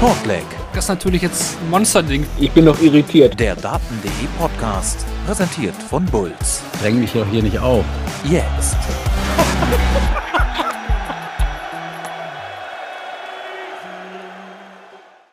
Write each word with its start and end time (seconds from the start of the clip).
Shortleg. 0.00 0.46
Das 0.72 0.84
ist 0.84 0.88
natürlich 0.88 1.20
jetzt 1.20 1.60
ein 1.60 1.68
Monsterding. 1.68 2.26
Ich 2.38 2.50
bin 2.52 2.64
noch 2.64 2.80
irritiert. 2.80 3.38
Der 3.38 3.54
Daten.de 3.54 4.10
Podcast, 4.38 5.04
präsentiert 5.26 5.74
von 5.74 6.06
Bulls. 6.06 6.62
Dräng 6.80 7.00
mich 7.00 7.12
doch 7.12 7.28
hier 7.28 7.42
nicht 7.42 7.58
auf. 7.58 7.84
Jetzt. 8.24 8.78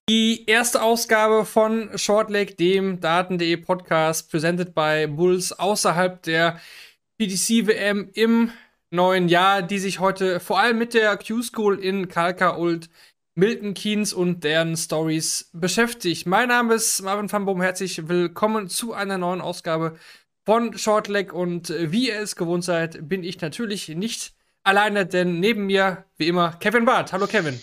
Die 0.09 0.43
erste 0.47 0.81
Ausgabe 0.81 1.45
von 1.45 1.97
Shortleg, 1.97 2.57
dem 2.57 2.99
Daten.de 2.99 3.55
Podcast, 3.55 4.29
presented 4.29 4.75
by 4.75 5.07
Bulls 5.07 5.57
außerhalb 5.57 6.21
der 6.23 6.59
PDC-WM 7.17 8.09
im 8.13 8.51
neuen 8.91 9.29
Jahr, 9.29 9.61
die 9.61 9.79
sich 9.79 10.01
heute 10.01 10.41
vor 10.41 10.59
allem 10.59 10.77
mit 10.77 10.93
der 10.93 11.15
Q-School 11.15 11.79
in 11.79 12.09
Kalka 12.09 12.49
und 12.49 12.89
Milton 13.39 13.75
Keynes 13.75 14.13
und 14.13 14.43
deren 14.43 14.75
Stories 14.75 15.51
beschäftigt. 15.53 16.25
Mein 16.25 16.47
Name 16.47 16.73
ist 16.73 17.03
Marvin 17.03 17.31
van 17.31 17.45
Boom, 17.45 17.61
herzlich 17.61 18.09
willkommen 18.09 18.67
zu 18.67 18.93
einer 18.93 19.19
neuen 19.19 19.41
Ausgabe 19.41 19.95
von 20.43 20.75
Shortleg 20.75 21.33
und 21.33 21.69
wie 21.69 22.07
ihr 22.07 22.19
es 22.19 22.35
gewohnt 22.35 22.63
seid, 22.63 23.07
bin 23.07 23.23
ich 23.23 23.39
natürlich 23.39 23.89
nicht 23.89 24.33
alleine, 24.63 25.05
denn 25.05 25.39
neben 25.39 25.67
mir, 25.67 26.05
wie 26.17 26.27
immer, 26.27 26.53
Kevin 26.53 26.85
Barth. 26.85 27.13
Hallo 27.13 27.27
Kevin. 27.27 27.61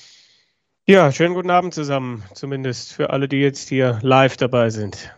Ja, 0.86 1.10
schönen 1.10 1.34
guten 1.34 1.50
Abend 1.50 1.74
zusammen, 1.74 2.22
zumindest 2.34 2.92
für 2.92 3.10
alle, 3.10 3.26
die 3.26 3.40
jetzt 3.40 3.68
hier 3.68 3.98
live 4.00 4.36
dabei 4.36 4.70
sind. 4.70 5.12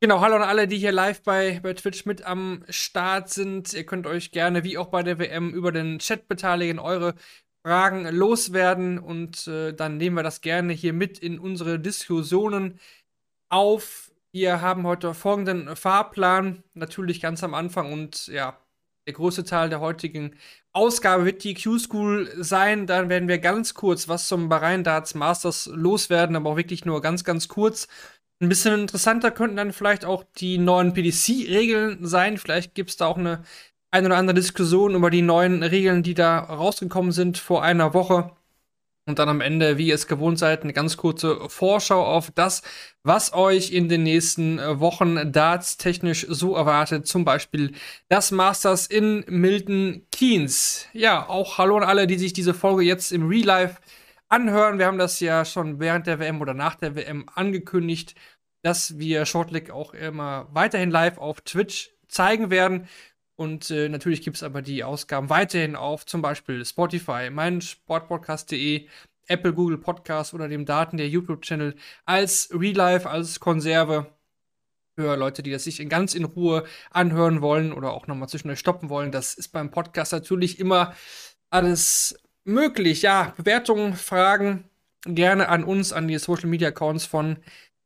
Genau, 0.00 0.20
hallo 0.20 0.34
an 0.34 0.42
alle, 0.42 0.66
die 0.66 0.78
hier 0.78 0.90
live 0.90 1.22
bei, 1.22 1.60
bei 1.62 1.74
Twitch 1.74 2.04
mit 2.04 2.24
am 2.24 2.64
Start 2.68 3.28
sind. 3.28 3.74
Ihr 3.74 3.86
könnt 3.86 4.08
euch 4.08 4.32
gerne, 4.32 4.64
wie 4.64 4.76
auch 4.76 4.88
bei 4.88 5.04
der 5.04 5.20
WM, 5.20 5.50
über 5.54 5.70
den 5.70 6.00
Chat 6.00 6.26
beteiligen, 6.26 6.80
eure 6.80 7.14
Fragen 7.64 8.06
loswerden 8.08 8.98
und 8.98 9.46
äh, 9.46 9.72
dann 9.72 9.96
nehmen 9.96 10.16
wir 10.16 10.22
das 10.22 10.40
gerne 10.40 10.72
hier 10.72 10.92
mit 10.92 11.18
in 11.18 11.38
unsere 11.38 11.78
Diskussionen 11.78 12.80
auf. 13.48 14.10
Wir 14.32 14.60
haben 14.60 14.86
heute 14.86 15.14
folgenden 15.14 15.76
Fahrplan, 15.76 16.64
natürlich 16.74 17.20
ganz 17.20 17.44
am 17.44 17.54
Anfang 17.54 17.92
und 17.92 18.26
ja, 18.28 18.58
der 19.06 19.14
größte 19.14 19.44
Teil 19.44 19.68
der 19.68 19.80
heutigen 19.80 20.36
Ausgabe 20.72 21.24
wird 21.24 21.44
die 21.44 21.54
Q-School 21.54 22.32
sein. 22.36 22.86
Dann 22.86 23.08
werden 23.08 23.28
wir 23.28 23.38
ganz 23.38 23.74
kurz 23.74 24.08
was 24.08 24.28
zum 24.28 24.48
Bahrain 24.48 24.84
Darts 24.84 25.14
Masters 25.14 25.66
loswerden, 25.66 26.36
aber 26.36 26.50
auch 26.50 26.56
wirklich 26.56 26.84
nur 26.84 27.02
ganz, 27.02 27.24
ganz 27.24 27.48
kurz. 27.48 27.88
Ein 28.40 28.48
bisschen 28.48 28.80
interessanter 28.80 29.30
könnten 29.30 29.56
dann 29.56 29.72
vielleicht 29.72 30.04
auch 30.04 30.24
die 30.36 30.58
neuen 30.58 30.94
PDC-Regeln 30.94 32.06
sein. 32.06 32.38
Vielleicht 32.38 32.74
gibt 32.74 32.90
es 32.90 32.96
da 32.96 33.06
auch 33.06 33.18
eine 33.18 33.44
eine 33.92 34.08
oder 34.08 34.16
andere 34.16 34.34
Diskussion 34.34 34.94
über 34.94 35.10
die 35.10 35.22
neuen 35.22 35.62
Regeln, 35.62 36.02
die 36.02 36.14
da 36.14 36.38
rausgekommen 36.38 37.12
sind 37.12 37.38
vor 37.38 37.62
einer 37.62 37.94
Woche. 37.94 38.32
Und 39.04 39.18
dann 39.18 39.28
am 39.28 39.40
Ende, 39.40 39.78
wie 39.78 39.88
ihr 39.88 39.96
es 39.96 40.06
gewohnt 40.06 40.38
seid, 40.38 40.62
eine 40.62 40.72
ganz 40.72 40.96
kurze 40.96 41.48
Vorschau 41.48 42.04
auf 42.04 42.30
das, 42.30 42.62
was 43.02 43.34
euch 43.34 43.72
in 43.72 43.88
den 43.88 44.04
nächsten 44.04 44.60
äh, 44.60 44.78
Wochen 44.78 45.32
Darts 45.32 45.76
technisch 45.76 46.24
so 46.28 46.54
erwartet. 46.54 47.06
Zum 47.06 47.24
Beispiel 47.24 47.72
das 48.08 48.30
Masters 48.30 48.86
in 48.86 49.24
Milton 49.26 50.06
Keynes. 50.12 50.86
Ja, 50.92 51.28
auch 51.28 51.58
hallo 51.58 51.76
an 51.76 51.82
alle, 51.82 52.06
die 52.06 52.16
sich 52.16 52.32
diese 52.32 52.54
Folge 52.54 52.84
jetzt 52.84 53.10
im 53.10 53.26
Real 53.26 53.44
Life 53.44 53.80
anhören. 54.28 54.78
Wir 54.78 54.86
haben 54.86 54.98
das 54.98 55.18
ja 55.18 55.44
schon 55.44 55.80
während 55.80 56.06
der 56.06 56.20
WM 56.20 56.40
oder 56.40 56.54
nach 56.54 56.76
der 56.76 56.94
WM 56.94 57.28
angekündigt, 57.34 58.14
dass 58.62 58.98
wir 58.98 59.26
Shortleg 59.26 59.72
auch 59.72 59.94
immer 59.94 60.48
weiterhin 60.52 60.92
live 60.92 61.18
auf 61.18 61.40
Twitch 61.40 61.90
zeigen 62.06 62.50
werden. 62.50 62.88
Und 63.36 63.70
äh, 63.70 63.88
natürlich 63.88 64.22
gibt 64.22 64.36
es 64.36 64.42
aber 64.42 64.62
die 64.62 64.84
Ausgaben 64.84 65.30
weiterhin 65.30 65.76
auf 65.76 66.06
zum 66.06 66.22
Beispiel 66.22 66.64
Spotify, 66.64 67.30
mein 67.30 67.60
Sportpodcast.de, 67.60 68.86
Apple, 69.26 69.54
Google 69.54 69.78
Podcast 69.78 70.34
oder 70.34 70.48
dem 70.48 70.66
Daten 70.66 70.96
der 70.96 71.08
YouTube-Channel 71.08 71.74
als 72.04 72.50
Real 72.52 72.76
Life, 72.76 73.08
als 73.08 73.40
Konserve 73.40 74.12
für 74.94 75.16
Leute, 75.16 75.42
die 75.42 75.50
das 75.50 75.64
sich 75.64 75.80
in 75.80 75.88
ganz 75.88 76.14
in 76.14 76.24
Ruhe 76.24 76.64
anhören 76.90 77.40
wollen 77.40 77.72
oder 77.72 77.92
auch 77.92 78.06
nochmal 78.06 78.28
zwischendurch 78.28 78.58
stoppen 78.58 78.90
wollen. 78.90 79.10
Das 79.10 79.34
ist 79.34 79.48
beim 79.48 79.70
Podcast 79.70 80.12
natürlich 80.12 80.58
immer 80.58 80.94
alles 81.50 82.20
möglich. 82.44 83.02
Ja, 83.02 83.32
Bewertungen, 83.36 83.94
Fragen 83.94 84.68
gerne 85.04 85.48
an 85.48 85.64
uns, 85.64 85.92
an 85.92 86.08
die 86.08 86.18
Social 86.18 86.48
Media 86.48 86.68
Accounts 86.68 87.06
von 87.06 87.38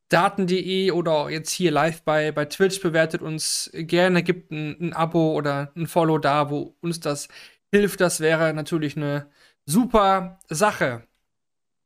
Daten.de 0.09 0.93
oder 0.93 1.29
jetzt 1.31 1.51
hier 1.51 1.71
live 1.71 2.03
bei, 2.03 2.31
bei 2.33 2.45
Twitch 2.45 2.81
bewertet 2.81 3.23
uns 3.23 3.71
gerne, 3.75 4.23
gibt 4.23 4.53
ein, 4.53 4.77
ein, 4.81 4.93
Abo 4.93 5.33
oder 5.33 5.73
ein 5.77 5.87
Follow 5.87 6.19
da, 6.19 6.51
wo 6.51 6.77
uns 6.81 7.01
das 7.01 7.29
hilft. 7.73 8.01
Das 8.01 8.21
wäre 8.21 8.55
natürlich 8.55 8.97
eine 8.97 9.29
super 9.65 10.39
Sache. 10.49 11.03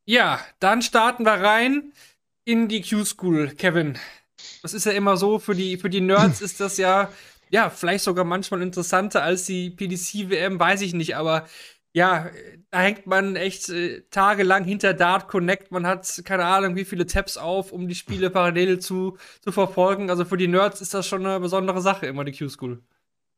Ja, 0.04 0.41
dann 0.58 0.82
starten 0.82 1.25
wir 1.25 1.32
rein 1.32 1.92
in 2.44 2.69
die 2.69 2.82
Q-School, 2.82 3.54
Kevin. 3.54 3.98
Das 4.62 4.75
ist 4.75 4.87
ja 4.87 4.92
immer 4.92 5.16
so, 5.16 5.38
für 5.38 5.54
die, 5.54 5.76
für 5.76 5.91
die 5.91 6.00
Nerds 6.00 6.41
ist 6.42 6.60
das 6.60 6.76
ja, 6.76 7.10
ja, 7.50 7.70
vielleicht 7.70 8.04
sogar 8.04 8.25
manchmal 8.25 8.62
interessanter 8.62 9.22
als 9.22 9.47
die 9.47 9.70
PDC-WM, 9.70 10.60
weiß 10.60 10.82
ich 10.82 10.94
nicht, 10.94 11.16
aber 11.16 11.47
ja, 11.92 12.30
da 12.70 12.80
hängt 12.80 13.06
man 13.06 13.34
echt 13.36 13.68
äh, 13.68 14.02
tagelang 14.10 14.64
hinter 14.64 14.94
Dart 14.94 15.28
Connect. 15.28 15.72
Man 15.72 15.86
hat 15.86 16.22
keine 16.24 16.44
Ahnung, 16.44 16.76
wie 16.76 16.84
viele 16.84 17.06
Tabs 17.06 17.36
auf, 17.36 17.72
um 17.72 17.88
die 17.88 17.94
Spiele 17.94 18.30
parallel 18.30 18.78
zu, 18.78 19.16
zu 19.40 19.50
verfolgen. 19.50 20.08
Also 20.08 20.24
für 20.24 20.36
die 20.36 20.48
Nerds 20.48 20.80
ist 20.80 20.94
das 20.94 21.06
schon 21.06 21.26
eine 21.26 21.40
besondere 21.40 21.80
Sache, 21.80 22.06
immer 22.06 22.24
die 22.24 22.32
Q-School. 22.32 22.80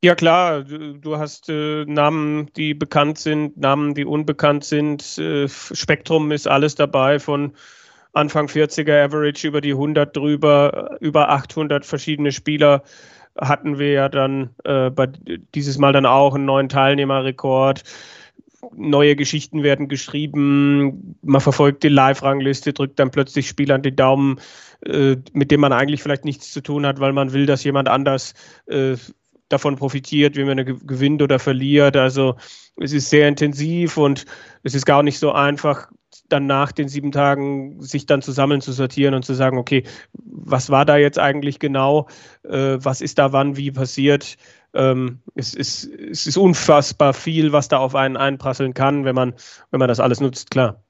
Ja, 0.03 0.15
klar, 0.15 0.63
du, 0.63 1.17
hast 1.17 1.49
äh, 1.49 1.85
Namen, 1.85 2.51
die 2.57 2.73
bekannt 2.73 3.17
sind, 3.17 3.55
Namen, 3.57 3.93
die 3.93 4.05
unbekannt 4.05 4.65
sind. 4.65 5.17
Äh, 5.17 5.47
Spektrum 5.47 6.31
ist 6.31 6.47
alles 6.47 6.75
dabei, 6.75 7.19
von 7.19 7.53
Anfang 8.11 8.47
40er 8.47 9.05
Average 9.05 9.47
über 9.47 9.61
die 9.61 9.71
100 9.71 10.15
drüber, 10.15 10.97
über 10.99 11.29
800 11.29 11.85
verschiedene 11.85 12.31
Spieler 12.31 12.83
hatten 13.39 13.79
wir 13.79 13.91
ja 13.91 14.09
dann 14.09 14.49
äh, 14.63 14.89
bei, 14.89 15.07
dieses 15.55 15.77
Mal 15.77 15.93
dann 15.93 16.05
auch 16.05 16.35
einen 16.35 16.45
neuen 16.45 16.69
Teilnehmerrekord 16.69 17.83
neue 18.75 19.15
Geschichten 19.15 19.63
werden 19.63 19.87
geschrieben, 19.87 21.15
man 21.21 21.41
verfolgt 21.41 21.83
die 21.83 21.89
Live-Rangliste, 21.89 22.73
drückt 22.73 22.99
dann 22.99 23.11
plötzlich 23.11 23.47
Spielern 23.47 23.81
die 23.81 23.95
Daumen, 23.95 24.39
äh, 24.85 25.17
mit 25.33 25.51
dem 25.51 25.61
man 25.61 25.73
eigentlich 25.73 26.03
vielleicht 26.03 26.25
nichts 26.25 26.51
zu 26.51 26.61
tun 26.61 26.85
hat, 26.85 26.99
weil 26.99 27.13
man 27.13 27.33
will, 27.33 27.45
dass 27.45 27.63
jemand 27.63 27.89
anders 27.89 28.33
äh, 28.67 28.95
davon 29.49 29.75
profitiert, 29.75 30.35
wie 30.35 30.43
man 30.43 30.65
gewinnt 30.65 31.21
oder 31.21 31.39
verliert. 31.39 31.95
Also 31.95 32.35
es 32.77 32.91
ist 32.91 33.09
sehr 33.09 33.27
intensiv 33.27 33.97
und 33.97 34.25
es 34.63 34.73
ist 34.73 34.85
gar 34.85 35.03
nicht 35.03 35.19
so 35.19 35.31
einfach, 35.31 35.89
dann 36.29 36.47
nach 36.47 36.71
den 36.71 36.87
sieben 36.87 37.11
Tagen 37.11 37.81
sich 37.81 38.05
dann 38.05 38.21
zusammen 38.21 38.61
zu 38.61 38.71
sortieren 38.71 39.13
und 39.13 39.23
zu 39.23 39.33
sagen, 39.33 39.57
okay, 39.57 39.83
was 40.13 40.69
war 40.69 40.85
da 40.85 40.97
jetzt 40.97 41.19
eigentlich 41.19 41.59
genau, 41.59 42.07
äh, 42.43 42.77
was 42.79 43.01
ist 43.01 43.19
da 43.19 43.31
wann, 43.31 43.57
wie 43.57 43.71
passiert 43.71 44.37
ähm, 44.73 45.21
es, 45.35 45.53
ist, 45.53 45.85
es 45.85 46.27
ist 46.27 46.37
unfassbar 46.37 47.13
viel, 47.13 47.51
was 47.51 47.67
da 47.67 47.77
auf 47.77 47.95
einen 47.95 48.17
einprasseln 48.17 48.73
kann, 48.73 49.05
wenn 49.05 49.15
man, 49.15 49.33
wenn 49.71 49.79
man 49.79 49.87
das 49.87 49.99
alles 49.99 50.19
nutzt, 50.19 50.51
klar. 50.51 50.83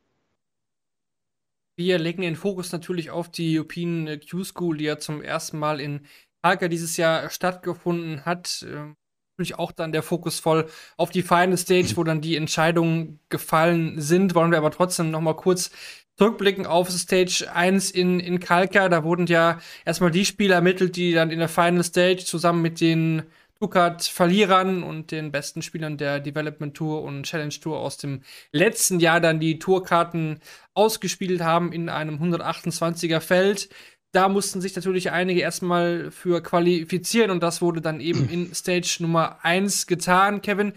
Wir 1.76 1.98
legen 1.98 2.22
den 2.22 2.36
Fokus 2.36 2.72
natürlich 2.72 3.10
auf 3.10 3.32
die 3.32 3.58
European 3.58 4.20
Q-School, 4.30 4.78
die 4.78 4.86
ja 4.86 5.00
zum 5.00 5.22
ersten 5.22 5.58
Mal 5.58 5.80
in 5.80 6.06
Hager 6.44 6.70
dieses 6.70 6.98
Jahr 6.98 7.30
stattgefunden 7.30 8.26
hat. 8.26 8.66
Ähm, 8.68 8.96
natürlich 9.34 9.58
auch 9.58 9.72
dann 9.72 9.92
der 9.92 10.04
Fokus 10.04 10.40
voll 10.40 10.68
auf 10.98 11.10
die 11.10 11.24
Final 11.24 11.58
Stage, 11.58 11.94
wo 11.96 12.04
dann 12.04 12.22
die 12.22 12.36
Entscheidungen 12.36 13.20
gefallen 13.30 14.00
sind. 14.00 14.36
Wollen 14.36 14.52
wir 14.52 14.60
aber 14.60 14.70
trotzdem 14.70 15.10
noch 15.10 15.22
mal 15.22 15.36
kurz 15.36 15.72
zurückblicken 16.16 16.68
auf 16.68 16.92
Stage 16.92 17.50
1 17.52 17.90
in, 17.90 18.20
in 18.20 18.40
Kalka. 18.40 18.90
Da 18.90 19.04
wurden 19.04 19.26
ja 19.26 19.60
erstmal 19.86 20.12
die 20.12 20.26
Spieler 20.26 20.56
ermittelt, 20.56 20.96
die 20.96 21.14
dann 21.14 21.32
in 21.32 21.40
der 21.40 21.50
Final 21.50 21.84
Stage 21.84 22.24
zusammen 22.26 22.62
mit 22.62 22.80
den 22.82 23.24
Stuttgart-Verlierern 23.64 24.84
und 24.84 25.12
den 25.12 25.32
besten 25.32 25.62
Spielern 25.62 25.98
der 25.98 26.20
Development 26.20 26.76
Tour 26.76 27.02
und 27.02 27.24
Challenge 27.24 27.54
Tour 27.54 27.80
aus 27.80 27.98
dem 27.98 28.22
letzten 28.52 29.00
Jahr 29.00 29.22
dann 29.22 29.40
die 29.40 29.58
Tourkarten 29.58 30.40
ausgespielt 30.74 31.42
haben 31.42 31.72
in 31.72 31.88
einem 31.88 32.22
128er 32.22 33.22
Feld. 33.22 33.70
Da 34.12 34.28
mussten 34.28 34.60
sich 34.60 34.76
natürlich 34.76 35.12
einige 35.12 35.40
erstmal 35.40 36.12
für 36.12 36.44
qualifizieren 36.44 37.32
und 37.32 37.42
das 37.42 37.62
wurde 37.62 37.80
dann 37.80 38.02
eben 38.02 38.28
in 38.30 38.54
Stage 38.54 38.98
Nummer 39.00 39.40
1 39.44 39.88
getan, 39.88 40.42
Kevin. 40.42 40.74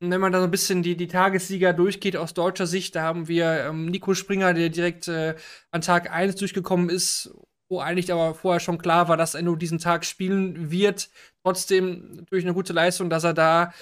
Und 0.00 0.12
wenn 0.12 0.20
man 0.20 0.30
da 0.30 0.38
so 0.38 0.44
ein 0.44 0.50
bisschen 0.52 0.84
die, 0.84 0.96
die 0.96 1.08
Tagessieger 1.08 1.72
durchgeht 1.72 2.16
aus 2.16 2.32
deutscher 2.32 2.68
Sicht, 2.68 2.94
da 2.94 3.02
haben 3.02 3.26
wir 3.26 3.64
ähm, 3.64 3.86
Nico 3.86 4.14
Springer, 4.14 4.54
der 4.54 4.68
direkt 4.68 5.08
äh, 5.08 5.34
an 5.72 5.80
Tag 5.80 6.12
1 6.12 6.36
durchgekommen 6.36 6.88
ist 6.88 7.34
wo 7.68 7.80
eigentlich 7.80 8.12
aber 8.12 8.34
vorher 8.34 8.60
schon 8.60 8.78
klar 8.78 9.08
war, 9.08 9.16
dass 9.16 9.34
er 9.34 9.42
nur 9.42 9.58
diesen 9.58 9.78
Tag 9.78 10.04
spielen 10.04 10.70
wird. 10.70 11.10
Trotzdem 11.42 12.24
durch 12.30 12.44
eine 12.44 12.54
gute 12.54 12.72
Leistung, 12.72 13.10
dass 13.10 13.24
er 13.24 13.34
da 13.34 13.72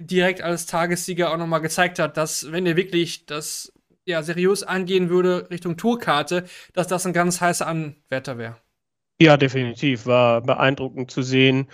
direkt 0.00 0.42
als 0.42 0.66
Tagessieger 0.66 1.32
auch 1.32 1.36
nochmal 1.38 1.60
gezeigt 1.60 1.98
hat, 1.98 2.16
dass 2.16 2.50
wenn 2.52 2.66
er 2.66 2.76
wirklich 2.76 3.26
das 3.26 3.72
ja 4.04 4.22
seriös 4.22 4.62
angehen 4.64 5.08
würde 5.10 5.48
Richtung 5.50 5.76
Tourkarte, 5.76 6.44
dass 6.72 6.88
das 6.88 7.06
ein 7.06 7.12
ganz 7.12 7.40
heißer 7.40 7.66
Anwärter 7.66 8.38
wäre. 8.38 8.56
Ja, 9.20 9.36
definitiv. 9.36 10.06
War 10.06 10.40
beeindruckend 10.42 11.10
zu 11.10 11.22
sehen. 11.22 11.68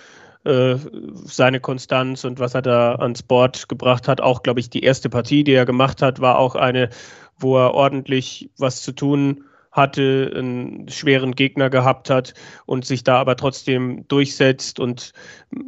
äh, 0.44 0.76
seine 1.24 1.60
Konstanz 1.60 2.24
und 2.24 2.38
was 2.40 2.54
er 2.54 2.62
da 2.62 2.94
ans 2.96 3.22
Board 3.22 3.68
gebracht 3.68 4.08
hat. 4.08 4.20
Auch, 4.20 4.42
glaube 4.42 4.60
ich, 4.60 4.70
die 4.70 4.82
erste 4.82 5.10
Partie, 5.10 5.44
die 5.44 5.52
er 5.52 5.66
gemacht 5.66 6.02
hat, 6.02 6.20
war 6.20 6.38
auch 6.38 6.54
eine, 6.54 6.90
wo 7.36 7.58
er 7.58 7.74
ordentlich 7.74 8.50
was 8.58 8.82
zu 8.82 8.92
tun 8.92 9.44
hatte, 9.72 10.32
einen 10.34 10.88
schweren 10.88 11.34
Gegner 11.34 11.70
gehabt 11.70 12.10
hat 12.10 12.34
und 12.66 12.84
sich 12.84 13.04
da 13.04 13.18
aber 13.18 13.36
trotzdem 13.36 14.06
durchsetzt 14.08 14.80
und 14.80 15.12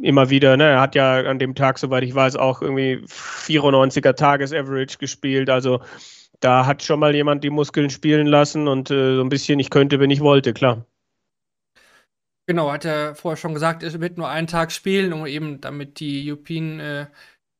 immer 0.01 0.29
wieder, 0.29 0.57
ne, 0.57 0.65
er 0.65 0.81
hat 0.81 0.95
ja 0.95 1.21
an 1.21 1.39
dem 1.39 1.55
Tag, 1.55 1.77
soweit 1.79 2.03
ich 2.03 2.15
weiß, 2.15 2.35
auch 2.35 2.61
irgendwie 2.61 3.03
94er 3.05 4.13
Tages-Average 4.15 4.97
gespielt, 4.97 5.49
also 5.49 5.81
da 6.39 6.65
hat 6.65 6.83
schon 6.83 6.99
mal 6.99 7.15
jemand 7.15 7.43
die 7.43 7.49
Muskeln 7.49 7.89
spielen 7.89 8.27
lassen 8.27 8.67
und 8.67 8.91
äh, 8.91 9.15
so 9.15 9.21
ein 9.21 9.29
bisschen, 9.29 9.59
ich 9.59 9.69
könnte, 9.69 9.99
wenn 9.99 10.09
ich 10.11 10.21
wollte, 10.21 10.53
klar. 10.53 10.85
Genau, 12.47 12.71
hat 12.71 12.83
er 12.83 13.15
vorher 13.15 13.37
schon 13.37 13.53
gesagt, 13.53 13.83
er 13.83 14.01
wird 14.01 14.17
nur 14.17 14.27
einen 14.27 14.47
Tag 14.47 14.71
spielen, 14.71 15.13
um 15.13 15.25
eben 15.25 15.61
damit 15.61 15.99
die 15.99 16.27
äh, 16.27 16.79
äh, 16.79 17.05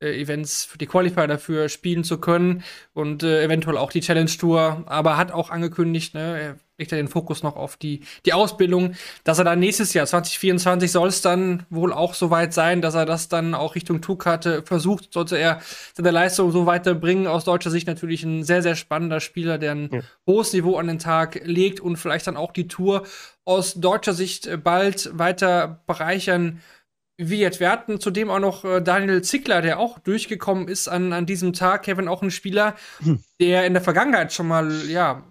Events 0.01 0.65
für 0.65 0.77
die 0.77 0.87
Qualifier 0.87 1.27
dafür 1.27 1.69
spielen 1.69 2.03
zu 2.03 2.19
können 2.19 2.63
und 2.93 3.23
äh, 3.23 3.43
eventuell 3.43 3.77
auch 3.77 3.91
die 3.91 4.01
Challenge 4.01 4.29
Tour, 4.29 4.83
aber 4.85 5.17
hat 5.17 5.31
auch 5.31 5.49
angekündigt, 5.49 6.13
ne, 6.13 6.39
er 6.39 6.55
legt 6.81 6.91
ja 6.91 6.97
den 6.97 7.07
Fokus 7.07 7.43
noch 7.43 7.55
auf 7.55 7.77
die, 7.77 8.01
die 8.25 8.33
Ausbildung, 8.33 8.95
dass 9.23 9.37
er 9.37 9.45
dann 9.45 9.59
nächstes 9.59 9.93
Jahr, 9.93 10.07
2024, 10.07 10.91
soll 10.91 11.09
es 11.09 11.21
dann 11.21 11.65
wohl 11.69 11.93
auch 11.93 12.15
so 12.15 12.31
weit 12.31 12.53
sein, 12.53 12.81
dass 12.81 12.95
er 12.95 13.05
das 13.05 13.29
dann 13.29 13.53
auch 13.53 13.75
Richtung 13.75 14.01
Tourkarte 14.01 14.63
versucht, 14.63 15.13
sollte 15.13 15.37
er 15.37 15.61
seine 15.93 16.09
Leistung 16.09 16.51
so 16.51 16.65
weiterbringen. 16.65 17.27
Aus 17.27 17.45
deutscher 17.45 17.69
Sicht 17.69 17.85
natürlich 17.85 18.23
ein 18.23 18.43
sehr, 18.43 18.63
sehr 18.63 18.75
spannender 18.75 19.19
Spieler, 19.19 19.59
der 19.59 19.73
ein 19.73 19.89
ja. 19.91 20.01
hohes 20.25 20.53
Niveau 20.53 20.77
an 20.77 20.87
den 20.87 20.99
Tag 20.99 21.41
legt 21.45 21.79
und 21.79 21.97
vielleicht 21.97 22.25
dann 22.25 22.37
auch 22.37 22.51
die 22.51 22.67
Tour 22.67 23.03
aus 23.45 23.75
deutscher 23.75 24.13
Sicht 24.13 24.49
bald 24.63 25.11
weiter 25.13 25.83
bereichern 25.85 26.61
wird. 27.29 27.59
Wir 27.59 27.71
hatten 27.71 27.99
zudem 27.99 28.29
auch 28.29 28.39
noch 28.39 28.65
äh, 28.65 28.81
Daniel 28.81 29.21
Zickler, 29.21 29.61
der 29.61 29.79
auch 29.79 29.99
durchgekommen 29.99 30.67
ist 30.67 30.87
an, 30.87 31.13
an 31.13 31.25
diesem 31.25 31.53
Tag. 31.53 31.83
Kevin 31.83 32.07
auch 32.07 32.21
ein 32.21 32.31
Spieler, 32.31 32.75
hm. 33.03 33.23
der 33.39 33.65
in 33.65 33.73
der 33.73 33.81
Vergangenheit 33.81 34.33
schon 34.33 34.47
mal, 34.47 34.71
ja, 34.87 35.23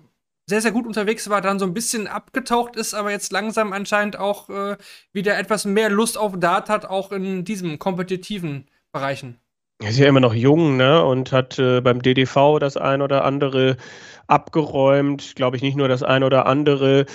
sehr, 0.47 0.61
sehr 0.61 0.73
gut 0.73 0.87
unterwegs 0.87 1.31
war, 1.31 1.41
dann 1.41 1.59
so 1.59 1.65
ein 1.65 1.75
bisschen 1.75 2.09
abgetaucht 2.09 2.77
ist, 2.77 2.93
aber 2.93 3.11
jetzt 3.11 3.33
langsam 3.33 3.73
anscheinend 3.73 4.19
auch 4.19 4.49
äh, 4.51 4.77
wieder 5.13 5.39
etwas 5.39 5.65
mehr 5.65 5.91
Lust 5.91 6.19
auf 6.19 6.39
Dart 6.39 6.69
hat, 6.69 6.87
auch 6.87 7.13
in 7.13 7.45
diesem 7.45 7.79
kompetitiven 7.79 8.67
Bereichen. 8.93 9.39
Er 9.83 9.91
ist 9.91 9.99
ja 9.99 10.09
immer 10.09 10.21
noch 10.21 10.35
jung, 10.35 10.77
ne? 10.77 11.03
Und 11.03 11.33
hat 11.33 11.59
äh, 11.59 11.81
beim 11.81 12.03
DDV 12.03 12.59
das 12.59 12.77
ein 12.77 13.01
oder 13.01 13.25
andere 13.25 13.79
abgeräumt. 14.27 15.37
Glaube 15.37 15.57
ich 15.57 15.63
nicht 15.63 15.77
nur 15.77 15.89
das 15.89 16.03
ein 16.03 16.23
oder 16.23 16.47
andere. 16.47 17.07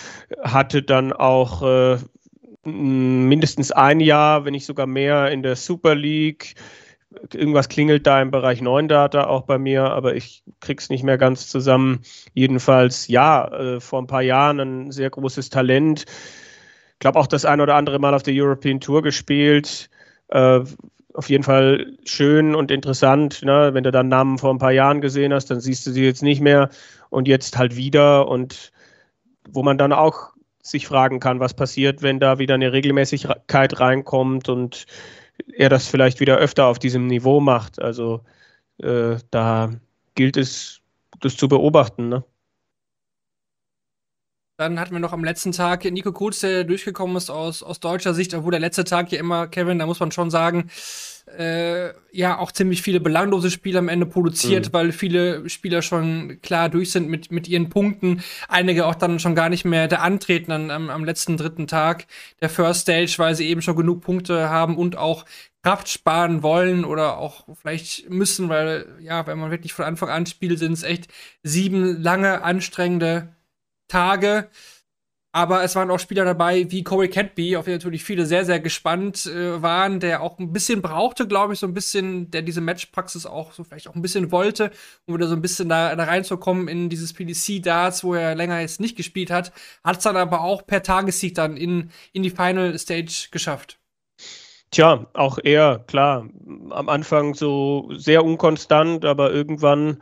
Hatte 0.41 0.81
dann 0.81 1.13
auch 1.13 1.61
äh, 1.61 1.97
mindestens 2.65 3.71
ein 3.71 3.99
Jahr, 3.99 4.45
wenn 4.45 4.51
nicht 4.51 4.65
sogar 4.65 4.87
mehr, 4.87 5.31
in 5.31 5.43
der 5.43 5.55
Super 5.55 5.95
League. 5.95 6.55
Irgendwas 7.33 7.69
klingelt 7.69 8.05
da 8.05 8.21
im 8.21 8.31
Bereich 8.31 8.61
9 8.61 8.87
Data 8.87 9.27
auch 9.27 9.43
bei 9.43 9.57
mir, 9.57 9.83
aber 9.85 10.15
ich 10.15 10.43
krieg's 10.59 10.89
nicht 10.89 11.03
mehr 11.03 11.17
ganz 11.17 11.47
zusammen. 11.47 12.01
Jedenfalls, 12.33 13.07
ja, 13.07 13.47
äh, 13.47 13.79
vor 13.79 14.01
ein 14.01 14.07
paar 14.07 14.21
Jahren 14.21 14.59
ein 14.59 14.91
sehr 14.91 15.09
großes 15.09 15.49
Talent. 15.49 16.05
Ich 16.93 16.99
glaube 16.99 17.19
auch 17.19 17.27
das 17.27 17.45
ein 17.45 17.61
oder 17.61 17.75
andere 17.75 17.99
Mal 17.99 18.13
auf 18.13 18.23
der 18.23 18.33
European 18.35 18.79
Tour 18.79 19.01
gespielt. 19.01 19.89
Äh, 20.29 20.61
auf 21.13 21.29
jeden 21.29 21.43
Fall 21.43 21.93
schön 22.03 22.55
und 22.55 22.71
interessant. 22.71 23.41
Ne? 23.43 23.69
Wenn 23.73 23.83
du 23.83 23.91
dann 23.91 24.09
Namen 24.09 24.37
vor 24.37 24.53
ein 24.53 24.59
paar 24.59 24.71
Jahren 24.71 24.99
gesehen 24.99 25.33
hast, 25.33 25.49
dann 25.49 25.61
siehst 25.61 25.85
du 25.85 25.91
sie 25.91 26.03
jetzt 26.03 26.23
nicht 26.23 26.41
mehr 26.41 26.69
und 27.09 27.27
jetzt 27.27 27.57
halt 27.57 27.75
wieder. 27.77 28.27
Und 28.27 28.71
wo 29.49 29.63
man 29.63 29.77
dann 29.77 29.93
auch 29.93 30.34
sich 30.65 30.87
fragen 30.87 31.19
kann, 31.19 31.39
was 31.39 31.53
passiert, 31.53 32.01
wenn 32.01 32.19
da 32.19 32.39
wieder 32.39 32.55
eine 32.55 32.73
Regelmäßigkeit 32.73 33.79
reinkommt 33.79 34.49
und 34.49 34.85
er 35.53 35.69
das 35.69 35.87
vielleicht 35.87 36.19
wieder 36.19 36.37
öfter 36.37 36.65
auf 36.65 36.79
diesem 36.79 37.07
Niveau 37.07 37.39
macht. 37.39 37.79
Also 37.79 38.21
äh, 38.79 39.17
da 39.31 39.73
gilt 40.15 40.37
es, 40.37 40.81
das 41.21 41.37
zu 41.37 41.47
beobachten. 41.47 42.09
Ne? 42.09 42.23
Dann 44.57 44.79
hatten 44.79 44.93
wir 44.93 44.99
noch 44.99 45.11
am 45.11 45.23
letzten 45.23 45.51
Tag 45.51 45.83
Nico 45.83 46.13
Kurz, 46.13 46.39
der 46.39 46.63
durchgekommen 46.63 47.17
ist 47.17 47.29
aus, 47.29 47.61
aus 47.61 47.81
deutscher 47.81 48.13
Sicht, 48.13 48.33
obwohl 48.33 48.51
der 48.51 48.61
letzte 48.61 48.85
Tag 48.85 49.11
ja 49.11 49.19
immer, 49.19 49.47
Kevin, 49.47 49.79
da 49.79 49.85
muss 49.85 49.99
man 49.99 50.13
schon 50.13 50.31
sagen, 50.31 50.69
äh, 51.37 51.89
ja, 52.11 52.37
auch 52.37 52.53
ziemlich 52.53 52.81
viele 52.81 53.01
belanglose 53.01 53.51
Spiele 53.51 53.79
am 53.79 53.89
Ende 53.89 54.05
produziert, 54.05 54.67
mhm. 54.67 54.73
weil 54.73 54.91
viele 54.93 55.49
Spieler 55.49 55.81
schon 55.81 56.39
klar 56.41 56.69
durch 56.69 56.91
sind 56.91 57.09
mit, 57.09 57.31
mit 57.31 57.49
ihren 57.49 57.67
Punkten. 57.67 58.23
Einige 58.47 58.85
auch 58.85 58.95
dann 58.95 59.19
schon 59.19 59.35
gar 59.35 59.49
nicht 59.49 59.65
mehr 59.65 59.89
da 59.89 59.97
antreten 59.97 60.53
an, 60.53 60.71
am, 60.71 60.89
am 60.89 61.03
letzten 61.03 61.35
dritten 61.35 61.67
Tag 61.67 62.05
der 62.41 62.49
First 62.49 62.81
Stage, 62.81 63.15
weil 63.17 63.35
sie 63.35 63.49
eben 63.49 63.61
schon 63.61 63.75
genug 63.75 64.01
Punkte 64.01 64.49
haben 64.49 64.77
und 64.77 64.95
auch 64.97 65.25
Kraft 65.63 65.89
sparen 65.89 66.43
wollen 66.43 66.85
oder 66.85 67.17
auch 67.17 67.43
vielleicht 67.59 68.09
müssen, 68.09 68.47
weil, 68.47 68.85
ja, 69.01 69.27
wenn 69.27 69.39
man 69.39 69.51
wirklich 69.51 69.73
von 69.73 69.83
Anfang 69.83 70.09
an 70.09 70.27
spielt, 70.27 70.59
sind 70.59 70.73
es 70.73 70.83
echt 70.83 71.07
sieben 71.43 72.01
lange, 72.01 72.43
anstrengende 72.43 73.35
Tage. 73.87 74.49
Aber 75.35 75.65
es 75.65 75.75
waren 75.75 75.91
auch 75.91 75.99
Spieler 75.99 76.23
dabei 76.23 76.71
wie 76.71 76.85
Corey 76.85 77.09
Cadby, 77.09 77.57
auf 77.57 77.65
die 77.65 77.71
natürlich 77.71 78.05
viele 78.05 78.25
sehr, 78.25 78.45
sehr 78.45 78.61
gespannt 78.61 79.25
äh, 79.25 79.61
waren, 79.61 79.99
der 79.99 80.21
auch 80.21 80.39
ein 80.39 80.53
bisschen 80.53 80.81
brauchte, 80.81 81.27
glaube 81.27 81.51
ich, 81.51 81.59
so 81.59 81.67
ein 81.67 81.73
bisschen, 81.73 82.31
der 82.31 82.41
diese 82.41 82.61
Matchpraxis 82.61 83.25
auch 83.25 83.51
so 83.51 83.65
vielleicht 83.65 83.89
auch 83.89 83.95
ein 83.95 84.01
bisschen 84.01 84.31
wollte, 84.31 84.71
um 85.05 85.15
wieder 85.15 85.27
so 85.27 85.35
ein 85.35 85.41
bisschen 85.41 85.67
da, 85.67 85.93
da 85.93 86.05
reinzukommen 86.05 86.69
in 86.69 86.87
dieses 86.87 87.11
PDC-Darts, 87.11 88.05
wo 88.05 88.13
er 88.13 88.33
länger 88.33 88.61
jetzt 88.61 88.79
nicht 88.79 88.95
gespielt 88.95 89.29
hat. 89.29 89.51
Hat 89.83 89.97
es 89.97 90.03
dann 90.03 90.15
aber 90.15 90.39
auch 90.39 90.65
per 90.65 90.83
Tagessieg 90.83 91.35
dann 91.35 91.57
in, 91.57 91.91
in 92.13 92.23
die 92.23 92.29
Final 92.29 92.79
Stage 92.79 93.27
geschafft. 93.29 93.77
Tja, 94.71 95.05
auch 95.13 95.37
er, 95.43 95.83
klar. 95.85 96.29
Am 96.69 96.87
Anfang 96.87 97.33
so 97.33 97.89
sehr 97.93 98.23
unkonstant, 98.23 99.03
aber 99.03 99.33
irgendwann 99.33 99.99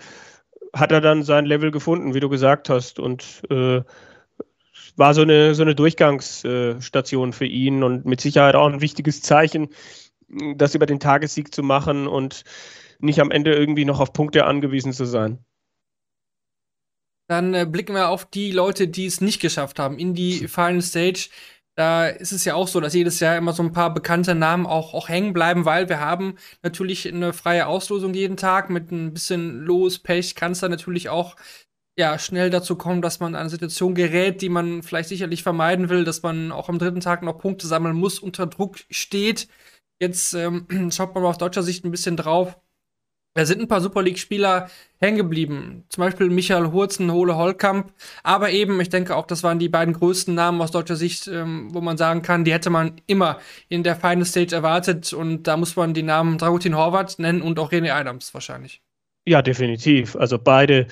hat 0.73 0.91
er 0.91 1.01
dann 1.01 1.23
sein 1.23 1.45
Level 1.45 1.71
gefunden, 1.71 2.13
wie 2.13 2.19
du 2.19 2.29
gesagt 2.29 2.69
hast. 2.69 2.99
Und 2.99 3.43
äh, 3.49 3.81
war 4.95 5.13
so 5.13 5.21
eine, 5.21 5.55
so 5.55 5.63
eine 5.63 5.75
Durchgangsstation 5.75 7.33
für 7.33 7.45
ihn 7.45 7.83
und 7.83 8.05
mit 8.05 8.21
Sicherheit 8.21 8.55
auch 8.55 8.67
ein 8.67 8.81
wichtiges 8.81 9.21
Zeichen, 9.21 9.69
das 10.55 10.75
über 10.75 10.85
den 10.85 10.99
Tagessieg 10.99 11.53
zu 11.53 11.63
machen 11.63 12.07
und 12.07 12.43
nicht 12.99 13.19
am 13.19 13.31
Ende 13.31 13.53
irgendwie 13.53 13.85
noch 13.85 13.99
auf 13.99 14.13
Punkte 14.13 14.45
angewiesen 14.45 14.93
zu 14.93 15.05
sein. 15.05 15.43
Dann 17.27 17.53
äh, 17.53 17.65
blicken 17.65 17.95
wir 17.95 18.09
auf 18.09 18.25
die 18.25 18.51
Leute, 18.51 18.87
die 18.87 19.05
es 19.05 19.21
nicht 19.21 19.41
geschafft 19.41 19.79
haben, 19.79 19.97
in 19.97 20.13
die 20.13 20.47
Final 20.47 20.81
Stage 20.81 21.29
da 21.75 22.07
ist 22.07 22.31
es 22.31 22.45
ja 22.45 22.55
auch 22.55 22.67
so, 22.67 22.79
dass 22.79 22.93
jedes 22.93 23.19
Jahr 23.19 23.37
immer 23.37 23.53
so 23.53 23.63
ein 23.63 23.71
paar 23.71 23.93
bekannte 23.93 24.35
Namen 24.35 24.65
auch, 24.65 24.93
auch 24.93 25.09
hängen 25.09 25.33
bleiben, 25.33 25.65
weil 25.65 25.89
wir 25.89 25.99
haben 25.99 26.35
natürlich 26.61 27.11
eine 27.11 27.33
freie 27.33 27.67
Auslosung 27.67 28.13
jeden 28.13 28.37
Tag 28.37 28.69
mit 28.69 28.91
ein 28.91 29.13
bisschen 29.13 29.59
Los, 29.61 29.99
Pech, 29.99 30.35
kann 30.35 30.51
es 30.51 30.59
dann 30.59 30.71
natürlich 30.71 31.09
auch 31.09 31.35
ja, 31.97 32.17
schnell 32.17 32.49
dazu 32.49 32.75
kommen, 32.75 33.01
dass 33.01 33.19
man 33.19 33.35
an 33.35 33.41
eine 33.41 33.49
Situation 33.49 33.93
gerät, 33.95 34.41
die 34.41 34.49
man 34.49 34.83
vielleicht 34.83 35.09
sicherlich 35.09 35.43
vermeiden 35.43 35.89
will, 35.89 36.03
dass 36.03 36.23
man 36.23 36.51
auch 36.51 36.69
am 36.69 36.79
dritten 36.79 37.01
Tag 37.01 37.21
noch 37.21 37.37
Punkte 37.37 37.67
sammeln 37.67 37.95
muss, 37.95 38.19
unter 38.19 38.47
Druck 38.47 38.79
steht. 38.89 39.47
Jetzt 40.01 40.33
ähm, 40.33 40.67
schaut 40.91 41.13
man 41.13 41.23
mal 41.23 41.29
auf 41.29 41.37
deutscher 41.37 41.63
Sicht 41.63 41.85
ein 41.85 41.91
bisschen 41.91 42.17
drauf. 42.17 42.57
Da 43.35 43.45
sind 43.45 43.61
ein 43.61 43.67
paar 43.67 43.81
Super 43.81 44.03
League-Spieler 44.03 44.69
hängen 44.99 45.17
geblieben. 45.17 45.85
Zum 45.89 46.03
Beispiel 46.03 46.29
Michael 46.29 46.71
Hurzen, 46.71 47.11
Hole 47.11 47.35
Holkamp. 47.35 47.91
Aber 48.21 48.51
eben, 48.51 48.79
ich 48.79 48.89
denke 48.89 49.15
auch, 49.15 49.25
das 49.25 49.41
waren 49.41 49.57
die 49.57 49.69
beiden 49.69 49.95
größten 49.95 50.35
Namen 50.35 50.61
aus 50.61 50.69
deutscher 50.69 50.95
Sicht, 50.95 51.27
ähm, 51.27 51.73
wo 51.73 51.81
man 51.81 51.97
sagen 51.97 52.21
kann, 52.21 52.43
die 52.45 52.53
hätte 52.53 52.69
man 52.69 53.01
immer 53.07 53.39
in 53.69 53.83
der 53.83 53.95
Final 53.95 54.25
Stage 54.25 54.55
erwartet. 54.55 55.13
Und 55.13 55.43
da 55.43 55.57
muss 55.57 55.75
man 55.75 55.95
die 55.95 56.03
Namen 56.03 56.37
Dragutin 56.37 56.77
Horvath 56.77 57.17
nennen 57.17 57.41
und 57.41 57.57
auch 57.57 57.71
René 57.71 57.91
Adams 57.91 58.33
wahrscheinlich. 58.35 58.81
Ja, 59.25 59.41
definitiv. 59.41 60.15
Also 60.15 60.37
beide. 60.37 60.87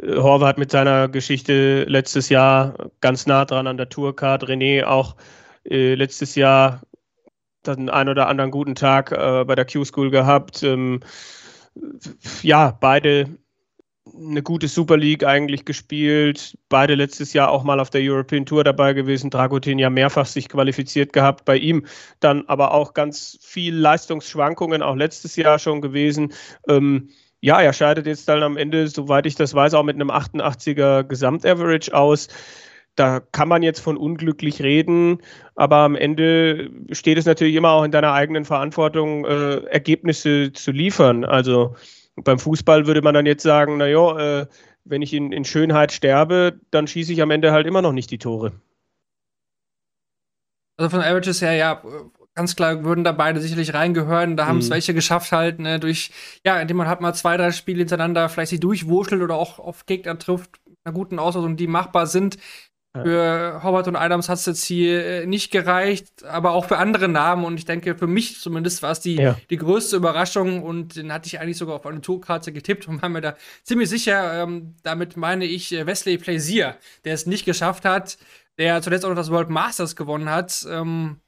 Äh, 0.00 0.16
Horvath 0.16 0.58
mit 0.58 0.70
seiner 0.70 1.08
Geschichte 1.08 1.84
letztes 1.84 2.28
Jahr 2.28 2.90
ganz 3.00 3.26
nah 3.26 3.44
dran 3.44 3.66
an 3.66 3.76
der 3.76 3.88
Tourcard. 3.88 4.44
René 4.44 4.84
auch 4.84 5.16
äh, 5.64 5.94
letztes 5.94 6.36
Jahr 6.36 6.82
dann 7.62 7.88
einen 7.90 8.08
oder 8.08 8.28
anderen 8.28 8.50
guten 8.50 8.74
Tag 8.74 9.12
äh, 9.12 9.44
bei 9.44 9.54
der 9.54 9.66
Q-School 9.66 10.10
gehabt. 10.10 10.62
Ähm, 10.62 11.00
ja, 12.42 12.76
beide 12.78 13.38
eine 14.14 14.42
gute 14.42 14.68
Super 14.68 14.96
League 14.96 15.24
eigentlich 15.24 15.64
gespielt. 15.64 16.58
Beide 16.68 16.94
letztes 16.94 17.32
Jahr 17.32 17.50
auch 17.50 17.62
mal 17.64 17.80
auf 17.80 17.90
der 17.90 18.00
European 18.02 18.46
Tour 18.46 18.64
dabei 18.64 18.92
gewesen. 18.92 19.30
Dragutin 19.30 19.78
ja 19.78 19.90
mehrfach 19.90 20.26
sich 20.26 20.48
qualifiziert 20.48 21.12
gehabt. 21.12 21.44
Bei 21.44 21.56
ihm 21.56 21.86
dann 22.18 22.44
aber 22.46 22.72
auch 22.72 22.94
ganz 22.94 23.38
viel 23.42 23.74
Leistungsschwankungen, 23.74 24.82
auch 24.82 24.96
letztes 24.96 25.36
Jahr 25.36 25.58
schon 25.58 25.80
gewesen. 25.80 26.32
Ähm, 26.68 27.10
ja, 27.40 27.60
er 27.60 27.72
scheidet 27.72 28.06
jetzt 28.06 28.28
dann 28.28 28.42
am 28.42 28.56
Ende, 28.56 28.88
soweit 28.88 29.26
ich 29.26 29.34
das 29.34 29.54
weiß, 29.54 29.74
auch 29.74 29.84
mit 29.84 29.94
einem 29.94 30.10
88er 30.10 31.04
Gesamtaverage 31.04 31.94
aus. 31.94 32.28
Da 32.96 33.20
kann 33.20 33.48
man 33.48 33.62
jetzt 33.62 33.80
von 33.80 33.96
unglücklich 33.96 34.62
reden, 34.62 35.18
aber 35.54 35.76
am 35.78 35.94
Ende 35.94 36.70
steht 36.92 37.16
es 37.18 37.24
natürlich 37.24 37.54
immer 37.54 37.70
auch 37.70 37.84
in 37.84 37.92
deiner 37.92 38.12
eigenen 38.12 38.44
Verantwortung, 38.44 39.24
äh, 39.24 39.56
Ergebnisse 39.66 40.52
zu 40.52 40.70
liefern. 40.72 41.24
Also 41.24 41.76
beim 42.16 42.38
Fußball 42.38 42.86
würde 42.86 43.00
man 43.02 43.14
dann 43.14 43.26
jetzt 43.26 43.42
sagen, 43.42 43.78
naja, 43.78 44.40
äh, 44.42 44.46
wenn 44.84 45.02
ich 45.02 45.14
in, 45.14 45.32
in 45.32 45.44
Schönheit 45.44 45.92
sterbe, 45.92 46.60
dann 46.70 46.86
schieße 46.86 47.12
ich 47.12 47.22
am 47.22 47.30
Ende 47.30 47.52
halt 47.52 47.66
immer 47.66 47.80
noch 47.82 47.92
nicht 47.92 48.10
die 48.10 48.18
Tore. 48.18 48.52
Also 50.76 50.90
von 50.90 51.00
Averages 51.00 51.42
her, 51.42 51.54
ja, 51.54 51.82
ganz 52.34 52.56
klar 52.56 52.84
würden 52.84 53.04
da 53.04 53.12
beide 53.12 53.40
sicherlich 53.40 53.74
reingehören. 53.74 54.36
Da 54.36 54.46
haben 54.46 54.58
es 54.58 54.70
Mhm. 54.70 54.74
welche 54.74 54.94
geschafft 54.94 55.32
halt, 55.32 55.58
ne, 55.58 55.78
durch, 55.78 56.10
ja, 56.44 56.60
indem 56.60 56.78
man 56.78 56.88
halt 56.88 57.00
mal 57.00 57.12
zwei, 57.14 57.36
drei 57.36 57.52
Spiele 57.52 57.80
hintereinander 57.80 58.28
vielleicht 58.28 58.50
sich 58.50 58.60
durchwurschtelt 58.60 59.22
oder 59.22 59.34
auch 59.36 59.58
auf 59.58 59.86
Gegner 59.86 60.18
trifft, 60.18 60.60
einer 60.84 60.94
guten 60.94 61.18
Auslosung, 61.18 61.56
die 61.56 61.66
machbar 61.66 62.06
sind. 62.06 62.38
Ja. 62.96 63.04
Für 63.04 63.60
Howard 63.62 63.86
und 63.86 63.94
Adams 63.94 64.28
hat 64.28 64.38
es 64.38 64.46
jetzt 64.46 64.64
hier 64.64 65.04
äh, 65.22 65.26
nicht 65.26 65.52
gereicht, 65.52 66.24
aber 66.24 66.50
auch 66.52 66.64
für 66.64 66.78
andere 66.78 67.06
Namen. 67.06 67.44
Und 67.44 67.56
ich 67.56 67.64
denke, 67.64 67.94
für 67.94 68.08
mich 68.08 68.40
zumindest 68.40 68.82
war 68.82 68.90
es 68.90 68.98
die, 69.00 69.14
Ja. 69.14 69.36
die 69.48 69.58
größte 69.58 69.94
Überraschung. 69.96 70.62
Und 70.64 70.96
den 70.96 71.12
hatte 71.12 71.28
ich 71.28 71.38
eigentlich 71.38 71.56
sogar 71.56 71.76
auf 71.76 71.86
eine 71.86 72.00
Tourkarte 72.00 72.52
getippt 72.52 72.88
und 72.88 73.00
war 73.02 73.08
mir 73.08 73.20
da 73.20 73.36
ziemlich 73.62 73.88
sicher. 73.88 74.42
Ähm, 74.42 74.74
damit 74.82 75.16
meine 75.16 75.44
ich 75.44 75.72
äh, 75.72 75.86
Wesley 75.86 76.18
Plaisir, 76.18 76.76
der 77.04 77.14
es 77.14 77.26
nicht 77.26 77.44
geschafft 77.44 77.84
hat, 77.84 78.18
der 78.58 78.82
zuletzt 78.82 79.04
auch 79.04 79.10
noch 79.10 79.16
das 79.16 79.30
World 79.30 79.50
Masters 79.50 79.94
gewonnen 79.94 80.28
hat. 80.28 80.66
Ähm, 80.68 81.20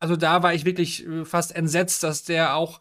also 0.00 0.16
da 0.16 0.42
war 0.42 0.52
ich 0.52 0.66
wirklich 0.66 1.06
äh, 1.06 1.24
fast 1.24 1.56
entsetzt, 1.56 2.02
dass 2.02 2.24
der 2.24 2.56
auch, 2.56 2.80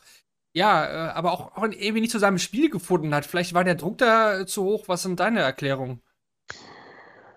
ja, 0.54 1.14
aber 1.14 1.32
auch, 1.32 1.56
auch 1.56 1.64
irgendwie 1.64 2.02
nicht 2.02 2.12
zu 2.12 2.20
seinem 2.20 2.38
Spiel 2.38 2.70
gefunden 2.70 3.16
hat. 3.16 3.26
Vielleicht 3.26 3.54
war 3.54 3.64
der 3.64 3.76
Druck 3.76 3.98
da 3.98 4.46
zu 4.46 4.64
hoch. 4.66 4.90
Was 4.90 5.04
sind 5.04 5.22
deine 5.22 5.40
Erklärungen? 5.40 6.02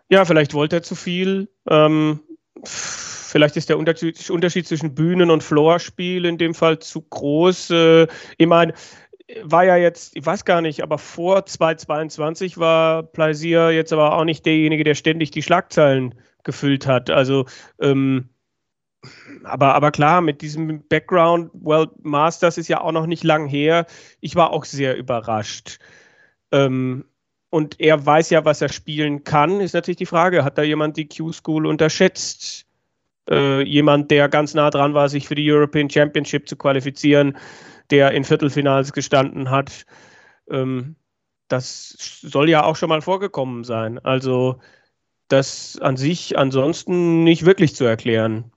Ja, 0.08 0.24
vielleicht 0.24 0.54
wollte 0.54 0.76
er 0.76 0.82
zu 0.82 0.94
viel. 0.94 1.48
Ähm, 1.68 2.20
vielleicht 2.64 3.56
ist 3.56 3.68
der 3.68 3.78
Unterschied, 3.78 4.66
zwischen 4.66 4.94
Bühnen- 4.94 5.30
und 5.30 5.42
Floorspiel 5.42 6.24
in 6.24 6.38
dem 6.38 6.54
Fall 6.54 6.78
zu 6.78 7.02
groß. 7.02 7.70
Äh, 7.70 8.06
ich 8.38 8.46
meine, 8.46 8.74
war 9.42 9.64
ja 9.64 9.76
jetzt, 9.76 10.16
ich 10.16 10.24
weiß 10.24 10.44
gar 10.44 10.60
nicht, 10.60 10.82
aber 10.82 10.98
vor 10.98 11.44
2022 11.46 12.58
war 12.58 13.02
Plaisir 13.02 13.70
jetzt 13.72 13.92
aber 13.92 14.14
auch 14.16 14.24
nicht 14.24 14.46
derjenige, 14.46 14.84
der 14.84 14.94
ständig 14.94 15.32
die 15.32 15.42
Schlagzeilen 15.42 16.14
gefüllt 16.44 16.86
hat. 16.86 17.10
Also, 17.10 17.46
ähm, 17.80 18.28
aber, 19.44 19.74
aber 19.74 19.90
klar, 19.90 20.20
mit 20.20 20.42
diesem 20.42 20.86
Background, 20.88 21.50
World 21.54 22.04
Masters 22.04 22.58
ist 22.58 22.68
ja 22.68 22.80
auch 22.80 22.92
noch 22.92 23.06
nicht 23.06 23.24
lang 23.24 23.46
her. 23.46 23.86
Ich 24.20 24.36
war 24.36 24.52
auch 24.52 24.64
sehr 24.64 24.96
überrascht. 24.96 25.78
Ähm, 26.52 27.04
und 27.50 27.80
er 27.80 28.04
weiß 28.04 28.30
ja, 28.30 28.44
was 28.44 28.60
er 28.60 28.68
spielen 28.68 29.24
kann, 29.24 29.60
ist 29.60 29.74
natürlich 29.74 29.98
die 29.98 30.06
Frage, 30.06 30.44
hat 30.44 30.58
da 30.58 30.62
jemand 30.62 30.96
die 30.96 31.08
Q-School 31.08 31.66
unterschätzt? 31.66 32.66
Äh, 33.28 33.62
jemand, 33.62 34.10
der 34.10 34.28
ganz 34.28 34.54
nah 34.54 34.70
dran 34.70 34.94
war, 34.94 35.08
sich 35.08 35.26
für 35.26 35.34
die 35.34 35.50
European 35.50 35.90
Championship 35.90 36.48
zu 36.48 36.56
qualifizieren, 36.56 37.36
der 37.90 38.12
in 38.12 38.24
Viertelfinals 38.24 38.92
gestanden 38.92 39.50
hat. 39.50 39.86
Ähm, 40.50 40.96
das 41.48 42.20
soll 42.22 42.48
ja 42.48 42.64
auch 42.64 42.76
schon 42.76 42.88
mal 42.88 43.02
vorgekommen 43.02 43.64
sein. 43.64 43.98
Also 43.98 44.60
das 45.28 45.78
an 45.80 45.96
sich 45.96 46.38
ansonsten 46.38 47.24
nicht 47.24 47.44
wirklich 47.44 47.74
zu 47.74 47.84
erklären. 47.84 48.52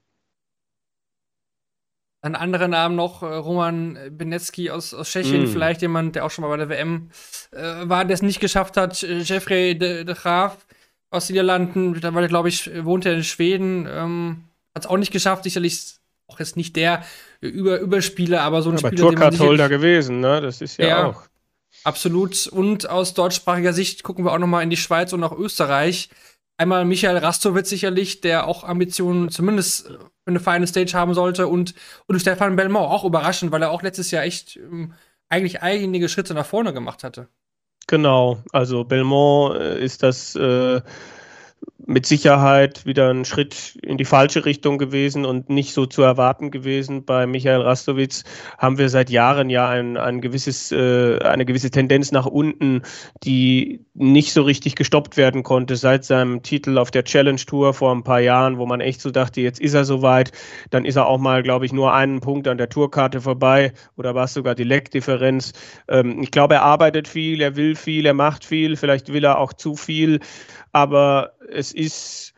Ein 2.22 2.36
anderer 2.36 2.68
Name 2.68 2.96
noch, 2.96 3.24
äh, 3.24 3.28
Roman 3.28 3.98
Benecki 4.12 4.70
aus, 4.72 4.94
aus 4.94 5.10
Tschechien, 5.10 5.44
Mm. 5.44 5.48
vielleicht 5.48 5.82
jemand, 5.82 6.16
der 6.16 6.26
auch 6.26 6.32
schon 6.32 6.42
mal 6.44 6.50
bei 6.50 6.58
der 6.58 6.68
WM 6.70 7.10
äh, 7.52 7.62
war, 7.88 8.04
der 8.04 8.14
es 8.16 8.22
nicht 8.22 8.40
geschafft 8.42 8.76
hat. 8.78 9.02
Äh, 9.04 9.20
Jeffrey 9.20 9.78
de, 9.78 10.04
de 10.04 10.16
Graaf 10.16 10.58
aus 11.12 11.28
den 11.28 11.34
Niederlanden, 11.36 11.92
mittlerweile, 11.92 12.28
glaube 12.28 12.50
ich, 12.50 12.70
wohnt 12.84 13.06
er 13.06 13.14
in 13.14 13.24
Schweden, 13.24 13.88
ähm, 13.90 14.44
hat 14.76 14.84
es 14.84 14.90
auch 14.90 14.98
nicht 14.98 15.12
geschafft. 15.14 15.44
Sicherlich 15.46 15.96
auch 16.28 16.40
jetzt 16.40 16.58
nicht 16.58 16.76
der 16.76 17.04
äh, 17.42 17.48
Über 17.48 17.80
Überspieler, 17.80 18.42
aber 18.42 18.62
so 18.62 18.70
ein 18.70 18.78
Aber 18.78 18.88
Spieler, 18.90 19.06
man 19.06 19.16
Tourcard-Holder 19.16 19.70
gewesen, 19.70 20.20
ne? 20.20 20.42
Das 20.42 20.60
ist 20.62 20.78
ja, 20.78 20.88
Ja. 20.88 21.06
auch. 21.06 21.24
Absolut. 21.86 22.48
Und 22.48 22.90
aus 22.90 23.14
deutschsprachiger 23.14 23.72
Sicht 23.72 24.04
gucken 24.04 24.26
wir 24.26 24.34
auch 24.34 24.38
noch 24.40 24.48
mal 24.48 24.62
in 24.62 24.70
die 24.70 24.76
Schweiz 24.78 25.14
und 25.14 25.22
nach 25.22 25.32
Österreich. 25.32 26.10
Einmal 26.60 26.84
Michael 26.84 27.16
Rastowitz 27.16 27.70
sicherlich, 27.70 28.20
der 28.20 28.46
auch 28.46 28.66
Ambitionen 28.66 29.30
zumindest 29.30 29.88
äh, 29.88 29.94
für 29.94 30.28
eine 30.28 30.42
Final 30.42 30.68
Stage 30.68 30.92
haben 30.94 31.13
sollte. 31.13 31.48
Und, 31.48 31.74
und 32.06 32.20
Stefan 32.20 32.58
Belmont, 32.58 32.92
auch 32.92 33.06
überraschend, 33.06 33.54
weil 33.54 33.62
er 33.62 33.72
auch 33.72 33.82
letztes 33.82 34.12
Jahr 34.12 34.25
echt 34.25 34.58
ähm, 34.58 34.94
eigentlich 35.30 35.62
einige 35.62 36.10
Schritte 36.10 36.34
nach 36.34 36.46
vorne 36.46 36.74
gemacht 36.74 37.06
hatte. 37.06 37.30
Genau, 37.88 38.44
also 38.51 38.84
Belmont 38.84 39.56
äh, 39.56 39.82
ist 39.82 40.04
das 40.04 40.36
äh, 40.36 40.82
mit 41.89 42.05
Sicherheit 42.05 42.86
wieder 42.86 43.10
ein 43.10 43.25
Schritt 43.25 43.79
in 43.81 43.98
die 43.98 44.05
falsche 44.05 44.46
Richtung 44.46 44.77
gewesen 44.77 45.25
und 45.25 45.50
nicht 45.50 45.74
so 45.74 45.88
zu 45.88 46.03
erwarten 46.03 46.51
gewesen. 46.51 47.03
Bei 47.03 47.25
Michael 47.25 47.62
Rastowitz 47.62 48.25
haben 48.60 48.77
wir 48.77 48.89
seit 48.89 49.10
Jahren 49.10 49.50
ja 49.50 49.67
ein, 49.67 49.98
ein 49.98 50.22
gewisses, 50.22 50.72
äh, 50.72 51.17
eine 51.17 51.46
gewisse 51.46 51.72
Tendenz 51.72 52.12
nach 52.12 52.27
unten, 52.27 52.84
die 53.24 53.84
nicht 53.96 54.34
so 54.34 54.43
richtig 54.43 54.75
gestoppt 54.75 55.17
werden 55.17 55.41
konnte 55.41 55.75
seit 55.77 56.05
seinem 56.05 56.43
Titel 56.43 56.77
auf 56.77 56.91
der 56.91 57.05
Challenge 57.05 57.41
Tour 57.41 57.74
vor 57.74 57.91
ein 57.91 58.03
paar 58.03 58.19
Jahren, 58.19 58.60
wo 58.60 58.67
man 58.67 58.81
echt 58.81 59.01
so 59.01 59.10
dachte, 59.10 59.41
jetzt 59.41 59.60
ist 59.60 59.74
er 59.74 59.84
soweit. 59.84 60.31
Dann 60.69 60.86
ist 60.86 60.96
er 60.96 61.08
auch 61.08 61.17
mal, 61.17 61.41
glaube 61.41 61.65
ich, 61.65 61.74
nur 61.74 61.96
einen 61.96 62.19
Punkt 62.19 62.48
an 62.48 62.60
der 62.60 62.69
Tourkarte 62.69 63.19
vorbei 63.19 63.74
oder 63.98 64.13
war 64.13 64.25
es 64.25 64.36
sogar 64.36 64.53
die 64.53 64.63
Leckdifferenz. 64.63 65.53
Ähm, 65.88 66.22
ich 66.22 66.29
glaube, 66.29 66.53
er 66.53 66.62
arbeitet 66.62 67.08
viel, 67.08 67.41
er 67.41 67.55
will 67.55 67.75
viel, 67.75 68.05
er 68.05 68.13
macht 68.13 68.46
viel, 68.46 68.75
vielleicht 68.75 69.12
will 69.12 69.24
er 69.24 69.39
auch 69.39 69.53
zu 69.53 69.75
viel, 69.75 70.19
aber 70.72 71.31
es 71.51 71.74
ist, 71.80 72.34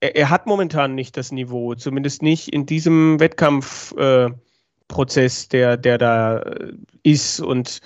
er, 0.00 0.16
er 0.16 0.30
hat 0.30 0.46
momentan 0.46 0.94
nicht 0.94 1.16
das 1.16 1.32
Niveau, 1.32 1.74
zumindest 1.74 2.22
nicht 2.22 2.48
in 2.48 2.66
diesem 2.66 3.20
Wettkampfprozess, 3.20 5.44
äh, 5.44 5.48
der, 5.48 5.76
der 5.76 5.98
da 5.98 6.38
äh, 6.38 6.72
ist. 7.02 7.40
Und 7.40 7.80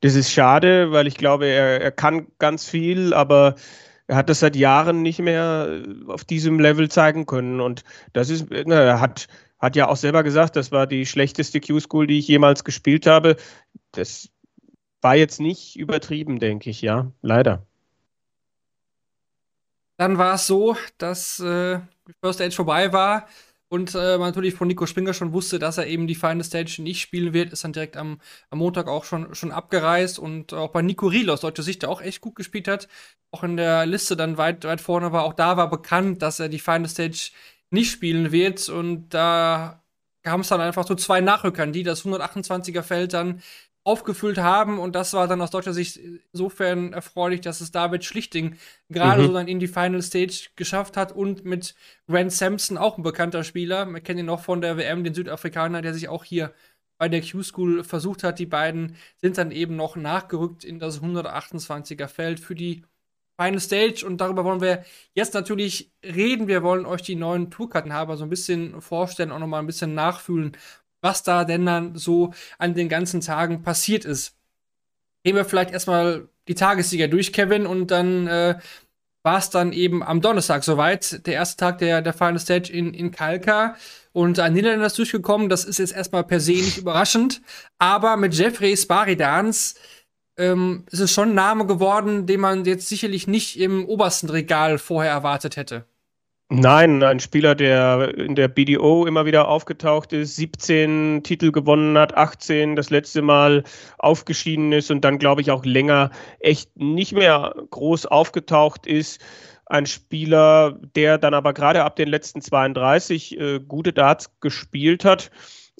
das 0.00 0.14
ist 0.14 0.30
schade, 0.30 0.92
weil 0.92 1.06
ich 1.06 1.16
glaube, 1.16 1.46
er, 1.46 1.80
er 1.80 1.90
kann 1.90 2.28
ganz 2.38 2.68
viel, 2.68 3.14
aber 3.14 3.54
er 4.06 4.16
hat 4.16 4.28
das 4.28 4.40
seit 4.40 4.56
Jahren 4.56 5.02
nicht 5.02 5.20
mehr 5.20 5.82
auf 6.06 6.24
diesem 6.24 6.60
Level 6.60 6.90
zeigen 6.90 7.26
können. 7.26 7.60
Und 7.60 7.84
das 8.12 8.30
ist, 8.30 8.46
na, 8.50 8.80
er 8.80 9.00
hat, 9.00 9.28
hat 9.58 9.76
ja 9.76 9.88
auch 9.88 9.96
selber 9.96 10.22
gesagt, 10.22 10.56
das 10.56 10.72
war 10.72 10.86
die 10.86 11.06
schlechteste 11.06 11.60
Q-School, 11.60 12.06
die 12.06 12.18
ich 12.18 12.28
jemals 12.28 12.64
gespielt 12.64 13.06
habe. 13.06 13.36
Das 13.92 14.30
war 15.02 15.14
jetzt 15.14 15.40
nicht 15.40 15.76
übertrieben, 15.76 16.38
denke 16.38 16.70
ich, 16.70 16.82
ja, 16.82 17.12
leider. 17.22 17.67
Dann 19.98 20.16
war 20.16 20.34
es 20.34 20.46
so, 20.46 20.76
dass 20.98 21.40
äh, 21.40 21.80
die 22.06 22.12
First 22.22 22.38
Stage 22.38 22.54
vorbei 22.54 22.92
war 22.92 23.26
und 23.68 23.94
äh, 23.94 24.16
man 24.16 24.28
natürlich 24.28 24.54
von 24.54 24.68
Nico 24.68 24.86
Springer 24.86 25.12
schon 25.12 25.32
wusste, 25.32 25.58
dass 25.58 25.76
er 25.76 25.86
eben 25.88 26.06
die 26.06 26.14
Final 26.14 26.44
Stage 26.44 26.80
nicht 26.82 27.00
spielen 27.00 27.34
wird, 27.34 27.52
ist 27.52 27.64
dann 27.64 27.72
direkt 27.72 27.96
am, 27.96 28.20
am 28.50 28.58
Montag 28.58 28.86
auch 28.88 29.04
schon, 29.04 29.34
schon 29.34 29.52
abgereist 29.52 30.18
und 30.18 30.54
auch 30.54 30.70
bei 30.70 30.82
Nico 30.82 31.08
Riel 31.08 31.28
aus 31.30 31.40
deutscher 31.40 31.64
Sicht, 31.64 31.82
der 31.82 31.90
auch 31.90 32.00
echt 32.00 32.20
gut 32.20 32.36
gespielt 32.36 32.68
hat, 32.68 32.88
auch 33.32 33.42
in 33.44 33.56
der 33.56 33.86
Liste 33.86 34.16
dann 34.16 34.38
weit, 34.38 34.64
weit 34.64 34.80
vorne 34.80 35.12
war, 35.12 35.24
auch 35.24 35.34
da 35.34 35.56
war 35.56 35.68
bekannt, 35.68 36.22
dass 36.22 36.40
er 36.40 36.48
die 36.48 36.60
Final 36.60 36.88
Stage 36.88 37.30
nicht 37.70 37.90
spielen 37.90 38.32
wird 38.32 38.68
und 38.68 39.10
da 39.10 39.82
kam 40.22 40.40
es 40.40 40.48
dann 40.48 40.60
einfach 40.60 40.84
zu 40.84 40.94
zwei 40.94 41.20
Nachrückern, 41.20 41.72
die 41.72 41.82
das 41.82 42.04
128er 42.04 42.82
Feld 42.82 43.12
dann 43.14 43.42
aufgefüllt 43.88 44.38
haben 44.38 44.78
und 44.78 44.94
das 44.94 45.14
war 45.14 45.26
dann 45.28 45.40
aus 45.40 45.50
deutscher 45.50 45.72
Sicht 45.72 45.98
insofern 46.32 46.92
erfreulich, 46.92 47.40
dass 47.40 47.60
es 47.62 47.70
David 47.70 48.04
Schlichting 48.04 48.56
gerade 48.90 49.22
Mhm. 49.22 49.26
so 49.26 49.32
dann 49.32 49.48
in 49.48 49.60
die 49.60 49.66
Final 49.66 50.02
Stage 50.02 50.48
geschafft 50.56 50.96
hat 50.98 51.10
und 51.12 51.44
mit 51.44 51.74
Grant 52.06 52.32
Sampson, 52.32 52.76
auch 52.76 52.98
ein 52.98 53.02
bekannter 53.02 53.44
Spieler, 53.44 53.86
man 53.86 54.02
kennt 54.02 54.20
ihn 54.20 54.26
noch 54.26 54.40
von 54.42 54.60
der 54.60 54.76
WM, 54.76 55.04
den 55.04 55.14
Südafrikaner, 55.14 55.80
der 55.80 55.94
sich 55.94 56.08
auch 56.08 56.24
hier 56.24 56.52
bei 56.98 57.08
der 57.08 57.22
Q-School 57.22 57.82
versucht 57.84 58.24
hat. 58.24 58.38
Die 58.38 58.46
beiden 58.46 58.96
sind 59.16 59.38
dann 59.38 59.52
eben 59.52 59.76
noch 59.76 59.96
nachgerückt 59.96 60.64
in 60.64 60.78
das 60.78 61.00
128er 61.00 62.08
Feld 62.08 62.40
für 62.40 62.54
die 62.54 62.82
Final 63.40 63.60
Stage 63.60 64.04
und 64.04 64.20
darüber 64.20 64.44
wollen 64.44 64.60
wir 64.60 64.84
jetzt 65.14 65.32
natürlich 65.32 65.92
reden. 66.04 66.48
Wir 66.48 66.62
wollen 66.62 66.84
euch 66.86 67.02
die 67.02 67.14
neuen 67.14 67.50
Tourkartenhaber 67.50 68.16
so 68.16 68.24
ein 68.24 68.30
bisschen 68.30 68.80
vorstellen, 68.82 69.30
auch 69.30 69.38
noch 69.38 69.46
mal 69.46 69.60
ein 69.60 69.66
bisschen 69.66 69.94
nachfühlen, 69.94 70.56
was 71.00 71.22
da 71.22 71.44
denn 71.44 71.66
dann 71.66 71.96
so 71.96 72.32
an 72.58 72.74
den 72.74 72.88
ganzen 72.88 73.20
Tagen 73.20 73.62
passiert 73.62 74.04
ist. 74.04 74.36
Gehen 75.24 75.36
wir 75.36 75.44
vielleicht 75.44 75.70
erstmal 75.70 76.28
die 76.48 76.54
Tagessieger 76.54 77.08
durch, 77.08 77.32
Kevin, 77.32 77.66
und 77.66 77.90
dann 77.90 78.26
äh, 78.26 78.58
war 79.22 79.38
es 79.38 79.50
dann 79.50 79.72
eben 79.72 80.02
am 80.02 80.20
Donnerstag 80.20 80.64
soweit, 80.64 81.26
der 81.26 81.34
erste 81.34 81.56
Tag 81.56 81.78
der, 81.78 82.02
der 82.02 82.12
Final 82.12 82.38
Stage 82.38 82.72
in, 82.72 82.94
in 82.94 83.10
Kalka. 83.10 83.76
Und 84.12 84.38
ein 84.38 84.54
Niederländer 84.54 84.86
ist 84.86 84.98
durchgekommen, 84.98 85.48
das 85.48 85.64
ist 85.64 85.78
jetzt 85.78 85.94
erstmal 85.94 86.24
per 86.24 86.40
se 86.40 86.52
nicht 86.52 86.78
überraschend, 86.78 87.42
aber 87.78 88.16
mit 88.16 88.34
Jeffrey 88.34 88.76
Sparidans 88.76 89.74
ähm, 90.38 90.84
ist 90.90 91.00
es 91.00 91.12
schon 91.12 91.30
ein 91.30 91.34
Name 91.34 91.66
geworden, 91.66 92.26
den 92.26 92.40
man 92.40 92.64
jetzt 92.64 92.88
sicherlich 92.88 93.26
nicht 93.26 93.58
im 93.60 93.84
obersten 93.84 94.30
Regal 94.30 94.78
vorher 94.78 95.12
erwartet 95.12 95.56
hätte. 95.56 95.84
Nein, 96.50 97.02
ein 97.02 97.20
Spieler, 97.20 97.54
der 97.54 98.16
in 98.16 98.34
der 98.34 98.48
BDO 98.48 99.04
immer 99.06 99.26
wieder 99.26 99.48
aufgetaucht 99.48 100.14
ist, 100.14 100.36
17 100.36 101.22
Titel 101.22 101.52
gewonnen 101.52 101.98
hat, 101.98 102.16
18 102.16 102.74
das 102.74 102.88
letzte 102.88 103.20
Mal 103.20 103.64
aufgeschieden 103.98 104.72
ist 104.72 104.90
und 104.90 105.02
dann, 105.04 105.18
glaube 105.18 105.42
ich, 105.42 105.50
auch 105.50 105.66
länger 105.66 106.10
echt 106.40 106.74
nicht 106.74 107.12
mehr 107.12 107.54
groß 107.68 108.06
aufgetaucht 108.06 108.86
ist. 108.86 109.20
Ein 109.66 109.84
Spieler, 109.84 110.78
der 110.96 111.18
dann 111.18 111.34
aber 111.34 111.52
gerade 111.52 111.84
ab 111.84 111.96
den 111.96 112.08
letzten 112.08 112.40
32 112.40 113.38
äh, 113.38 113.60
gute 113.60 113.92
Darts 113.92 114.40
gespielt 114.40 115.04
hat. 115.04 115.30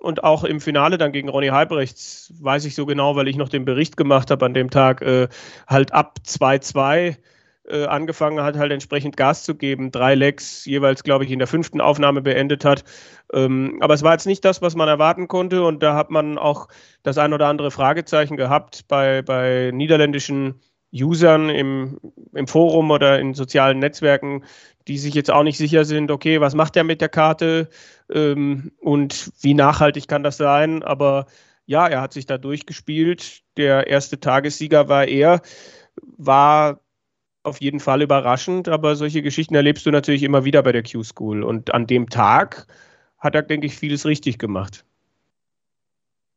Und 0.01 0.23
auch 0.23 0.45
im 0.45 0.61
Finale 0.61 0.99
dann 0.99 1.13
gegen 1.13 1.31
Ronny 1.31 1.49
Halbrechts, 1.49 2.33
weiß 2.41 2.67
ich 2.67 2.75
so 2.75 2.85
genau, 2.85 3.17
weil 3.17 3.27
ich 3.27 3.37
noch 3.37 3.49
den 3.49 3.65
Bericht 3.65 3.97
gemacht 3.97 4.31
habe 4.31 4.45
an 4.45 4.55
dem 4.55 4.69
Tag, 4.69 5.01
äh, 5.01 5.29
halt 5.67 5.93
ab 5.93 6.19
2-2 6.27 7.17
äh, 7.71 7.85
angefangen 7.85 8.43
hat, 8.43 8.57
halt 8.57 8.73
entsprechend 8.73 9.17
Gas 9.17 9.45
zu 9.45 9.55
geben. 9.55 9.91
Drei 9.91 10.15
Lecks 10.15 10.65
jeweils, 10.65 11.03
glaube 11.03 11.25
ich, 11.25 11.31
in 11.31 11.39
der 11.39 11.49
fünften 11.49 11.81
Aufnahme 11.81 12.23
beendet 12.23 12.65
hat. 12.65 12.85
Ähm, 13.33 13.79
aber 13.81 13.95
es 13.95 14.03
war 14.03 14.13
jetzt 14.13 14.27
nicht 14.27 14.45
das, 14.45 14.63
was 14.63 14.75
man 14.75 14.89
erwarten 14.89 15.29
konnte. 15.29 15.63
Und 15.63 15.83
da 15.83 15.95
hat 15.95 16.11
man 16.11 16.39
auch 16.39 16.69
das 17.03 17.19
ein 17.19 17.33
oder 17.33 17.47
andere 17.47 17.71
Fragezeichen 17.71 18.37
gehabt 18.37 18.87
bei, 18.89 19.23
bei 19.23 19.71
niederländischen 19.73 20.61
Usern 20.93 21.51
im, 21.51 21.99
im 22.33 22.47
Forum 22.47 22.91
oder 22.91 23.19
in 23.19 23.35
sozialen 23.35 23.79
Netzwerken, 23.79 24.45
die 24.87 24.99
sich 24.99 25.15
jetzt 25.15 25.31
auch 25.31 25.43
nicht 25.43 25.59
sicher 25.59 25.85
sind, 25.85 26.11
okay, 26.11 26.41
was 26.41 26.55
macht 26.55 26.75
der 26.75 26.85
mit 26.85 27.01
der 27.01 27.11
Karte 27.11 27.69
ähm, 28.11 28.73
und 28.81 29.31
wie 29.41 29.55
nachhaltig 29.55 30.09
kann 30.09 30.23
das 30.23 30.39
sein? 30.39 30.83
Aber 30.83 31.27
ja, 31.67 31.87
er 31.87 32.01
hat 32.01 32.15
sich 32.15 32.25
da 32.25 32.39
durchgespielt. 32.39 33.43
Der 33.59 33.87
erste 33.89 34.19
Tagessieger 34.19 34.89
war 34.89 35.07
er, 35.07 35.43
war 36.17 36.81
auf 37.43 37.61
jeden 37.61 37.81
Fall 37.81 38.03
überraschend, 38.03 38.69
aber 38.69 38.97
solche 38.97 39.23
Geschichten 39.23 39.55
erlebst 39.55 39.87
du 39.87 39.91
natürlich 39.91 40.23
immer 40.23 40.45
wieder 40.45 40.63
bei 40.63 40.73
der 40.73 40.83
Q-School. 40.83 41.43
Und 41.43 41.73
an 41.75 41.87
dem 41.87 42.09
Tag 42.11 42.67
hat 43.19 43.35
er, 43.35 43.43
denke 43.43 43.67
ich, 43.67 43.77
vieles 43.77 44.07
richtig 44.07 44.39
gemacht. 44.39 44.85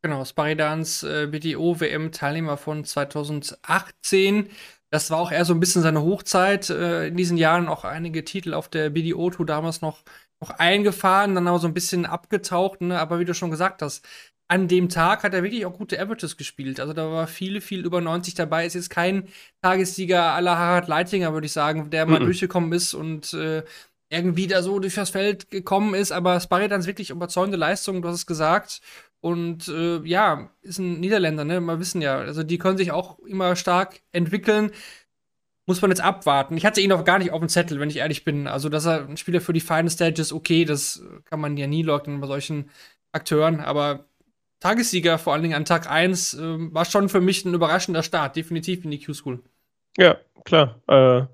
Genau, 0.04 0.26
Sparidans 0.26 1.04
äh, 1.04 1.28
BDO-WM-Teilnehmer 1.28 2.58
von 2.58 2.84
2018. 2.84 4.50
Das 4.90 5.12
war 5.12 5.20
auch 5.20 5.32
eher 5.32 5.46
so 5.46 5.54
ein 5.54 5.60
bisschen 5.60 5.84
seine 5.84 6.02
Hochzeit. 6.02 6.70
Äh, 6.72 7.08
in 7.08 7.18
diesen 7.18 7.38
Jahren 7.38 7.68
auch 7.68 7.84
einige 7.86 8.26
Titel 8.26 8.54
auf 8.56 8.68
der 8.68 8.90
BDO-Tour 8.90 9.46
damals 9.46 9.82
noch, 9.82 10.04
noch 10.40 10.50
eingefahren, 10.52 11.36
dann 11.36 11.48
aber 11.48 11.60
so 11.60 11.68
ein 11.68 11.76
bisschen 11.76 12.08
abgetaucht. 12.08 12.82
Ne? 12.82 13.00
Aber 13.00 13.20
wie 13.20 13.26
du 13.26 13.36
schon 13.36 13.52
gesagt 13.52 13.84
hast, 13.84 14.04
an 14.52 14.68
dem 14.68 14.90
Tag 14.90 15.24
hat 15.24 15.34
er 15.34 15.44
wirklich 15.44 15.66
auch 15.66 15.78
gute 15.78 15.98
Averages 15.98 16.36
gespielt. 16.36 16.82
Also 16.82 16.92
da 16.92 17.10
war 17.10 17.26
viel, 17.28 17.62
viel 17.62 17.86
über 17.86 18.02
90 18.02 18.34
dabei. 18.34 18.66
Ist 18.66 18.74
jetzt 18.74 18.90
kein 18.90 19.30
Tagessieger 19.62 20.34
aller 20.34 20.58
Harald 20.58 20.90
Leitinger, 20.90 21.32
würde 21.32 21.46
ich 21.46 21.54
sagen, 21.54 21.90
der 21.90 22.06
mal 22.06 22.20
mhm. 22.20 22.26
durchgekommen 22.26 22.74
ist 22.74 22.94
und 22.94 23.34
äh, 23.34 23.64
irgendwie 24.10 24.48
da 24.48 24.62
so 24.62 24.80
durch 24.80 24.96
das 24.96 25.12
Feld 25.12 25.52
gekommen 25.52 25.94
ist. 25.94 26.12
Aber 26.12 26.38
Sparidans 26.42 26.86
wirklich 26.86 27.12
überzeugende 27.12 27.58
Leistung, 27.58 28.02
du 28.02 28.10
hast 28.10 28.16
es 28.16 28.26
gesagt. 28.26 28.82
Und 29.22 29.70
äh, 29.70 30.02
ja, 30.04 30.52
ist 30.62 30.80
ein 30.80 31.00
Niederländer, 31.00 31.46
ne? 31.46 31.62
Wir 31.62 31.80
wissen 31.80 32.02
ja, 32.02 32.18
also 32.18 32.44
die 32.44 32.58
können 32.58 32.78
sich 32.78 32.92
auch 32.92 33.20
immer 33.20 33.56
stark 33.56 34.02
entwickeln. 34.12 34.72
Muss 35.66 35.82
man 35.82 35.92
jetzt 35.92 36.02
abwarten. 36.02 36.58
Ich 36.58 36.66
hatte 36.66 36.82
ihn 36.82 36.92
auch 36.92 37.06
gar 37.06 37.20
nicht 37.20 37.32
auf 37.32 37.40
dem 37.40 37.48
Zettel, 37.48 37.80
wenn 37.80 37.90
ich 37.90 37.98
ehrlich 37.98 38.26
bin. 38.26 38.48
Also, 38.48 38.68
dass 38.68 38.86
er 38.86 39.08
ein 39.08 39.16
Spieler 39.16 39.40
für 39.40 39.54
die 39.54 39.62
Final 39.62 39.90
Stages, 39.90 40.34
okay, 40.34 40.66
das 40.66 41.02
kann 41.24 41.40
man 41.40 41.56
ja 41.56 41.68
nie 41.68 41.84
leugnen 41.84 42.20
bei 42.20 42.28
solchen 42.28 42.70
Akteuren, 43.14 43.62
aber 43.62 44.11
Tagessieger, 44.62 45.18
vor 45.18 45.34
allen 45.34 45.42
Dingen 45.42 45.56
an 45.56 45.66
Tag 45.66 45.90
1, 45.90 46.36
äh, 46.36 46.40
war 46.74 46.86
schon 46.86 47.10
für 47.10 47.20
mich 47.20 47.44
ein 47.44 47.54
überraschender 47.54 48.04
Start, 48.04 48.36
definitiv 48.38 48.86
in 48.86 48.92
die 48.92 49.04
Q-School. 49.04 49.44
Ja, 49.98 50.18
klar. 50.46 50.80
Äh, 50.88 51.26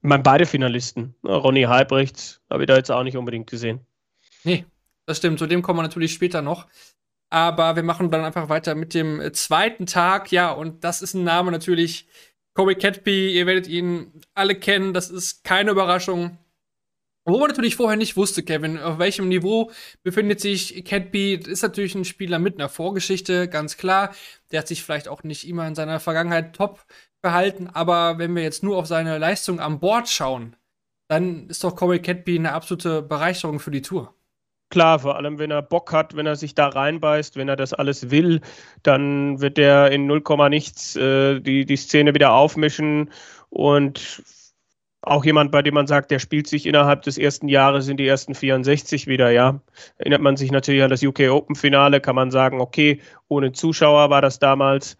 meine 0.00 0.22
beide 0.22 0.46
Finalisten. 0.46 1.14
Ronny 1.22 1.62
Halbrecht 1.62 2.40
habe 2.50 2.62
ich 2.62 2.66
da 2.66 2.76
jetzt 2.76 2.90
auch 2.90 3.02
nicht 3.02 3.16
unbedingt 3.16 3.48
gesehen. 3.48 3.80
Nee, 4.42 4.64
das 5.04 5.18
stimmt. 5.18 5.38
Zu 5.38 5.46
dem 5.46 5.62
kommen 5.62 5.78
wir 5.78 5.82
natürlich 5.82 6.14
später 6.14 6.42
noch. 6.42 6.66
Aber 7.28 7.76
wir 7.76 7.82
machen 7.82 8.10
dann 8.10 8.24
einfach 8.24 8.48
weiter 8.48 8.74
mit 8.74 8.94
dem 8.94 9.20
äh, 9.20 9.32
zweiten 9.32 9.86
Tag. 9.86 10.32
Ja, 10.32 10.52
und 10.52 10.82
das 10.84 11.02
ist 11.02 11.14
ein 11.14 11.24
Name 11.24 11.50
natürlich. 11.50 12.06
Corey 12.54 12.76
Catby, 12.76 13.34
ihr 13.34 13.46
werdet 13.46 13.66
ihn 13.66 14.22
alle 14.34 14.54
kennen. 14.54 14.94
Das 14.94 15.10
ist 15.10 15.44
keine 15.44 15.72
Überraschung. 15.72 16.38
Wo 17.28 17.38
man 17.38 17.48
natürlich 17.48 17.74
vorher 17.74 17.96
nicht 17.96 18.16
wusste, 18.16 18.44
Kevin, 18.44 18.78
auf 18.78 19.00
welchem 19.00 19.26
Niveau 19.26 19.72
befindet 20.04 20.40
sich 20.40 20.84
Catby, 20.84 21.34
ist 21.34 21.62
natürlich 21.62 21.96
ein 21.96 22.04
Spieler 22.04 22.38
mit 22.38 22.54
einer 22.54 22.68
Vorgeschichte, 22.68 23.48
ganz 23.48 23.76
klar. 23.76 24.14
Der 24.52 24.60
hat 24.60 24.68
sich 24.68 24.84
vielleicht 24.84 25.08
auch 25.08 25.24
nicht 25.24 25.48
immer 25.48 25.66
in 25.66 25.74
seiner 25.74 25.98
Vergangenheit 25.98 26.54
top 26.54 26.86
verhalten, 27.20 27.68
aber 27.72 28.18
wenn 28.18 28.36
wir 28.36 28.44
jetzt 28.44 28.62
nur 28.62 28.76
auf 28.76 28.86
seine 28.86 29.18
Leistung 29.18 29.58
am 29.58 29.80
Bord 29.80 30.08
schauen, 30.08 30.54
dann 31.08 31.48
ist 31.48 31.64
doch 31.64 31.74
Corey 31.74 32.00
Catby 32.00 32.38
eine 32.38 32.52
absolute 32.52 33.02
Bereicherung 33.02 33.58
für 33.58 33.72
die 33.72 33.82
Tour. 33.82 34.14
Klar, 34.70 35.00
vor 35.00 35.16
allem 35.16 35.40
wenn 35.40 35.50
er 35.50 35.62
Bock 35.62 35.92
hat, 35.92 36.14
wenn 36.14 36.26
er 36.26 36.36
sich 36.36 36.54
da 36.54 36.68
reinbeißt, 36.68 37.36
wenn 37.36 37.48
er 37.48 37.56
das 37.56 37.72
alles 37.72 38.10
will, 38.10 38.40
dann 38.84 39.40
wird 39.40 39.58
er 39.58 39.90
in 39.90 40.06
0, 40.06 40.22
nichts 40.48 40.94
äh, 40.94 41.40
die, 41.40 41.64
die 41.66 41.76
Szene 41.76 42.14
wieder 42.14 42.32
aufmischen 42.32 43.10
und 43.48 44.22
auch 45.06 45.24
jemand, 45.24 45.52
bei 45.52 45.62
dem 45.62 45.74
man 45.74 45.86
sagt, 45.86 46.10
der 46.10 46.18
spielt 46.18 46.48
sich 46.48 46.66
innerhalb 46.66 47.02
des 47.02 47.16
ersten 47.16 47.48
Jahres 47.48 47.86
in 47.88 47.96
die 47.96 48.06
ersten 48.06 48.34
64 48.34 49.06
wieder, 49.06 49.30
ja. 49.30 49.60
Erinnert 49.98 50.20
man 50.20 50.36
sich 50.36 50.50
natürlich 50.50 50.82
an 50.82 50.90
das 50.90 51.02
UK 51.02 51.30
Open 51.30 51.54
Finale, 51.54 52.00
kann 52.00 52.16
man 52.16 52.32
sagen, 52.32 52.60
okay, 52.60 53.00
ohne 53.28 53.52
Zuschauer 53.52 54.10
war 54.10 54.20
das 54.20 54.40
damals, 54.40 54.98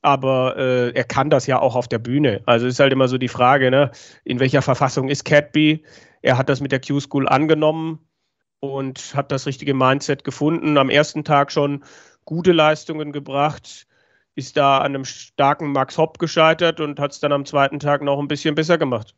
aber 0.00 0.56
äh, 0.56 0.90
er 0.94 1.04
kann 1.04 1.28
das 1.28 1.46
ja 1.46 1.60
auch 1.60 1.76
auf 1.76 1.86
der 1.86 1.98
Bühne. 1.98 2.42
Also 2.46 2.66
ist 2.66 2.80
halt 2.80 2.94
immer 2.94 3.08
so 3.08 3.18
die 3.18 3.28
Frage, 3.28 3.70
ne, 3.70 3.90
in 4.24 4.40
welcher 4.40 4.62
Verfassung 4.62 5.08
ist 5.08 5.24
Catby? 5.24 5.84
Er 6.22 6.38
hat 6.38 6.48
das 6.48 6.60
mit 6.62 6.72
der 6.72 6.80
Q-School 6.80 7.28
angenommen 7.28 8.00
und 8.60 9.14
hat 9.14 9.32
das 9.32 9.46
richtige 9.46 9.74
Mindset 9.74 10.24
gefunden. 10.24 10.78
Am 10.78 10.88
ersten 10.88 11.24
Tag 11.24 11.52
schon 11.52 11.84
gute 12.24 12.52
Leistungen 12.52 13.12
gebracht, 13.12 13.86
ist 14.34 14.56
da 14.56 14.78
an 14.78 14.94
einem 14.94 15.04
starken 15.04 15.72
Max 15.72 15.98
Hopp 15.98 16.18
gescheitert 16.18 16.80
und 16.80 16.98
hat 16.98 17.12
es 17.12 17.20
dann 17.20 17.32
am 17.32 17.44
zweiten 17.44 17.80
Tag 17.80 18.00
noch 18.00 18.18
ein 18.18 18.28
bisschen 18.28 18.54
besser 18.54 18.78
gemacht. 18.78 19.14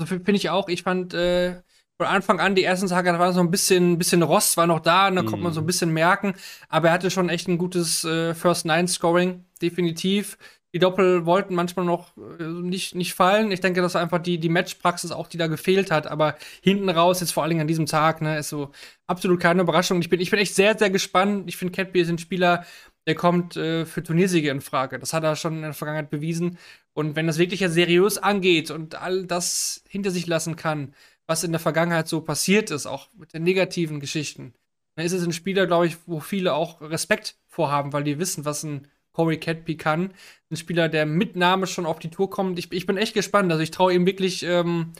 Also 0.00 0.06
finde 0.06 0.32
ich 0.32 0.50
auch. 0.50 0.68
Ich 0.68 0.82
fand 0.82 1.14
äh, 1.14 1.60
von 1.96 2.06
Anfang 2.06 2.40
an 2.40 2.54
die 2.54 2.64
ersten 2.64 2.88
Tage, 2.88 3.12
da 3.12 3.18
war 3.18 3.32
so 3.32 3.40
ein 3.40 3.50
bisschen, 3.50 3.98
bisschen 3.98 4.22
Rost, 4.22 4.56
war 4.56 4.66
noch 4.66 4.80
da, 4.80 5.08
und 5.08 5.16
da 5.16 5.22
mm. 5.22 5.26
konnte 5.26 5.44
man 5.44 5.52
so 5.52 5.60
ein 5.60 5.64
mhm. 5.64 5.66
bisschen 5.66 5.90
merken. 5.92 6.34
Aber 6.68 6.88
er 6.88 6.94
hatte 6.94 7.10
schon 7.10 7.28
echt 7.28 7.48
ein 7.48 7.58
gutes 7.58 8.04
äh, 8.04 8.34
First 8.34 8.64
Nine 8.64 8.88
Scoring, 8.88 9.44
definitiv 9.60 10.38
die 10.72 10.78
Doppel 10.78 11.26
wollten 11.26 11.54
manchmal 11.54 11.84
noch 11.84 12.16
äh, 12.38 12.44
nicht, 12.44 12.94
nicht 12.94 13.14
fallen. 13.14 13.50
Ich 13.50 13.60
denke, 13.60 13.82
das 13.82 13.94
war 13.94 14.02
einfach 14.02 14.20
die, 14.20 14.38
die 14.38 14.48
Matchpraxis 14.48 15.10
auch, 15.10 15.26
die 15.26 15.38
da 15.38 15.48
gefehlt 15.48 15.90
hat. 15.90 16.06
Aber 16.06 16.36
hinten 16.62 16.88
raus, 16.88 17.20
jetzt 17.20 17.32
vor 17.32 17.42
allen 17.42 17.50
Dingen 17.50 17.62
an 17.62 17.66
diesem 17.66 17.86
Tag, 17.86 18.22
ne, 18.22 18.38
ist 18.38 18.50
so 18.50 18.70
absolut 19.06 19.40
keine 19.40 19.62
Überraschung. 19.62 20.00
Ich 20.00 20.08
bin, 20.08 20.20
ich 20.20 20.30
bin 20.30 20.38
echt 20.38 20.54
sehr, 20.54 20.78
sehr 20.78 20.90
gespannt. 20.90 21.48
Ich 21.48 21.56
finde, 21.56 21.72
Catby 21.72 22.00
ist 22.00 22.08
ein 22.08 22.18
Spieler, 22.18 22.64
der 23.06 23.14
kommt 23.14 23.56
äh, 23.56 23.86
für 23.86 24.02
Turniersiege 24.02 24.50
in 24.50 24.60
Frage. 24.60 24.98
Das 24.98 25.12
hat 25.12 25.24
er 25.24 25.36
schon 25.36 25.56
in 25.56 25.62
der 25.62 25.72
Vergangenheit 25.72 26.10
bewiesen. 26.10 26.58
Und 26.92 27.16
wenn 27.16 27.26
das 27.26 27.38
wirklich 27.38 27.60
ja 27.60 27.68
seriös 27.68 28.18
angeht 28.18 28.70
und 28.70 28.94
all 28.96 29.26
das 29.26 29.82
hinter 29.88 30.10
sich 30.10 30.26
lassen 30.26 30.56
kann, 30.56 30.94
was 31.26 31.44
in 31.44 31.52
der 31.52 31.60
Vergangenheit 31.60 32.08
so 32.08 32.20
passiert 32.20 32.70
ist, 32.70 32.86
auch 32.86 33.08
mit 33.16 33.32
den 33.32 33.44
negativen 33.44 34.00
Geschichten, 34.00 34.54
dann 34.96 35.06
ist 35.06 35.12
es 35.12 35.24
ein 35.24 35.32
Spieler, 35.32 35.66
glaube 35.66 35.86
ich, 35.86 35.96
wo 36.06 36.20
viele 36.20 36.54
auch 36.54 36.80
Respekt 36.80 37.36
vorhaben, 37.46 37.92
weil 37.92 38.04
die 38.04 38.18
wissen, 38.18 38.44
was 38.44 38.64
ein 38.64 38.88
Corey 39.12 39.38
Catby 39.38 39.76
kann. 39.76 40.12
Ein 40.50 40.56
Spieler, 40.56 40.88
der 40.88 41.06
mit 41.06 41.36
Name 41.36 41.66
schon 41.66 41.86
auf 41.86 41.98
die 41.98 42.10
Tour 42.10 42.30
kommt. 42.30 42.58
Ich, 42.58 42.72
ich 42.72 42.86
bin 42.86 42.96
echt 42.96 43.14
gespannt. 43.14 43.50
Also 43.50 43.62
ich 43.62 43.70
traue 43.70 43.94
ihm 43.94 44.06
wirklich, 44.06 44.42
ähm, 44.42 44.92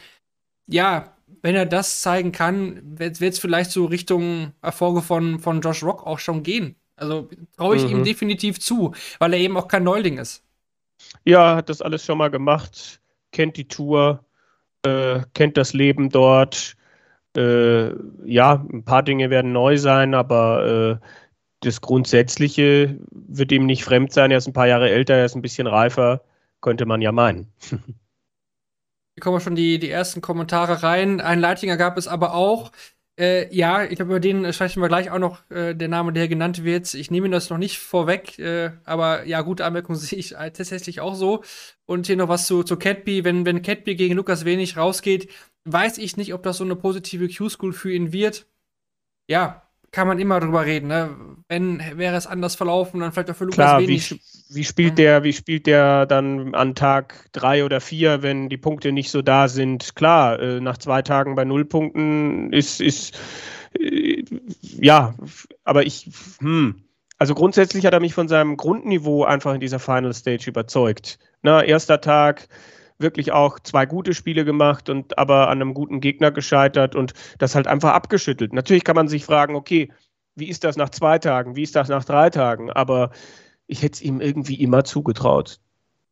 ja, 0.67 1.17
wenn 1.43 1.55
er 1.55 1.67
das 1.67 2.01
zeigen 2.03 2.33
kann, 2.33 2.99
wird 2.99 3.21
es 3.21 3.39
vielleicht 3.39 3.71
so 3.71 3.85
Richtung 3.87 4.53
Erfolge 4.63 5.03
von, 5.03 5.39
von 5.39 5.61
Josh 5.61 5.83
Rock 5.83 6.07
auch 6.07 6.19
schon 6.19 6.43
gehen. 6.43 6.77
Also 7.01 7.29
traue 7.57 7.77
ich 7.77 7.85
mhm. 7.85 7.91
ihm 7.91 8.05
definitiv 8.05 8.61
zu, 8.61 8.95
weil 9.19 9.33
er 9.33 9.41
eben 9.41 9.57
auch 9.57 9.69
kein 9.69 9.85
Neuling 9.85 10.19
ist. 10.19 10.45
Ja, 11.25 11.57
hat 11.57 11.69
das 11.69 11.81
alles 11.81 12.05
schon 12.05 12.19
mal 12.19 12.31
gemacht, 12.31 13.01
kennt 13.33 13.57
die 13.57 13.69
Tour, 13.69 14.25
äh, 14.85 15.21
kennt 15.35 15.57
das 15.57 15.73
Leben 15.73 16.11
dort. 16.11 16.77
Äh, 17.37 17.93
ja, 18.25 18.65
ein 18.71 18.85
paar 18.85 19.03
Dinge 19.03 19.31
werden 19.31 19.53
neu 19.53 19.79
sein, 19.79 20.15
aber 20.15 21.01
äh, 21.01 21.07
das 21.61 21.81
Grundsätzliche 21.81 22.99
wird 23.11 23.53
ihm 23.53 23.67
nicht 23.67 23.85
fremd 23.85 24.13
sein. 24.13 24.31
Er 24.31 24.39
ist 24.39 24.47
ein 24.47 24.53
paar 24.53 24.67
Jahre 24.67 24.91
älter, 24.91 25.15
er 25.15 25.25
ist 25.25 25.37
ein 25.37 25.43
bisschen 25.43 25.67
reifer, 25.67 26.23
könnte 26.61 26.87
man 26.87 27.01
ja 27.01 27.13
meinen. 27.13 27.53
Hier 29.15 29.23
kommen 29.23 29.41
schon 29.41 29.55
die, 29.55 29.79
die 29.79 29.91
ersten 29.91 30.21
Kommentare 30.21 30.83
rein. 30.83 31.21
Ein 31.21 31.41
Leitinger 31.41 31.77
gab 31.77 31.99
es 31.99 32.09
aber 32.09 32.35
auch. 32.35 32.73
Äh, 33.21 33.55
ja, 33.55 33.85
ich 33.85 33.97
glaube, 33.97 34.13
über 34.13 34.21
den 34.21 34.51
sprechen 34.51 34.81
wir 34.81 34.89
gleich 34.89 35.11
auch 35.11 35.19
noch, 35.19 35.43
äh, 35.51 35.75
der 35.75 35.89
Name, 35.89 36.11
der 36.15 36.27
genannt 36.27 36.65
wird. 36.65 36.95
Ich 36.95 37.11
nehme 37.11 37.29
das 37.29 37.51
noch 37.51 37.59
nicht 37.59 37.79
vorweg, 37.79 38.39
äh, 38.39 38.71
aber 38.85 39.27
ja, 39.27 39.43
gute 39.43 39.67
Anmerkung 39.67 39.95
sehe 39.97 40.19
ich 40.19 40.31
tatsächlich 40.31 41.01
auch 41.01 41.15
so. 41.15 41.45
Und 41.85 42.07
hier 42.07 42.17
noch 42.17 42.29
was 42.29 42.47
zu, 42.47 42.63
zu 42.63 42.79
Catby. 42.79 43.23
Wenn, 43.25 43.45
wenn 43.45 43.61
Catby 43.61 43.95
gegen 43.95 44.15
Lukas 44.15 44.47
Wenig 44.47 44.79
rausgeht, 44.79 45.31
weiß 45.65 45.99
ich 45.99 46.17
nicht, 46.17 46.33
ob 46.33 46.43
das 46.43 46.57
so 46.57 46.65
eine 46.65 46.77
positive 46.77 47.29
Q-School 47.29 47.75
für 47.75 47.93
ihn 47.93 48.13
wird. 48.13 48.47
Ja, 49.29 49.70
kann 49.92 50.07
man 50.07 50.18
immer 50.18 50.40
drüber 50.40 50.64
reden, 50.64 50.88
ne? 50.88 51.16
Wenn 51.48 51.83
wäre 51.96 52.16
es 52.16 52.26
anders 52.26 52.55
verlaufen, 52.55 53.00
dann 53.00 53.12
vielleicht 53.12 53.31
auch 53.31 53.37
für 53.37 53.44
Lukas 53.44 53.57
Klar, 53.57 53.81
wenig. 53.81 54.12
Wie, 54.12 54.57
wie 54.57 54.64
spielt 54.64 54.98
der, 54.98 55.24
wie 55.24 55.33
spielt 55.33 55.66
der 55.66 56.07
dann 56.07 56.55
an 56.55 56.74
Tag 56.74 57.29
drei 57.33 57.64
oder 57.64 57.81
vier, 57.81 58.22
wenn 58.22 58.48
die 58.48 58.57
Punkte 58.57 58.92
nicht 58.92 59.11
so 59.11 59.20
da 59.20 59.48
sind? 59.48 59.96
Klar, 59.96 60.38
äh, 60.38 60.61
nach 60.61 60.79
zwei 60.79 61.03
Tagen 61.03 61.35
bei 61.35 61.44
null 61.44 61.64
Punkten 61.64 62.53
ist, 62.53 62.81
ist 62.81 63.18
äh, 63.79 64.24
ja, 64.61 65.14
aber 65.64 65.87
ich, 65.87 66.09
hm. 66.40 66.83
Also 67.18 67.35
grundsätzlich 67.35 67.85
hat 67.85 67.92
er 67.92 68.00
mich 68.00 68.14
von 68.14 68.29
seinem 68.29 68.57
Grundniveau 68.57 69.24
einfach 69.24 69.53
in 69.53 69.61
dieser 69.61 69.79
Final 69.79 70.14
Stage 70.14 70.48
überzeugt. 70.48 71.18
Na, 71.42 71.62
erster 71.62 72.00
Tag, 72.00 72.48
wirklich 73.01 73.33
auch 73.33 73.59
zwei 73.59 73.87
gute 73.87 74.15
Spiele 74.15 74.45
gemacht 74.45 74.89
und 74.89 75.19
aber 75.19 75.49
an 75.49 75.61
einem 75.61 75.75
guten 75.75 76.01
Gegner 76.01 76.31
gescheitert 76.31 76.95
und 76.95 77.15
das 77.39 77.55
halt 77.55 77.67
einfach 77.67 77.93
abgeschüttelt. 77.93 78.53
Natürlich 78.53 78.85
kann 78.85 78.97
man 78.97 79.09
sich 79.09 79.25
fragen, 79.25 79.55
okay, 79.55 79.91
wie 80.37 80.49
ist 80.49 80.65
das 80.65 80.77
nach 80.77 80.91
zwei 80.91 81.19
Tagen, 81.19 81.57
wie 81.57 81.63
ist 81.63 81.77
das 81.77 81.89
nach 81.89 82.05
drei 82.05 82.31
Tagen, 82.31 82.71
aber 82.71 83.11
ich 83.67 83.83
hätte 83.83 83.95
es 83.95 84.03
ihm 84.03 84.21
irgendwie 84.21 84.55
immer 84.55 84.85
zugetraut. 84.85 85.61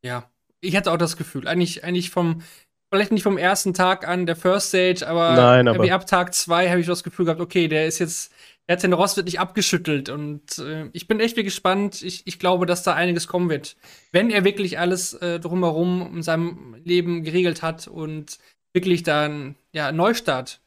Ja, 0.03 0.31
ich 0.61 0.77
hatte 0.77 0.93
auch 0.93 0.97
das 0.99 1.17
Gefühl, 1.17 1.47
eigentlich, 1.49 1.85
eigentlich 1.85 2.11
vom, 2.11 2.43
vielleicht 2.91 3.13
nicht 3.13 3.23
vom 3.23 3.39
ersten 3.39 3.75
Tag 3.75 4.07
an 4.07 4.27
der 4.27 4.37
First 4.37 4.69
Stage, 4.69 5.07
aber, 5.07 5.35
Nein, 5.35 5.69
aber 5.69 5.93
ab 5.93 6.07
Tag 6.07 6.35
zwei 6.35 6.69
habe 6.71 6.81
ich 6.81 6.87
das 6.87 7.05
Gefühl 7.05 7.27
gehabt, 7.27 7.41
okay, 7.41 7.69
der 7.69 7.87
ist 7.87 7.99
jetzt, 7.99 8.33
den 8.77 8.93
Rost 8.93 9.17
wird 9.17 9.27
nicht 9.27 9.41
abgeschüttelt 9.41 10.09
und 10.11 10.59
äh, 10.59 10.91
ich 10.93 11.09
bin 11.09 11.21
echt 11.21 11.37
wie 11.37 11.43
gespannt. 11.43 12.03
Ich, 12.03 12.27
ich 12.27 12.39
glaube, 12.39 12.67
dass 12.67 12.83
da 12.83 12.95
einiges 12.95 13.27
kommen 13.27 13.49
wird. 13.49 13.77
Wenn 14.13 14.31
er 14.31 14.45
wirklich 14.45 14.79
alles 14.79 15.15
äh, 15.15 15.41
drumherum 15.41 16.17
in 16.17 16.23
seinem 16.23 16.75
Leben 16.85 17.23
geregelt 17.25 17.63
hat 17.63 17.89
und 17.89 18.39
wirklich 18.75 19.03
dann, 19.03 19.57
ja, 19.73 19.91
Neustart 19.91 20.61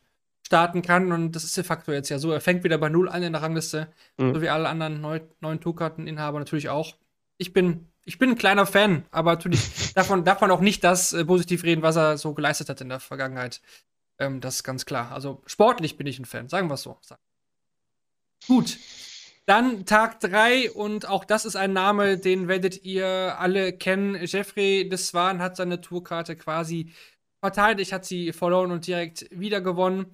starten 0.46 0.82
kann 0.82 1.12
und 1.12 1.34
das 1.34 1.44
ist 1.44 1.56
de 1.56 1.64
facto 1.64 1.92
jetzt 1.94 2.10
ja 2.10 2.18
so. 2.20 2.32
Er 2.32 2.42
fängt 2.42 2.64
wieder 2.64 2.78
bei 2.80 2.90
Null 2.90 3.08
an 3.08 3.24
in 3.24 3.34
der 3.34 3.42
Rangliste, 3.42 3.88
Mhm. 4.18 4.34
so 4.34 4.42
wie 4.42 4.50
alle 4.50 4.68
anderen 4.68 5.00
neu, 5.00 5.22
neuen 5.40 5.62
Tourkarteninhaber 5.62 6.40
natürlich 6.40 6.70
auch. 6.70 6.96
Ich 7.38 7.54
bin, 7.54 7.88
ich 8.04 8.18
bin 8.18 8.32
ein 8.32 8.38
kleiner 8.38 8.66
Fan, 8.66 9.06
aber 9.12 9.32
natürlich 9.34 9.62
davon, 9.94 10.26
darf 10.26 10.42
man 10.42 10.52
auch 10.52 10.60
nicht 10.60 10.84
das 10.84 11.14
äh, 11.14 11.24
positiv 11.24 11.64
reden, 11.64 11.84
was 11.84 11.96
er 11.96 12.18
so 12.18 12.34
geleistet 12.34 12.68
hat 12.68 12.82
in 12.82 12.90
der 12.90 13.00
Vergangenheit. 13.00 13.62
Ähm, 14.20 14.42
das 14.42 14.56
ist 14.56 14.64
ganz 14.64 14.86
klar. 14.86 15.12
Also 15.12 15.42
sportlich 15.46 15.98
bin 15.98 16.08
ich 16.08 16.20
ein 16.20 16.26
Fan, 16.26 16.50
sagen 16.50 16.68
wir 16.68 16.74
es 16.74 16.82
so. 16.82 16.98
Gut. 18.48 18.78
Dann 19.46 19.86
Tag 19.86 20.20
3 20.20 20.72
und 20.72 21.08
auch 21.08 21.26
das 21.26 21.46
ist 21.46 21.56
ein 21.56 21.74
Name, 21.74 22.18
den 22.18 22.48
werdet 22.48 22.84
ihr 22.84 23.36
alle 23.40 23.74
kennen. 23.74 24.18
Jeffrey 24.24 24.88
Deswan 24.88 25.42
hat 25.42 25.56
seine 25.56 25.82
Tourkarte 25.82 26.36
quasi 26.36 26.92
verteidigt, 27.40 27.92
hat 27.92 28.06
sie 28.06 28.34
verloren 28.34 28.72
und 28.72 28.86
direkt 28.88 29.28
wieder 29.32 29.62
gewonnen. 29.62 30.06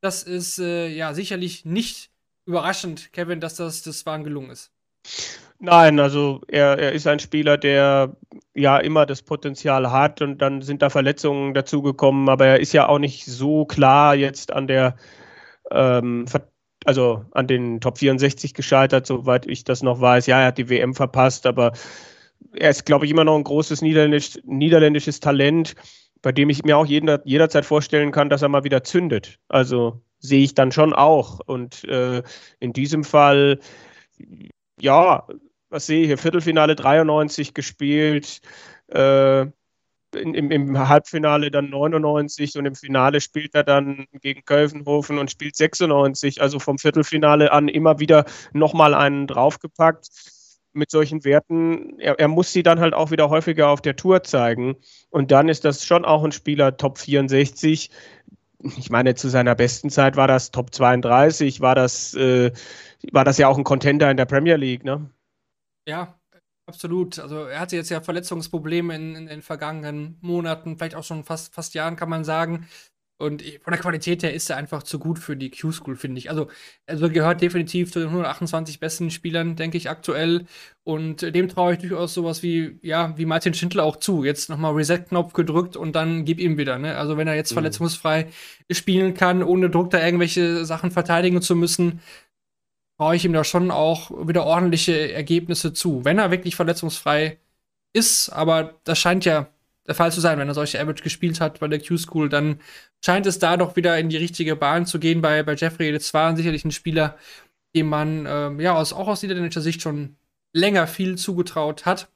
Das 0.00 0.22
ist 0.22 0.58
äh, 0.58 0.88
ja 0.88 1.14
sicherlich 1.14 1.64
nicht 1.64 2.10
überraschend, 2.46 3.12
Kevin, 3.12 3.40
dass 3.40 3.56
das 3.56 3.82
Deswan 3.82 4.24
gelungen 4.24 4.50
ist. 4.50 4.70
Nein, 5.58 5.98
also 5.98 6.42
er, 6.48 6.78
er 6.78 6.92
ist 6.92 7.06
ein 7.06 7.18
Spieler, 7.18 7.56
der 7.56 8.14
ja 8.54 8.78
immer 8.78 9.06
das 9.06 9.22
Potenzial 9.22 9.90
hat 9.90 10.20
und 10.20 10.38
dann 10.38 10.62
sind 10.62 10.82
da 10.82 10.90
Verletzungen 10.90 11.54
dazugekommen, 11.54 12.28
aber 12.28 12.46
er 12.46 12.60
ist 12.60 12.72
ja 12.72 12.88
auch 12.88 12.98
nicht 12.98 13.24
so 13.24 13.64
klar 13.64 14.14
jetzt 14.14 14.52
an 14.52 14.66
der, 14.66 14.96
ähm, 15.70 16.26
also 16.86 17.24
an 17.32 17.46
den 17.46 17.80
Top 17.80 17.98
64 17.98 18.54
gescheitert, 18.54 19.06
soweit 19.06 19.46
ich 19.46 19.64
das 19.64 19.82
noch 19.82 20.00
weiß. 20.00 20.26
Ja, 20.26 20.40
er 20.40 20.46
hat 20.46 20.58
die 20.58 20.68
WM 20.68 20.94
verpasst, 20.94 21.46
aber 21.46 21.72
er 22.54 22.70
ist, 22.70 22.86
glaube 22.86 23.04
ich, 23.04 23.10
immer 23.10 23.24
noch 23.24 23.36
ein 23.36 23.44
großes 23.44 23.82
niederländisch, 23.82 24.38
niederländisches 24.44 25.20
Talent, 25.20 25.74
bei 26.22 26.32
dem 26.32 26.48
ich 26.50 26.64
mir 26.64 26.76
auch 26.76 26.86
jeden, 26.86 27.18
jederzeit 27.24 27.64
vorstellen 27.64 28.12
kann, 28.12 28.30
dass 28.30 28.42
er 28.42 28.48
mal 28.48 28.64
wieder 28.64 28.84
zündet. 28.84 29.38
Also 29.48 30.00
sehe 30.18 30.42
ich 30.42 30.54
dann 30.54 30.72
schon 30.72 30.92
auch. 30.92 31.40
Und 31.40 31.84
äh, 31.84 32.22
in 32.60 32.72
diesem 32.72 33.04
Fall, 33.04 33.58
ja, 34.80 35.26
was 35.70 35.86
sehe 35.86 36.02
ich 36.02 36.06
hier? 36.06 36.18
Viertelfinale 36.18 36.76
93 36.76 37.54
gespielt, 37.54 38.40
äh, 38.88 39.46
im, 40.14 40.50
im, 40.50 40.88
Halbfinale 40.88 41.50
dann 41.50 41.70
99 41.70 42.56
und 42.56 42.66
im 42.66 42.74
Finale 42.74 43.20
spielt 43.20 43.54
er 43.54 43.64
dann 43.64 44.06
gegen 44.20 44.44
Kölvenhofen 44.44 45.18
und 45.18 45.30
spielt 45.30 45.56
96. 45.56 46.40
Also 46.40 46.58
vom 46.58 46.78
Viertelfinale 46.78 47.52
an 47.52 47.68
immer 47.68 47.98
wieder 47.98 48.24
nochmal 48.52 48.94
einen 48.94 49.26
draufgepackt 49.26 50.08
mit 50.72 50.90
solchen 50.90 51.24
Werten. 51.24 51.98
Er, 51.98 52.18
er, 52.20 52.28
muss 52.28 52.52
sie 52.52 52.62
dann 52.62 52.80
halt 52.80 52.94
auch 52.94 53.10
wieder 53.10 53.30
häufiger 53.30 53.68
auf 53.68 53.80
der 53.80 53.96
Tour 53.96 54.22
zeigen. 54.22 54.76
Und 55.10 55.30
dann 55.30 55.48
ist 55.48 55.64
das 55.64 55.84
schon 55.84 56.04
auch 56.04 56.22
ein 56.22 56.32
Spieler 56.32 56.76
Top 56.76 56.98
64. 56.98 57.90
Ich 58.78 58.90
meine, 58.90 59.14
zu 59.14 59.28
seiner 59.28 59.54
besten 59.54 59.90
Zeit 59.90 60.16
war 60.16 60.28
das 60.28 60.50
Top 60.50 60.74
32, 60.74 61.60
war 61.60 61.74
das, 61.74 62.14
äh, 62.14 62.52
war 63.12 63.24
das 63.24 63.38
ja 63.38 63.48
auch 63.48 63.58
ein 63.58 63.64
Contender 63.64 64.10
in 64.10 64.16
der 64.16 64.24
Premier 64.24 64.56
League, 64.56 64.84
ne? 64.84 65.10
Ja, 65.86 66.18
absolut. 66.66 67.18
Also 67.18 67.44
er 67.44 67.60
hatte 67.60 67.76
jetzt 67.76 67.90
ja 67.90 68.00
Verletzungsprobleme 68.00 68.94
in, 68.94 69.16
in, 69.16 69.26
den 69.26 69.42
vergangenen 69.42 70.18
Monaten, 70.20 70.76
vielleicht 70.76 70.94
auch 70.94 71.04
schon 71.04 71.24
fast, 71.24 71.54
fast 71.54 71.74
Jahren, 71.74 71.96
kann 71.96 72.08
man 72.08 72.24
sagen. 72.24 72.66
Und 73.18 73.42
von 73.62 73.72
der 73.72 73.80
Qualität 73.80 74.22
her 74.22 74.34
ist 74.34 74.50
er 74.50 74.58
einfach 74.58 74.82
zu 74.82 74.98
gut 74.98 75.18
für 75.18 75.36
die 75.38 75.50
Q-School, 75.50 75.96
finde 75.96 76.18
ich. 76.18 76.28
Also, 76.28 76.48
also 76.86 77.08
gehört 77.08 77.40
definitiv 77.40 77.90
zu 77.90 77.98
den 77.98 78.08
128 78.08 78.78
besten 78.78 79.10
Spielern, 79.10 79.56
denke 79.56 79.78
ich, 79.78 79.88
aktuell. 79.88 80.44
Und 80.84 81.22
dem 81.22 81.48
traue 81.48 81.72
ich 81.72 81.78
durchaus 81.78 82.12
sowas 82.12 82.42
wie, 82.42 82.78
ja, 82.82 83.16
wie 83.16 83.24
Martin 83.24 83.54
Schindler 83.54 83.84
auch 83.84 83.96
zu. 83.96 84.22
Jetzt 84.22 84.50
nochmal 84.50 84.74
Reset-Knopf 84.74 85.32
gedrückt 85.32 85.76
und 85.78 85.96
dann 85.96 86.26
gib 86.26 86.38
ihm 86.38 86.58
wieder. 86.58 86.78
Ne? 86.78 86.98
Also, 86.98 87.16
wenn 87.16 87.26
er 87.26 87.36
jetzt 87.36 87.52
mhm. 87.52 87.56
verletzungsfrei 87.56 88.26
spielen 88.70 89.14
kann, 89.14 89.42
ohne 89.42 89.70
Druck 89.70 89.88
da 89.88 90.04
irgendwelche 90.04 90.66
Sachen 90.66 90.90
verteidigen 90.90 91.40
zu 91.40 91.56
müssen, 91.56 92.00
traue 92.98 93.16
ich 93.16 93.24
ihm 93.24 93.32
da 93.32 93.44
schon 93.44 93.70
auch 93.70 94.10
wieder 94.26 94.44
ordentliche 94.44 95.12
Ergebnisse 95.12 95.72
zu. 95.72 96.04
Wenn 96.04 96.18
er 96.18 96.30
wirklich 96.30 96.56
verletzungsfrei 96.56 97.38
ist, 97.92 98.30
aber 98.30 98.74
das 98.84 98.98
scheint 98.98 99.24
ja 99.24 99.48
der 99.86 99.94
Fall 99.94 100.12
zu 100.12 100.20
sein, 100.20 100.38
wenn 100.38 100.48
er 100.48 100.54
solche 100.54 100.80
Average 100.80 101.02
gespielt 101.02 101.40
hat 101.40 101.60
bei 101.60 101.68
der 101.68 101.80
Q-School, 101.80 102.28
dann 102.28 102.60
scheint 103.04 103.26
es 103.26 103.38
da 103.38 103.56
doch 103.56 103.76
wieder 103.76 103.98
in 103.98 104.08
die 104.08 104.16
richtige 104.16 104.56
Bahn 104.56 104.86
zu 104.86 104.98
gehen 104.98 105.20
bei, 105.20 105.42
bei 105.42 105.54
Jeffrey. 105.54 105.92
Das 105.92 106.12
war 106.14 106.36
sicherlich 106.36 106.64
ein 106.64 106.72
Spieler, 106.72 107.16
dem 107.74 107.88
man 107.88 108.26
ähm, 108.28 108.60
ja 108.60 108.74
aus, 108.74 108.92
auch 108.92 109.08
aus 109.08 109.22
niederländischer 109.22 109.60
Sicht 109.60 109.82
schon 109.82 110.16
länger 110.52 110.86
viel 110.86 111.16
zugetraut 111.16 111.86
hat. 111.86 112.08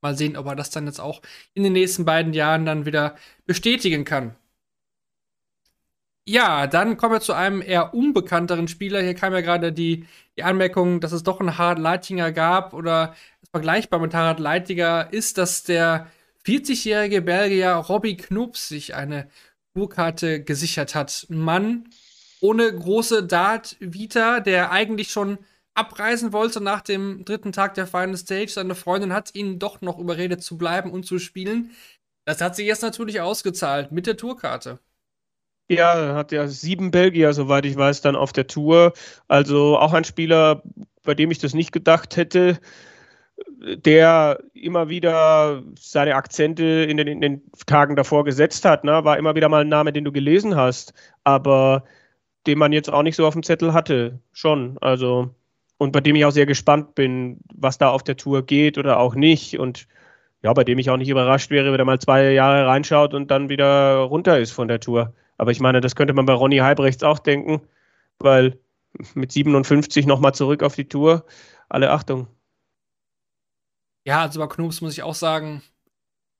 Mal 0.00 0.16
sehen, 0.16 0.36
ob 0.36 0.46
er 0.46 0.56
das 0.56 0.70
dann 0.70 0.86
jetzt 0.86 1.00
auch 1.00 1.22
in 1.54 1.62
den 1.62 1.74
nächsten 1.74 2.04
beiden 2.04 2.32
Jahren 2.32 2.64
dann 2.66 2.86
wieder 2.86 3.16
bestätigen 3.46 4.04
kann. 4.04 4.34
Ja, 6.28 6.68
dann 6.68 6.96
kommen 6.96 7.14
wir 7.14 7.20
zu 7.20 7.32
einem 7.32 7.60
eher 7.62 7.94
unbekannteren 7.94 8.68
Spieler. 8.68 9.02
Hier 9.02 9.14
kam 9.14 9.32
ja 9.32 9.40
gerade 9.40 9.72
die, 9.72 10.06
die 10.36 10.44
Anmerkung, 10.44 11.00
dass 11.00 11.10
es 11.10 11.24
doch 11.24 11.40
einen 11.40 11.58
Harald 11.58 11.80
Leitinger 11.80 12.30
gab 12.30 12.74
oder 12.74 13.14
vergleichbar 13.50 13.98
mit 13.98 14.14
Harald 14.14 14.38
Leitinger 14.38 15.12
ist, 15.12 15.36
dass 15.38 15.64
der 15.64 16.06
40-jährige 16.46 17.22
Belgier 17.22 17.72
Robbie 17.72 18.16
Knups 18.16 18.68
sich 18.68 18.94
eine 18.94 19.28
Tourkarte 19.74 20.42
gesichert 20.44 20.94
hat. 20.94 21.26
Mann 21.28 21.88
ohne 22.40 22.72
große 22.74 23.24
Dart-Vita, 23.24 24.40
der 24.40 24.72
eigentlich 24.72 25.10
schon 25.10 25.38
abreisen 25.74 26.32
wollte 26.32 26.60
nach 26.60 26.82
dem 26.82 27.24
dritten 27.24 27.52
Tag 27.52 27.74
der 27.74 27.86
Final 27.86 28.16
Stage. 28.16 28.48
Seine 28.48 28.74
Freundin 28.74 29.12
hat 29.12 29.34
ihn 29.34 29.58
doch 29.58 29.80
noch 29.80 29.98
überredet 29.98 30.42
zu 30.42 30.58
bleiben 30.58 30.90
und 30.90 31.04
zu 31.06 31.18
spielen. 31.18 31.70
Das 32.26 32.40
hat 32.40 32.56
sich 32.56 32.66
jetzt 32.66 32.82
natürlich 32.82 33.20
ausgezahlt 33.20 33.92
mit 33.92 34.06
der 34.06 34.16
Tourkarte. 34.16 34.80
Ja, 35.68 36.14
hat 36.14 36.32
ja 36.32 36.48
sieben 36.48 36.90
Belgier, 36.90 37.32
soweit 37.32 37.64
ich 37.64 37.76
weiß, 37.76 38.02
dann 38.02 38.16
auf 38.16 38.32
der 38.32 38.46
Tour. 38.46 38.92
Also 39.28 39.78
auch 39.78 39.92
ein 39.92 40.04
Spieler, 40.04 40.62
bei 41.02 41.14
dem 41.14 41.30
ich 41.30 41.38
das 41.38 41.54
nicht 41.54 41.72
gedacht 41.72 42.16
hätte 42.16 42.58
der 43.58 44.40
immer 44.54 44.88
wieder 44.88 45.62
seine 45.78 46.14
Akzente 46.14 46.64
in 46.64 46.96
den, 46.96 47.06
in 47.06 47.20
den 47.20 47.42
Tagen 47.66 47.96
davor 47.96 48.24
gesetzt 48.24 48.64
hat. 48.64 48.84
Ne? 48.84 49.04
War 49.04 49.18
immer 49.18 49.34
wieder 49.34 49.48
mal 49.48 49.62
ein 49.62 49.68
Name, 49.68 49.92
den 49.92 50.04
du 50.04 50.12
gelesen 50.12 50.56
hast, 50.56 50.94
aber 51.24 51.84
den 52.46 52.58
man 52.58 52.72
jetzt 52.72 52.92
auch 52.92 53.02
nicht 53.02 53.16
so 53.16 53.26
auf 53.26 53.34
dem 53.34 53.42
Zettel 53.42 53.72
hatte. 53.72 54.18
Schon. 54.32 54.78
Also, 54.80 55.30
und 55.78 55.92
bei 55.92 56.00
dem 56.00 56.16
ich 56.16 56.24
auch 56.24 56.32
sehr 56.32 56.46
gespannt 56.46 56.94
bin, 56.94 57.38
was 57.54 57.78
da 57.78 57.90
auf 57.90 58.02
der 58.02 58.16
Tour 58.16 58.44
geht 58.44 58.78
oder 58.78 58.98
auch 58.98 59.14
nicht. 59.14 59.58
Und 59.58 59.86
ja, 60.42 60.52
bei 60.52 60.64
dem 60.64 60.78
ich 60.78 60.90
auch 60.90 60.96
nicht 60.96 61.08
überrascht 61.08 61.50
wäre, 61.50 61.72
wenn 61.72 61.80
er 61.80 61.84
mal 61.84 62.00
zwei 62.00 62.32
Jahre 62.32 62.66
reinschaut 62.66 63.14
und 63.14 63.30
dann 63.30 63.48
wieder 63.48 63.96
runter 63.96 64.38
ist 64.38 64.52
von 64.52 64.68
der 64.68 64.80
Tour. 64.80 65.14
Aber 65.38 65.50
ich 65.50 65.60
meine, 65.60 65.80
das 65.80 65.96
könnte 65.96 66.14
man 66.14 66.26
bei 66.26 66.32
Ronny 66.32 66.58
Halbrechts 66.58 67.02
auch 67.02 67.18
denken, 67.18 67.62
weil 68.18 68.58
mit 69.14 69.32
57 69.32 70.06
nochmal 70.06 70.34
zurück 70.34 70.62
auf 70.62 70.74
die 70.74 70.88
Tour. 70.88 71.24
Alle 71.68 71.90
Achtung. 71.90 72.28
Ja, 74.06 74.22
also 74.22 74.40
bei 74.40 74.46
Knobs 74.46 74.80
muss 74.80 74.92
ich 74.92 75.02
auch 75.02 75.14
sagen, 75.14 75.62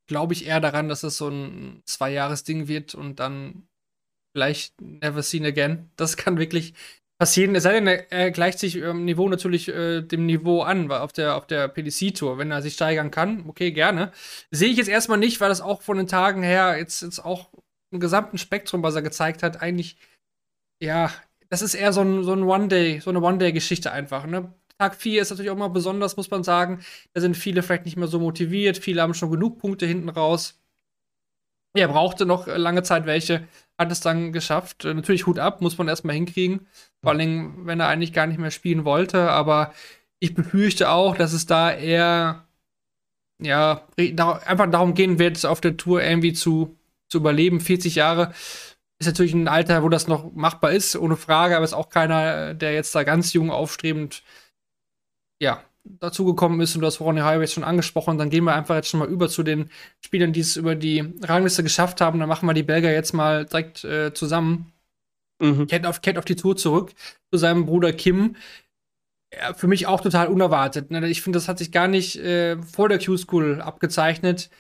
glaube 0.09 0.35
ich 0.35 0.47
eher 0.47 0.61
daran, 0.61 0.89
dass 0.89 1.03
es 1.05 1.17
so 1.17 1.29
ein 1.29 1.83
Zwei-Jahres-Ding 1.87 2.69
wird 2.69 2.95
und 2.95 3.21
dann 3.21 3.69
vielleicht 4.35 4.81
never 4.81 5.23
seen 5.23 5.45
again. 5.45 5.91
Das 5.97 6.17
kann 6.17 6.39
wirklich 6.39 6.75
passieren. 7.19 7.55
Es 7.55 7.63
sei 7.63 7.73
denn, 7.73 7.87
er 7.87 8.31
gleicht 8.33 8.59
sich 8.59 8.77
im 8.77 8.85
ähm, 8.85 9.05
Niveau 9.05 9.29
natürlich 9.29 9.69
äh, 9.69 10.03
dem 10.03 10.27
Niveau 10.27 10.63
an, 10.63 10.91
auf 10.91 11.13
der, 11.13 11.37
auf 11.37 11.47
der 11.47 11.69
PDC-Tour. 11.69 12.37
Wenn 12.37 12.51
er 12.51 12.63
sich 12.63 12.75
steigern 12.75 13.13
kann, 13.13 13.45
okay, 13.47 13.71
gerne. 13.71 14.11
Sehe 14.51 14.71
ich 14.71 14.77
jetzt 14.77 14.89
erstmal 14.89 15.19
nicht, 15.19 15.41
weil 15.41 15.49
das 15.49 15.61
auch 15.61 15.83
von 15.83 15.99
den 15.99 16.09
Tagen 16.09 16.43
her 16.43 16.77
jetzt, 16.77 17.03
jetzt 17.03 17.25
auch 17.25 17.49
im 17.93 18.01
gesamten 18.01 18.39
Spektrum, 18.39 18.83
was 18.83 18.95
er 18.95 19.03
gezeigt 19.03 19.43
hat, 19.43 19.63
eigentlich, 19.63 19.97
ja, 20.83 21.13
das 21.49 21.63
ist 21.63 21.75
eher 21.75 21.93
so 21.93 22.01
ein, 22.01 22.25
so 22.25 22.33
ein 22.33 22.43
One-Day, 22.43 23.01
so 23.01 23.11
eine 23.11 23.21
One-Day-Geschichte 23.21 23.93
einfach, 23.93 24.27
ne? 24.27 24.53
Tag 24.79 24.97
4 24.97 25.23
ist 25.23 25.31
natürlich 25.31 25.51
auch 25.51 25.57
mal 25.57 25.69
besonders, 25.69 26.17
muss 26.17 26.31
man 26.31 26.43
sagen. 26.43 26.81
Da 27.13 27.21
sind 27.21 27.37
viele 27.37 27.63
vielleicht 27.63 27.85
nicht 27.85 27.97
mehr 27.97 28.09
so 28.09 28.19
motiviert. 28.19 28.79
Viele 28.79 29.03
haben 29.03 29.15
schon 29.15 29.31
genug 29.31 29.59
Punkte 29.59 29.87
hinten 29.87 30.09
raus. 30.09 30.61
Er 31.75 31.89
brauchte 31.89 32.27
noch 32.27 32.49
lange 32.49 32.83
Zeit 32.83 33.07
welche, 33.07 33.47
hat 33.79 33.93
es 33.93 34.01
dann 34.01 34.33
geschafft. 34.33 34.85
Äh, 34.85 34.95
natürlich 34.95 35.27
Hut 35.27 35.39
ab, 35.39 35.61
muss 35.61 35.79
man 35.79 35.89
erstmal 35.89 36.17
hinkriegen. 36.17 36.67
Vor 37.03 37.13
allem, 37.13 37.67
wenn 37.67 37.81
er 37.81 37.89
eigentlich 37.89 38.13
gar 38.13 38.27
nicht 38.27 38.39
mehr 38.39 38.51
spielen 38.51 38.85
wollte. 38.85 39.31
Aber 39.31 39.73
ich 40.19 40.35
befürchte 40.35 40.91
auch, 40.91 41.17
dass 41.17 41.33
es 41.33 41.47
da 41.47 41.73
eher 41.73 42.45
ja, 43.41 43.87
einfach 43.97 44.71
darum 44.71 44.95
gehen 44.95 45.19
wird, 45.19 45.45
auf 45.45 45.61
der 45.61 45.77
Tour 45.77 46.03
irgendwie 46.03 46.33
zu, 46.33 46.77
zu 47.13 47.19
überleben. 47.19 47.61
40 47.61 47.95
Jahre 47.95 48.33
ist 48.99 49.07
natürlich 49.07 49.35
ein 49.35 49.49
Alter, 49.49 49.83
wo 49.83 49.89
das 49.89 50.09
noch 50.09 50.33
machbar 50.33 50.73
ist, 50.73 50.97
ohne 50.97 51.17
Frage, 51.17 51.57
aber 51.57 51.65
ist 51.65 51.75
auch 51.75 51.91
keiner, 51.91 52.55
der 52.55 52.73
jetzt 52.73 52.95
da 52.95 53.05
ganz 53.05 53.33
jung 53.33 53.51
aufstrebend 53.51 54.23
ja, 55.41 55.63
dazugekommen 55.85 56.61
ist 56.61 56.75
und 56.75 56.81
du 56.81 56.87
hast 56.87 57.01
Ronnie 57.01 57.23
Highway 57.23 57.47
schon 57.47 57.65
angesprochen, 57.65 58.17
dann 58.17 58.31
gehen 58.31 58.45
wir 58.45 58.55
einfach 58.55 58.77
jetzt 58.77 58.89
schon 58.89 59.01
mal 59.01 59.09
über 59.09 59.29
zu 59.29 59.43
den 59.43 59.71
Spielern, 60.01 60.33
die 60.33 60.41
es 60.41 60.57
über 60.57 60.75
die 60.75 61.13
Rangliste 61.23 61.63
geschafft 61.63 62.01
haben. 62.01 62.21
Dann 62.21 62.29
machen 62.29 62.47
wir 62.47 62.55
die 62.55 62.63
Belgier 62.63 62.93
jetzt 62.93 63.13
mal 63.13 63.45
direkt 63.45 63.85
äh, 63.85 64.15
zusammen. 64.15 64.73
Mhm. 65.41 65.67
Kehrt, 65.67 65.87
auf, 65.87 66.01
kehrt 66.01 66.19
auf 66.19 66.25
die 66.25 66.37
Tour 66.37 66.57
zurück 66.57 66.93
zu 67.33 67.39
seinem 67.39 67.67
Bruder 67.67 67.93
Kim. 67.93 68.37
Ja, 69.35 69.55
für 69.55 69.67
mich 69.67 69.87
auch 69.87 70.01
total 70.01 70.29
unerwartet. 70.29 70.91
Ne? 70.91 71.09
Ich 71.09 71.23
finde, 71.23 71.39
das 71.39 71.49
hat 71.49 71.59
sich 71.59 71.73
gar 71.73 71.89
nicht 71.89 72.17
äh, 72.17 72.63
vor 72.63 72.89
der 72.89 73.01
Q-School 73.01 73.61
abgezeichnet. 73.61 74.51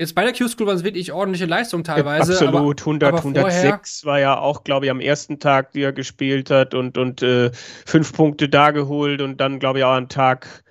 Jetzt 0.00 0.14
bei 0.14 0.24
der 0.24 0.32
Q-School 0.32 0.66
war 0.66 0.72
es 0.72 0.82
wirklich 0.82 1.12
ordentliche 1.12 1.44
Leistung 1.44 1.84
teilweise. 1.84 2.32
Ja, 2.32 2.38
absolut, 2.38 2.54
aber, 2.54 2.70
100, 2.70 3.08
aber 3.10 3.18
106 3.18 4.06
war 4.06 4.18
ja 4.18 4.38
auch, 4.38 4.64
glaube 4.64 4.86
ich, 4.86 4.90
am 4.90 4.98
ersten 4.98 5.40
Tag, 5.40 5.72
die 5.72 5.82
er 5.82 5.92
gespielt 5.92 6.48
hat 6.48 6.72
und, 6.72 6.96
und 6.96 7.20
äh, 7.20 7.50
fünf 7.52 8.14
Punkte 8.14 8.48
da 8.48 8.70
geholt 8.70 9.20
und 9.20 9.42
dann, 9.42 9.58
glaube 9.58 9.80
ich, 9.80 9.84
auch 9.84 9.92
an 9.92 10.08
Tag 10.08 10.64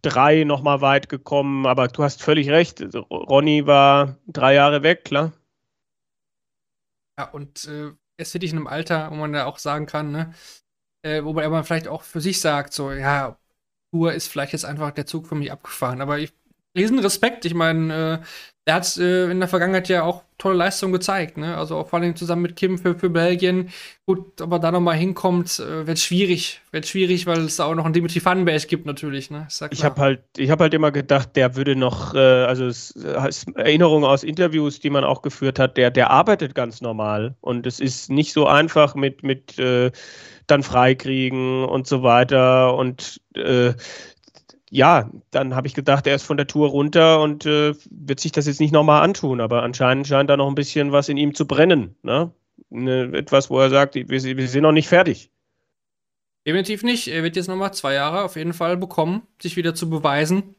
drei 0.00 0.44
nochmal 0.44 0.80
weit 0.80 1.10
gekommen. 1.10 1.66
Aber 1.66 1.88
du 1.88 2.02
hast 2.02 2.22
völlig 2.22 2.48
recht, 2.48 2.82
Ronny 3.10 3.66
war 3.66 4.16
drei 4.26 4.54
Jahre 4.54 4.82
weg, 4.82 5.04
klar. 5.04 5.32
Ja, 7.18 7.28
und 7.32 7.66
äh, 7.66 7.90
jetzt 8.18 8.32
bin 8.32 8.40
ich 8.40 8.52
in 8.52 8.56
einem 8.56 8.66
Alter, 8.66 9.10
wo 9.10 9.16
man 9.16 9.34
da 9.34 9.44
auch 9.44 9.58
sagen 9.58 9.84
kann, 9.84 10.10
ne, 10.10 10.32
äh, 11.02 11.22
wobei 11.22 11.46
man 11.50 11.64
vielleicht 11.64 11.86
auch 11.86 12.00
für 12.00 12.22
sich 12.22 12.40
sagt, 12.40 12.72
so, 12.72 12.92
ja, 12.92 13.36
Tour 13.92 14.14
ist 14.14 14.28
vielleicht 14.28 14.54
jetzt 14.54 14.64
einfach 14.64 14.90
der 14.92 15.04
Zug 15.04 15.26
für 15.26 15.34
mich 15.34 15.52
abgefahren. 15.52 16.00
Aber 16.00 16.18
ich, 16.18 16.32
riesen 16.76 16.98
Respekt. 16.98 17.44
Ich 17.44 17.54
meine, 17.54 18.22
äh, 18.22 18.26
er 18.66 18.74
hat 18.74 18.96
äh, 18.98 19.30
in 19.30 19.40
der 19.40 19.48
Vergangenheit 19.48 19.88
ja 19.88 20.02
auch 20.02 20.22
tolle 20.38 20.56
Leistungen 20.56 20.92
gezeigt, 20.92 21.36
ne? 21.36 21.56
Also 21.56 21.76
auch 21.76 21.88
vor 21.88 21.98
allem 21.98 22.16
zusammen 22.16 22.42
mit 22.42 22.56
Kim 22.56 22.78
für, 22.78 22.94
für 22.94 23.10
Belgien. 23.10 23.70
Gut, 24.06 24.40
ob 24.40 24.52
er 24.52 24.58
da 24.58 24.70
nochmal 24.70 24.96
hinkommt, 24.96 25.60
äh, 25.60 25.86
wird 25.86 25.98
schwierig. 25.98 26.60
Wird 26.70 26.86
schwierig, 26.86 27.26
weil 27.26 27.40
es 27.40 27.56
da 27.56 27.64
auch 27.64 27.74
noch 27.74 27.84
einen 27.84 27.94
Dimitri 27.94 28.24
Vandenberg 28.24 28.66
gibt, 28.68 28.86
natürlich, 28.86 29.30
ne? 29.30 29.48
Ich 29.70 29.84
habe 29.84 30.00
halt, 30.00 30.20
ich 30.36 30.50
halt 30.50 30.74
immer 30.74 30.92
gedacht, 30.92 31.36
der 31.36 31.56
würde 31.56 31.76
noch, 31.76 32.14
äh, 32.14 32.18
also 32.18 32.66
es, 32.66 32.94
es, 32.96 33.46
Erinnerungen 33.54 34.04
aus 34.04 34.22
Interviews, 34.22 34.80
die 34.80 34.90
man 34.90 35.04
auch 35.04 35.22
geführt 35.22 35.58
hat, 35.58 35.76
der, 35.76 35.90
der 35.90 36.10
arbeitet 36.10 36.54
ganz 36.54 36.80
normal. 36.80 37.34
Und 37.40 37.66
es 37.66 37.80
ist 37.80 38.10
nicht 38.10 38.32
so 38.32 38.46
einfach 38.46 38.94
mit, 38.94 39.22
mit 39.22 39.58
äh, 39.58 39.90
dann 40.46 40.62
freikriegen 40.62 41.64
und 41.64 41.86
so 41.86 42.02
weiter. 42.02 42.74
Und 42.74 43.20
äh, 43.34 43.72
ja, 44.70 45.10
dann 45.32 45.54
habe 45.56 45.66
ich 45.66 45.74
gedacht, 45.74 46.06
er 46.06 46.14
ist 46.14 46.22
von 46.22 46.36
der 46.36 46.46
Tour 46.46 46.68
runter 46.68 47.20
und 47.20 47.44
äh, 47.44 47.74
wird 47.90 48.20
sich 48.20 48.32
das 48.32 48.46
jetzt 48.46 48.60
nicht 48.60 48.72
nochmal 48.72 49.02
antun. 49.02 49.40
Aber 49.40 49.62
anscheinend 49.62 50.06
scheint 50.06 50.30
da 50.30 50.36
noch 50.36 50.48
ein 50.48 50.54
bisschen 50.54 50.92
was 50.92 51.08
in 51.08 51.16
ihm 51.16 51.34
zu 51.34 51.46
brennen. 51.46 51.96
Ne? 52.02 52.32
Ne, 52.70 53.10
etwas, 53.12 53.50
wo 53.50 53.58
er 53.58 53.70
sagt, 53.70 53.96
wir, 53.96 54.08
wir 54.08 54.48
sind 54.48 54.62
noch 54.62 54.72
nicht 54.72 54.88
fertig. 54.88 55.30
Definitiv 56.46 56.84
nicht. 56.84 57.08
Er 57.08 57.22
wird 57.22 57.36
jetzt 57.36 57.48
nochmal 57.48 57.74
zwei 57.74 57.94
Jahre 57.94 58.22
auf 58.22 58.36
jeden 58.36 58.52
Fall 58.52 58.76
bekommen, 58.76 59.22
sich 59.42 59.56
wieder 59.56 59.74
zu 59.74 59.90
beweisen. 59.90 60.54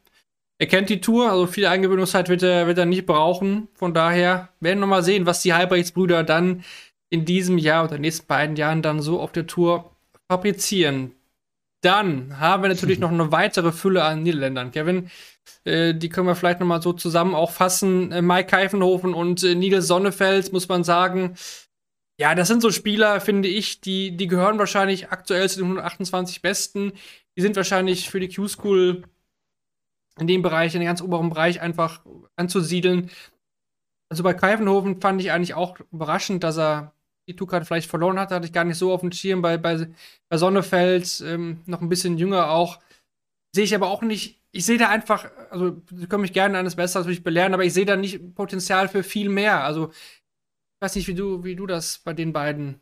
Er 0.59 0.67
kennt 0.67 0.89
die 0.89 1.01
Tour, 1.01 1.31
also 1.31 1.47
viel 1.47 1.65
Eingewöhnungszeit 1.65 2.29
wird 2.29 2.43
er, 2.43 2.67
wird 2.67 2.77
er 2.77 2.85
nicht 2.85 3.05
brauchen. 3.05 3.67
Von 3.73 3.93
daher 3.93 4.49
werden 4.59 4.77
wir 4.77 4.81
nochmal 4.81 5.03
sehen, 5.03 5.25
was 5.25 5.41
die 5.41 5.53
Halbrechtsbrüder 5.53 6.23
dann 6.23 6.63
in 7.09 7.25
diesem 7.25 7.57
Jahr 7.57 7.85
oder 7.85 7.93
in 7.93 7.97
den 7.97 8.01
nächsten 8.03 8.27
beiden 8.27 8.55
Jahren 8.55 8.81
dann 8.81 9.01
so 9.01 9.19
auf 9.19 9.31
der 9.31 9.47
Tour 9.47 9.95
fabrizieren. 10.27 11.15
Dann 11.81 12.39
haben 12.39 12.63
wir 12.63 12.69
natürlich 12.69 12.99
noch 12.99 13.11
eine 13.11 13.31
weitere 13.31 13.71
Fülle 13.71 14.03
an 14.03 14.23
Niederländern. 14.23 14.71
Kevin, 14.71 15.09
äh, 15.63 15.93
die 15.95 16.09
können 16.09 16.27
wir 16.27 16.35
vielleicht 16.35 16.59
noch 16.59 16.67
mal 16.67 16.81
so 16.81 16.93
zusammen 16.93 17.35
auch 17.35 17.51
fassen. 17.51 18.11
Äh, 18.11 18.21
Mike 18.21 18.49
Keifenhofen 18.49 19.13
und 19.13 19.43
äh, 19.43 19.55
Nigel 19.55 19.81
Sonnefeld, 19.81 20.53
muss 20.53 20.67
man 20.67 20.83
sagen. 20.83 21.35
Ja, 22.19 22.35
das 22.35 22.47
sind 22.47 22.61
so 22.61 22.71
Spieler, 22.71 23.19
finde 23.19 23.47
ich, 23.47 23.81
die, 23.81 24.15
die 24.15 24.27
gehören 24.27 24.59
wahrscheinlich 24.59 25.09
aktuell 25.09 25.49
zu 25.49 25.57
den 25.57 25.65
128 25.65 26.43
Besten. 26.43 26.93
Die 27.35 27.41
sind 27.41 27.55
wahrscheinlich 27.55 28.09
für 28.09 28.19
die 28.19 28.29
Q-School 28.29 29.03
in 30.19 30.27
dem 30.27 30.43
Bereich, 30.43 30.75
in 30.75 30.81
den 30.81 30.87
ganz 30.87 31.01
oberen 31.01 31.29
Bereich 31.29 31.61
einfach 31.61 32.05
anzusiedeln. 32.35 33.09
Also 34.09 34.23
bei 34.23 34.33
Keifenhofen 34.35 35.01
fand 35.01 35.21
ich 35.21 35.31
eigentlich 35.31 35.55
auch 35.55 35.79
überraschend, 35.91 36.43
dass 36.43 36.57
er 36.57 36.93
die 37.27 37.35
Tukan 37.35 37.65
vielleicht 37.65 37.89
verloren 37.89 38.19
hatte, 38.19 38.35
hatte 38.35 38.45
ich 38.45 38.53
gar 38.53 38.63
nicht 38.63 38.77
so 38.77 38.91
auf 38.91 39.01
dem 39.01 39.11
Schirm. 39.11 39.41
Bei, 39.41 39.57
bei, 39.57 39.87
bei 40.29 40.37
Sonnefeld 40.37 41.23
ähm, 41.25 41.61
noch 41.65 41.81
ein 41.81 41.89
bisschen 41.89 42.17
jünger 42.17 42.51
auch. 42.51 42.79
Sehe 43.53 43.63
ich 43.63 43.75
aber 43.75 43.89
auch 43.89 44.01
nicht. 44.01 44.41
Ich 44.51 44.65
sehe 44.65 44.77
da 44.77 44.89
einfach, 44.89 45.29
also 45.49 45.81
Sie 45.91 46.07
können 46.07 46.23
mich 46.23 46.33
gerne 46.33 46.57
eines 46.57 46.75
Besseren 46.75 47.03
natürlich 47.03 47.23
belehren, 47.23 47.53
aber 47.53 47.63
ich 47.63 47.73
sehe 47.73 47.85
da 47.85 47.95
nicht 47.95 48.35
Potenzial 48.35 48.89
für 48.89 49.03
viel 49.03 49.29
mehr. 49.29 49.63
Also 49.63 49.89
ich 49.89 50.81
weiß 50.81 50.95
nicht, 50.95 51.07
wie 51.07 51.13
du, 51.13 51.43
wie 51.43 51.55
du 51.55 51.67
das 51.67 51.99
bei 51.99 52.13
den 52.13 52.33
beiden, 52.33 52.81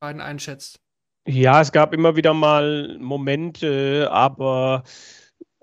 beiden 0.00 0.22
einschätzt. 0.22 0.80
Ja, 1.26 1.60
es 1.60 1.72
gab 1.72 1.92
immer 1.94 2.16
wieder 2.16 2.34
mal 2.34 2.98
Momente, 2.98 4.08
aber 4.10 4.84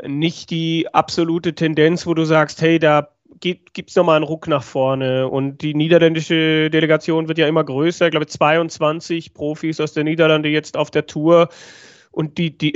nicht 0.04 0.50
die 0.50 0.92
absolute 0.94 1.54
Tendenz, 1.54 2.06
wo 2.08 2.14
du 2.14 2.26
sagst, 2.26 2.62
hey, 2.62 2.80
da 2.80 3.16
gibt 3.42 3.90
es 3.90 3.96
nochmal 3.96 4.16
einen 4.16 4.26
Ruck 4.26 4.48
nach 4.48 4.64
vorne. 4.64 5.28
Und 5.28 5.62
die 5.62 5.74
niederländische 5.74 6.70
Delegation 6.70 7.28
wird 7.28 7.38
ja 7.38 7.48
immer 7.48 7.64
größer. 7.64 8.06
Ich 8.06 8.12
glaube, 8.12 8.28
22 8.28 9.34
Profis 9.34 9.80
aus 9.80 9.94
der 9.94 10.04
Niederlande 10.04 10.50
jetzt 10.50 10.78
auf 10.78 10.92
der 10.92 11.08
Tour. 11.08 11.50
Und 12.12 12.38
die, 12.38 12.58
die, 12.58 12.74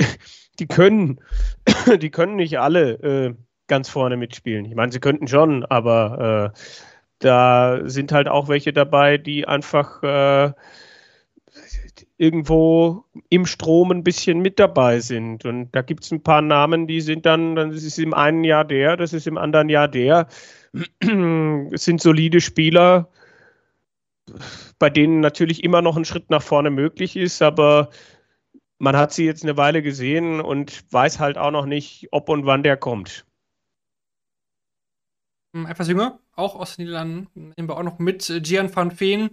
die 0.58 0.66
können, 0.66 1.20
die 2.00 2.10
können 2.10 2.36
nicht 2.36 2.58
alle 2.58 2.92
äh, 3.02 3.34
ganz 3.66 3.88
vorne 3.88 4.16
mitspielen. 4.16 4.64
Ich 4.66 4.74
meine, 4.74 4.92
sie 4.92 5.00
könnten 5.00 5.28
schon, 5.28 5.64
aber 5.64 6.52
äh, 6.54 6.58
da 7.18 7.80
sind 7.84 8.12
halt 8.12 8.28
auch 8.28 8.48
welche 8.48 8.72
dabei, 8.72 9.18
die 9.18 9.48
einfach 9.48 10.02
äh, 10.02 10.52
irgendwo 12.18 13.04
im 13.28 13.46
Strom 13.46 13.90
ein 13.90 14.04
bisschen 14.04 14.40
mit 14.40 14.58
dabei 14.58 15.00
sind. 15.00 15.44
Und 15.44 15.70
da 15.72 15.82
gibt 15.82 16.04
es 16.04 16.12
ein 16.12 16.22
paar 16.22 16.42
Namen, 16.42 16.86
die 16.86 17.00
sind 17.00 17.26
dann, 17.26 17.56
das 17.56 17.82
ist 17.82 17.98
im 17.98 18.14
einen 18.14 18.44
Jahr 18.44 18.64
der, 18.64 18.96
das 18.96 19.12
ist 19.12 19.26
im 19.26 19.38
anderen 19.38 19.68
Jahr 19.68 19.88
der. 19.88 20.28
Es 21.72 21.84
sind 21.84 22.00
solide 22.00 22.40
Spieler, 22.40 23.10
bei 24.78 24.90
denen 24.90 25.20
natürlich 25.20 25.64
immer 25.64 25.82
noch 25.82 25.96
ein 25.96 26.04
Schritt 26.04 26.30
nach 26.30 26.42
vorne 26.42 26.70
möglich 26.70 27.16
ist, 27.16 27.42
aber 27.42 27.90
man 28.78 28.96
hat 28.96 29.12
sie 29.12 29.24
jetzt 29.24 29.42
eine 29.42 29.56
Weile 29.56 29.82
gesehen 29.82 30.40
und 30.40 30.84
weiß 30.92 31.18
halt 31.18 31.38
auch 31.38 31.50
noch 31.50 31.66
nicht, 31.66 32.08
ob 32.10 32.28
und 32.28 32.44
wann 32.46 32.62
der 32.62 32.76
kommt. 32.76 33.24
Hm, 35.54 35.66
etwas 35.66 35.88
jünger, 35.88 36.18
auch 36.34 36.56
aus 36.56 36.76
den 36.76 36.84
Niederlanden, 36.84 37.52
nehmen 37.56 37.68
wir 37.68 37.76
auch 37.76 37.82
noch 37.82 37.98
mit. 37.98 38.28
Äh, 38.28 38.40
Gian 38.40 38.74
van 38.74 38.98
Veen, 38.98 39.30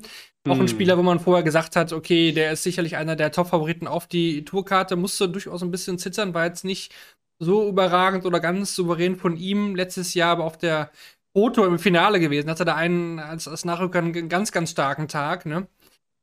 auch 0.48 0.54
ein 0.54 0.62
hm. 0.62 0.68
Spieler, 0.70 0.98
wo 0.98 1.04
man 1.04 1.20
vorher 1.20 1.44
gesagt 1.44 1.76
hat, 1.76 1.92
okay, 1.92 2.32
der 2.32 2.54
ist 2.54 2.64
sicherlich 2.64 2.96
einer 2.96 3.16
der 3.16 3.32
Top-Favoriten 3.32 3.88
auf 3.88 4.08
die 4.08 4.46
Tourkarte, 4.46 4.96
musste 4.96 5.28
durchaus 5.28 5.62
ein 5.64 5.72
bisschen 5.72 6.00
zittern, 6.00 6.34
war 6.34 6.46
jetzt 6.46 6.64
nicht 6.64 6.94
so 7.40 7.68
überragend 7.68 8.26
oder 8.26 8.40
ganz 8.40 8.76
souverän 8.76 9.18
von 9.18 9.36
ihm 9.36 9.76
letztes 9.76 10.14
Jahr, 10.14 10.32
aber 10.32 10.46
auf 10.46 10.58
der 10.58 10.92
Foto 11.34 11.66
im 11.66 11.80
Finale 11.80 12.20
gewesen. 12.20 12.50
Hatte 12.50 12.66
da 12.66 12.76
einen 12.76 13.20
als, 13.20 13.48
als 13.48 13.66
Nachrücker 13.66 14.00
einen 14.00 14.30
ganz, 14.30 14.52
ganz 14.52 14.72
starken 14.72 15.08
Tag, 15.08 15.46
ne? 15.46 15.68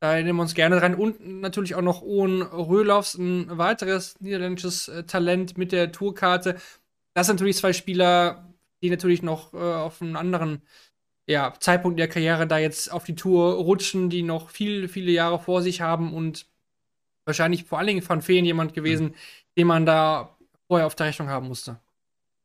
Da 0.01 0.15
nehmen 0.15 0.39
wir 0.39 0.43
uns 0.43 0.55
gerne 0.55 0.81
rein. 0.81 0.95
Und 0.95 1.41
natürlich 1.41 1.75
auch 1.75 1.83
noch 1.83 2.01
Owen 2.03 2.43
Röhloffs, 2.43 3.17
ein 3.17 3.59
weiteres 3.59 4.19
niederländisches 4.21 4.89
äh, 4.89 5.05
Talent 5.05 5.59
mit 5.59 5.73
der 5.73 5.93
Tourkarte. 5.93 6.57
Das 7.13 7.27
sind 7.27 7.37
natürlich 7.37 7.59
zwei 7.59 7.75
Spieler, 7.75 8.49
die 8.83 8.89
natürlich 8.89 9.23
noch 9.23 9.53
äh, 9.53 9.59
auf 9.59 10.01
einen 10.01 10.17
anderen 10.17 10.63
ja, 11.27 11.53
Zeitpunkt 11.61 11.99
der 11.99 12.09
Karriere 12.09 12.47
da 12.47 12.59
jetzt 12.59 12.91
auf 12.91 13.05
die 13.05 13.15
Tour 13.15 13.55
rutschen, 13.55 14.09
die 14.11 14.23
noch 14.23 14.51
viele, 14.51 14.89
viele 14.89 15.13
Jahre 15.13 15.39
vor 15.39 15.61
sich 15.63 15.81
haben 15.83 16.15
und 16.15 16.47
wahrscheinlich 17.27 17.65
vor 17.65 17.79
allen 17.79 17.89
Dingen 17.89 18.09
Van 18.09 18.23
Feen 18.23 18.45
jemand 18.45 18.73
gewesen, 18.75 19.09
mhm. 19.09 19.15
den 19.59 19.67
man 19.67 19.87
da 19.87 20.37
vorher 20.67 20.87
auf 20.87 20.95
der 20.95 21.07
Rechnung 21.07 21.29
haben 21.29 21.49
musste. 21.49 21.79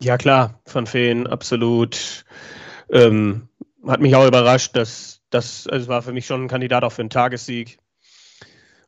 Ja, 0.02 0.18
klar, 0.18 0.60
Van 0.66 0.88
Feen, 0.88 1.28
absolut. 1.28 2.26
Ähm, 2.90 3.48
hat 3.88 4.02
mich 4.02 4.16
auch 4.16 4.28
überrascht, 4.28 4.76
dass 4.76 5.22
das 5.30 5.68
also 5.68 5.88
war 5.88 6.02
für 6.02 6.14
mich 6.14 6.26
schon 6.26 6.44
ein 6.44 6.48
Kandidat 6.48 6.84
auch 6.84 6.92
für 6.92 7.02
einen 7.02 7.10
Tagessieg. 7.10 7.78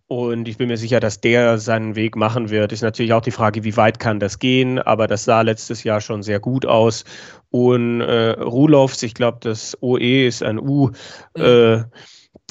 Und 0.07 0.47
ich 0.47 0.57
bin 0.57 0.69
mir 0.69 0.77
sicher, 0.77 1.01
dass 1.01 1.19
der 1.19 1.57
seinen 1.57 1.95
Weg 1.97 2.15
machen 2.15 2.49
wird. 2.49 2.71
Ist 2.71 2.81
natürlich 2.81 3.11
auch 3.11 3.21
die 3.21 3.31
Frage, 3.31 3.65
wie 3.65 3.75
weit 3.75 3.99
kann 3.99 4.21
das 4.21 4.39
gehen, 4.39 4.79
aber 4.79 5.05
das 5.07 5.25
sah 5.25 5.41
letztes 5.41 5.83
Jahr 5.83 5.99
schon 5.99 6.23
sehr 6.23 6.39
gut 6.39 6.65
aus. 6.65 7.03
Und 7.49 7.99
äh, 7.99 8.29
Rulovs, 8.29 9.03
ich 9.03 9.13
glaube, 9.13 9.39
das 9.41 9.77
OE 9.81 10.27
ist 10.27 10.43
ein 10.43 10.59
U. 10.59 10.91
Mhm. 11.35 11.43
Äh, 11.43 11.83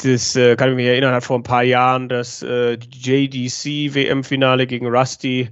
das 0.02 0.36
äh, 0.36 0.56
kann 0.56 0.70
ich 0.70 0.76
mich 0.76 0.86
erinnern, 0.86 1.14
hat 1.14 1.24
vor 1.24 1.38
ein 1.38 1.44
paar 1.44 1.62
Jahren 1.62 2.10
das 2.10 2.42
äh, 2.42 2.74
JDC 2.74 3.94
WM-Finale 3.94 4.66
gegen 4.66 4.86
Rusty 4.88 5.48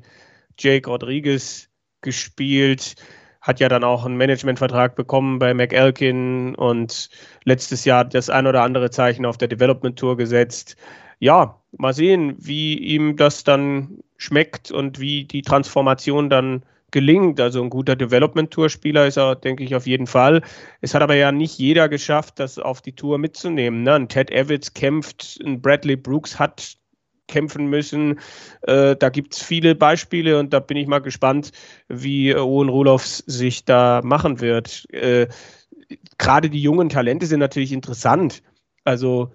Jake 0.59 0.89
Rodriguez 0.89 1.71
gespielt, 2.05 2.95
hat 3.41 3.59
ja 3.59 3.69
dann 3.69 3.83
auch 3.83 4.05
einen 4.05 4.17
Managementvertrag 4.17 4.95
bekommen 4.95 5.41
bei 5.41 5.53
McElkin 5.53 6.55
und 6.55 7.11
letztes 7.43 7.85
Jahr 7.85 8.05
das 8.05 8.31
ein 8.31 8.47
oder 8.47 8.63
andere 8.63 8.91
Zeichen 8.91 9.27
auf 9.27 9.37
der 9.37 9.49
Development 9.49 9.99
Tour 9.99 10.17
gesetzt. 10.17 10.77
Ja, 11.19 11.61
mal 11.77 11.93
sehen, 11.93 12.37
wie 12.39 12.79
ihm 12.79 13.17
das 13.17 13.43
dann 13.45 13.99
schmeckt 14.17 14.71
und 14.71 15.01
wie 15.01 15.25
die 15.25 15.43
Transformation 15.43 16.31
dann 16.31 16.63
gelingt. 16.95 17.41
Also 17.41 17.63
ein 17.63 17.69
guter 17.69 17.97
Development 17.97 18.51
Tour 18.51 18.71
Spieler 18.71 19.07
ist 19.07 19.19
er, 19.19 19.35
denke 19.35 19.65
ich, 19.65 19.75
auf 19.75 19.87
jeden 19.87 20.07
Fall. 20.07 20.41
Es 20.81 20.95
hat 20.95 21.03
aber 21.03 21.17
ja 21.17 21.33
nicht 21.33 21.59
jeder 21.59 21.91
geschafft, 21.91 22.39
das 22.39 22.59
auf 22.59 22.81
die 22.81 22.95
Tour 22.95 23.19
mitzunehmen. 23.19 23.83
Ne? 23.83 23.95
Ein 23.95 24.09
Ted 24.09 24.31
Evans 24.31 24.73
kämpft, 24.73 25.39
ein 25.45 25.61
Bradley 25.61 25.97
Brooks 25.97 26.39
hat 26.39 26.77
kämpfen 27.29 27.67
müssen. 27.67 28.21
Äh, 28.63 28.97
da 28.97 29.09
gibt 29.09 29.35
es 29.35 29.43
viele 29.43 29.75
Beispiele 29.75 30.39
und 30.39 30.53
da 30.53 30.61
bin 30.61 30.77
ich 30.77 30.87
mal 30.87 31.01
gespannt, 31.01 31.53
wie 31.89 32.31
äh, 32.31 32.37
Owen 32.37 32.69
Rudolphs 32.69 33.19
sich 33.27 33.65
da 33.65 34.01
machen 34.05 34.41
wird. 34.41 34.85
Äh, 34.93 35.29
Gerade 36.19 36.51
die 36.51 36.63
jungen 36.63 36.89
Talente 36.89 37.27
sind 37.27 37.41
natürlich 37.41 37.73
interessant. 37.73 38.43
Also 38.85 39.33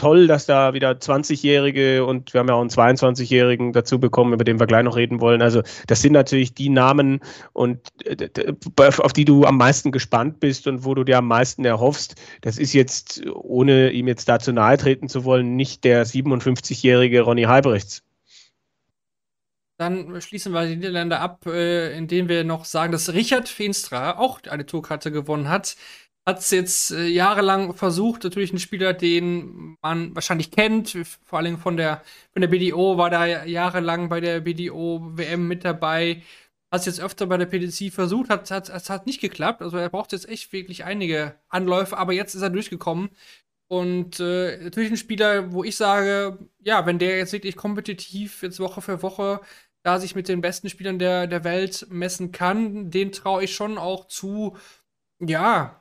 toll, 0.00 0.26
dass 0.26 0.46
da 0.46 0.72
wieder 0.72 0.92
20-Jährige 0.92 2.06
und 2.06 2.32
wir 2.32 2.40
haben 2.40 2.48
ja 2.48 2.54
auch 2.54 2.60
einen 2.62 2.70
22-Jährigen 2.70 3.74
dazu 3.74 4.00
bekommen, 4.00 4.32
über 4.32 4.44
den 4.44 4.58
wir 4.58 4.66
gleich 4.66 4.82
noch 4.82 4.96
reden 4.96 5.20
wollen. 5.20 5.42
Also 5.42 5.62
das 5.86 6.00
sind 6.00 6.14
natürlich 6.14 6.54
die 6.54 6.70
Namen 6.70 7.20
und 7.52 7.80
äh, 8.04 8.54
auf 8.78 9.12
die 9.12 9.26
du 9.26 9.44
am 9.44 9.58
meisten 9.58 9.92
gespannt 9.92 10.40
bist 10.40 10.66
und 10.66 10.84
wo 10.84 10.94
du 10.94 11.04
dir 11.04 11.18
am 11.18 11.28
meisten 11.28 11.66
erhoffst. 11.66 12.14
Das 12.40 12.56
ist 12.56 12.72
jetzt, 12.72 13.22
ohne 13.30 13.90
ihm 13.90 14.08
jetzt 14.08 14.26
dazu 14.26 14.52
nahe 14.52 14.78
treten 14.78 15.08
zu 15.08 15.24
wollen, 15.24 15.54
nicht 15.54 15.84
der 15.84 16.06
57-jährige 16.06 17.20
Ronny 17.20 17.42
Halbrechts. 17.42 18.02
Dann 19.76 20.20
schließen 20.20 20.52
wir 20.52 20.66
die 20.66 20.76
Niederländer 20.76 21.20
ab, 21.20 21.46
äh, 21.46 21.96
indem 21.96 22.28
wir 22.28 22.44
noch 22.44 22.66
sagen, 22.66 22.92
dass 22.92 23.14
Richard 23.14 23.48
Feenstra 23.48 24.18
auch 24.18 24.40
eine 24.48 24.66
Tourkarte 24.66 25.10
gewonnen 25.10 25.48
hat 25.48 25.76
hat 26.26 26.38
es 26.40 26.50
jetzt 26.50 26.90
äh, 26.92 27.06
jahrelang 27.06 27.74
versucht, 27.74 28.24
natürlich 28.24 28.52
ein 28.52 28.58
Spieler, 28.58 28.92
den 28.92 29.76
man 29.82 30.14
wahrscheinlich 30.14 30.50
kennt, 30.50 30.96
vor 31.24 31.38
allem 31.38 31.58
von 31.58 31.76
der, 31.76 32.02
von 32.32 32.42
der 32.42 32.48
BDO, 32.48 32.98
war 32.98 33.10
da 33.10 33.44
jahrelang 33.44 34.08
bei 34.08 34.20
der 34.20 34.40
BDO 34.40 35.16
WM 35.16 35.48
mit 35.48 35.64
dabei, 35.64 36.22
hat 36.72 36.80
es 36.80 36.86
jetzt 36.86 37.00
öfter 37.00 37.26
bei 37.26 37.36
der 37.36 37.46
PDC 37.46 37.92
versucht, 37.92 38.30
hat, 38.30 38.50
hat, 38.50 38.72
hat, 38.72 38.90
hat 38.90 39.06
nicht 39.06 39.20
geklappt, 39.20 39.62
also 39.62 39.76
er 39.76 39.88
braucht 39.88 40.12
jetzt 40.12 40.28
echt 40.28 40.52
wirklich 40.52 40.84
einige 40.84 41.36
Anläufe, 41.48 41.96
aber 41.98 42.12
jetzt 42.12 42.34
ist 42.34 42.42
er 42.42 42.50
durchgekommen. 42.50 43.10
Und 43.68 44.18
äh, 44.20 44.58
natürlich 44.64 44.90
ein 44.90 44.96
Spieler, 44.96 45.52
wo 45.52 45.62
ich 45.62 45.76
sage, 45.76 46.38
ja, 46.58 46.86
wenn 46.86 46.98
der 46.98 47.18
jetzt 47.18 47.32
wirklich 47.32 47.56
kompetitiv 47.56 48.42
jetzt 48.42 48.58
Woche 48.58 48.82
für 48.82 49.02
Woche 49.02 49.40
da 49.82 49.98
sich 49.98 50.14
mit 50.14 50.28
den 50.28 50.40
besten 50.40 50.68
Spielern 50.68 50.98
der, 50.98 51.26
der 51.26 51.44
Welt 51.44 51.86
messen 51.90 52.32
kann, 52.32 52.90
den 52.90 53.12
traue 53.12 53.44
ich 53.44 53.54
schon 53.54 53.78
auch 53.78 54.06
zu, 54.08 54.56
ja, 55.20 55.79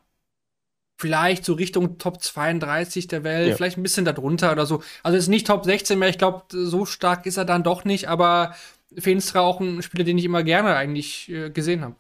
vielleicht 1.00 1.46
so 1.46 1.54
Richtung 1.54 1.98
Top 1.98 2.22
32 2.22 3.08
der 3.08 3.24
Welt, 3.24 3.50
ja. 3.50 3.56
vielleicht 3.56 3.78
ein 3.78 3.84
bisschen 3.84 4.04
darunter 4.04 4.52
oder 4.52 4.66
so. 4.66 4.84
Also 5.02 5.18
ist 5.18 5.30
nicht 5.30 5.48
Top 5.48 5.64
16 5.64 5.98
mehr, 5.98 6.10
ich 6.10 6.18
glaube, 6.18 6.44
so 6.50 6.86
stark 6.86 7.26
ist 7.26 7.38
er 7.38 7.46
dann 7.46 7.64
doch 7.64 7.86
nicht, 7.86 8.10
aber 8.10 8.54
Feenstra 8.98 9.40
auch 9.40 9.62
ein 9.62 9.82
Spieler, 9.82 10.04
den 10.04 10.18
ich 10.18 10.26
immer 10.26 10.44
gerne 10.44 10.76
eigentlich 10.76 11.30
äh, 11.30 11.50
gesehen 11.52 11.82
habe. 11.82 11.96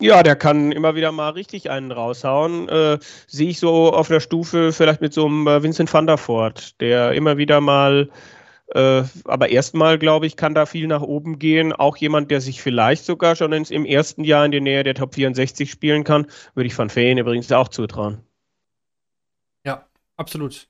Ja, 0.00 0.22
der 0.22 0.36
kann 0.36 0.72
immer 0.72 0.94
wieder 0.94 1.10
mal 1.10 1.30
richtig 1.30 1.70
einen 1.70 1.90
raushauen. 1.90 2.68
Äh, 2.68 2.98
Sehe 3.26 3.48
ich 3.48 3.58
so 3.58 3.92
auf 3.92 4.08
der 4.08 4.20
Stufe 4.20 4.72
vielleicht 4.72 5.00
mit 5.00 5.12
so 5.12 5.26
einem 5.26 5.46
äh, 5.48 5.62
Vincent 5.62 5.92
van 5.92 6.06
der 6.06 6.18
Voort, 6.18 6.80
der 6.80 7.12
immer 7.12 7.38
wieder 7.38 7.60
mal, 7.60 8.10
äh, 8.74 9.02
aber 9.24 9.48
erstmal, 9.48 9.98
glaube 9.98 10.26
ich, 10.26 10.36
kann 10.36 10.54
da 10.54 10.66
viel 10.66 10.86
nach 10.86 11.02
oben 11.02 11.38
gehen. 11.40 11.72
Auch 11.72 11.96
jemand, 11.96 12.30
der 12.30 12.40
sich 12.40 12.62
vielleicht 12.62 13.06
sogar 13.06 13.34
schon 13.34 13.52
ins, 13.52 13.70
im 13.70 13.86
ersten 13.86 14.22
Jahr 14.22 14.44
in 14.44 14.52
die 14.52 14.60
Nähe 14.60 14.84
der 14.84 14.94
Top 14.94 15.14
64 15.14 15.68
spielen 15.68 16.04
kann, 16.04 16.26
würde 16.54 16.66
ich 16.68 16.78
Van 16.78 16.90
Feen 16.90 17.18
übrigens 17.18 17.50
auch 17.50 17.68
zutrauen 17.68 18.20
absolut. 20.16 20.68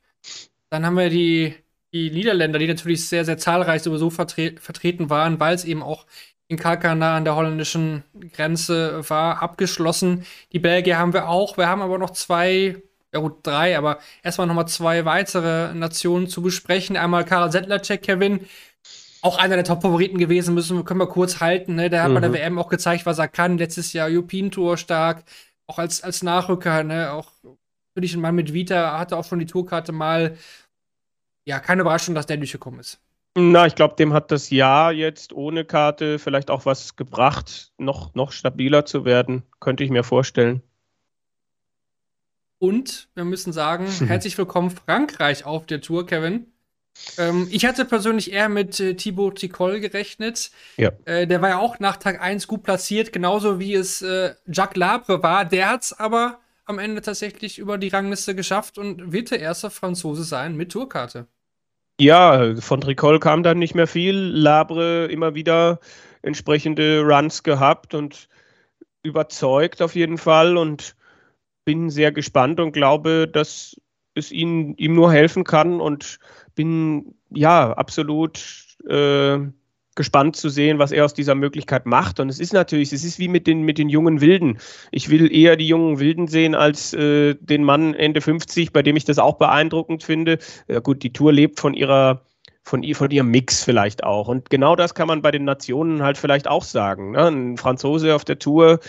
Dann 0.71 0.85
haben 0.85 0.97
wir 0.97 1.11
die, 1.11 1.55
die 1.93 2.11
Niederländer, 2.11 2.59
die 2.59 2.67
natürlich 2.67 3.09
sehr, 3.09 3.25
sehr 3.25 3.39
zahlreich 3.39 3.83
sowieso 3.83 4.11
vertre 4.11 4.55
vertreten 4.61 5.11
waren, 5.11 5.41
weil 5.41 5.55
es 5.55 5.65
eben 5.65 5.83
auch 5.83 6.07
in 6.49 6.59
Kalkana 6.59 7.17
an 7.17 7.25
der 7.25 7.37
holländischen 7.37 8.05
Grenze 8.33 9.09
war, 9.09 9.43
abgeschlossen. 9.43 10.25
Die 10.53 10.59
Belgier 10.59 10.99
haben 10.99 11.13
wir 11.13 11.29
auch. 11.29 11.57
Wir 11.57 11.69
haben 11.69 11.83
aber 11.83 11.99
noch 11.99 12.11
zwei, 12.11 12.77
ja 13.13 13.21
gut, 13.21 13.45
drei, 13.45 13.77
aber 13.77 13.99
erstmal 14.23 14.47
nochmal 14.47 14.69
zwei 14.69 15.05
weitere 15.05 15.75
Nationen 15.75 16.29
zu 16.29 16.43
besprechen. 16.43 16.97
Einmal 16.97 17.25
Karel 17.25 17.51
Sedlacek, 17.51 18.03
Kevin, 18.03 18.47
auch 19.23 19.39
einer 19.39 19.57
der 19.57 19.65
Top-Favoriten 19.65 20.19
gewesen, 20.19 20.55
müssen 20.55 20.85
können 20.85 21.01
wir 21.01 21.09
kurz 21.09 21.41
halten. 21.41 21.75
Ne? 21.75 21.91
Der 21.91 22.05
hat 22.05 22.11
mhm. 22.11 22.15
bei 22.15 22.21
der 22.21 22.33
WM 22.33 22.53
mhm. 22.55 22.59
auch 22.61 22.69
gezeigt, 22.69 23.07
was 23.07 23.19
er 23.19 23.29
kann. 23.29 23.59
Letztes 23.59 23.93
Jahr 23.93 24.09
European 24.09 24.53
Tour 24.53 24.77
stark, 24.77 25.25
auch 25.67 25.79
als, 25.79 26.03
als 26.03 26.23
Nachrücker, 26.23 26.85
ne? 26.85 27.13
auch 27.13 27.33
natürlich 27.97 28.15
ein 28.15 28.21
Mann 28.21 28.35
mit 28.35 28.53
Vita 28.53 28.99
hatte 28.99 29.17
auch 29.17 29.25
schon 29.25 29.39
die 29.39 29.47
Tourkarte 29.47 29.93
mal. 29.93 30.37
Ja, 31.47 31.61
keine 31.61 31.81
Überraschung, 31.81 32.15
dass 32.15 32.27
der 32.27 32.37
durchgekommen 32.37 32.81
ist. 32.81 33.01
Na, 33.39 33.67
ich 33.67 33.75
glaube, 33.75 33.97
dem 33.97 34.13
hat 34.13 34.31
das 34.31 34.51
Jahr 34.51 34.93
jetzt 34.93 35.33
ohne 35.33 35.65
Karte 35.65 36.19
vielleicht 36.19 36.51
auch 36.51 36.67
was 36.67 36.97
gebracht, 36.97 37.73
noch, 37.79 38.15
noch 38.15 38.33
stabiler 38.33 38.87
zu 38.87 39.05
werden, 39.05 39.43
könnte 39.61 39.85
ich 39.85 39.91
mir 39.91 40.05
vorstellen. 40.05 40.63
Und 42.59 43.09
wir 43.15 43.25
müssen 43.25 43.53
sagen, 43.53 43.87
herzlich 44.07 44.37
willkommen 44.37 44.71
Frankreich 44.71 45.45
auf 45.45 45.67
der 45.67 45.81
Tour, 45.81 46.07
Kevin. 46.07 46.47
Ähm, 47.19 47.47
ich 47.51 47.67
hatte 47.67 47.85
persönlich 47.85 48.33
eher 48.33 48.49
mit 48.49 48.81
äh, 48.81 48.95
Thibaut 48.95 49.37
Ticol 49.37 49.81
gerechnet. 49.81 50.51
Ja. 50.79 50.93
Äh, 51.05 51.27
der 51.27 51.43
war 51.43 51.51
ja 51.51 51.59
auch 51.59 51.79
nach 51.79 51.99
Tag 51.99 52.23
1 52.23 52.47
gut 52.47 52.63
platziert, 52.63 53.13
genauso 53.13 53.59
wie 53.59 53.75
es 53.75 54.01
äh, 54.01 54.35
Jacques 54.47 54.77
Labre 54.77 55.23
war. 55.23 55.45
Der 55.45 55.69
hat 55.69 55.83
es 55.83 55.93
aber 55.93 56.41
am 56.67 56.79
Ende 56.79 57.01
tatsächlich 57.01 57.59
über 57.59 57.79
die 57.79 57.89
Rangliste 57.89 58.35
geschafft 58.35 58.77
und 58.77 59.13
wird 59.13 59.31
der 59.31 59.41
erste 59.41 59.71
Franzose 59.71 60.25
sein 60.25 60.57
mit 60.57 60.73
Tourkarte. 60.73 61.27
Ja, 61.99 62.55
von 62.57 62.81
Tricol 62.83 63.21
kam 63.21 63.43
dann 63.43 63.59
nicht 63.59 63.75
mehr 63.75 63.87
viel. 63.87 64.15
Labre 64.15 65.07
immer 65.07 65.35
wieder 65.35 65.81
entsprechende 66.23 67.03
Runs 67.03 67.43
gehabt 67.43 67.95
und 67.95 68.29
überzeugt 69.03 69.81
auf 69.81 69.95
jeden 69.95 70.19
Fall 70.19 70.57
und 70.57 70.97
bin 71.65 71.89
sehr 71.89 72.13
gespannt 72.13 72.61
und 72.61 72.73
glaube, 72.73 73.29
dass 73.29 73.81
es 74.15 74.31
ihn, 74.33 74.75
ihm 74.77 74.95
nur 74.95 75.13
helfen 75.13 75.45
kann 75.45 75.81
und 75.81 76.19
bin 76.55 77.15
ja 77.31 77.73
absolut 77.73 78.77
äh, 78.89 79.39
gespannt 79.97 80.37
zu 80.37 80.49
sehen, 80.49 80.79
was 80.79 80.93
er 80.93 81.05
aus 81.05 81.15
dieser 81.15 81.35
Möglichkeit 81.35 81.87
macht. 81.87 82.21
Und 82.21 82.29
es 82.29 82.39
ist 82.39 82.53
natürlich, 82.53 82.93
es 82.93 83.03
ist 83.03 83.19
wie 83.19 83.29
mit 83.29 83.47
den, 83.47 83.63
mit 83.63 83.79
den 83.79 83.89
jungen 83.89 84.21
Wilden. 84.21 84.59
Ich 84.93 85.11
will 85.11 85.35
eher 85.35 85.57
die 85.57 85.67
jungen 85.67 85.99
Wilden 85.99 86.29
sehen 86.29 86.55
als 86.55 86.95
äh, 86.95 87.35
den 87.41 87.65
Mann 87.65 87.95
Ende 87.95 88.21
50, 88.21 88.73
bei 88.73 88.83
dem 88.83 88.95
ich 88.95 89.05
das 89.05 89.19
auch 89.19 89.39
beeindruckend 89.39 90.05
finde. 90.05 90.39
Ja, 90.69 90.79
gut, 90.79 91.03
die 91.03 91.13
Tour 91.13 91.33
lebt 91.33 91.59
von 91.59 91.75
ihrer 91.75 92.23
von, 92.67 92.83
von 92.95 93.11
ihrem 93.13 93.31
Mix 93.31 93.63
vielleicht 93.63 94.03
auch. 94.03 94.27
Und 94.27 94.51
genau 94.51 94.75
das 94.75 94.95
kann 94.95 95.07
man 95.07 95.23
bei 95.23 95.31
den 95.31 95.45
Nationen 95.45 96.03
halt 96.03 96.19
vielleicht 96.19 96.49
auch 96.49 96.65
sagen. 96.65 97.13
Ne? 97.13 97.29
Ein 97.29 97.57
Franzose 97.57 98.13
auf 98.15 98.25
der 98.25 98.41
Tour, 98.41 98.81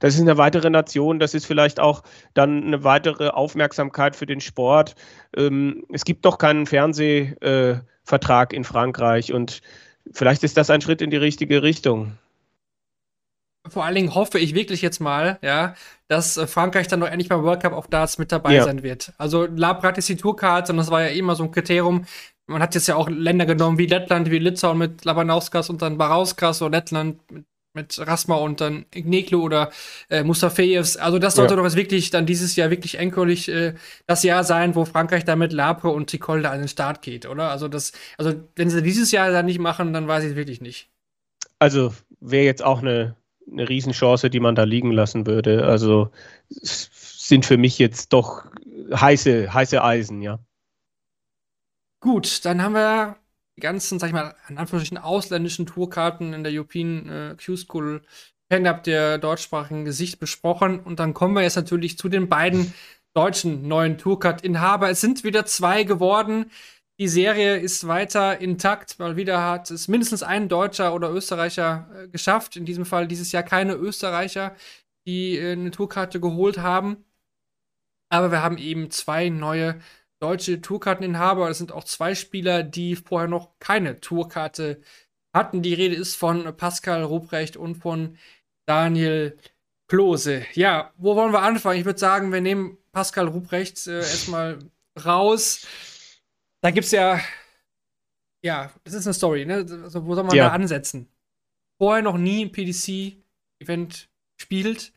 das 0.00 0.14
ist 0.14 0.20
eine 0.20 0.36
weitere 0.36 0.68
Nation, 0.68 1.20
das 1.20 1.32
ist 1.34 1.46
vielleicht 1.46 1.78
auch 1.78 2.02
dann 2.34 2.64
eine 2.64 2.82
weitere 2.82 3.28
Aufmerksamkeit 3.28 4.16
für 4.16 4.26
den 4.26 4.40
Sport. 4.40 4.96
Ähm, 5.36 5.84
es 5.92 6.04
gibt 6.04 6.24
doch 6.24 6.38
keinen 6.38 6.66
Fernsehvertrag 6.66 8.52
äh, 8.52 8.56
in 8.56 8.64
Frankreich 8.64 9.32
und 9.32 9.60
vielleicht 10.12 10.42
ist 10.44 10.56
das 10.56 10.70
ein 10.70 10.80
Schritt 10.80 11.02
in 11.02 11.10
die 11.10 11.16
richtige 11.16 11.62
Richtung. 11.62 12.12
Vor 13.68 13.84
allen 13.84 13.94
Dingen 13.94 14.14
hoffe 14.14 14.38
ich 14.38 14.54
wirklich 14.54 14.80
jetzt 14.80 15.00
mal, 15.00 15.38
ja, 15.42 15.74
dass 16.08 16.36
äh, 16.36 16.46
Frankreich 16.46 16.88
dann 16.88 17.00
noch 17.00 17.08
endlich 17.08 17.28
beim 17.28 17.42
World 17.42 17.62
Cup 17.62 17.72
auf 17.72 17.88
Darts 17.88 18.16
mit 18.16 18.32
dabei 18.32 18.54
ja. 18.54 18.64
sein 18.64 18.82
wird. 18.82 19.12
Also 19.18 19.44
Labrat 19.44 19.98
ist 19.98 20.08
die 20.08 20.16
Tourkarte 20.16 20.72
und 20.72 20.78
das 20.78 20.90
war 20.90 21.02
ja 21.02 21.08
immer 21.08 21.36
so 21.36 21.44
ein 21.44 21.50
Kriterium. 21.50 22.06
Man 22.46 22.62
hat 22.62 22.74
jetzt 22.74 22.88
ja 22.88 22.96
auch 22.96 23.08
Länder 23.08 23.46
genommen 23.46 23.78
wie 23.78 23.86
Lettland, 23.86 24.30
wie 24.30 24.38
Litauen 24.38 24.78
mit 24.78 25.04
Labanauskas 25.04 25.68
und 25.70 25.82
dann 25.82 25.98
Barauskas 25.98 26.62
oder 26.62 26.78
Lettland 26.78 27.20
mit 27.30 27.44
mit 27.72 27.98
Rasma 28.04 28.36
und 28.36 28.60
dann 28.60 28.86
Igneklo 28.94 29.40
oder 29.40 29.70
äh, 30.08 30.24
Mustafeevs. 30.24 30.96
Also 30.96 31.18
das 31.18 31.36
sollte 31.36 31.54
ja. 31.54 31.56
doch 31.56 31.64
jetzt 31.64 31.76
wirklich 31.76 32.10
dann 32.10 32.26
dieses 32.26 32.56
Jahr 32.56 32.70
wirklich 32.70 32.98
endgültig 32.98 33.48
äh, 33.48 33.74
das 34.06 34.22
Jahr 34.22 34.44
sein, 34.44 34.74
wo 34.74 34.84
Frankreich 34.84 35.24
dann 35.24 35.38
mit 35.38 35.52
Lapre 35.52 35.90
und 35.90 36.10
Tricol 36.10 36.42
da 36.42 36.50
an 36.50 36.58
den 36.58 36.68
Start 36.68 37.02
geht, 37.02 37.26
oder? 37.26 37.50
Also 37.50 37.68
das, 37.68 37.92
also 38.18 38.34
wenn 38.56 38.70
sie 38.70 38.82
dieses 38.82 39.12
Jahr 39.12 39.30
dann 39.30 39.46
nicht 39.46 39.60
machen, 39.60 39.92
dann 39.92 40.08
weiß 40.08 40.24
ich 40.24 40.30
es 40.30 40.36
wirklich 40.36 40.60
nicht. 40.60 40.88
Also 41.58 41.94
wäre 42.20 42.44
jetzt 42.44 42.62
auch 42.62 42.80
eine, 42.80 43.16
eine 43.50 43.68
Riesenchance, 43.68 44.30
die 44.30 44.40
man 44.40 44.54
da 44.54 44.64
liegen 44.64 44.90
lassen 44.90 45.26
würde. 45.26 45.66
Also 45.66 46.10
sind 46.48 47.46
für 47.46 47.56
mich 47.56 47.78
jetzt 47.78 48.12
doch 48.12 48.46
heiße, 48.92 49.52
heiße 49.52 49.82
Eisen, 49.82 50.22
ja. 50.22 50.40
Gut, 52.00 52.44
dann 52.44 52.62
haben 52.62 52.74
wir 52.74 53.16
ganzen, 53.60 53.98
sag 53.98 54.08
ich 54.08 54.12
mal, 54.12 54.34
in 54.48 54.58
Anführungsstrichen 54.58 55.02
ausländischen 55.02 55.66
Tourkarten 55.66 56.32
in 56.32 56.42
der 56.42 56.52
European 56.52 57.08
äh, 57.08 57.36
Q-School 57.42 58.02
Pen-Up 58.48 58.82
der 58.82 59.18
deutschsprachigen 59.18 59.84
Gesicht 59.84 60.18
besprochen. 60.18 60.80
Und 60.80 60.98
dann 60.98 61.14
kommen 61.14 61.34
wir 61.34 61.42
jetzt 61.42 61.56
natürlich 61.56 61.96
zu 61.96 62.08
den 62.08 62.28
beiden 62.28 62.74
deutschen 63.14 63.68
neuen 63.68 63.96
Tourcard-Inhaber. 63.96 64.90
Es 64.90 65.00
sind 65.00 65.24
wieder 65.24 65.46
zwei 65.46 65.84
geworden. 65.84 66.50
Die 66.98 67.08
Serie 67.08 67.56
ist 67.56 67.86
weiter 67.86 68.40
intakt. 68.40 68.98
Mal 68.98 69.16
wieder 69.16 69.42
hat 69.42 69.70
es 69.70 69.88
mindestens 69.88 70.22
ein 70.22 70.48
Deutscher 70.48 70.94
oder 70.94 71.10
Österreicher 71.10 71.88
äh, 71.94 72.08
geschafft. 72.08 72.56
In 72.56 72.66
diesem 72.66 72.84
Fall 72.84 73.08
dieses 73.08 73.32
Jahr 73.32 73.42
keine 73.42 73.74
Österreicher, 73.74 74.54
die 75.06 75.38
äh, 75.38 75.52
eine 75.52 75.70
Tourkarte 75.70 76.20
geholt 76.20 76.58
haben. 76.58 77.04
Aber 78.10 78.32
wir 78.32 78.42
haben 78.42 78.58
eben 78.58 78.90
zwei 78.90 79.28
neue 79.28 79.80
deutsche 80.20 80.60
Tourkarteninhaber. 80.60 81.48
Das 81.48 81.58
sind 81.58 81.72
auch 81.72 81.84
zwei 81.84 82.14
Spieler, 82.14 82.62
die 82.62 82.96
vorher 82.96 83.28
noch 83.28 83.58
keine 83.58 84.00
Tourkarte 84.00 84.80
hatten. 85.34 85.62
Die 85.62 85.74
Rede 85.74 85.94
ist 85.96 86.16
von 86.16 86.56
Pascal 86.56 87.02
Ruprecht 87.02 87.56
und 87.56 87.76
von 87.76 88.16
Daniel 88.66 89.36
Klose. 89.88 90.44
Ja, 90.54 90.92
wo 90.96 91.16
wollen 91.16 91.32
wir 91.32 91.42
anfangen? 91.42 91.78
Ich 91.80 91.84
würde 91.84 91.98
sagen, 91.98 92.32
wir 92.32 92.40
nehmen 92.40 92.78
Pascal 92.92 93.26
Ruprecht 93.28 93.86
äh, 93.86 93.98
erstmal 93.98 94.58
raus. 95.04 95.66
Da 96.62 96.70
gibt 96.70 96.84
es 96.84 96.92
ja 96.92 97.20
ja, 98.42 98.72
das 98.84 98.94
ist 98.94 99.06
eine 99.06 99.14
Story, 99.14 99.44
ne? 99.44 99.56
Also, 99.56 100.06
wo 100.06 100.14
soll 100.14 100.24
man 100.24 100.34
Ja. 100.34 100.46
da 100.48 100.52
ansetzen? 100.54 101.08
Vorher 101.78 102.02
noch 102.02 102.16
nie 102.16 102.44
ein 102.44 102.52
PDC-Event 102.52 104.08
spielt. 104.40 104.92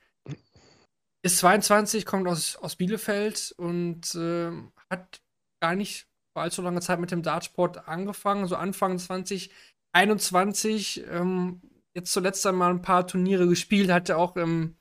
Ist 1.26 1.38
22, 1.40 2.06
kommt 2.06 2.28
aus, 2.28 2.56
aus 2.58 2.76
Bielefeld 2.76 3.54
und 3.58 4.14
ähm, 4.16 4.73
hat 4.94 5.22
gar 5.62 5.76
nicht 5.76 6.08
vor 6.34 6.44
allzu 6.44 6.62
langer 6.62 6.82
Zeit 6.82 7.00
mit 7.00 7.12
dem 7.12 7.22
Dartsport 7.22 7.88
angefangen, 7.88 8.48
so 8.48 8.56
Anfang 8.56 8.98
2021. 8.98 11.06
Ähm, 11.10 11.62
jetzt 11.94 12.12
zuletzt 12.12 12.46
einmal 12.48 12.72
ein 12.72 12.82
paar 12.82 13.08
Turniere 13.08 13.48
gespielt, 13.48 13.92
hat 13.92 14.10
er 14.10 14.18
auch 14.18 14.36
im, 14.36 14.76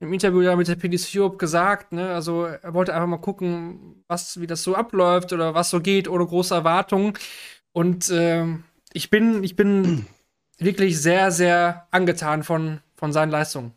im 0.00 0.12
Interview 0.12 0.42
da 0.42 0.56
mit 0.56 0.68
der 0.68 0.76
PDC 0.76 1.16
Europe 1.16 1.36
gesagt, 1.36 1.92
ne? 1.92 2.12
Also 2.12 2.44
er 2.44 2.74
wollte 2.74 2.94
einfach 2.94 3.06
mal 3.06 3.18
gucken, 3.18 4.04
was, 4.08 4.40
wie 4.40 4.46
das 4.46 4.62
so 4.62 4.74
abläuft 4.74 5.32
oder 5.32 5.54
was 5.54 5.70
so 5.70 5.80
geht, 5.80 6.08
ohne 6.08 6.26
große 6.26 6.54
Erwartungen. 6.54 7.14
Und 7.72 8.10
ähm, 8.10 8.64
ich 8.92 9.10
bin, 9.10 9.44
ich 9.44 9.54
bin 9.54 10.06
wirklich 10.58 11.00
sehr, 11.00 11.30
sehr 11.30 11.86
angetan 11.90 12.42
von, 12.42 12.80
von 12.96 13.12
seinen 13.12 13.30
Leistungen. 13.30 13.72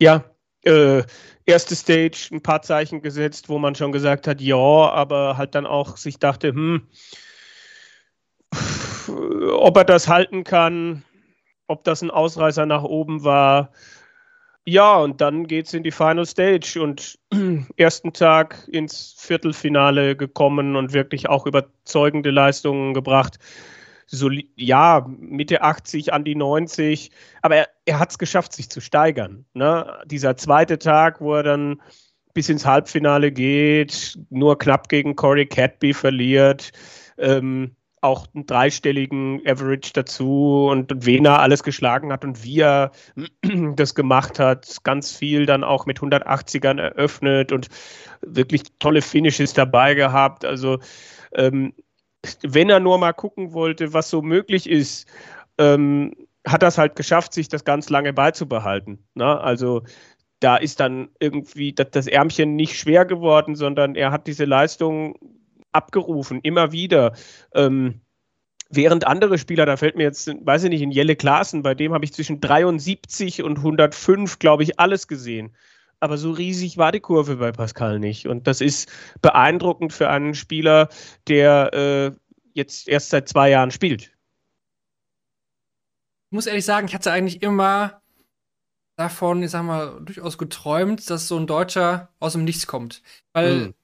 Ja, 0.00 0.24
äh, 0.62 1.02
erste 1.46 1.74
Stage, 1.74 2.28
ein 2.32 2.42
paar 2.42 2.62
Zeichen 2.62 3.02
gesetzt, 3.02 3.48
wo 3.48 3.58
man 3.58 3.74
schon 3.74 3.92
gesagt 3.92 4.26
hat, 4.26 4.40
ja, 4.40 4.56
aber 4.56 5.36
halt 5.36 5.54
dann 5.54 5.66
auch 5.66 5.96
sich 5.96 6.18
dachte, 6.18 6.48
hm, 6.48 6.86
ob 9.08 9.76
er 9.76 9.84
das 9.84 10.08
halten 10.08 10.44
kann, 10.44 11.04
ob 11.66 11.84
das 11.84 12.02
ein 12.02 12.10
Ausreißer 12.10 12.66
nach 12.66 12.82
oben 12.82 13.24
war. 13.24 13.72
Ja, 14.64 14.96
und 14.96 15.20
dann 15.20 15.48
geht 15.48 15.66
es 15.66 15.74
in 15.74 15.82
die 15.82 15.90
Final 15.90 16.24
Stage 16.24 16.80
und 16.80 17.18
ersten 17.76 18.12
Tag 18.12 18.68
ins 18.70 19.14
Viertelfinale 19.18 20.16
gekommen 20.16 20.76
und 20.76 20.92
wirklich 20.92 21.28
auch 21.28 21.46
überzeugende 21.46 22.30
Leistungen 22.30 22.94
gebracht. 22.94 23.38
Soli 24.06 24.50
ja, 24.56 25.06
Mitte 25.08 25.62
80 25.62 26.12
an 26.12 26.24
die 26.24 26.34
90, 26.34 27.10
aber 27.40 27.56
er, 27.56 27.68
er 27.84 27.98
hat 27.98 28.10
es 28.10 28.18
geschafft, 28.18 28.52
sich 28.52 28.70
zu 28.70 28.80
steigern. 28.80 29.44
Ne? 29.54 30.00
Dieser 30.06 30.36
zweite 30.36 30.78
Tag, 30.78 31.20
wo 31.20 31.34
er 31.34 31.42
dann 31.42 31.80
bis 32.34 32.48
ins 32.48 32.66
Halbfinale 32.66 33.32
geht, 33.32 34.18
nur 34.30 34.58
knapp 34.58 34.88
gegen 34.88 35.16
Corey 35.16 35.46
Cadby 35.46 35.92
verliert, 35.94 36.72
ähm, 37.18 37.76
auch 38.02 38.26
einen 38.34 38.46
dreistelligen 38.46 39.40
Average 39.46 39.92
dazu 39.94 40.66
und, 40.68 40.90
und 40.90 41.06
wen 41.06 41.24
er 41.24 41.38
alles 41.38 41.62
geschlagen 41.62 42.12
hat 42.12 42.24
und 42.24 42.42
wie 42.42 42.60
er 42.60 42.90
das 43.76 43.94
gemacht 43.94 44.38
hat. 44.40 44.78
Ganz 44.82 45.16
viel 45.16 45.46
dann 45.46 45.62
auch 45.62 45.86
mit 45.86 46.00
180ern 46.00 46.80
eröffnet 46.80 47.52
und 47.52 47.68
wirklich 48.20 48.64
tolle 48.80 49.02
Finishes 49.02 49.52
dabei 49.54 49.94
gehabt. 49.94 50.44
Also 50.44 50.80
ähm, 51.32 51.74
wenn 52.42 52.70
er 52.70 52.80
nur 52.80 52.98
mal 52.98 53.12
gucken 53.12 53.52
wollte, 53.52 53.92
was 53.92 54.10
so 54.10 54.22
möglich 54.22 54.68
ist, 54.68 55.08
ähm, 55.58 56.14
hat 56.46 56.62
es 56.62 56.78
halt 56.78 56.96
geschafft, 56.96 57.32
sich 57.34 57.48
das 57.48 57.64
ganz 57.64 57.88
lange 57.90 58.12
beizubehalten. 58.12 59.04
Ne? 59.14 59.40
Also 59.40 59.82
da 60.40 60.56
ist 60.56 60.80
dann 60.80 61.08
irgendwie 61.20 61.72
das, 61.72 61.90
das 61.90 62.06
Ärmchen 62.06 62.56
nicht 62.56 62.76
schwer 62.76 63.04
geworden, 63.04 63.54
sondern 63.54 63.94
er 63.94 64.10
hat 64.10 64.26
diese 64.26 64.44
Leistung 64.44 65.16
abgerufen, 65.70 66.40
immer 66.42 66.72
wieder. 66.72 67.14
Ähm, 67.54 68.00
während 68.70 69.06
andere 69.06 69.38
Spieler, 69.38 69.66
da 69.66 69.76
fällt 69.76 69.96
mir 69.96 70.04
jetzt, 70.04 70.28
weiß 70.28 70.64
ich 70.64 70.70
nicht, 70.70 70.82
in 70.82 70.90
Jelle 70.90 71.16
Klaassen, 71.16 71.62
bei 71.62 71.74
dem 71.74 71.92
habe 71.92 72.04
ich 72.04 72.12
zwischen 72.12 72.40
73 72.40 73.42
und 73.42 73.58
105, 73.58 74.38
glaube 74.38 74.64
ich, 74.64 74.80
alles 74.80 75.06
gesehen. 75.06 75.54
Aber 76.02 76.18
so 76.18 76.32
riesig 76.32 76.78
war 76.78 76.90
die 76.90 76.98
Kurve 76.98 77.36
bei 77.36 77.52
Pascal 77.52 78.00
nicht. 78.00 78.26
Und 78.26 78.48
das 78.48 78.60
ist 78.60 78.90
beeindruckend 79.20 79.92
für 79.92 80.08
einen 80.08 80.34
Spieler, 80.34 80.88
der 81.28 81.72
äh, 81.72 82.10
jetzt 82.54 82.88
erst 82.88 83.10
seit 83.10 83.28
zwei 83.28 83.50
Jahren 83.50 83.70
spielt. 83.70 84.10
Ich 86.30 86.34
muss 86.34 86.46
ehrlich 86.46 86.64
sagen, 86.64 86.88
ich 86.88 86.94
hatte 86.94 87.12
eigentlich 87.12 87.40
immer 87.40 88.02
davon, 88.96 89.44
ich 89.44 89.52
sag 89.52 89.62
mal, 89.62 90.00
durchaus 90.04 90.38
geträumt, 90.38 91.08
dass 91.08 91.28
so 91.28 91.36
ein 91.38 91.46
Deutscher 91.46 92.08
aus 92.18 92.32
dem 92.32 92.42
Nichts 92.42 92.66
kommt. 92.66 93.00
Weil 93.32 93.66
Hm. 93.66 93.74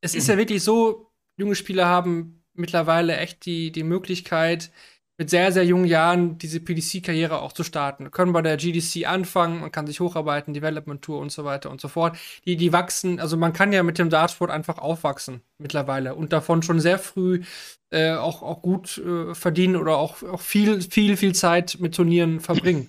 es 0.00 0.16
ist 0.16 0.26
ja 0.26 0.36
wirklich 0.36 0.64
so, 0.64 1.12
junge 1.36 1.54
Spieler 1.54 1.86
haben 1.86 2.42
mittlerweile 2.54 3.16
echt 3.16 3.46
die, 3.46 3.70
die 3.70 3.84
Möglichkeit, 3.84 4.72
mit 5.18 5.30
sehr, 5.30 5.50
sehr 5.50 5.64
jungen 5.64 5.84
Jahren 5.84 6.38
diese 6.38 6.60
PDC-Karriere 6.60 7.42
auch 7.42 7.52
zu 7.52 7.64
starten. 7.64 8.12
Können 8.12 8.32
bei 8.32 8.40
der 8.40 8.56
GDC 8.56 9.06
anfangen, 9.06 9.60
man 9.60 9.72
kann 9.72 9.86
sich 9.86 9.98
hocharbeiten, 9.98 10.54
Development 10.54 11.02
Tour 11.02 11.18
und 11.18 11.32
so 11.32 11.44
weiter 11.44 11.70
und 11.70 11.80
so 11.80 11.88
fort. 11.88 12.16
Die, 12.46 12.56
die 12.56 12.72
wachsen, 12.72 13.18
also 13.18 13.36
man 13.36 13.52
kann 13.52 13.72
ja 13.72 13.82
mit 13.82 13.98
dem 13.98 14.10
Dartsport 14.10 14.50
einfach 14.50 14.78
aufwachsen 14.78 15.42
mittlerweile 15.58 16.14
und 16.14 16.32
davon 16.32 16.62
schon 16.62 16.78
sehr 16.78 17.00
früh 17.00 17.42
äh, 17.90 18.12
auch, 18.12 18.42
auch 18.42 18.62
gut 18.62 18.98
äh, 18.98 19.34
verdienen 19.34 19.74
oder 19.76 19.96
auch, 19.96 20.22
auch 20.22 20.40
viel, 20.40 20.82
viel, 20.82 21.16
viel 21.16 21.34
Zeit 21.34 21.78
mit 21.80 21.96
Turnieren 21.96 22.38
verbringen. 22.38 22.88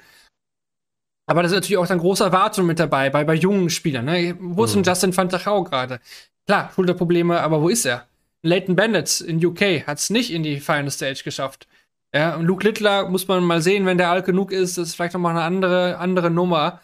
Aber 1.26 1.42
da 1.42 1.48
ist 1.48 1.54
natürlich 1.54 1.78
auch 1.78 1.88
dann 1.88 2.00
große 2.00 2.24
Erwartungen 2.24 2.68
mit 2.68 2.80
dabei, 2.80 3.10
bei, 3.10 3.24
bei 3.24 3.36
jungen 3.36 3.70
Spielern. 3.70 4.06
Ne? 4.06 4.36
Wo 4.40 4.66
ist 4.66 4.74
denn 4.74 4.82
Mhm. 4.82 4.86
Justin 4.86 5.16
van 5.16 5.30
der 5.30 5.40
Gouw 5.40 5.64
gerade? 5.64 6.00
Klar, 6.48 6.72
Schulterprobleme, 6.74 7.40
aber 7.40 7.62
wo 7.62 7.70
ist 7.70 7.86
er? 7.86 8.08
Leighton 8.42 8.76
Bennett 8.76 9.22
in 9.22 9.44
UK 9.44 9.86
hat 9.86 10.00
es 10.00 10.10
nicht 10.10 10.32
in 10.32 10.44
die 10.44 10.60
Final 10.60 10.90
Stage 10.92 11.22
geschafft. 11.24 11.68
Ja, 12.14 12.36
und 12.36 12.46
Luke 12.46 12.66
Littler 12.66 13.08
muss 13.08 13.28
man 13.28 13.44
mal 13.44 13.62
sehen, 13.62 13.86
wenn 13.86 13.98
der 14.00 14.10
alt 14.10 14.26
genug 14.26 14.52
ist, 14.52 14.78
ist 14.78 14.96
vielleicht 14.96 15.14
noch 15.14 15.22
mal 15.22 15.32
eine 15.32 15.44
andere, 15.44 15.98
andere 16.00 16.32
Nummer. 16.32 16.82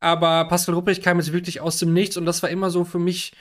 Aber 0.00 0.46
Pascal 0.48 0.74
Ruppich 0.74 1.00
kam 1.00 1.18
jetzt 1.18 1.32
wirklich 1.32 1.60
aus 1.60 1.78
dem 1.78 1.92
Nichts 1.92 2.16
und 2.16 2.26
das 2.26 2.42
war 2.42 2.50
immer 2.50 2.70
so 2.70 2.84
für 2.84 2.98
mich 2.98 3.32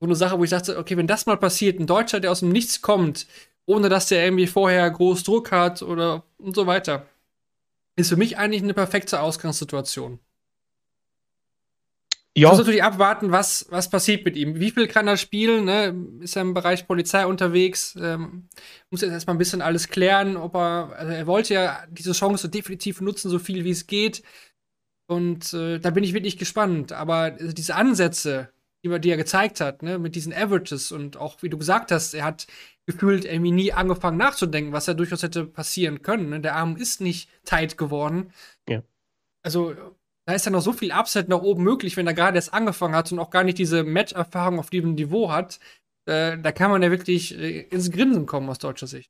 so 0.00 0.06
eine 0.06 0.16
Sache, 0.16 0.38
wo 0.38 0.44
ich 0.44 0.50
dachte, 0.50 0.78
okay, 0.78 0.96
wenn 0.96 1.08
das 1.08 1.26
mal 1.26 1.36
passiert, 1.36 1.80
ein 1.80 1.86
Deutscher, 1.86 2.20
der 2.20 2.30
aus 2.30 2.40
dem 2.40 2.50
Nichts 2.50 2.82
kommt, 2.82 3.26
ohne 3.66 3.88
dass 3.88 4.06
der 4.06 4.24
irgendwie 4.24 4.46
vorher 4.46 4.88
groß 4.90 5.24
Druck 5.24 5.50
hat 5.52 5.82
oder 5.82 6.24
und 6.38 6.54
so 6.54 6.66
weiter, 6.66 7.06
ist 7.96 8.08
für 8.08 8.16
mich 8.16 8.38
eigentlich 8.38 8.62
eine 8.62 8.74
perfekte 8.74 9.20
Ausgangssituation. 9.20 10.20
Ja, 12.38 12.48
muss 12.50 12.58
natürlich 12.58 12.82
abwarten, 12.82 13.30
was, 13.32 13.66
was 13.70 13.90
passiert 13.90 14.24
mit 14.24 14.36
ihm. 14.36 14.58
Wie 14.58 14.70
viel 14.70 14.86
kann 14.88 15.08
er 15.08 15.16
spielen? 15.16 15.64
Ne? 15.64 15.94
Ist 16.20 16.36
er 16.36 16.42
im 16.42 16.54
Bereich 16.54 16.86
Polizei 16.86 17.26
unterwegs? 17.26 17.96
Ähm, 18.00 18.48
muss 18.90 19.00
jetzt 19.02 19.12
erstmal 19.12 19.36
ein 19.36 19.38
bisschen 19.38 19.62
alles 19.62 19.88
klären, 19.88 20.36
ob 20.36 20.54
er, 20.54 20.92
also 20.96 21.12
er 21.12 21.26
wollte 21.26 21.54
ja 21.54 21.84
diese 21.90 22.12
Chance 22.12 22.48
definitiv 22.48 23.00
nutzen, 23.00 23.30
so 23.30 23.38
viel 23.38 23.64
wie 23.64 23.70
es 23.70 23.86
geht. 23.86 24.22
Und 25.10 25.52
äh, 25.54 25.78
da 25.78 25.90
bin 25.90 26.04
ich 26.04 26.12
wirklich 26.14 26.36
gespannt. 26.38 26.92
Aber 26.92 27.40
äh, 27.40 27.54
diese 27.54 27.74
Ansätze, 27.74 28.50
die, 28.84 28.90
er- 28.90 28.98
die 28.98 29.10
er 29.10 29.16
gezeigt 29.16 29.60
hat, 29.60 29.82
ne, 29.82 29.98
mit 29.98 30.14
diesen 30.14 30.32
Averages 30.32 30.92
und 30.92 31.16
auch, 31.16 31.42
wie 31.42 31.48
du 31.48 31.56
gesagt 31.58 31.90
hast, 31.92 32.14
er 32.14 32.24
hat 32.24 32.46
gefühlt 32.86 33.24
irgendwie 33.24 33.50
nie 33.52 33.72
angefangen 33.72 34.16
nachzudenken, 34.18 34.72
was 34.72 34.86
ja 34.86 34.94
durchaus 34.94 35.22
hätte 35.22 35.44
passieren 35.44 36.02
können. 36.02 36.30
Ne? 36.30 36.40
Der 36.40 36.56
Arm 36.56 36.76
ist 36.76 37.00
nicht 37.00 37.28
tight 37.44 37.76
geworden. 37.78 38.32
Ja. 38.68 38.82
Also, 39.42 39.74
da 40.28 40.34
ist 40.34 40.44
ja 40.44 40.52
noch 40.52 40.60
so 40.60 40.74
viel 40.74 40.92
Upset 40.92 41.30
nach 41.30 41.40
oben 41.40 41.62
möglich, 41.62 41.96
wenn 41.96 42.06
er 42.06 42.12
gerade 42.12 42.36
erst 42.36 42.52
angefangen 42.52 42.94
hat 42.94 43.10
und 43.10 43.18
auch 43.18 43.30
gar 43.30 43.44
nicht 43.44 43.56
diese 43.56 43.82
Match-Erfahrung 43.82 44.58
auf 44.58 44.68
diesem 44.68 44.92
Niveau 44.92 45.32
hat. 45.32 45.58
Äh, 46.04 46.36
da 46.36 46.52
kann 46.52 46.70
man 46.70 46.82
ja 46.82 46.90
wirklich 46.90 47.38
äh, 47.38 47.60
ins 47.60 47.90
Grinsen 47.90 48.26
kommen 48.26 48.46
aus 48.50 48.58
deutscher 48.58 48.86
Sicht. 48.86 49.08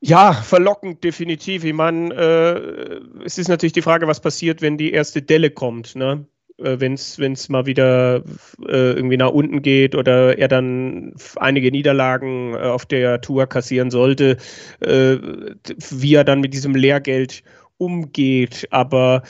Ja, 0.00 0.32
verlockend, 0.32 1.04
definitiv. 1.04 1.62
Ich 1.62 1.74
meine, 1.74 2.14
äh, 2.14 3.22
es 3.22 3.36
ist 3.36 3.48
natürlich 3.48 3.74
die 3.74 3.82
Frage, 3.82 4.06
was 4.06 4.20
passiert, 4.20 4.62
wenn 4.62 4.78
die 4.78 4.92
erste 4.92 5.20
Delle 5.20 5.50
kommt, 5.50 5.94
ne? 5.94 6.26
Äh, 6.56 6.80
wenn 6.80 6.94
es 6.94 7.48
mal 7.50 7.66
wieder 7.66 8.24
äh, 8.66 8.92
irgendwie 8.92 9.18
nach 9.18 9.32
unten 9.32 9.60
geht 9.60 9.94
oder 9.94 10.38
er 10.38 10.48
dann 10.48 11.16
einige 11.36 11.70
Niederlagen 11.70 12.54
äh, 12.54 12.60
auf 12.60 12.86
der 12.86 13.20
Tour 13.20 13.46
kassieren 13.46 13.90
sollte, 13.90 14.38
wie 14.80 16.14
er 16.14 16.24
dann 16.24 16.40
mit 16.40 16.54
diesem 16.54 16.74
Lehrgeld 16.74 17.42
umgeht. 17.76 18.68
Aber 18.70 19.22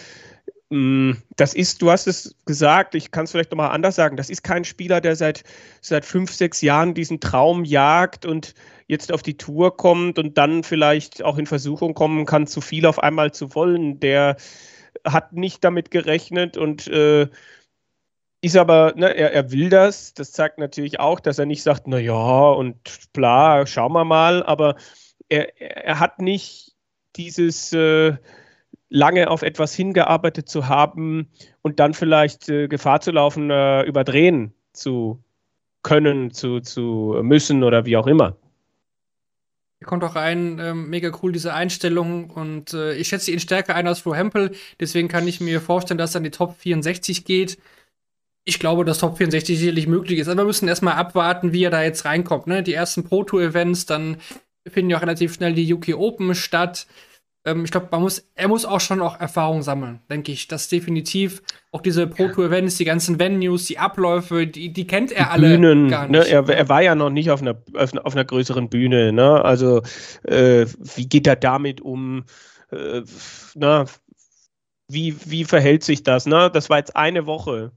das 0.70 1.54
ist, 1.54 1.80
du 1.80 1.90
hast 1.90 2.06
es 2.06 2.34
gesagt, 2.44 2.94
ich 2.94 3.10
kann 3.10 3.24
es 3.24 3.30
vielleicht 3.30 3.50
nochmal 3.50 3.70
anders 3.70 3.96
sagen, 3.96 4.18
das 4.18 4.28
ist 4.28 4.42
kein 4.42 4.64
Spieler, 4.64 5.00
der 5.00 5.16
seit, 5.16 5.42
seit 5.80 6.04
fünf, 6.04 6.30
sechs 6.30 6.60
Jahren 6.60 6.92
diesen 6.92 7.20
Traum 7.20 7.64
jagt 7.64 8.26
und 8.26 8.54
jetzt 8.86 9.10
auf 9.10 9.22
die 9.22 9.38
Tour 9.38 9.78
kommt 9.78 10.18
und 10.18 10.36
dann 10.36 10.64
vielleicht 10.64 11.22
auch 11.22 11.38
in 11.38 11.46
Versuchung 11.46 11.94
kommen 11.94 12.26
kann, 12.26 12.46
zu 12.46 12.60
viel 12.60 12.84
auf 12.84 12.98
einmal 12.98 13.32
zu 13.32 13.54
wollen. 13.54 13.98
Der 14.00 14.36
hat 15.06 15.32
nicht 15.32 15.64
damit 15.64 15.90
gerechnet 15.90 16.58
und 16.58 16.86
äh, 16.88 17.28
ist 18.42 18.56
aber, 18.56 18.92
ne, 18.94 19.14
er, 19.16 19.32
er 19.32 19.50
will 19.50 19.70
das. 19.70 20.12
Das 20.12 20.32
zeigt 20.32 20.58
natürlich 20.58 21.00
auch, 21.00 21.18
dass 21.20 21.38
er 21.38 21.46
nicht 21.46 21.62
sagt, 21.62 21.86
na 21.86 21.98
ja, 21.98 22.50
und 22.50 23.12
bla, 23.14 23.66
schauen 23.66 23.92
wir 23.92 24.04
mal, 24.04 24.42
aber 24.42 24.76
er, 25.30 25.58
er 25.60 25.98
hat 25.98 26.20
nicht 26.20 26.74
dieses 27.16 27.72
äh, 27.72 28.16
lange 28.91 29.30
auf 29.30 29.43
etwas 29.43 29.74
hingearbeitet 29.74 30.49
zu 30.49 30.68
haben 30.68 31.28
und 31.62 31.80
dann 31.80 31.95
vielleicht 31.95 32.49
äh, 32.49 32.68
Gefahr 32.68 33.01
zu 33.01 33.11
laufen, 33.11 33.51
äh, 33.51 33.82
überdrehen 33.82 34.55
zu 34.72 35.22
können, 35.82 36.32
zu, 36.32 36.61
zu 36.61 37.18
müssen 37.22 37.62
oder 37.64 37.84
wie 37.84 37.97
auch 37.97 38.07
immer. 38.07 38.36
Er 39.80 39.86
kommt 39.86 40.03
auch 40.03 40.16
rein, 40.16 40.59
ähm, 40.61 40.91
mega 40.91 41.12
cool, 41.22 41.30
diese 41.30 41.55
Einstellung. 41.55 42.30
Und 42.30 42.74
äh, 42.74 42.95
ich 42.95 43.09
schätze 43.09 43.30
ihn 43.30 43.39
stärker 43.39 43.76
ein 43.76 43.86
als 43.86 44.01
Flo 44.01 44.14
Hempel. 44.14 44.51
Deswegen 44.80 45.09
kann 45.09 45.28
ich 45.28 45.41
mir 45.41 45.61
vorstellen, 45.61 45.99
dass 45.99 46.14
er 46.14 46.18
in 46.18 46.24
die 46.24 46.30
Top 46.30 46.57
64 46.59 47.24
geht. 47.24 47.59
Ich 48.45 48.59
glaube, 48.59 48.84
dass 48.84 48.99
Top 48.99 49.18
64 49.18 49.59
sicherlich 49.59 49.86
möglich 49.86 50.18
ist. 50.18 50.28
Aber 50.28 50.43
wir 50.43 50.47
müssen 50.47 50.68
erstmal 50.68 50.95
abwarten, 50.95 51.53
wie 51.53 51.62
er 51.62 51.70
da 51.70 51.82
jetzt 51.82 52.05
reinkommt. 52.05 52.49
Ne? 52.49 52.62
Die 52.64 52.74
ersten 52.74 53.05
Pro 53.05 53.22
Tour-Events, 53.22 53.86
dann 53.86 54.16
finden 54.66 54.91
ja 54.91 54.97
auch 54.97 55.03
relativ 55.03 55.34
schnell 55.34 55.55
die 55.55 55.72
UK 55.72 55.95
Open 55.95 56.34
statt. 56.34 56.86
Ähm, 57.45 57.64
ich 57.64 57.70
glaube, 57.70 57.89
man 57.91 58.03
muss, 58.03 58.30
er 58.34 58.49
muss 58.49 58.64
auch 58.64 58.80
schon 58.80 59.01
auch 59.01 59.18
Erfahrung 59.20 59.62
sammeln, 59.62 60.01
denke 60.11 60.32
ich. 60.32 60.49
Das 60.49 60.68
definitiv. 60.68 61.43
Auch 61.70 61.80
diese 61.80 62.07
Pro 62.07 62.28
Tour 62.28 62.47
Events, 62.47 62.76
die 62.76 62.84
ganzen 62.84 63.18
Venues, 63.18 63.66
die 63.66 63.78
Abläufe, 63.78 64.47
die, 64.47 64.72
die 64.72 64.86
kennt 64.86 65.12
er 65.12 65.24
die 65.24 65.30
alle 65.30 65.49
Bühnen, 65.49 65.89
gar 65.89 66.09
ne, 66.09 66.18
nicht. 66.18 66.30
Ne? 66.30 66.34
Er, 66.34 66.49
er, 66.49 66.68
war 66.68 66.82
ja 66.82 66.95
noch 66.95 67.11
nicht 67.11 67.30
auf 67.30 67.43
einer, 67.43 67.62
auf, 67.74 67.95
auf 67.95 68.14
einer 68.14 68.24
größeren 68.24 68.68
Bühne. 68.68 69.12
Ne? 69.12 69.45
Also, 69.45 69.82
äh, 70.24 70.66
wie 70.97 71.09
geht 71.09 71.26
er 71.26 71.36
damit 71.36 71.80
um? 71.80 72.24
Äh, 72.70 73.03
na, 73.55 73.86
wie, 74.89 75.16
wie 75.26 75.45
verhält 75.45 75.84
sich 75.84 76.03
das? 76.03 76.26
Ne? 76.26 76.51
Das 76.53 76.70
war 76.70 76.78
jetzt 76.78 76.97
eine 76.97 77.26
Woche. 77.26 77.72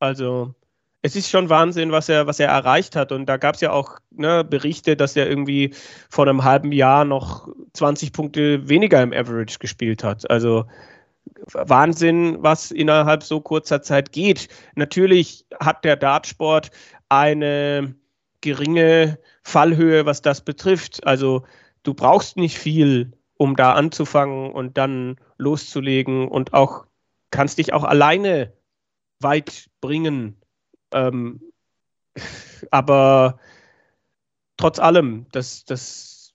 Also, 0.00 0.54
es 1.02 1.16
ist 1.16 1.28
schon 1.28 1.50
Wahnsinn, 1.50 1.90
was 1.90 2.08
er, 2.08 2.28
was 2.28 2.38
er 2.38 2.48
erreicht 2.48 2.94
hat. 2.94 3.10
Und 3.10 3.26
da 3.26 3.36
gab 3.36 3.56
es 3.56 3.60
ja 3.60 3.72
auch 3.72 3.98
ne, 4.10 4.44
Berichte, 4.44 4.96
dass 4.96 5.16
er 5.16 5.28
irgendwie 5.28 5.74
vor 6.08 6.26
einem 6.26 6.44
halben 6.44 6.70
Jahr 6.70 7.04
noch 7.04 7.48
20 7.72 8.12
Punkte 8.12 8.68
weniger 8.68 9.02
im 9.02 9.12
Average 9.12 9.58
gespielt 9.58 10.04
hat. 10.04 10.30
Also 10.30 10.64
Wahnsinn, 11.52 12.36
was 12.40 12.70
innerhalb 12.70 13.24
so 13.24 13.40
kurzer 13.40 13.82
Zeit 13.82 14.12
geht. 14.12 14.48
Natürlich 14.76 15.44
hat 15.58 15.84
der 15.84 15.96
Dartsport 15.96 16.70
eine 17.08 17.96
geringe 18.40 19.18
Fallhöhe, 19.42 20.06
was 20.06 20.22
das 20.22 20.44
betrifft. 20.44 21.04
Also 21.04 21.42
du 21.82 21.94
brauchst 21.94 22.36
nicht 22.36 22.58
viel, 22.58 23.12
um 23.36 23.56
da 23.56 23.72
anzufangen 23.72 24.52
und 24.52 24.78
dann 24.78 25.16
loszulegen 25.36 26.28
und 26.28 26.54
auch 26.54 26.86
kannst 27.30 27.58
dich 27.58 27.72
auch 27.72 27.82
alleine 27.82 28.52
weit 29.18 29.68
bringen 29.80 30.41
ähm, 30.92 31.40
aber 32.70 33.38
trotz 34.56 34.78
allem, 34.78 35.26
das, 35.32 35.64
das 35.64 36.34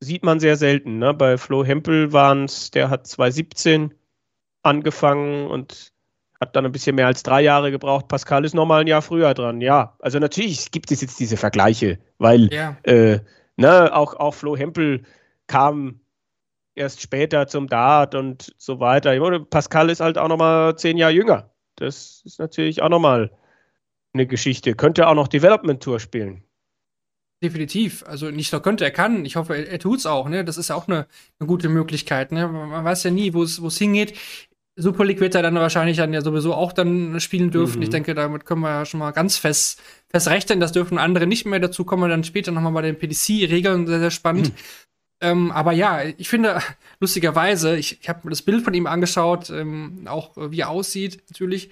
sieht 0.00 0.24
man 0.24 0.40
sehr 0.40 0.56
selten. 0.56 0.98
Ne? 0.98 1.14
Bei 1.14 1.36
Flo 1.38 1.64
Hempel 1.64 2.12
waren 2.12 2.44
es, 2.44 2.70
der 2.70 2.90
hat 2.90 3.06
2017 3.06 3.94
angefangen 4.62 5.46
und 5.46 5.92
hat 6.40 6.54
dann 6.54 6.66
ein 6.66 6.72
bisschen 6.72 6.96
mehr 6.96 7.06
als 7.06 7.22
drei 7.22 7.42
Jahre 7.42 7.70
gebraucht. 7.70 8.08
Pascal 8.08 8.44
ist 8.44 8.54
nochmal 8.54 8.82
ein 8.82 8.86
Jahr 8.86 9.02
früher 9.02 9.34
dran. 9.34 9.60
Ja, 9.60 9.96
also 9.98 10.18
natürlich 10.18 10.70
gibt 10.70 10.90
es 10.92 11.00
jetzt 11.00 11.18
diese 11.18 11.36
Vergleiche, 11.36 11.98
weil 12.18 12.52
ja. 12.52 12.76
äh, 12.84 13.20
ne, 13.56 13.94
auch, 13.94 14.14
auch 14.14 14.34
Flo 14.34 14.56
Hempel 14.56 15.02
kam 15.48 16.00
erst 16.76 17.00
später 17.02 17.48
zum 17.48 17.66
Dart 17.66 18.14
und 18.14 18.54
so 18.56 18.78
weiter. 18.78 19.18
Pascal 19.46 19.90
ist 19.90 20.00
halt 20.00 20.16
auch 20.16 20.28
nochmal 20.28 20.76
zehn 20.76 20.96
Jahre 20.96 21.12
jünger. 21.12 21.50
Das 21.74 22.22
ist 22.24 22.38
natürlich 22.38 22.82
auch 22.82 22.88
nochmal 22.88 23.32
eine 24.18 24.26
Geschichte. 24.26 24.74
Könnte 24.74 25.08
auch 25.08 25.14
noch 25.14 25.28
Development 25.28 25.82
Tour 25.82 26.00
spielen. 26.00 26.42
Definitiv. 27.42 28.04
Also 28.06 28.30
nicht 28.30 28.52
nur 28.52 28.62
könnte, 28.62 28.84
er 28.84 28.90
kann. 28.90 29.24
Ich 29.24 29.36
hoffe, 29.36 29.56
er, 29.56 29.68
er 29.68 29.78
tut 29.78 30.00
es 30.00 30.06
auch. 30.06 30.28
Ne? 30.28 30.44
Das 30.44 30.58
ist 30.58 30.68
ja 30.68 30.74
auch 30.74 30.88
eine, 30.88 31.06
eine 31.38 31.46
gute 31.46 31.68
Möglichkeit. 31.68 32.32
Ne? 32.32 32.48
Man 32.48 32.84
weiß 32.84 33.04
ja 33.04 33.10
nie, 33.10 33.32
wo 33.32 33.42
es 33.42 33.78
hingeht. 33.78 34.18
Super 34.76 35.04
League 35.04 35.20
wird 35.20 35.34
er 35.34 35.42
dann 35.42 35.54
wahrscheinlich 35.54 35.96
dann 35.96 36.12
ja 36.12 36.20
sowieso 36.20 36.54
auch 36.54 36.72
dann 36.72 37.18
spielen 37.20 37.50
dürfen. 37.50 37.78
Mhm. 37.78 37.82
Ich 37.82 37.90
denke, 37.90 38.14
damit 38.14 38.44
können 38.44 38.60
wir 38.60 38.70
ja 38.70 38.84
schon 38.86 39.00
mal 39.00 39.10
ganz 39.12 39.36
fest, 39.36 39.80
fest 40.08 40.28
rechnen. 40.28 40.60
Das 40.60 40.72
dürfen 40.72 40.98
andere 40.98 41.26
nicht 41.26 41.46
mehr. 41.46 41.60
Dazu 41.60 41.84
kommen 41.84 42.02
wir 42.02 42.08
dann 42.08 42.24
später 42.24 42.52
nochmal 42.52 42.72
bei 42.72 42.82
den 42.82 42.98
PDC-Regeln. 42.98 43.86
Sehr, 43.86 44.00
sehr 44.00 44.10
spannend. 44.10 44.48
Mhm. 44.48 44.54
Ähm, 45.20 45.50
aber 45.50 45.72
ja, 45.72 46.02
ich 46.16 46.28
finde, 46.28 46.60
lustigerweise, 47.00 47.76
ich, 47.76 48.00
ich 48.00 48.08
habe 48.08 48.20
mir 48.24 48.30
das 48.30 48.42
Bild 48.42 48.62
von 48.62 48.74
ihm 48.74 48.86
angeschaut, 48.86 49.50
ähm, 49.50 50.06
auch 50.06 50.36
wie 50.36 50.60
er 50.60 50.70
aussieht, 50.70 51.22
natürlich. 51.28 51.70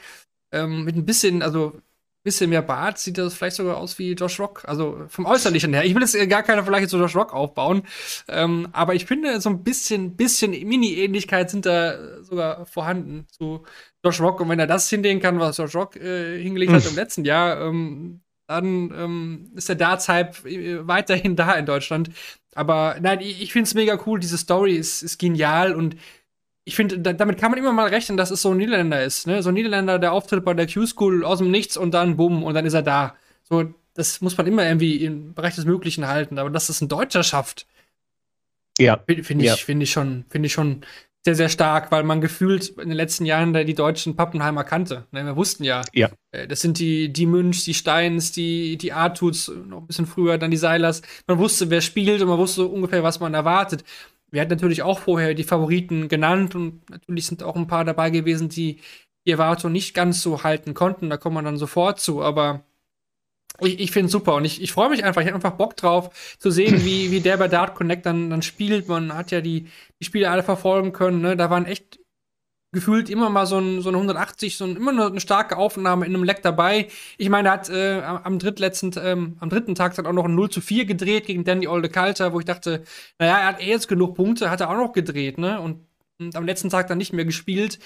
Ähm, 0.53 0.85
mit 0.85 0.97
ein 0.97 1.07
bisschen, 1.07 1.43
also 1.43 1.81
bisschen 2.27 2.51
mehr 2.51 2.61
Bart 2.61 2.99
sieht 2.99 3.19
das 3.19 3.35
vielleicht 3.35 3.57
sogar 3.57 3.77
aus 3.79 3.99
wie 3.99 4.13
Josh 4.13 4.39
Rock. 4.41 4.65
Also 4.67 5.05
vom 5.09 5.27
Äußerlichen 5.27 5.73
her. 5.73 5.85
Ich 5.85 5.95
will 5.95 6.03
jetzt 6.03 6.29
gar 6.29 6.43
keine 6.43 6.63
Vergleiche 6.63 6.89
zu 6.89 6.99
Josh 6.99 7.15
Rock 7.15 7.33
aufbauen. 7.33 7.85
Ähm, 8.29 8.69
aber 8.73 8.95
ich 8.95 9.07
finde, 9.07 9.41
so 9.41 9.49
ein 9.49 9.63
bisschen, 9.63 10.17
bisschen 10.17 10.51
Mini-Ähnlichkeit 10.51 11.51
sind 11.51 11.65
da 11.65 12.23
sogar 12.23 12.67
vorhanden 12.67 13.27
zu 13.31 13.65
Josh 14.05 14.21
Rock. 14.21 14.41
Und 14.41 14.49
wenn 14.49 14.59
er 14.59 14.67
das 14.67 14.91
hinlegen 14.91 15.21
kann, 15.21 15.39
was 15.39 15.57
Josh 15.57 15.75
Rock 15.75 15.97
äh, 15.97 16.43
hingelegt 16.43 16.73
hat 16.73 16.87
im 16.87 16.97
letzten 16.97 17.25
Jahr, 17.25 17.61
ähm, 17.61 18.21
dann 18.49 18.93
ähm, 18.97 19.53
ist 19.55 19.69
der 19.69 19.77
Darts-Hype 19.77 20.45
äh, 20.47 20.87
weiterhin 20.87 21.37
da 21.37 21.53
in 21.55 21.65
Deutschland. 21.67 22.11
Aber 22.55 22.97
nein, 23.01 23.21
ich, 23.21 23.41
ich 23.41 23.53
finde 23.53 23.69
es 23.69 23.75
mega 23.75 23.99
cool. 24.05 24.19
Diese 24.19 24.37
Story 24.37 24.75
ist, 24.75 25.03
ist 25.03 25.19
genial 25.19 25.75
und 25.75 25.97
ich 26.69 26.75
finde, 26.75 26.99
da, 26.99 27.13
damit 27.13 27.39
kann 27.39 27.53
man 27.53 27.61
immer 27.61 27.73
mal 27.73 27.89
rechnen, 27.89 28.19
dass 28.19 28.33
es 28.33 28.43
so 28.43 28.51
ein 28.51 28.57
Niederländer 28.57 29.03
ist. 29.03 29.29
Ne? 29.29 29.41
So 29.41 29.51
ein 29.51 29.55
Niederländer, 29.55 30.01
der 30.01 30.13
auftritt 30.13 30.45
bei 30.45 30.53
der 30.53 30.67
Q-School 30.67 31.25
aus 31.25 31.39
dem 31.39 31.53
Nichts 31.53 31.77
und 31.77 31.95
dann 31.95 32.17
bumm 32.17 32.43
und 32.43 32.55
dann 32.55 32.67
ist 32.67 32.75
er 32.75 32.83
da. 32.83 33.15
So, 33.45 33.73
das 33.95 34.21
muss 34.21 34.37
man 34.37 34.49
immer 34.49 34.67
irgendwie 34.67 34.97
im 35.05 35.33
Bereich 35.33 35.55
des 35.55 35.65
Möglichen 35.65 36.09
halten. 36.09 36.41
Aber 36.41 36.51
dass 36.51 36.69
es 36.69 36.81
ein 36.81 36.89
Deutscher 36.89 37.23
schafft, 37.23 37.67
ja. 38.79 38.99
finde 39.07 39.45
ich, 39.45 39.51
ja. 39.51 39.55
Find 39.55 39.81
ich, 39.81 39.93
schon, 39.93 40.25
find 40.29 40.45
ich 40.45 40.53
schon 40.53 40.85
sehr, 41.25 41.37
sehr 41.37 41.49
stark, 41.49 41.93
weil 41.93 42.03
man 42.03 42.21
gefühlt 42.21 42.71
in 42.71 42.89
den 42.89 42.97
letzten 42.97 43.27
Jahren 43.27 43.55
die 43.55 43.75
deutschen 43.75 44.17
Pappenheimer 44.17 44.65
kannte. 44.65 45.07
Ne? 45.13 45.25
Wir 45.25 45.37
wussten 45.37 45.63
ja, 45.63 45.83
ja. 45.93 46.11
Äh, 46.33 46.49
das 46.49 46.63
sind 46.63 46.81
die, 46.81 47.13
die 47.13 47.27
Münch, 47.27 47.65
die 47.65 47.75
Steins, 47.75 48.33
die, 48.33 48.77
die 48.77 48.93
Artuts, 48.93 49.53
noch 49.69 49.83
ein 49.83 49.87
bisschen 49.87 50.07
früher, 50.07 50.37
dann 50.37 50.51
die 50.51 50.57
Seilers. 50.57 51.03
Man 51.29 51.39
wusste, 51.39 51.71
wer 51.71 51.81
spielt 51.81 52.23
und 52.23 52.29
man 52.29 52.39
wusste 52.39 52.67
ungefähr, 52.67 53.05
was 53.05 53.21
man 53.21 53.35
erwartet 53.35 53.85
wir 54.31 54.41
hatten 54.41 54.51
natürlich 54.51 54.83
auch 54.83 54.99
vorher 55.01 55.35
die 55.35 55.45
Favoriten 55.45 56.09
genannt 56.09 56.55
und 56.55 56.89
natürlich 56.91 57.27
sind 57.27 57.43
auch 57.43 57.57
ein 57.57 57.67
paar 57.67 57.85
dabei 57.85 58.11
gewesen, 58.11 58.49
die 58.49 58.81
die 59.27 59.33
Erwartung 59.33 59.73
nicht 59.73 59.95
ganz 59.95 60.23
so 60.23 60.45
halten 60.45 60.75
konnten. 60.75 61.11
Da 61.11 61.17
kommt 61.17 61.35
man 61.35 61.45
dann 61.45 61.57
sofort 61.59 61.99
zu, 62.01 62.23
aber 62.23 62.65
ich, 63.61 63.81
ich 63.81 63.91
finde 63.91 64.07
es 64.07 64.13
super 64.13 64.35
und 64.35 64.45
ich, 64.45 64.63
ich 64.63 64.73
freue 64.73 64.91
mich 64.91 65.05
einfach. 65.05 65.23
Ich 65.23 65.27
habe 65.27 65.37
einfach 65.37 65.57
Bock 65.57 65.77
drauf 65.77 66.37
zu 66.39 66.51
sehen, 66.51 66.85
wie, 66.85 67.11
wie 67.11 67.21
der 67.21 67.37
bei 67.37 67.49
Dart 67.49 67.75
Connect 67.75 68.07
dann, 68.07 68.31
dann 68.31 68.43
spielt. 68.43 68.89
Man 68.89 69.15
hat 69.15 69.31
ja 69.31 69.41
die, 69.41 69.69
die 70.01 70.05
Spiele 70.05 70.31
alle 70.31 70.43
verfolgen 70.43 70.93
können. 70.93 71.21
Ne? 71.21 71.37
Da 71.37 71.51
waren 71.51 71.67
echt 71.67 71.99
gefühlt 72.73 73.09
immer 73.09 73.31
mal 73.31 73.47
so, 73.47 73.59
ein, 73.59 73.81
so 73.81 73.89
eine 73.89 73.99
180, 73.99 74.57
so 74.57 74.65
ein, 74.65 74.77
immer 74.77 74.93
nur 74.93 75.07
eine 75.07 75.21
starke 75.21 75.57
Aufnahme 75.57 76.05
in 76.05 76.15
einem 76.15 76.25
Leck 76.25 76.43
dabei. 76.43 76.89
Ich 77.17 77.29
meine, 77.29 77.49
er 77.49 77.53
hat 77.53 77.71
äh, 77.71 78.03
am, 78.03 78.39
drittletzten, 78.39 78.93
ähm, 79.03 79.37
am 79.41 79.49
dritten 79.49 79.75
Tag 79.75 79.95
dann 79.95 80.07
auch 80.07 80.13
noch 80.13 80.27
ein 80.27 80.35
0 80.35 80.51
zu 80.51 80.61
4 80.61 80.85
gedreht 80.85 81.27
gegen 81.27 81.45
Danny 81.45 81.69
Olde 81.69 81.89
Kalter, 81.89 82.33
wo 82.33 82.39
ich 82.39 82.45
dachte, 82.45 82.83
naja, 83.19 83.39
er 83.39 83.47
hat 83.47 83.63
eh 83.63 83.71
jetzt 83.71 83.89
genug 83.89 84.15
Punkte, 84.15 84.51
hat 84.51 84.61
er 84.61 84.71
auch 84.71 84.77
noch 84.77 84.93
gedreht, 84.93 85.39
ne? 85.39 85.61
Und, 85.61 85.87
und 86.19 86.37
am 86.37 86.45
letzten 86.45 86.71
Tag 86.71 86.89
dann 86.89 86.99
nicht 86.99 87.13
mehr 87.13 87.25
gespielt, 87.25 87.79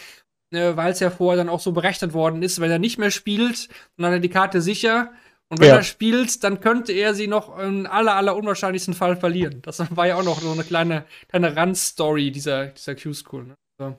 äh, 0.52 0.76
weil 0.76 0.92
es 0.92 1.00
ja 1.00 1.10
vorher 1.10 1.36
dann 1.36 1.48
auch 1.48 1.60
so 1.60 1.72
berechnet 1.72 2.12
worden 2.12 2.42
ist, 2.42 2.60
wenn 2.60 2.70
er 2.70 2.78
nicht 2.78 2.98
mehr 2.98 3.10
spielt, 3.10 3.68
dann 3.96 4.06
hat 4.06 4.12
er 4.14 4.20
die 4.20 4.28
Karte 4.28 4.60
sicher. 4.60 5.12
Und 5.48 5.60
wenn 5.60 5.68
ja. 5.68 5.76
er 5.76 5.82
spielt, 5.82 6.44
dann 6.44 6.60
könnte 6.60 6.92
er 6.92 7.12
sie 7.14 7.26
noch 7.26 7.58
im 7.58 7.86
aller, 7.86 8.14
aller 8.14 8.36
unwahrscheinlichsten 8.36 8.94
Fall 8.94 9.16
verlieren. 9.16 9.62
Das 9.62 9.82
war 9.96 10.06
ja 10.06 10.14
auch 10.14 10.22
noch 10.22 10.40
so 10.40 10.52
eine 10.52 10.62
kleine, 10.62 11.04
kleine 11.28 11.56
Randstory 11.56 12.30
dieser, 12.30 12.66
dieser 12.66 12.94
Q-School. 12.94 13.46
Ne? 13.46 13.54
So. 13.78 13.96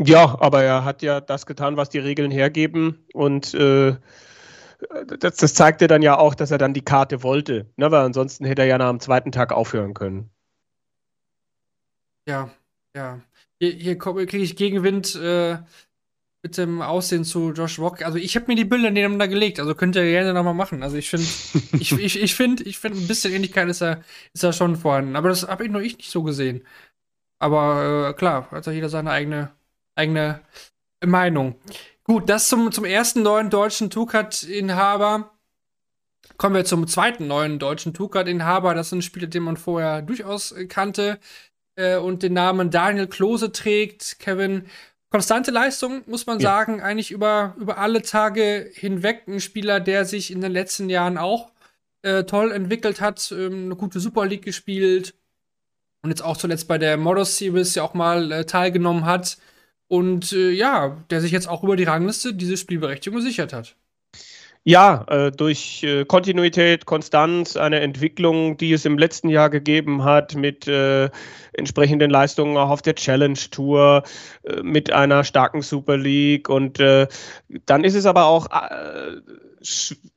Ja, 0.00 0.36
aber 0.40 0.62
er 0.64 0.84
hat 0.84 1.02
ja 1.02 1.20
das 1.20 1.46
getan, 1.46 1.76
was 1.76 1.88
die 1.88 1.98
Regeln 2.00 2.30
hergeben 2.30 3.06
und 3.12 3.54
äh, 3.54 3.96
das, 5.18 5.36
das 5.36 5.54
zeigte 5.54 5.86
dann 5.86 6.02
ja 6.02 6.18
auch, 6.18 6.34
dass 6.34 6.50
er 6.50 6.58
dann 6.58 6.74
die 6.74 6.84
Karte 6.84 7.22
wollte, 7.22 7.70
ne? 7.76 7.90
weil 7.90 8.04
ansonsten 8.04 8.44
hätte 8.44 8.62
er 8.62 8.68
ja 8.68 8.78
nach 8.78 8.90
dem 8.90 9.00
zweiten 9.00 9.32
Tag 9.32 9.52
aufhören 9.52 9.94
können. 9.94 10.30
Ja, 12.26 12.50
ja. 12.96 13.20
Hier, 13.60 13.72
hier 13.72 13.98
kriege 13.98 14.38
ich 14.38 14.56
Gegenwind 14.56 15.14
äh, 15.14 15.58
mit 16.42 16.58
dem 16.58 16.82
Aussehen 16.82 17.24
zu 17.24 17.52
Josh 17.52 17.78
Rock. 17.78 18.02
Also 18.02 18.18
ich 18.18 18.36
habe 18.36 18.46
mir 18.48 18.56
die 18.56 18.64
Bilder 18.64 18.90
nebeneinander 18.90 19.28
gelegt, 19.28 19.60
also 19.60 19.74
könnt 19.74 19.96
ihr 19.96 20.04
gerne 20.04 20.34
nochmal 20.34 20.54
machen. 20.54 20.82
Also 20.82 20.96
ich 20.96 21.08
finde, 21.08 21.26
ich, 21.80 21.92
ich, 21.92 22.20
ich 22.20 22.34
finde, 22.34 22.64
ich 22.64 22.78
finde 22.78 22.98
ein 22.98 23.08
bisschen 23.08 23.32
Ähnlichkeit 23.32 23.68
ist 23.68 23.80
er, 23.82 24.02
ist 24.32 24.42
er 24.44 24.52
schon 24.52 24.76
vorhanden. 24.76 25.16
Aber 25.16 25.28
das 25.28 25.46
habe 25.46 25.64
ich 25.64 25.70
nur 25.70 25.82
ich 25.82 25.96
nicht 25.96 26.10
so 26.10 26.22
gesehen. 26.22 26.66
Aber 27.38 28.10
äh, 28.10 28.14
klar, 28.14 28.50
hat 28.50 28.66
ja 28.66 28.72
jeder 28.72 28.88
seine 28.88 29.10
eigene 29.10 29.52
eigene 29.94 30.40
Meinung. 31.04 31.56
Gut, 32.04 32.28
das 32.28 32.48
zum, 32.48 32.70
zum 32.72 32.84
ersten 32.84 33.22
neuen 33.22 33.50
deutschen 33.50 33.90
Tukat-Inhaber. 33.90 35.30
Kommen 36.36 36.54
wir 36.54 36.64
zum 36.64 36.86
zweiten 36.86 37.26
neuen 37.26 37.58
deutschen 37.58 37.94
Tukat-Inhaber. 37.94 38.74
Das 38.74 38.88
ist 38.88 38.92
ein 38.92 39.02
Spieler, 39.02 39.26
den 39.26 39.42
man 39.42 39.56
vorher 39.56 40.02
durchaus 40.02 40.54
kannte 40.68 41.18
äh, 41.76 41.96
und 41.96 42.22
den 42.22 42.32
Namen 42.32 42.70
Daniel 42.70 43.06
Klose 43.06 43.52
trägt. 43.52 44.18
Kevin, 44.18 44.66
konstante 45.10 45.50
Leistung, 45.50 46.02
muss 46.06 46.26
man 46.26 46.40
ja. 46.40 46.50
sagen, 46.50 46.80
eigentlich 46.80 47.10
über, 47.10 47.54
über 47.58 47.78
alle 47.78 48.02
Tage 48.02 48.70
hinweg. 48.74 49.22
Ein 49.26 49.40
Spieler, 49.40 49.80
der 49.80 50.04
sich 50.04 50.30
in 50.30 50.40
den 50.40 50.52
letzten 50.52 50.88
Jahren 50.88 51.18
auch 51.18 51.52
äh, 52.02 52.24
toll 52.24 52.52
entwickelt 52.52 53.00
hat, 53.00 53.32
ähm, 53.32 53.66
eine 53.66 53.76
gute 53.76 54.00
Super 54.00 54.26
League 54.26 54.44
gespielt 54.44 55.14
und 56.02 56.10
jetzt 56.10 56.22
auch 56.22 56.36
zuletzt 56.36 56.68
bei 56.68 56.76
der 56.76 56.98
Models 56.98 57.38
Series 57.38 57.74
ja 57.74 57.82
auch 57.82 57.94
mal 57.94 58.30
äh, 58.30 58.44
teilgenommen 58.44 59.06
hat. 59.06 59.38
Und 59.94 60.32
äh, 60.32 60.50
ja, 60.50 60.96
der 61.10 61.20
sich 61.20 61.30
jetzt 61.30 61.48
auch 61.48 61.62
über 61.62 61.76
die 61.76 61.84
Rangliste 61.84 62.34
diese 62.34 62.56
Spielberechtigung 62.56 63.20
gesichert 63.20 63.52
hat. 63.52 63.76
Ja, 64.64 65.04
äh, 65.08 65.30
durch 65.30 65.84
äh, 65.84 66.04
Kontinuität, 66.04 66.84
Konstanz, 66.84 67.56
eine 67.56 67.78
Entwicklung, 67.78 68.56
die 68.56 68.72
es 68.72 68.84
im 68.86 68.98
letzten 68.98 69.28
Jahr 69.28 69.50
gegeben 69.50 70.02
hat, 70.02 70.34
mit 70.34 70.66
äh, 70.66 71.10
entsprechenden 71.52 72.10
Leistungen 72.10 72.56
auch 72.56 72.70
auf 72.70 72.82
der 72.82 72.96
Challenge 72.96 73.38
Tour, 73.52 74.02
äh, 74.42 74.62
mit 74.64 74.92
einer 74.92 75.22
starken 75.22 75.62
Super 75.62 75.96
League. 75.96 76.48
Und 76.48 76.80
äh, 76.80 77.06
dann 77.64 77.84
ist 77.84 77.94
es 77.94 78.04
aber 78.04 78.24
auch, 78.24 78.48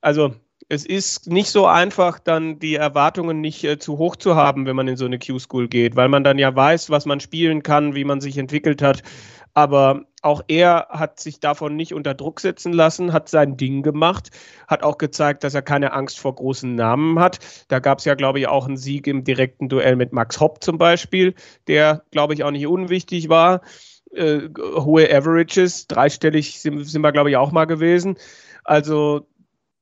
also 0.01 0.33
es 0.69 0.85
ist 0.85 1.27
nicht 1.27 1.49
so 1.49 1.65
einfach, 1.65 2.19
dann 2.19 2.59
die 2.59 2.75
Erwartungen 2.75 3.39
nicht 3.39 3.63
äh, 3.63 3.79
zu 3.79 3.97
hoch 3.97 4.15
zu 4.15 4.35
haben, 4.35 4.65
wenn 4.65 4.75
man 4.75 4.87
in 4.87 4.97
so 4.97 5.05
eine 5.05 5.17
Q-School 5.17 5.67
geht, 5.67 5.95
weil 5.95 6.09
man 6.09 6.23
dann 6.23 6.37
ja 6.37 6.53
weiß, 6.53 6.89
was 6.89 7.05
man 7.05 7.19
spielen 7.19 7.63
kann, 7.63 7.95
wie 7.95 8.03
man 8.03 8.19
sich 8.19 8.37
entwickelt 8.37 8.81
hat. 8.81 9.01
Aber 9.57 10.05
auch 10.21 10.43
er 10.47 10.85
hat 10.91 11.19
sich 11.19 11.39
davon 11.39 11.75
nicht 11.75 11.91
unter 11.91 12.13
Druck 12.13 12.41
setzen 12.41 12.73
lassen, 12.73 13.11
hat 13.11 13.27
sein 13.27 13.57
Ding 13.57 13.81
gemacht, 13.81 14.29
hat 14.67 14.83
auch 14.83 14.99
gezeigt, 14.99 15.43
dass 15.43 15.55
er 15.55 15.63
keine 15.63 15.93
Angst 15.93 16.19
vor 16.19 16.35
großen 16.35 16.75
Namen 16.75 17.17
hat. 17.17 17.39
Da 17.67 17.79
gab 17.79 17.97
es 17.97 18.05
ja, 18.05 18.13
glaube 18.13 18.37
ich, 18.37 18.47
auch 18.47 18.67
einen 18.67 18.77
Sieg 18.77 19.07
im 19.07 19.23
direkten 19.23 19.67
Duell 19.67 19.95
mit 19.95 20.13
Max 20.13 20.39
Hopp 20.39 20.63
zum 20.63 20.77
Beispiel, 20.77 21.33
der, 21.65 22.03
glaube 22.11 22.35
ich, 22.35 22.43
auch 22.43 22.51
nicht 22.51 22.67
unwichtig 22.67 23.29
war. 23.29 23.61
Äh, 24.11 24.49
hohe 24.59 25.09
Averages, 25.09 25.87
dreistellig 25.87 26.61
sind, 26.61 26.83
sind 26.83 27.01
wir, 27.01 27.11
glaube 27.11 27.31
ich, 27.31 27.37
auch 27.37 27.51
mal 27.51 27.65
gewesen. 27.65 28.15
Also 28.63 29.27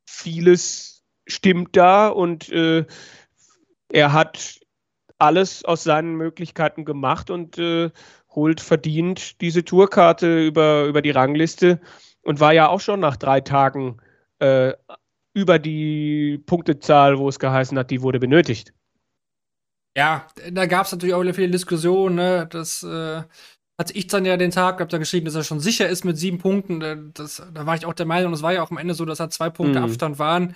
vieles 0.05 1.03
stimmt 1.27 1.75
da 1.75 2.07
und 2.07 2.47
äh, 2.49 2.85
er 3.89 4.13
hat 4.13 4.61
alles 5.17 5.65
aus 5.65 5.83
seinen 5.83 6.15
Möglichkeiten 6.15 6.85
gemacht 6.85 7.29
und 7.29 7.57
äh, 7.57 7.91
holt 8.35 8.61
verdient 8.61 9.41
diese 9.41 9.63
Tourkarte 9.63 10.45
über, 10.45 10.85
über 10.85 11.01
die 11.01 11.11
Rangliste 11.11 11.79
und 12.21 12.39
war 12.39 12.53
ja 12.53 12.67
auch 12.67 12.81
schon 12.81 12.99
nach 12.99 13.15
drei 13.15 13.41
Tagen 13.41 13.97
äh, 14.39 14.73
über 15.33 15.59
die 15.59 16.41
Punktezahl, 16.45 17.17
wo 17.17 17.29
es 17.29 17.39
geheißen 17.39 17.77
hat, 17.77 17.91
die 17.91 18.01
wurde 18.01 18.19
benötigt. 18.19 18.73
Ja, 19.97 20.27
da 20.51 20.65
gab 20.65 20.85
es 20.85 20.91
natürlich 20.91 21.15
auch 21.15 21.23
viele 21.33 21.49
Diskussionen. 21.49 22.15
Ne? 22.15 22.47
Das 22.49 22.83
äh, 22.83 23.23
hatte 23.77 23.93
ich 23.93 24.07
dann 24.07 24.25
ja 24.25 24.37
den 24.37 24.51
Tag, 24.51 24.79
hab 24.79 24.89
da 24.89 24.97
geschrieben, 24.97 25.25
dass 25.25 25.35
er 25.35 25.43
schon 25.43 25.59
sicher 25.59 25.87
ist 25.87 26.03
mit 26.03 26.17
sieben 26.17 26.37
Punkten. 26.37 26.81
Äh, 26.81 26.97
das, 27.13 27.41
da 27.53 27.65
war 27.65 27.75
ich 27.75 27.85
auch 27.85 27.93
der 27.93 28.05
Meinung, 28.05 28.33
es 28.33 28.41
war 28.41 28.53
ja 28.53 28.63
auch 28.63 28.71
am 28.71 28.77
Ende 28.77 28.93
so, 28.93 29.05
dass 29.05 29.19
er 29.19 29.29
zwei 29.29 29.49
Punkte 29.49 29.79
mhm. 29.79 29.85
Abstand 29.85 30.19
waren. 30.19 30.55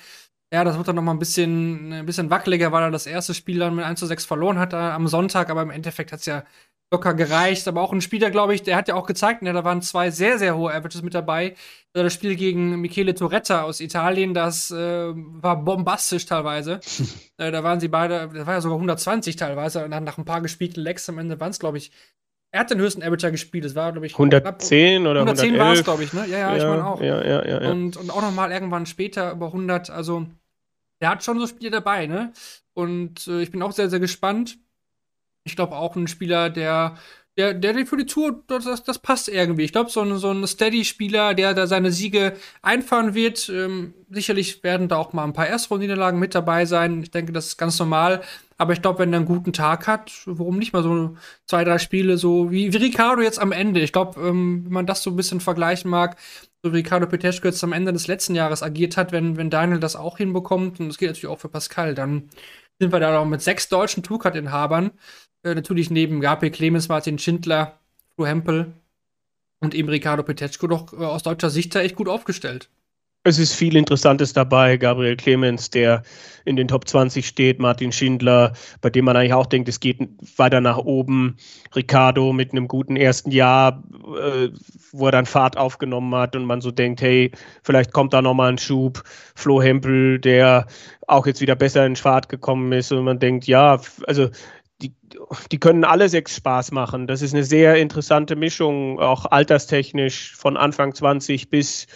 Ja, 0.52 0.64
das 0.64 0.78
wird 0.78 0.88
dann 0.88 0.96
noch 0.96 1.04
mal 1.04 1.12
ein 1.12 1.20
bisschen, 1.20 1.94
ein 1.94 2.06
bisschen 2.06 2.32
wackeliger, 2.32 2.72
weil 2.72 2.84
er 2.84 2.92
das 2.92 3.06
erste 3.06 3.36
Spiel 3.36 3.60
dann 3.60 3.76
mit 3.76 3.86
1 3.86 4.00
zu 4.00 4.08
6 4.08 4.26
verloren 4.26 4.58
hat 4.58 4.74
am 4.74 5.08
Sonntag, 5.08 5.50
aber 5.50 5.62
im 5.62 5.70
Endeffekt 5.70 6.12
hat 6.12 6.22
es 6.22 6.26
ja 6.26 6.44
locker 6.92 7.14
gereicht. 7.14 7.68
Aber 7.68 7.82
auch 7.82 7.94
ein 7.94 8.02
Spieler, 8.02 8.32
glaube 8.32 8.56
ich, 8.56 8.64
der 8.64 8.76
hat 8.76 8.88
ja 8.88 8.96
auch 8.96 9.06
gezeigt, 9.06 9.42
ne, 9.42 9.54
da 9.54 9.64
waren 9.64 9.82
zwei 9.82 10.12
sehr, 10.12 10.38
sehr 10.38 10.58
hohe 10.58 10.72
Averages 10.72 11.02
mit 11.02 11.14
dabei. 11.14 11.56
Also 11.94 12.04
das 12.04 12.14
Spiel 12.14 12.36
gegen 12.36 12.82
Michele 12.82 13.16
Toretta 13.16 13.64
aus 13.64 13.80
Italien, 13.80 14.34
das 14.34 14.72
äh, 14.72 15.12
war 15.14 15.64
bombastisch 15.64 16.26
teilweise. 16.26 16.80
äh, 17.38 17.52
da 17.52 17.64
waren 17.64 17.80
sie 17.80 17.88
beide, 17.88 18.30
das 18.34 18.46
war 18.46 18.56
ja 18.56 18.62
sogar 18.62 18.78
120 18.78 19.36
teilweise. 19.36 19.86
Und 19.86 19.92
dann 19.92 20.04
nach 20.04 20.18
ein 20.18 20.26
paar 20.26 20.42
gespielten 20.42 20.82
Lecks 20.82 21.10
am 21.10 21.18
Ende 21.18 21.40
waren 21.40 21.52
es, 21.52 21.60
glaube 21.60 21.78
ich, 21.78 21.92
er 22.52 22.62
hat 22.62 22.72
den 22.72 22.80
höchsten 22.80 23.04
Averager 23.04 23.30
gespielt. 23.30 23.64
Das 23.64 23.76
war, 23.76 23.92
glaube 23.92 24.08
ich, 24.08 24.14
110 24.14 25.06
oder 25.06 25.22
110 25.22 25.58
war 25.60 25.74
es, 25.74 25.84
glaube 25.84 26.04
ich, 26.04 26.14
ne? 26.14 26.26
Ja, 26.28 26.38
ja, 26.40 26.52
ja, 26.52 26.58
ich 26.58 26.64
meine 26.64 26.86
auch. 26.86 27.00
Ja, 27.00 27.24
ja, 27.24 27.46
ja, 27.46 27.62
ja. 27.62 27.72
Und, 27.72 27.96
und 27.96 28.10
auch 28.10 28.22
noch 28.22 28.32
mal 28.32 28.52
irgendwann 28.52 28.88
später 28.88 29.32
über 29.34 29.48
100. 29.48 29.92
Also, 29.92 30.26
der 31.00 31.12
hat 31.12 31.24
schon 31.24 31.40
so 31.40 31.46
Spiele 31.46 31.70
dabei, 31.70 32.08
ne? 32.08 32.34
Und 32.74 33.28
äh, 33.28 33.42
ich 33.42 33.52
bin 33.52 33.62
auch 33.62 33.72
sehr, 33.72 33.90
sehr 33.90 34.00
gespannt. 34.00 34.58
Ich 35.50 35.56
glaube 35.56 35.76
auch 35.76 35.96
ein 35.96 36.08
Spieler, 36.08 36.50
der 36.50 36.96
der, 37.40 37.54
der 37.54 37.86
für 37.86 37.96
die 37.96 38.06
Tour, 38.06 38.44
das, 38.48 38.84
das 38.84 39.00
passt 39.00 39.30
irgendwie. 39.30 39.64
Ich 39.64 39.72
glaube, 39.72 39.90
so 39.90 40.02
ein, 40.02 40.18
so 40.18 40.30
ein 40.30 40.46
Steady-Spieler, 40.46 41.34
der 41.34 41.54
da 41.54 41.68
seine 41.68 41.90
Siege 41.90 42.34
einfahren 42.62 43.14
wird, 43.14 43.48
ähm, 43.48 43.94
sicherlich 44.10 44.62
werden 44.62 44.90
da 44.90 44.98
auch 44.98 45.14
mal 45.14 45.24
ein 45.24 45.32
paar 45.32 45.48
Erstrundenniederlagen 45.48 46.20
mit 46.20 46.36
dabei 46.36 46.66
sein. 46.66 47.02
Ich 47.02 47.12
denke, 47.12 47.32
das 47.32 47.48
ist 47.48 47.58
ganz 47.58 47.80
normal. 47.80 48.22
Aber 48.58 48.74
ich 48.74 48.82
glaube, 48.82 49.00
wenn 49.00 49.14
er 49.14 49.20
einen 49.20 49.26
guten 49.26 49.54
Tag 49.54 49.88
hat, 49.88 50.12
warum 50.26 50.60
nicht 50.60 50.74
mal 50.74 50.84
so 50.84 51.16
zwei, 51.46 51.64
drei 51.64 51.78
Spiele, 51.78 52.18
so 52.18 52.52
wie, 52.52 52.74
wie 52.74 52.78
Ricardo 52.78 53.22
jetzt 53.22 53.40
am 53.40 53.54
Ende. 53.54 53.80
Ich 53.80 53.94
glaube, 53.94 54.20
ähm, 54.20 54.66
wenn 54.66 54.74
man 54.74 54.86
das 54.86 55.02
so 55.02 55.10
ein 55.12 55.16
bisschen 55.16 55.40
vergleichen 55.40 55.90
mag, 55.90 56.18
so 56.62 56.74
wie 56.74 56.78
Ricardo 56.78 57.08
Peteschko 57.08 57.48
jetzt 57.48 57.64
am 57.64 57.72
Ende 57.72 57.94
des 57.94 58.08
letzten 58.08 58.36
Jahres 58.36 58.64
agiert 58.64 58.98
hat, 58.98 59.14
wenn, 59.14 59.38
wenn 59.38 59.50
Daniel 59.50 59.80
das 59.80 59.96
auch 59.96 60.18
hinbekommt, 60.18 60.82
und 60.82 60.90
das 60.90 60.98
geht 60.98 61.08
natürlich 61.08 61.28
auch 61.28 61.40
für 61.40 61.48
Pascal, 61.48 61.96
dann 61.96 62.30
sind 62.80 62.92
wir 62.92 63.00
da 63.00 63.14
noch 63.14 63.26
mit 63.26 63.42
sechs 63.42 63.70
deutschen 63.70 64.04
Tourcard-Inhabern. 64.04 64.92
Äh, 65.44 65.56
natürlich 65.56 65.90
neben 65.90 66.22
Gabriel 66.22 66.52
Clemens, 66.52 66.90
Martin 66.90 67.20
Schindler, 67.20 67.80
Flo 68.16 68.26
Hempel 68.26 68.74
und 69.60 69.74
eben 69.74 69.90
Ricardo 69.90 70.24
Petechko 70.24 70.68
doch 70.68 70.94
äh, 70.94 70.98
aus 70.98 71.24
deutscher 71.24 71.50
Sicht 71.50 71.74
da 71.76 71.82
echt 71.82 71.96
gut 71.96 72.10
aufgestellt. 72.10 72.70
Es 73.26 73.38
ist 73.38 73.54
viel 73.54 73.76
Interessantes 73.76 74.32
dabei. 74.32 74.78
Gabriel 74.78 75.18
Clemens, 75.18 75.70
der 75.70 76.04
in 76.46 76.56
den 76.56 76.70
Top 76.70 76.88
20 76.88 77.28
steht, 77.28 77.60
Martin 77.60 77.92
Schindler, 77.92 78.54
bei 78.80 78.90
dem 78.90 79.04
man 79.04 79.18
eigentlich 79.18 79.34
auch 79.34 79.46
denkt, 79.46 79.68
es 79.68 79.82
geht 79.82 80.00
weiter 80.38 80.62
nach 80.62 80.78
oben. 80.78 81.36
Ricardo 81.76 82.32
mit 82.32 82.54
einem 82.54 82.70
guten 82.70 82.96
ersten 82.96 83.32
Jahr, 83.32 83.84
äh, 84.18 84.50
wo 84.94 85.08
er 85.08 85.12
dann 85.12 85.26
Fahrt 85.26 85.58
aufgenommen 85.58 86.16
hat 86.16 86.38
und 86.38 86.46
man 86.46 86.62
so 86.62 86.72
denkt, 86.72 87.02
hey, 87.02 87.32
vielleicht 87.62 87.92
kommt 87.92 88.14
da 88.14 88.22
nochmal 88.22 88.54
ein 88.54 88.58
Schub. 88.58 89.04
Flo 89.36 89.62
Hempel, 89.62 90.20
der 90.20 90.68
auch 91.06 91.28
jetzt 91.28 91.42
wieder 91.42 91.56
besser 91.56 91.86
in 91.86 91.98
Fahrt 91.98 92.30
gekommen 92.30 92.72
ist 92.72 92.94
und 92.94 93.04
man 93.04 93.20
denkt, 93.20 93.48
ja, 93.48 93.82
also 94.08 94.30
die, 94.82 94.94
die 95.52 95.60
können 95.60 95.84
alle 95.84 96.10
sechs 96.10 96.36
Spaß 96.36 96.72
machen. 96.72 97.08
Das 97.08 97.22
ist 97.22 97.34
eine 97.34 97.44
sehr 97.44 97.76
interessante 97.76 98.36
Mischung, 98.36 99.00
auch 99.00 99.26
alterstechnisch 99.26 100.36
von 100.36 100.58
Anfang 100.58 100.94
20 100.94 101.50
bis 101.50 101.88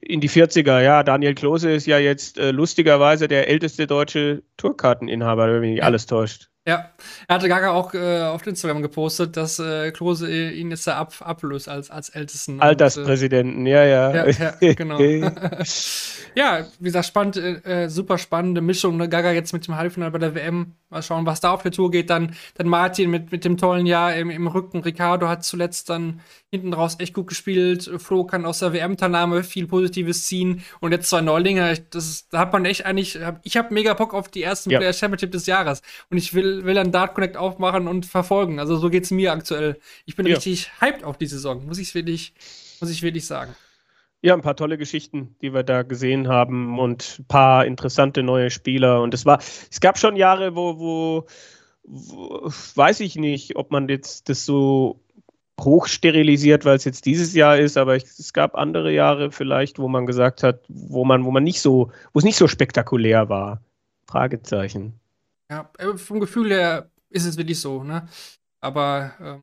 in 0.00 0.20
die 0.20 0.30
40er. 0.30 0.80
Ja, 0.80 1.02
Daniel 1.02 1.34
Klose 1.34 1.72
ist 1.72 1.86
ja 1.86 1.98
jetzt 1.98 2.38
äh, 2.38 2.50
lustigerweise 2.50 3.28
der 3.28 3.48
älteste 3.48 3.86
deutsche 3.86 4.42
Tourkarteninhaber, 4.56 5.52
wenn 5.52 5.60
mich 5.60 5.70
nicht 5.72 5.84
alles 5.84 6.06
täuscht. 6.06 6.51
Ja, 6.64 6.92
er 7.26 7.34
hatte 7.34 7.48
Gaga 7.48 7.72
auch 7.72 7.92
äh, 7.92 8.22
auf 8.22 8.46
Instagram 8.46 8.82
gepostet, 8.82 9.36
dass 9.36 9.58
äh, 9.58 9.90
Klose 9.90 10.30
ihn 10.30 10.70
jetzt 10.70 10.86
da 10.86 10.96
ab, 10.96 11.12
ablöst 11.18 11.68
als, 11.68 11.90
als 11.90 12.08
ältesten. 12.10 12.60
Alterspräsidenten, 12.60 13.66
äh, 13.66 13.70
ja, 13.70 13.84
ja. 13.84 14.26
Ja, 14.26 14.54
ja 14.60 14.74
genau. 14.74 14.96
ja, 16.36 16.66
wie 16.78 16.84
gesagt, 16.84 17.06
spannend, 17.06 17.36
äh, 17.36 17.88
super 17.88 18.16
spannende 18.16 18.60
Mischung. 18.60 18.96
Ne? 18.96 19.08
Gaga 19.08 19.32
jetzt 19.32 19.52
mit 19.52 19.66
dem 19.66 19.76
Halbfinale 19.76 20.12
bei 20.12 20.18
der 20.18 20.36
WM. 20.36 20.74
Mal 20.88 21.02
schauen, 21.02 21.26
was 21.26 21.40
da 21.40 21.50
auf 21.50 21.62
der 21.62 21.72
Tour 21.72 21.90
geht. 21.90 22.10
Dann, 22.10 22.36
dann 22.54 22.68
Martin 22.68 23.10
mit, 23.10 23.32
mit 23.32 23.44
dem 23.44 23.56
tollen 23.56 23.86
Jahr 23.86 24.14
im, 24.14 24.30
im 24.30 24.46
Rücken. 24.46 24.82
Ricardo 24.82 25.26
hat 25.26 25.42
zuletzt 25.42 25.90
dann 25.90 26.20
hinten 26.50 26.74
raus 26.74 26.96
echt 26.98 27.14
gut 27.14 27.28
gespielt. 27.28 27.90
Flo 27.96 28.24
kann 28.24 28.44
aus 28.44 28.58
der 28.58 28.72
WM-Teilnahme 28.72 29.42
viel 29.42 29.66
Positives 29.66 30.26
ziehen. 30.26 30.62
Und 30.80 30.92
jetzt 30.92 31.08
zwei 31.08 31.22
Neulinge. 31.22 31.78
Das, 31.90 32.28
da 32.28 32.40
hat 32.40 32.52
man 32.52 32.66
echt 32.66 32.84
eigentlich. 32.84 33.18
Ich 33.42 33.56
habe 33.56 33.74
mega 33.74 33.94
Bock 33.94 34.14
auf 34.14 34.28
die 34.28 34.42
ersten 34.42 34.70
ja. 34.70 34.78
Player 34.78 34.92
Championship 34.92 35.32
des 35.32 35.46
Jahres. 35.46 35.82
Und 36.10 36.18
ich 36.18 36.34
will, 36.34 36.51
will 36.64 36.74
dann 36.74 36.92
Dart 36.92 37.14
Connect 37.14 37.36
aufmachen 37.36 37.88
und 37.88 38.06
verfolgen. 38.06 38.58
Also 38.58 38.76
so 38.76 38.90
geht 38.90 39.04
es 39.04 39.10
mir 39.10 39.32
aktuell. 39.32 39.78
Ich 40.06 40.16
bin 40.16 40.26
ja. 40.26 40.34
richtig 40.34 40.70
hyped 40.80 41.04
auf 41.04 41.18
die 41.18 41.26
Saison, 41.26 41.66
muss 41.66 41.78
ich 41.78 41.94
wirklich, 41.94 42.34
muss 42.80 42.90
ich 42.90 43.02
wirklich 43.02 43.26
sagen. 43.26 43.54
Ja, 44.20 44.34
ein 44.34 44.40
paar 44.40 44.56
tolle 44.56 44.78
Geschichten, 44.78 45.34
die 45.42 45.52
wir 45.52 45.64
da 45.64 45.82
gesehen 45.82 46.28
haben 46.28 46.78
und 46.78 47.18
ein 47.18 47.24
paar 47.24 47.66
interessante 47.66 48.22
neue 48.22 48.50
Spieler. 48.50 49.02
Und 49.02 49.14
es 49.14 49.26
war, 49.26 49.38
es 49.70 49.80
gab 49.80 49.98
schon 49.98 50.14
Jahre, 50.14 50.54
wo, 50.54 50.78
wo, 50.78 51.26
wo 51.82 52.52
weiß 52.76 53.00
ich 53.00 53.16
nicht, 53.16 53.56
ob 53.56 53.72
man 53.72 53.88
jetzt 53.88 54.28
das 54.28 54.46
so 54.46 55.00
hochsterilisiert, 55.60 56.64
weil 56.64 56.76
es 56.76 56.84
jetzt 56.84 57.04
dieses 57.06 57.34
Jahr 57.34 57.58
ist, 57.58 57.76
aber 57.76 57.96
ich, 57.96 58.04
es 58.04 58.32
gab 58.32 58.54
andere 58.54 58.92
Jahre 58.92 59.32
vielleicht, 59.32 59.78
wo 59.78 59.88
man 59.88 60.06
gesagt 60.06 60.42
hat, 60.42 60.60
wo 60.68 61.04
man, 61.04 61.24
wo 61.24 61.30
man 61.30 61.42
nicht 61.42 61.60
so, 61.60 61.90
wo 62.12 62.18
es 62.18 62.24
nicht 62.24 62.36
so 62.36 62.48
spektakulär 62.48 63.28
war. 63.28 63.60
Fragezeichen. 64.06 65.00
Ja, 65.52 65.70
äh, 65.76 65.98
vom 65.98 66.18
Gefühl 66.18 66.50
her 66.50 66.90
ist 67.10 67.26
es 67.26 67.36
wirklich 67.36 67.60
so, 67.60 67.84
ne? 67.84 68.08
Aber 68.62 69.12
äh, 69.20 69.38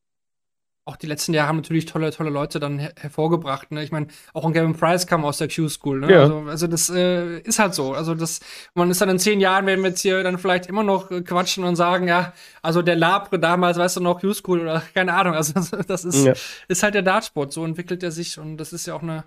auch 0.86 0.96
die 0.96 1.06
letzten 1.06 1.36
Jahre 1.36 1.50
haben 1.50 1.58
natürlich 1.58 1.86
tolle, 1.86 2.10
tolle 2.10 2.32
Leute 2.32 2.60
dann 2.60 2.80
her 2.80 2.94
hervorgebracht. 2.98 3.70
Ne? 3.72 3.84
Ich 3.84 3.92
meine, 3.92 4.08
auch 4.34 4.44
ein 4.44 4.54
Gavin 4.54 4.76
Price 4.76 5.06
kam 5.06 5.24
aus 5.24 5.38
der 5.38 5.48
Q-School. 5.48 6.00
Ne? 6.00 6.12
Ja. 6.12 6.22
Also, 6.22 6.40
also, 6.48 6.68
das 6.68 6.90
äh, 6.90 7.42
ist 7.42 7.60
halt 7.60 7.76
so. 7.76 7.94
Also 7.94 8.16
das, 8.16 8.40
man 8.74 8.90
ist 8.90 9.00
dann 9.00 9.10
in 9.10 9.20
zehn 9.20 9.40
Jahren, 9.40 9.68
werden 9.68 9.84
wir 9.84 9.90
jetzt 9.90 10.02
hier 10.02 10.24
dann 10.24 10.40
vielleicht 10.40 10.66
immer 10.66 10.82
noch 10.82 11.12
äh, 11.12 11.22
quatschen 11.22 11.64
und 11.64 11.76
sagen, 11.76 12.08
ja, 12.08 12.34
also 12.64 12.82
der 12.82 12.96
Labre 12.96 13.38
damals, 13.38 13.78
weißt 13.78 13.98
du 13.98 14.02
noch, 14.02 14.20
Q-School 14.20 14.62
oder 14.62 14.82
keine 14.96 15.14
Ahnung. 15.14 15.36
Also 15.36 15.54
das 15.88 16.06
ist, 16.06 16.26
ja. 16.26 16.34
ist 16.68 16.82
halt 16.82 16.96
der 16.96 17.04
Dartsport. 17.04 17.54
So 17.54 17.64
entwickelt 17.64 18.02
er 18.02 18.12
sich 18.12 18.40
und 18.40 18.58
das 18.58 18.74
ist 18.74 18.88
ja 18.88 18.96
auch 18.96 19.04
eine, 19.04 19.26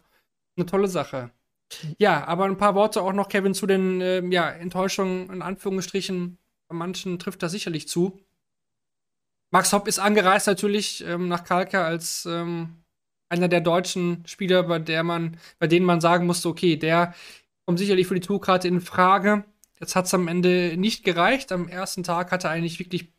eine 0.56 0.66
tolle 0.66 0.88
Sache. 0.88 1.30
Ja, 1.98 2.26
aber 2.26 2.46
ein 2.46 2.56
paar 2.56 2.74
Worte 2.74 3.02
auch 3.02 3.12
noch, 3.12 3.28
Kevin, 3.28 3.54
zu 3.54 3.66
den 3.66 4.00
äh, 4.00 4.24
ja, 4.26 4.50
Enttäuschungen 4.50 5.30
in 5.30 5.42
Anführungsstrichen. 5.42 6.38
Manchen 6.72 7.18
trifft 7.18 7.42
das 7.42 7.52
sicherlich 7.52 7.88
zu. 7.88 8.20
Max 9.50 9.72
Hopp 9.72 9.86
ist 9.86 9.98
angereist 9.98 10.46
natürlich 10.46 11.04
ähm, 11.06 11.28
nach 11.28 11.44
Kalka 11.44 11.84
als 11.84 12.26
ähm, 12.26 12.82
einer 13.28 13.48
der 13.48 13.60
deutschen 13.60 14.26
Spieler, 14.26 14.62
bei 14.62 14.78
der 14.78 15.02
man, 15.04 15.38
bei 15.58 15.66
denen 15.66 15.86
man 15.86 16.00
sagen 16.00 16.26
musste, 16.26 16.48
okay, 16.48 16.76
der 16.76 17.14
kommt 17.66 17.78
sicherlich 17.78 18.06
für 18.06 18.14
die 18.14 18.20
Tourkarte 18.20 18.68
in 18.68 18.80
Frage. 18.80 19.44
Jetzt 19.78 19.96
hat 19.96 20.06
es 20.06 20.14
am 20.14 20.28
Ende 20.28 20.76
nicht 20.76 21.04
gereicht. 21.04 21.52
Am 21.52 21.68
ersten 21.68 22.02
Tag 22.02 22.32
hat 22.32 22.44
er 22.44 22.50
eigentlich 22.50 22.78
wirklich 22.78 23.12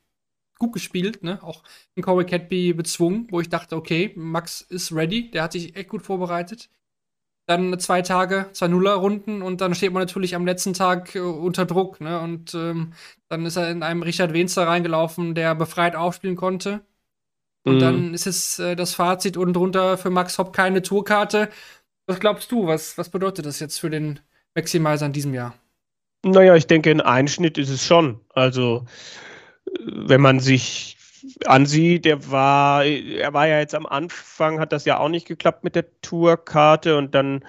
gut 0.60 0.74
gespielt, 0.74 1.24
ne? 1.24 1.42
Auch 1.44 1.64
in 1.96 2.04
Corey 2.04 2.26
Catby 2.26 2.74
bezwungen, 2.74 3.28
wo 3.32 3.42
ich 3.42 3.50
dachte, 3.50 3.76
okay, 3.76 4.14
Max 4.16 4.62
ist 4.62 4.92
ready, 4.94 5.30
der 5.32 5.44
hat 5.44 5.52
sich 5.52 5.76
echt 5.76 5.90
gut 5.90 6.04
vorbereitet 6.04 6.70
dann 7.46 7.78
zwei 7.80 8.02
Tage, 8.02 8.48
zwei 8.54 8.68
Nuller-Runden 8.68 9.42
und 9.42 9.60
dann 9.60 9.76
steht 9.76 9.92
man 9.92 10.02
natürlich 10.02 10.36
am 10.36 10.46
letzten 10.46 10.74
Tag 10.74 11.16
äh, 11.16 11.20
unter 11.20 11.66
Druck. 11.66 12.00
Ne? 12.00 12.20
Und 12.20 12.54
ähm, 12.54 12.94
dann 13.28 13.46
ist 13.46 13.58
er 13.58 13.70
in 13.70 13.84
einem 13.84 14.04
Richard 14.04 14.34
Wenzer 14.34 14.68
reingelaufen, 14.68 15.36
der 15.36 15.54
befreit 15.56 15.96
aufspielen 15.96 16.36
konnte. 16.36 16.82
Und 17.66 17.76
mhm. 17.76 17.80
dann 17.80 18.14
ist 18.14 18.28
es 18.28 18.60
äh, 18.60 18.76
das 18.76 18.94
Fazit 18.96 19.38
unten 19.38 19.54
drunter 19.54 19.98
für 19.98 20.10
Max 20.10 20.38
Hopp 20.38 20.54
keine 20.54 20.82
Tourkarte. 20.82 21.50
Was 22.08 22.20
glaubst 22.20 22.52
du, 22.52 22.68
was, 22.68 22.98
was 22.98 23.10
bedeutet 23.10 23.46
das 23.46 23.60
jetzt 23.60 23.80
für 23.80 23.90
den 23.90 24.20
Maximizer 24.56 25.06
in 25.06 25.14
diesem 25.14 25.34
Jahr? 25.34 25.54
Naja, 26.26 26.56
ich 26.56 26.68
denke, 26.68 26.92
ein 26.92 27.02
Einschnitt 27.02 27.58
ist 27.58 27.70
es 27.70 27.86
schon. 27.86 28.22
Also, 28.30 28.86
wenn 29.86 30.22
man 30.22 30.40
sich 30.40 30.98
ansieht, 31.46 32.06
der 32.06 32.32
war, 32.32 32.86
er 32.86 33.34
war 33.34 33.48
ja 33.48 33.60
jetzt 33.60 33.76
am 33.76 33.86
Anfang, 33.86 34.60
hat 34.60 34.72
das 34.72 34.86
ja 34.86 34.98
auch 35.00 35.10
nicht 35.10 35.28
geklappt 35.28 35.64
mit 35.64 35.76
der 35.76 35.86
Tourkarte 36.02 36.98
und 36.98 37.16
dann 37.16 37.44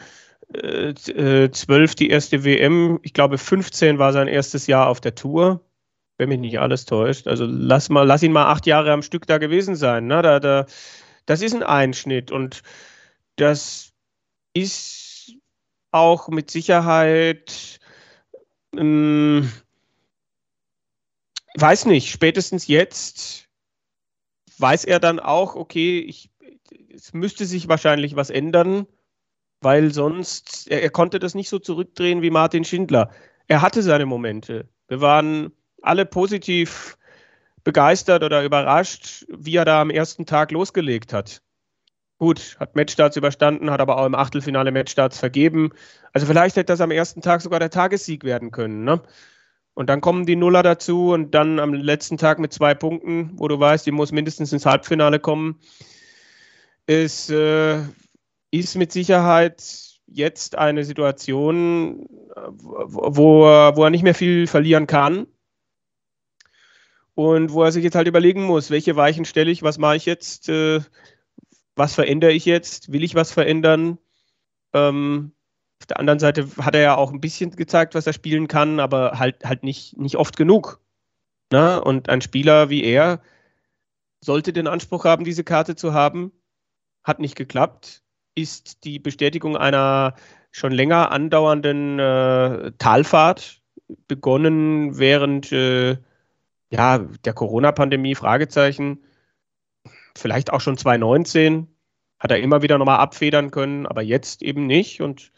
äh, 0.55 0.91
äh, 0.91 1.51
12 1.51 1.95
die 1.95 2.11
erste 2.11 2.45
WM. 2.45 3.01
Ich 3.03 3.13
glaube, 3.13 3.39
15 3.39 3.99
war 3.99 4.13
sein 4.13 4.29
erstes 4.29 4.67
Jahr 4.67 4.89
auf 4.89 5.01
der 5.01 5.15
Tour. 5.15 5.61
Wenn 6.17 6.29
mich 6.29 6.39
nicht 6.39 6.61
alles 6.61 6.85
täuscht. 6.85 7.27
Also 7.27 7.45
lass, 7.45 7.89
mal, 7.89 8.05
lass 8.05 8.23
ihn 8.23 8.31
mal 8.31 8.47
acht 8.47 8.67
Jahre 8.67 8.93
am 8.93 9.03
Stück 9.03 9.27
da 9.27 9.39
gewesen 9.39 9.75
sein. 9.75 10.07
Ne? 10.07 10.23
Da, 10.23 10.39
da, 10.39 10.67
das 11.27 11.43
ist 11.43 11.55
ein 11.55 11.65
Einschnitt 11.65 12.31
und 12.31 12.63
das 13.35 13.93
ist 14.53 15.33
auch 15.91 16.29
mit 16.29 16.53
Sicherheit, 16.53 17.81
ähm, 18.77 19.51
weiß 21.57 21.87
nicht, 21.87 22.11
spätestens 22.11 22.69
jetzt 22.69 23.44
weiß 24.59 24.85
er 24.85 25.01
dann 25.01 25.21
auch, 25.21 25.55
okay, 25.55 26.01
ich, 26.01 26.31
es 26.95 27.13
müsste 27.13 27.45
sich 27.47 27.69
wahrscheinlich 27.69 28.17
was 28.17 28.31
ändern, 28.31 28.87
weil 29.61 29.93
sonst, 29.93 30.69
er, 30.71 30.83
er 30.83 30.91
konnte 30.91 31.19
das 31.19 31.35
nicht 31.35 31.49
so 31.49 31.59
zurückdrehen 31.59 32.23
wie 32.23 32.31
Martin 32.31 32.65
Schindler. 32.65 33.11
Er 33.49 33.63
hatte 33.63 33.83
seine 33.83 34.07
Momente. 34.07 34.69
Wir 34.89 35.01
waren 35.01 35.53
alle 35.83 36.07
positiv 36.07 36.97
begeistert 37.63 38.23
oder 38.23 38.45
überrascht, 38.45 39.25
wie 39.29 39.57
er 39.57 39.65
da 39.65 39.81
am 39.81 39.91
ersten 39.91 40.27
Tag 40.27 40.51
losgelegt 40.51 41.13
hat. 41.13 41.41
Gut, 42.19 42.57
hat 42.61 42.77
Matchstarts 42.77 43.17
überstanden, 43.17 43.71
hat 43.71 43.81
aber 43.81 43.99
auch 43.99 44.07
im 44.07 44.15
Achtelfinale 44.15 44.71
Matchstarts 44.71 45.19
vergeben. 45.19 45.71
Also 46.13 46.27
vielleicht 46.27 46.57
hätte 46.57 46.73
das 46.73 46.81
am 46.81 46.91
ersten 46.91 47.23
Tag 47.23 47.41
sogar 47.41 47.59
der 47.59 47.71
Tagessieg 47.71 48.23
werden 48.25 48.51
können. 48.51 48.85
Ne? 48.85 49.03
Und 49.75 49.91
dann 49.91 50.01
kommen 50.01 50.25
die 50.25 50.37
Nuller 50.37 50.63
dazu 50.63 51.13
und 51.13 51.35
dann 51.35 51.59
am 51.59 51.75
letzten 51.75 52.17
Tag 52.17 52.39
mit 52.39 52.53
zwei 52.53 52.75
Punkten, 52.75 53.33
wo 53.35 53.49
du 53.49 53.59
weißt, 53.59 53.85
die 53.85 53.91
muss 53.91 54.13
mindestens 54.13 54.53
ins 54.53 54.67
Halbfinale 54.67 55.19
kommen, 55.19 55.61
ist, 56.87 57.31
äh, 57.31 57.81
ist 58.53 58.77
mit 58.77 58.93
Sicherheit 58.93 59.63
jetzt 60.07 60.57
eine 60.57 60.85
Situation, 60.85 62.07
wo, 62.47 63.43
wo 63.43 63.85
er 63.85 63.91
nicht 63.91 64.05
mehr 64.05 64.15
viel 64.15 64.47
verlieren 64.47 64.87
kann. 64.87 65.27
Und 67.17 67.53
wo 67.53 67.63
er 67.63 67.73
sich 67.73 67.85
jetzt 67.85 67.95
halt 67.95 68.09
überlegen 68.09 68.45
muss, 68.45 68.71
welche 68.71 68.97
Weichen 68.97 69.25
stelle 69.25 69.51
ich, 69.51 69.63
was 69.63 69.79
mache 69.79 69.97
ich 69.97 70.05
jetzt, 70.05 70.49
äh, 70.49 70.81
was 71.77 71.95
verändere 71.95 72.33
ich 72.33 72.45
jetzt, 72.45 72.93
will 72.93 73.05
ich 73.05 73.15
was 73.15 73.33
verändern? 73.33 73.99
Ähm, 74.73 75.33
auf 75.85 75.89
der 75.89 76.01
anderen 76.01 76.19
Seite 76.19 76.49
hat 76.57 76.75
er 76.75 76.81
ja 76.81 76.95
auch 76.97 77.13
ein 77.13 77.21
bisschen 77.21 77.51
gezeigt, 77.51 77.95
was 77.95 78.07
er 78.07 78.15
spielen 78.15 78.49
kann, 78.49 78.81
aber 78.81 79.19
halt, 79.19 79.45
halt 79.45 79.65
nicht, 79.65 79.99
nicht 79.99 80.17
oft 80.17 80.35
genug. 80.35 80.81
Na? 81.53 81.77
Ne? 81.77 81.85
Und 81.85 82.09
ein 82.09 82.23
Spieler 82.23 82.71
wie 82.71 82.83
er 82.83 83.21
sollte 84.23 84.55
den 84.55 84.67
Anspruch 84.67 85.05
haben, 85.05 85.25
diese 85.25 85.45
Karte 85.45 85.77
zu 85.77 85.93
haben. 85.93 86.33
Hat 87.03 87.19
nicht 87.19 87.37
geklappt. 87.37 88.03
Ist 88.35 88.85
die 88.85 88.99
Bestätigung 88.99 89.59
einer 89.59 90.15
schon 90.53 90.73
länger 90.73 91.11
andauernden 91.11 91.99
äh, 91.99 92.73
Talfahrt, 92.79 93.61
begonnen 94.09 94.99
während 94.99 95.53
äh, 95.53 95.99
ja, 96.71 96.97
der 96.97 97.35
Corona-Pandemie, 97.35 98.15
Fragezeichen. 98.15 99.05
Vielleicht 100.17 100.51
auch 100.51 100.63
schon 100.63 100.79
2019 100.79 101.69
hat 102.19 102.31
er 102.31 102.41
immer 102.41 102.63
wieder 102.63 102.79
nochmal 102.79 103.01
abfedern 103.01 103.51
können, 103.51 103.85
aber 103.85 104.01
jetzt 104.01 104.41
eben 104.41 104.67
nicht. 104.67 105.03
Und 105.03 105.31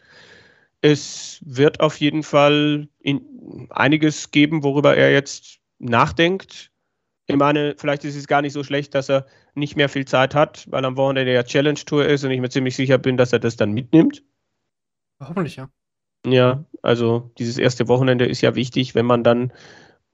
es 0.81 1.41
wird 1.45 1.79
auf 1.79 1.97
jeden 1.97 2.23
Fall 2.23 2.87
einiges 3.69 4.31
geben, 4.31 4.63
worüber 4.63 4.95
er 4.95 5.11
jetzt 5.11 5.59
nachdenkt. 5.79 6.71
Ich 7.27 7.35
meine, 7.35 7.75
vielleicht 7.77 8.05
ist 8.05 8.15
es 8.15 8.27
gar 8.27 8.41
nicht 8.41 8.53
so 8.53 8.63
schlecht, 8.63 8.95
dass 8.95 9.09
er 9.09 9.25
nicht 9.53 9.75
mehr 9.75 9.89
viel 9.89 10.05
Zeit 10.05 10.33
hat, 10.33 10.65
weil 10.71 10.85
am 10.85 10.95
Wochenende 10.95 11.33
ja 11.33 11.43
Challenge 11.43 11.79
Tour 11.79 12.05
ist 12.05 12.23
und 12.23 12.31
ich 12.31 12.39
mir 12.39 12.49
ziemlich 12.49 12.75
sicher 12.75 12.97
bin, 12.97 13.17
dass 13.17 13.33
er 13.33 13.39
das 13.39 13.57
dann 13.57 13.73
mitnimmt. 13.73 14.23
Hoffentlich, 15.21 15.57
ja. 15.57 15.69
Ja, 16.25 16.63
also 16.81 17.31
dieses 17.37 17.57
erste 17.57 17.87
Wochenende 17.87 18.25
ist 18.25 18.41
ja 18.41 18.55
wichtig, 18.55 18.95
wenn 18.95 19.05
man 19.05 19.23
dann. 19.23 19.51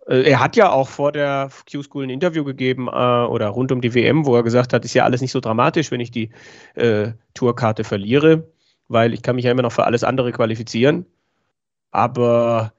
Äh, 0.08 0.30
er 0.30 0.40
hat 0.40 0.56
ja 0.56 0.72
auch 0.72 0.88
vor 0.88 1.12
der 1.12 1.50
Q-School 1.72 2.06
ein 2.06 2.10
Interview 2.10 2.44
gegeben 2.44 2.88
äh, 2.88 2.92
oder 2.92 3.48
rund 3.50 3.72
um 3.72 3.82
die 3.82 3.94
WM, 3.94 4.26
wo 4.26 4.36
er 4.36 4.44
gesagt 4.44 4.74
hat, 4.74 4.86
ist 4.86 4.94
ja 4.94 5.04
alles 5.04 5.22
nicht 5.22 5.32
so 5.32 5.40
dramatisch, 5.40 5.92
wenn 5.92 6.00
ich 6.00 6.12
die 6.12 6.30
äh, 6.76 7.14
Tourkarte 7.34 7.84
verliere 7.84 8.53
weil 8.88 9.14
ich 9.14 9.22
kann 9.22 9.36
mich 9.36 9.46
ja 9.46 9.52
immer 9.52 9.62
noch 9.62 9.72
für 9.72 9.86
alles 9.86 10.04
andere 10.04 10.32
qualifizieren. 10.32 11.06
Aber 11.92 12.74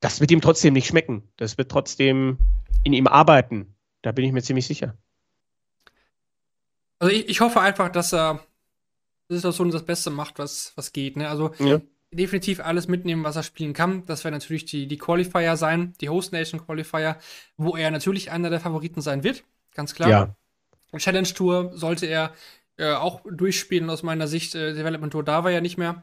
das 0.00 0.20
wird 0.20 0.30
ihm 0.30 0.40
trotzdem 0.40 0.74
nicht 0.74 0.86
schmecken. 0.86 1.22
Das 1.36 1.58
wird 1.58 1.70
trotzdem 1.70 2.38
in 2.84 2.92
ihm 2.92 3.06
arbeiten. 3.06 3.74
Da 4.02 4.12
bin 4.12 4.24
ich 4.24 4.32
mir 4.32 4.42
ziemlich 4.42 4.66
sicher. 4.66 4.96
Also 6.98 7.14
ich, 7.14 7.28
ich 7.28 7.40
hoffe 7.40 7.60
einfach, 7.60 7.88
dass 7.88 8.12
er 8.12 8.40
die 9.30 9.36
Situation 9.36 9.70
das 9.70 9.84
Beste 9.84 10.10
macht, 10.10 10.38
was, 10.38 10.72
was 10.76 10.92
geht. 10.92 11.16
Ne? 11.16 11.28
Also 11.28 11.52
ja. 11.58 11.80
definitiv 12.10 12.60
alles 12.60 12.88
mitnehmen, 12.88 13.24
was 13.24 13.36
er 13.36 13.42
spielen 13.42 13.72
kann. 13.72 14.04
Das 14.06 14.24
wäre 14.24 14.32
natürlich 14.32 14.66
die, 14.66 14.86
die 14.86 14.98
Qualifier 14.98 15.56
sein, 15.56 15.94
die 16.00 16.08
Host 16.08 16.32
Nation 16.32 16.64
Qualifier, 16.64 17.16
wo 17.56 17.76
er 17.76 17.90
natürlich 17.90 18.30
einer 18.30 18.50
der 18.50 18.60
Favoriten 18.60 19.00
sein 19.00 19.24
wird. 19.24 19.44
Ganz 19.74 19.94
klar. 19.94 20.08
Ja. 20.10 20.36
Challenge 20.98 21.28
Tour 21.28 21.70
sollte 21.74 22.06
er 22.06 22.32
äh, 22.82 22.94
auch 22.94 23.20
durchspielen 23.30 23.88
aus 23.88 24.02
meiner 24.02 24.26
Sicht. 24.26 24.54
Äh, 24.54 24.74
Development 24.74 25.12
Tour 25.12 25.24
da 25.24 25.44
war 25.44 25.50
ja 25.50 25.60
nicht 25.60 25.78
mehr 25.78 26.02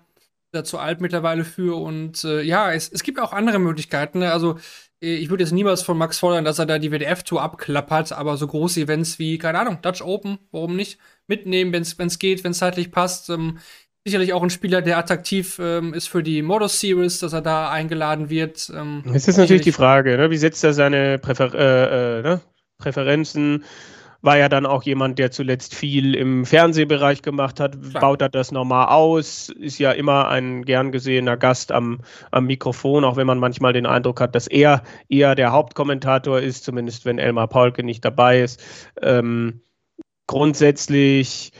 zu 0.63 0.79
alt 0.79 0.99
mittlerweile 0.99 1.45
für. 1.45 1.79
Und 1.79 2.23
äh, 2.23 2.41
ja, 2.41 2.71
es, 2.71 2.89
es 2.89 3.03
gibt 3.03 3.19
auch 3.19 3.33
andere 3.33 3.59
Möglichkeiten. 3.59 4.19
Ne? 4.19 4.31
Also 4.31 4.57
äh, 5.01 5.15
ich 5.15 5.29
würde 5.29 5.43
jetzt 5.43 5.53
niemals 5.53 5.81
von 5.81 5.97
Max 5.97 6.19
fordern, 6.19 6.45
dass 6.45 6.59
er 6.59 6.65
da 6.65 6.79
die 6.79 6.91
WDF-Tour 6.91 7.41
abklappert, 7.41 8.11
aber 8.11 8.37
so 8.37 8.47
große 8.47 8.81
Events 8.81 9.19
wie, 9.19 9.37
keine 9.37 9.59
Ahnung, 9.59 9.79
Dutch 9.81 10.01
Open, 10.01 10.39
warum 10.51 10.75
nicht? 10.75 10.99
Mitnehmen, 11.27 11.71
wenn 11.71 11.83
es 11.83 12.19
geht, 12.19 12.43
wenn 12.43 12.51
es 12.51 12.57
zeitlich 12.57 12.91
passt. 12.91 13.29
Ähm, 13.29 13.59
sicherlich 14.05 14.33
auch 14.33 14.41
ein 14.41 14.49
Spieler, 14.49 14.81
der 14.81 14.97
attraktiv 14.97 15.59
ähm, 15.61 15.93
ist 15.93 16.07
für 16.07 16.23
die 16.23 16.41
Modus 16.41 16.79
Series, 16.79 17.19
dass 17.19 17.33
er 17.33 17.41
da 17.41 17.69
eingeladen 17.69 18.29
wird. 18.29 18.71
Ähm, 18.75 19.03
es 19.13 19.27
ist 19.27 19.37
natürlich 19.37 19.61
die 19.61 19.71
Frage, 19.71 20.17
ne? 20.17 20.31
wie 20.31 20.37
setzt 20.37 20.63
er 20.63 20.73
seine 20.73 21.19
Präfer 21.19 21.53
äh, 21.53 22.19
äh, 22.19 22.21
ne? 22.23 22.41
Präferenzen? 22.77 23.63
War 24.21 24.37
ja 24.37 24.49
dann 24.49 24.65
auch 24.65 24.83
jemand, 24.83 25.17
der 25.17 25.31
zuletzt 25.31 25.73
viel 25.73 26.13
im 26.15 26.45
Fernsehbereich 26.45 27.21
gemacht 27.21 27.59
hat, 27.59 27.81
Klar. 27.81 28.01
baut 28.01 28.21
er 28.21 28.29
das 28.29 28.51
normal 28.51 28.87
aus, 28.89 29.49
ist 29.49 29.79
ja 29.79 29.91
immer 29.91 30.27
ein 30.27 30.63
gern 30.65 30.91
gesehener 30.91 31.37
Gast 31.37 31.71
am, 31.71 31.99
am 32.31 32.45
Mikrofon, 32.45 33.05
auch 33.05 33.15
wenn 33.15 33.27
man 33.27 33.39
manchmal 33.39 33.73
den 33.73 33.85
Eindruck 33.85 34.19
hat, 34.19 34.35
dass 34.35 34.47
er 34.47 34.83
eher 35.07 35.35
der 35.35 35.51
Hauptkommentator 35.51 36.39
ist, 36.39 36.65
zumindest 36.65 37.05
wenn 37.05 37.17
Elmar 37.17 37.47
Paulke 37.47 37.83
nicht 37.83 38.03
dabei 38.03 38.41
ist. 38.41 38.61
Ähm, 39.01 39.61
grundsätzlich 40.27 41.51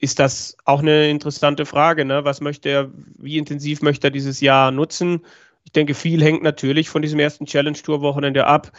ist 0.00 0.18
das 0.18 0.56
auch 0.64 0.80
eine 0.80 1.08
interessante 1.08 1.66
Frage. 1.66 2.04
Ne? 2.04 2.24
Was 2.24 2.40
möchte 2.40 2.68
er, 2.68 2.90
wie 3.18 3.38
intensiv 3.38 3.82
möchte 3.82 4.08
er 4.08 4.10
dieses 4.10 4.40
Jahr 4.40 4.70
nutzen? 4.70 5.22
Ich 5.64 5.72
denke, 5.72 5.94
viel 5.94 6.22
hängt 6.22 6.44
natürlich 6.44 6.88
von 6.88 7.02
diesem 7.02 7.18
ersten 7.18 7.46
Challenge-Tour-Wochenende 7.46 8.46
ab. 8.46 8.70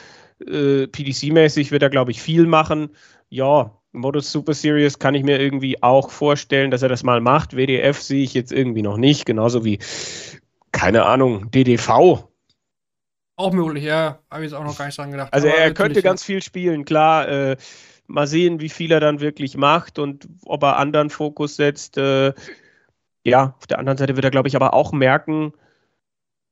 Äh, 0.46 0.88
PDC-mäßig 0.88 1.72
wird 1.72 1.84
er, 1.84 1.90
glaube 1.90 2.12
ich, 2.12 2.22
viel 2.22 2.46
machen 2.46 2.90
ja, 3.30 3.72
Modus 3.92 4.32
Super 4.32 4.54
Series 4.54 5.00
kann 5.00 5.16
ich 5.16 5.24
mir 5.24 5.40
irgendwie 5.40 5.82
auch 5.82 6.12
vorstellen, 6.12 6.72
dass 6.72 6.82
er 6.82 6.90
das 6.90 7.04
mal 7.04 7.22
macht. 7.22 7.56
WDF 7.56 8.00
sehe 8.00 8.24
ich 8.24 8.34
jetzt 8.34 8.52
irgendwie 8.52 8.82
noch 8.82 8.98
nicht, 8.98 9.26
genauso 9.26 9.66
wie, 9.66 9.80
keine 10.72 11.06
Ahnung, 11.06 11.52
DDV. 11.52 12.28
Auch 13.40 13.54
möglich, 13.54 13.84
ja. 13.84 14.20
Habe 14.32 14.46
ich 14.46 14.52
jetzt 14.52 14.60
auch 14.60 14.64
noch 14.64 14.78
gar 14.78 14.86
nicht 14.86 14.98
dran 14.98 15.12
gedacht. 15.12 15.34
Also 15.34 15.48
Aber 15.48 15.58
er 15.58 15.74
könnte 15.74 16.02
ganz 16.02 16.24
viel 16.24 16.42
spielen, 16.42 16.86
klar. 16.86 17.28
Äh, 17.28 17.58
mal 18.08 18.28
sehen, 18.28 18.62
wie 18.62 18.70
viel 18.70 18.92
er 18.92 19.00
dann 19.00 19.20
wirklich 19.20 19.58
macht 19.58 20.00
und 20.00 20.28
ob 20.46 20.64
er 20.64 20.78
anderen 20.78 21.10
Fokus 21.10 21.56
setzt. 21.56 21.98
Äh, 21.98 22.34
ja, 23.24 23.56
auf 23.58 23.68
der 23.68 23.80
anderen 23.80 23.98
Seite 23.98 24.16
wird 24.16 24.26
er, 24.26 24.32
glaube 24.32 24.48
ich, 24.48 24.56
aber 24.56 24.74
auch 24.74 24.94
merken, 24.94 25.54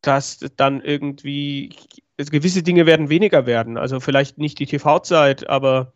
dass 0.08 0.39
dann 0.56 0.82
irgendwie 0.82 1.76
gewisse 2.18 2.64
Dinge 2.64 2.86
werden 2.86 3.10
weniger 3.10 3.45
werden. 3.45 3.78
Also 3.78 3.99
vielleicht 3.99 4.38
nicht 4.38 4.60
die 4.60 4.66
TV-Zeit, 4.66 5.49
aber 5.49 5.93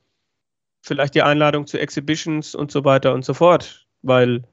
vielleicht 0.81 1.15
die 1.15 1.21
Einladung 1.21 1.67
zu 1.67 1.79
Exhibitions 1.79 2.55
und 2.55 2.71
so 2.71 2.85
weiter 2.85 3.13
und 3.13 3.25
so 3.25 3.33
fort, 3.33 3.87
weil 4.01 4.43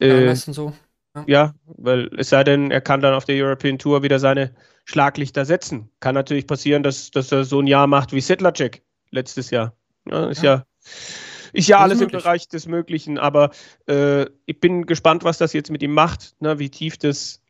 äh, 0.00 0.26
ja, 0.26 0.34
so. 0.34 0.72
Ja. 1.14 1.24
ja. 1.26 1.54
weil 1.66 2.10
es 2.16 2.30
sei 2.30 2.44
denn, 2.44 2.70
er 2.70 2.80
kann 2.80 3.00
dann 3.00 3.14
auf 3.14 3.24
der 3.24 3.36
European 3.42 3.78
Tour 3.78 4.02
wieder 4.02 4.18
seine 4.18 4.54
Schlaglichter 4.84 5.44
setzen. 5.44 5.90
Kann 6.00 6.14
natürlich 6.14 6.46
passieren, 6.46 6.82
dass, 6.82 7.10
dass 7.10 7.32
er 7.32 7.44
so 7.44 7.60
ein 7.60 7.66
Jahr 7.66 7.86
macht 7.86 8.12
wie 8.12 8.20
Sedlacek 8.20 8.82
letztes 9.10 9.50
Jahr. 9.50 9.74
Ja, 10.06 10.28
ist 10.28 10.42
ja, 10.42 10.54
ja 10.54 10.66
ist 11.54 11.68
ja 11.68 11.78
alles 11.78 12.00
im 12.00 12.08
Bereich 12.08 12.48
des 12.48 12.66
Möglichen, 12.66 13.16
aber 13.16 13.50
äh, 13.86 14.26
ich 14.44 14.58
bin 14.58 14.86
gespannt, 14.86 15.22
was 15.22 15.38
das 15.38 15.52
jetzt 15.52 15.70
mit 15.70 15.82
ihm 15.82 15.94
macht, 15.94 16.34
ne, 16.40 16.58
wie 16.58 16.68
tief 16.68 16.98
das 16.98 17.40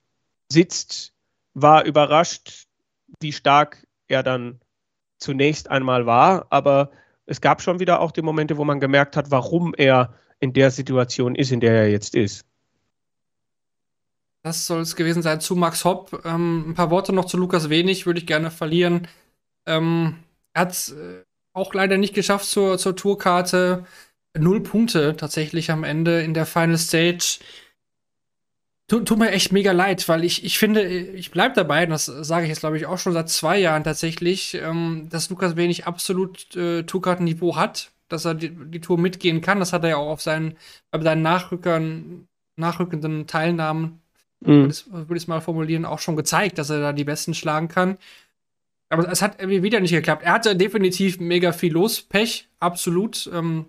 sitzt. 0.53 1.14
War 1.55 1.85
überrascht, 1.85 2.67
wie 3.21 3.33
stark 3.33 3.87
er 4.09 4.23
dann 4.23 4.61
zunächst 5.19 5.71
einmal 5.71 6.07
war, 6.07 6.47
aber 6.51 6.91
es 7.27 7.41
gab 7.41 7.63
schon 7.63 7.81
wieder 7.81 8.01
auch 8.01 8.13
die 8.13 8.23
Momente, 8.23 8.57
wo 8.57 8.65
man 8.65 8.81
gemerkt 8.81 9.17
hat, 9.17 9.31
warum 9.31 9.73
er 9.75 10.15
in 10.41 10.53
der 10.53 10.71
Situation 10.71 11.35
ist, 11.35 11.53
in 11.53 11.61
der 11.61 11.73
er 11.73 11.91
jetzt 11.91 12.15
ist. 12.15 12.45
das 14.45 14.67
soll 14.67 14.83
es 14.83 14.95
gewesen 14.95 15.23
sein 15.23 15.41
zu 15.41 15.57
Max 15.57 15.85
Hopp. 15.85 16.23
Ähm, 16.25 16.71
ein 16.71 16.75
paar 16.75 16.91
Worte 16.91 17.13
noch 17.15 17.25
zu 17.25 17.39
Lukas 17.39 17.71
Wenig 17.71 18.05
würde 18.05 18.21
ich 18.21 18.27
gerne 18.27 18.51
verlieren. 18.51 19.09
Ähm, 19.67 20.19
er 20.53 20.63
hat 20.63 20.73
es 20.73 20.93
äh, 20.93 21.25
auch 21.55 21.73
leider 21.73 21.97
nicht 21.97 22.15
geschafft 22.15 22.47
zur, 22.47 22.77
zur 22.77 22.95
Tourkarte. 22.95 23.87
Null 24.37 24.63
Punkte 24.63 25.17
tatsächlich 25.17 25.71
am 25.71 25.83
Ende 25.83 26.21
in 26.21 26.35
der 26.35 26.45
Final 26.45 26.77
Stage. 26.77 27.39
Tut, 28.87 29.09
tut 29.09 29.19
mir 29.19 29.31
echt 29.31 29.51
mega 29.51 29.73
leid, 29.73 30.07
weil 30.11 30.25
ich, 30.25 30.45
ich 30.45 30.59
finde, 30.59 30.87
ich 30.87 31.31
bleibe 31.31 31.55
dabei, 31.55 31.85
und 31.85 31.91
das 31.91 32.05
sage 32.05 32.45
ich 32.45 32.51
jetzt, 32.51 32.61
glaube 32.61 32.77
ich, 32.77 32.85
auch 32.85 32.99
schon 32.99 33.15
seit 33.15 33.31
zwei 33.31 33.59
Jahren 33.59 33.83
tatsächlich, 33.83 34.55
ähm, 34.55 35.09
dass 35.11 35.31
Lukas 35.31 35.57
Wenig 35.57 35.87
absolut 35.87 36.55
äh, 36.55 36.83
Tourkartenniveau 36.83 37.57
hat, 37.57 37.93
dass 38.09 38.27
er 38.27 38.35
die, 38.35 38.51
die, 38.51 38.81
Tour 38.81 38.99
mitgehen 38.99 39.41
kann. 39.41 39.59
Das 39.59 39.73
hat 39.73 39.85
er 39.85 39.91
ja 39.91 39.97
auch 39.97 40.11
auf 40.11 40.21
seinen, 40.21 40.59
bei 40.91 41.01
seinen 41.01 41.23
Nachrückern, 41.23 42.29
nachrückenden 42.57 43.27
Teilnahmen, 43.27 44.03
mhm. 44.41 44.71
würde 44.91 45.17
ich 45.17 45.23
es 45.23 45.29
mal 45.29 45.41
formulieren, 45.41 45.87
auch 45.87 45.99
schon 46.01 46.17
gezeigt, 46.17 46.59
dass 46.59 46.69
er 46.69 46.81
da 46.81 46.93
die 46.93 47.05
Besten 47.05 47.33
schlagen 47.33 47.69
kann. 47.69 47.97
Aber 48.91 49.11
es 49.11 49.23
hat 49.23 49.41
irgendwie 49.41 49.63
wieder 49.63 49.81
nicht 49.81 49.93
geklappt. 49.93 50.23
Er 50.23 50.33
hatte 50.33 50.57
definitiv 50.57 51.19
mega 51.21 51.53
viel 51.53 51.73
los, 51.73 52.03
Pech, 52.03 52.49
absolut. 52.61 53.31
Ähm, 53.33 53.65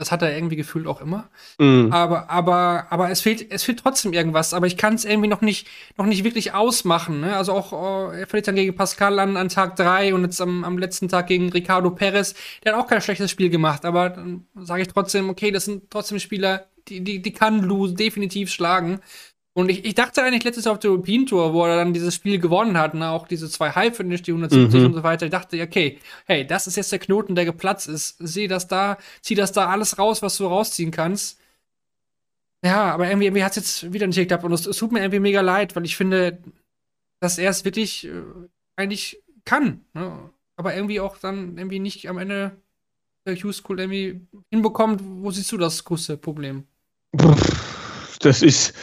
das 0.00 0.10
hat 0.10 0.22
er 0.22 0.34
irgendwie 0.34 0.56
gefühlt 0.56 0.86
auch 0.86 1.02
immer. 1.02 1.28
Mhm. 1.58 1.92
Aber, 1.92 2.30
aber, 2.30 2.86
aber 2.88 3.10
es 3.10 3.20
fehlt, 3.20 3.52
es 3.52 3.64
fehlt 3.64 3.80
trotzdem 3.80 4.14
irgendwas. 4.14 4.54
Aber 4.54 4.66
ich 4.66 4.78
kann 4.78 4.94
es 4.94 5.04
irgendwie 5.04 5.28
noch 5.28 5.42
nicht, 5.42 5.68
noch 5.98 6.06
nicht 6.06 6.24
wirklich 6.24 6.54
ausmachen. 6.54 7.20
Ne? 7.20 7.36
Also 7.36 7.52
auch, 7.52 7.72
oh, 7.72 8.10
er 8.10 8.26
verliert 8.26 8.48
dann 8.48 8.54
gegen 8.54 8.74
Pascal 8.74 9.18
an, 9.18 9.36
an 9.36 9.50
Tag 9.50 9.76
3 9.76 10.14
und 10.14 10.22
jetzt 10.22 10.40
am, 10.40 10.64
am 10.64 10.78
letzten 10.78 11.08
Tag 11.08 11.26
gegen 11.26 11.50
Ricardo 11.50 11.90
Perez. 11.90 12.34
Der 12.64 12.72
hat 12.72 12.80
auch 12.80 12.86
kein 12.86 13.02
schlechtes 13.02 13.30
Spiel 13.30 13.50
gemacht. 13.50 13.84
Aber 13.84 14.08
dann 14.08 14.46
sage 14.54 14.80
ich 14.80 14.88
trotzdem, 14.88 15.28
okay, 15.28 15.50
das 15.50 15.66
sind 15.66 15.90
trotzdem 15.90 16.18
Spieler, 16.18 16.64
die, 16.88 17.04
die, 17.04 17.20
die 17.20 17.32
kann 17.32 17.60
Lou 17.60 17.88
definitiv 17.88 18.50
schlagen. 18.50 19.00
Und 19.52 19.68
ich, 19.68 19.84
ich 19.84 19.94
dachte 19.94 20.22
eigentlich 20.22 20.44
letztes 20.44 20.64
Jahr 20.64 20.74
auf 20.74 20.78
der 20.78 20.90
European 20.92 21.26
Tour, 21.26 21.52
wo 21.52 21.64
er 21.64 21.76
dann 21.76 21.92
dieses 21.92 22.14
Spiel 22.14 22.38
gewonnen 22.38 22.78
hat, 22.78 22.94
ne, 22.94 23.10
auch 23.10 23.26
diese 23.26 23.50
zwei 23.50 23.70
High-Finish, 23.70 24.22
die 24.22 24.30
170 24.30 24.80
mhm. 24.80 24.86
und 24.86 24.94
so 24.94 25.02
weiter, 25.02 25.26
ich 25.26 25.32
dachte, 25.32 25.60
okay, 25.60 25.98
hey, 26.26 26.46
das 26.46 26.68
ist 26.68 26.76
jetzt 26.76 26.92
der 26.92 27.00
Knoten, 27.00 27.34
der 27.34 27.44
geplatzt 27.44 27.88
ist. 27.88 28.16
Sieh 28.20 28.46
das 28.46 28.68
da, 28.68 28.96
zieh 29.22 29.34
das 29.34 29.52
da 29.52 29.68
alles 29.68 29.98
raus, 29.98 30.22
was 30.22 30.36
du 30.36 30.46
rausziehen 30.46 30.92
kannst. 30.92 31.40
Ja, 32.64 32.92
aber 32.92 33.08
irgendwie, 33.08 33.26
irgendwie 33.26 33.42
hat 33.42 33.56
es 33.56 33.82
jetzt 33.82 33.92
wieder 33.92 34.06
nicht 34.06 34.16
geklappt 34.16 34.44
und 34.44 34.52
es, 34.52 34.66
es, 34.66 34.76
tut 34.76 34.92
mir 34.92 35.00
irgendwie 35.00 35.20
mega 35.20 35.40
leid, 35.40 35.74
weil 35.74 35.84
ich 35.84 35.96
finde, 35.96 36.38
dass 37.20 37.38
er 37.38 37.50
es 37.50 37.64
wirklich 37.64 38.06
äh, 38.06 38.22
eigentlich 38.76 39.22
kann. 39.44 39.80
Ne? 39.94 40.30
Aber 40.56 40.74
irgendwie 40.74 41.00
auch 41.00 41.16
dann 41.16 41.56
irgendwie 41.56 41.80
nicht 41.80 42.08
am 42.08 42.18
Ende 42.18 42.52
der 43.26 43.36
Q-School 43.36 43.80
irgendwie 43.80 44.20
hinbekommt. 44.50 45.00
Wo 45.02 45.30
siehst 45.30 45.50
du 45.52 45.56
das 45.56 45.84
große 45.84 46.18
Problem? 46.18 46.64
Das 48.20 48.42
ist 48.42 48.74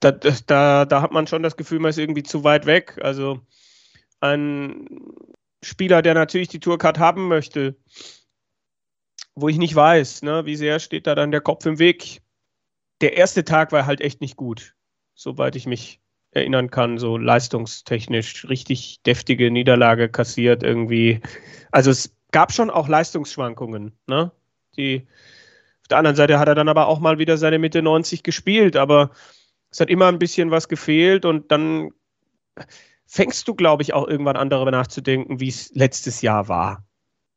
da, 0.00 0.12
da, 0.12 0.84
da 0.84 1.02
hat 1.02 1.12
man 1.12 1.26
schon 1.26 1.42
das 1.42 1.56
Gefühl, 1.56 1.78
man 1.78 1.90
ist 1.90 1.98
irgendwie 1.98 2.22
zu 2.22 2.44
weit 2.44 2.66
weg. 2.66 2.98
Also 3.02 3.40
ein 4.20 4.86
Spieler, 5.62 6.02
der 6.02 6.14
natürlich 6.14 6.48
die 6.48 6.60
Tourcard 6.60 6.98
haben 6.98 7.28
möchte, 7.28 7.76
wo 9.34 9.48
ich 9.48 9.58
nicht 9.58 9.74
weiß, 9.74 10.22
ne, 10.22 10.46
wie 10.46 10.56
sehr 10.56 10.78
steht 10.78 11.06
da 11.06 11.14
dann 11.14 11.30
der 11.30 11.40
Kopf 11.40 11.66
im 11.66 11.78
Weg. 11.78 12.22
Der 13.00 13.16
erste 13.16 13.44
Tag 13.44 13.72
war 13.72 13.86
halt 13.86 14.00
echt 14.00 14.20
nicht 14.20 14.36
gut, 14.36 14.74
soweit 15.14 15.56
ich 15.56 15.66
mich 15.66 16.00
erinnern 16.30 16.70
kann, 16.70 16.98
so 16.98 17.16
leistungstechnisch 17.16 18.48
richtig 18.48 19.02
deftige 19.02 19.50
Niederlage 19.50 20.08
kassiert 20.08 20.62
irgendwie. 20.62 21.20
Also 21.70 21.90
es 21.90 22.14
gab 22.32 22.52
schon 22.52 22.70
auch 22.70 22.88
Leistungsschwankungen, 22.88 23.92
ne? 24.06 24.32
Die 24.76 25.06
auf 25.84 25.88
der 25.88 25.98
anderen 25.98 26.16
Seite 26.16 26.38
hat 26.38 26.48
er 26.48 26.54
dann 26.54 26.70
aber 26.70 26.88
auch 26.88 26.98
mal 26.98 27.18
wieder 27.18 27.36
seine 27.36 27.58
Mitte 27.58 27.82
90 27.82 28.22
gespielt, 28.22 28.74
aber 28.74 29.10
es 29.70 29.80
hat 29.80 29.90
immer 29.90 30.06
ein 30.06 30.18
bisschen 30.18 30.50
was 30.50 30.68
gefehlt 30.68 31.26
und 31.26 31.52
dann 31.52 31.90
fängst 33.06 33.46
du, 33.46 33.54
glaube 33.54 33.82
ich, 33.82 33.92
auch 33.92 34.08
irgendwann 34.08 34.38
an 34.38 34.48
darüber 34.48 34.70
nachzudenken, 34.70 35.40
wie 35.40 35.48
es 35.48 35.70
letztes 35.74 36.22
Jahr 36.22 36.48
war. 36.48 36.86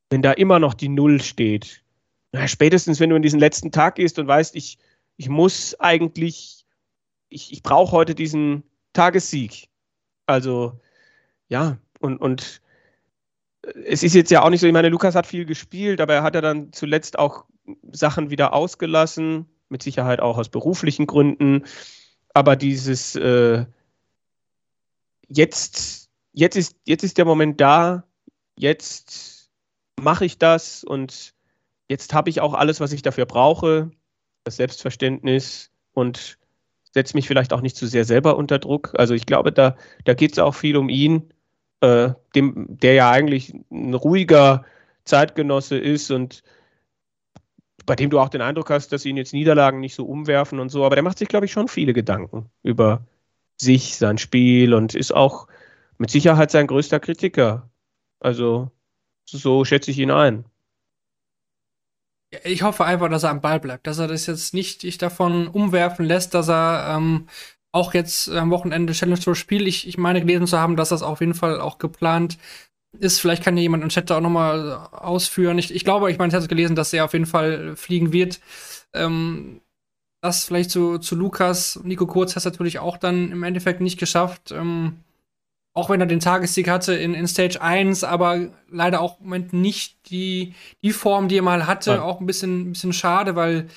Wenn 0.09 0.21
da 0.21 0.31
immer 0.31 0.59
noch 0.59 0.73
die 0.73 0.87
Null 0.87 1.21
steht. 1.21 1.83
Na, 2.31 2.47
spätestens, 2.47 3.01
wenn 3.01 3.09
du 3.09 3.17
in 3.17 3.21
diesen 3.21 3.41
letzten 3.41 3.73
Tag 3.73 3.95
gehst 3.95 4.17
und 4.17 4.27
weißt, 4.27 4.55
ich, 4.55 4.77
ich 5.17 5.27
muss 5.27 5.77
eigentlich, 5.81 6.65
ich, 7.27 7.51
ich 7.51 7.63
brauche 7.63 7.91
heute 7.91 8.15
diesen 8.15 8.63
Tagessieg. 8.93 9.67
Also, 10.25 10.79
ja, 11.49 11.79
und, 11.99 12.17
und 12.17 12.61
es 13.85 14.03
ist 14.03 14.15
jetzt 14.15 14.31
ja 14.31 14.43
auch 14.43 14.49
nicht 14.49 14.61
so, 14.61 14.67
ich 14.67 14.73
meine, 14.73 14.89
Lukas 14.89 15.15
hat 15.15 15.27
viel 15.27 15.45
gespielt, 15.45 16.01
aber 16.01 16.13
er 16.13 16.23
hat 16.23 16.35
ja 16.35 16.41
dann 16.41 16.71
zuletzt 16.73 17.19
auch 17.19 17.45
Sachen 17.91 18.29
wieder 18.29 18.53
ausgelassen, 18.53 19.45
mit 19.69 19.83
Sicherheit 19.83 20.19
auch 20.19 20.37
aus 20.37 20.49
beruflichen 20.49 21.07
Gründen 21.07 21.63
aber 22.37 22.55
dieses 22.55 23.15
äh, 23.15 23.65
jetzt, 25.27 26.11
jetzt, 26.33 26.55
ist, 26.55 26.75
jetzt 26.85 27.03
ist 27.03 27.17
der 27.17 27.25
Moment 27.25 27.59
da, 27.59 28.03
jetzt 28.55 29.49
mache 29.99 30.25
ich 30.25 30.37
das 30.37 30.83
und 30.83 31.33
jetzt 31.89 32.13
habe 32.13 32.29
ich 32.29 32.39
auch 32.39 32.53
alles, 32.53 32.79
was 32.79 32.91
ich 32.91 33.01
dafür 33.01 33.25
brauche, 33.25 33.89
das 34.43 34.57
Selbstverständnis 34.57 35.71
und 35.93 36.37
setze 36.93 37.17
mich 37.17 37.27
vielleicht 37.27 37.53
auch 37.53 37.61
nicht 37.61 37.75
zu 37.75 37.87
sehr 37.87 38.05
selber 38.05 38.37
unter 38.37 38.59
Druck. 38.59 38.93
Also 38.99 39.15
ich 39.15 39.25
glaube, 39.25 39.51
da, 39.51 39.75
da 40.05 40.13
geht 40.13 40.33
es 40.33 40.39
auch 40.39 40.53
viel 40.53 40.77
um 40.77 40.89
ihn, 40.89 41.33
äh, 41.81 42.11
dem, 42.35 42.65
der 42.69 42.93
ja 42.93 43.11
eigentlich 43.11 43.53
ein 43.71 43.93
ruhiger 43.93 44.65
Zeitgenosse 45.05 45.77
ist 45.77 46.11
und 46.11 46.43
bei 47.85 47.95
dem 47.95 48.09
du 48.09 48.19
auch 48.19 48.29
den 48.29 48.41
Eindruck 48.41 48.69
hast, 48.69 48.91
dass 48.91 49.05
ihn 49.05 49.17
jetzt 49.17 49.33
Niederlagen 49.33 49.79
nicht 49.79 49.95
so 49.95 50.05
umwerfen 50.05 50.59
und 50.59 50.69
so, 50.69 50.85
aber 50.85 50.95
der 50.95 51.03
macht 51.03 51.17
sich, 51.17 51.29
glaube 51.29 51.45
ich, 51.45 51.51
schon 51.53 51.69
viele 51.69 51.93
Gedanken 51.93 52.49
über 52.61 53.05
sich, 53.55 53.95
sein 53.97 54.17
Spiel 54.17 54.73
und 54.73 54.93
ist 54.93 55.13
auch 55.13 55.47
mit 55.97 56.11
Sicherheit 56.11 56.51
sein 56.51 56.67
größter 56.67 56.99
Kritiker. 56.99 57.69
Also 58.19 58.71
so 59.25 59.65
schätze 59.65 59.91
ich 59.91 59.99
ihn 59.99 60.11
ein. 60.11 60.45
Ich 62.43 62.61
hoffe 62.61 62.83
einfach, 62.83 63.09
dass 63.09 63.23
er 63.23 63.29
am 63.29 63.41
Ball 63.41 63.59
bleibt, 63.59 63.87
dass 63.87 63.99
er 63.99 64.07
das 64.07 64.25
jetzt 64.25 64.53
nicht 64.53 64.81
sich 64.81 64.97
davon 64.97 65.47
umwerfen 65.47 66.05
lässt, 66.05 66.33
dass 66.33 66.49
er 66.49 66.97
ähm, 66.97 67.27
auch 67.77 67.93
jetzt 67.93 68.29
am 68.29 68.49
Wochenende 68.49 68.93
Challenge 68.93 69.19
Tour 69.19 69.35
spielt. 69.35 69.67
Ich, 69.67 69.87
ich 69.87 69.97
meine 69.97 70.21
gelesen 70.21 70.47
zu 70.47 70.59
haben, 70.59 70.75
dass 70.75 70.89
das 70.89 71.03
auf 71.03 71.19
jeden 71.19 71.35
Fall 71.35 71.61
auch 71.61 71.77
geplant 71.77 72.37
ist. 72.99 73.19
Vielleicht 73.19 73.43
kann 73.43 73.55
ja 73.55 73.61
jemand 73.61 73.83
im 73.83 73.89
Chat 73.89 74.09
da 74.09 74.17
auch 74.17 74.21
nochmal 74.21 74.89
ausführen. 74.91 75.59
Ich, 75.59 75.73
ich 75.73 75.85
glaube, 75.85 76.11
ich 76.11 76.17
meine, 76.17 76.29
ich 76.29 76.35
habe 76.35 76.47
gelesen, 76.47 76.75
dass 76.75 76.93
er 76.93 77.05
auf 77.05 77.13
jeden 77.13 77.27
Fall 77.27 77.75
fliegen 77.75 78.11
wird. 78.11 78.39
Ähm, 78.93 79.61
das 80.21 80.45
vielleicht 80.45 80.71
zu, 80.71 80.97
zu 80.97 81.15
Lukas. 81.15 81.79
Nico 81.83 82.07
Kurz 82.07 82.31
hat 82.31 82.37
es 82.37 82.45
natürlich 82.45 82.79
auch 82.79 82.97
dann 82.97 83.31
im 83.31 83.43
Endeffekt 83.43 83.81
nicht 83.81 83.99
geschafft. 83.99 84.51
Ähm, 84.51 84.97
auch 85.75 85.91
wenn 85.91 86.01
er 86.01 86.07
den 86.07 86.19
Tagessieg 86.19 86.69
hatte 86.69 86.95
in, 86.95 87.13
in 87.13 87.27
Stage 87.27 87.61
1, 87.61 88.03
aber 88.03 88.49
leider 88.67 88.99
auch 88.99 89.19
im 89.19 89.25
Moment 89.25 89.53
nicht 89.53 90.09
die, 90.09 90.55
die 90.81 90.91
Form, 90.91 91.27
die 91.27 91.37
er 91.37 91.43
mal 91.43 91.67
hatte. 91.67 91.91
Ja. 91.91 92.01
Auch 92.01 92.19
ein 92.19 92.25
bisschen, 92.25 92.61
ein 92.61 92.71
bisschen 92.71 92.93
schade, 92.93 93.35
weil 93.35 93.67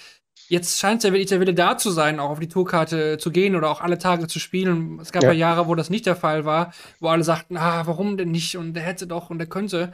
Jetzt 0.51 0.81
scheint 0.81 1.05
ja 1.05 1.13
wirklich 1.13 1.29
der 1.29 1.39
Wille 1.39 1.55
da 1.55 1.79
zu 1.79 1.93
sein, 1.93 2.19
auch 2.19 2.31
auf 2.31 2.41
die 2.41 2.49
Tourkarte 2.49 3.19
zu 3.19 3.31
gehen 3.31 3.55
oder 3.55 3.71
auch 3.71 3.81
alle 3.81 3.99
Tage 3.99 4.27
zu 4.27 4.41
spielen. 4.41 4.99
Es 5.01 5.13
gab 5.13 5.23
ja, 5.23 5.31
ja 5.31 5.39
Jahre, 5.39 5.69
wo 5.69 5.77
das 5.77 5.91
nicht 5.91 6.07
der 6.07 6.17
Fall 6.17 6.45
war, 6.45 6.73
wo 6.99 7.07
alle 7.07 7.23
sagten, 7.23 7.57
ah, 7.57 7.87
warum 7.87 8.17
denn 8.17 8.33
nicht? 8.33 8.57
Und 8.57 8.75
der 8.75 8.83
hätte 8.83 9.07
doch 9.07 9.31
und 9.31 9.39
der 9.39 9.47
könnte. 9.47 9.93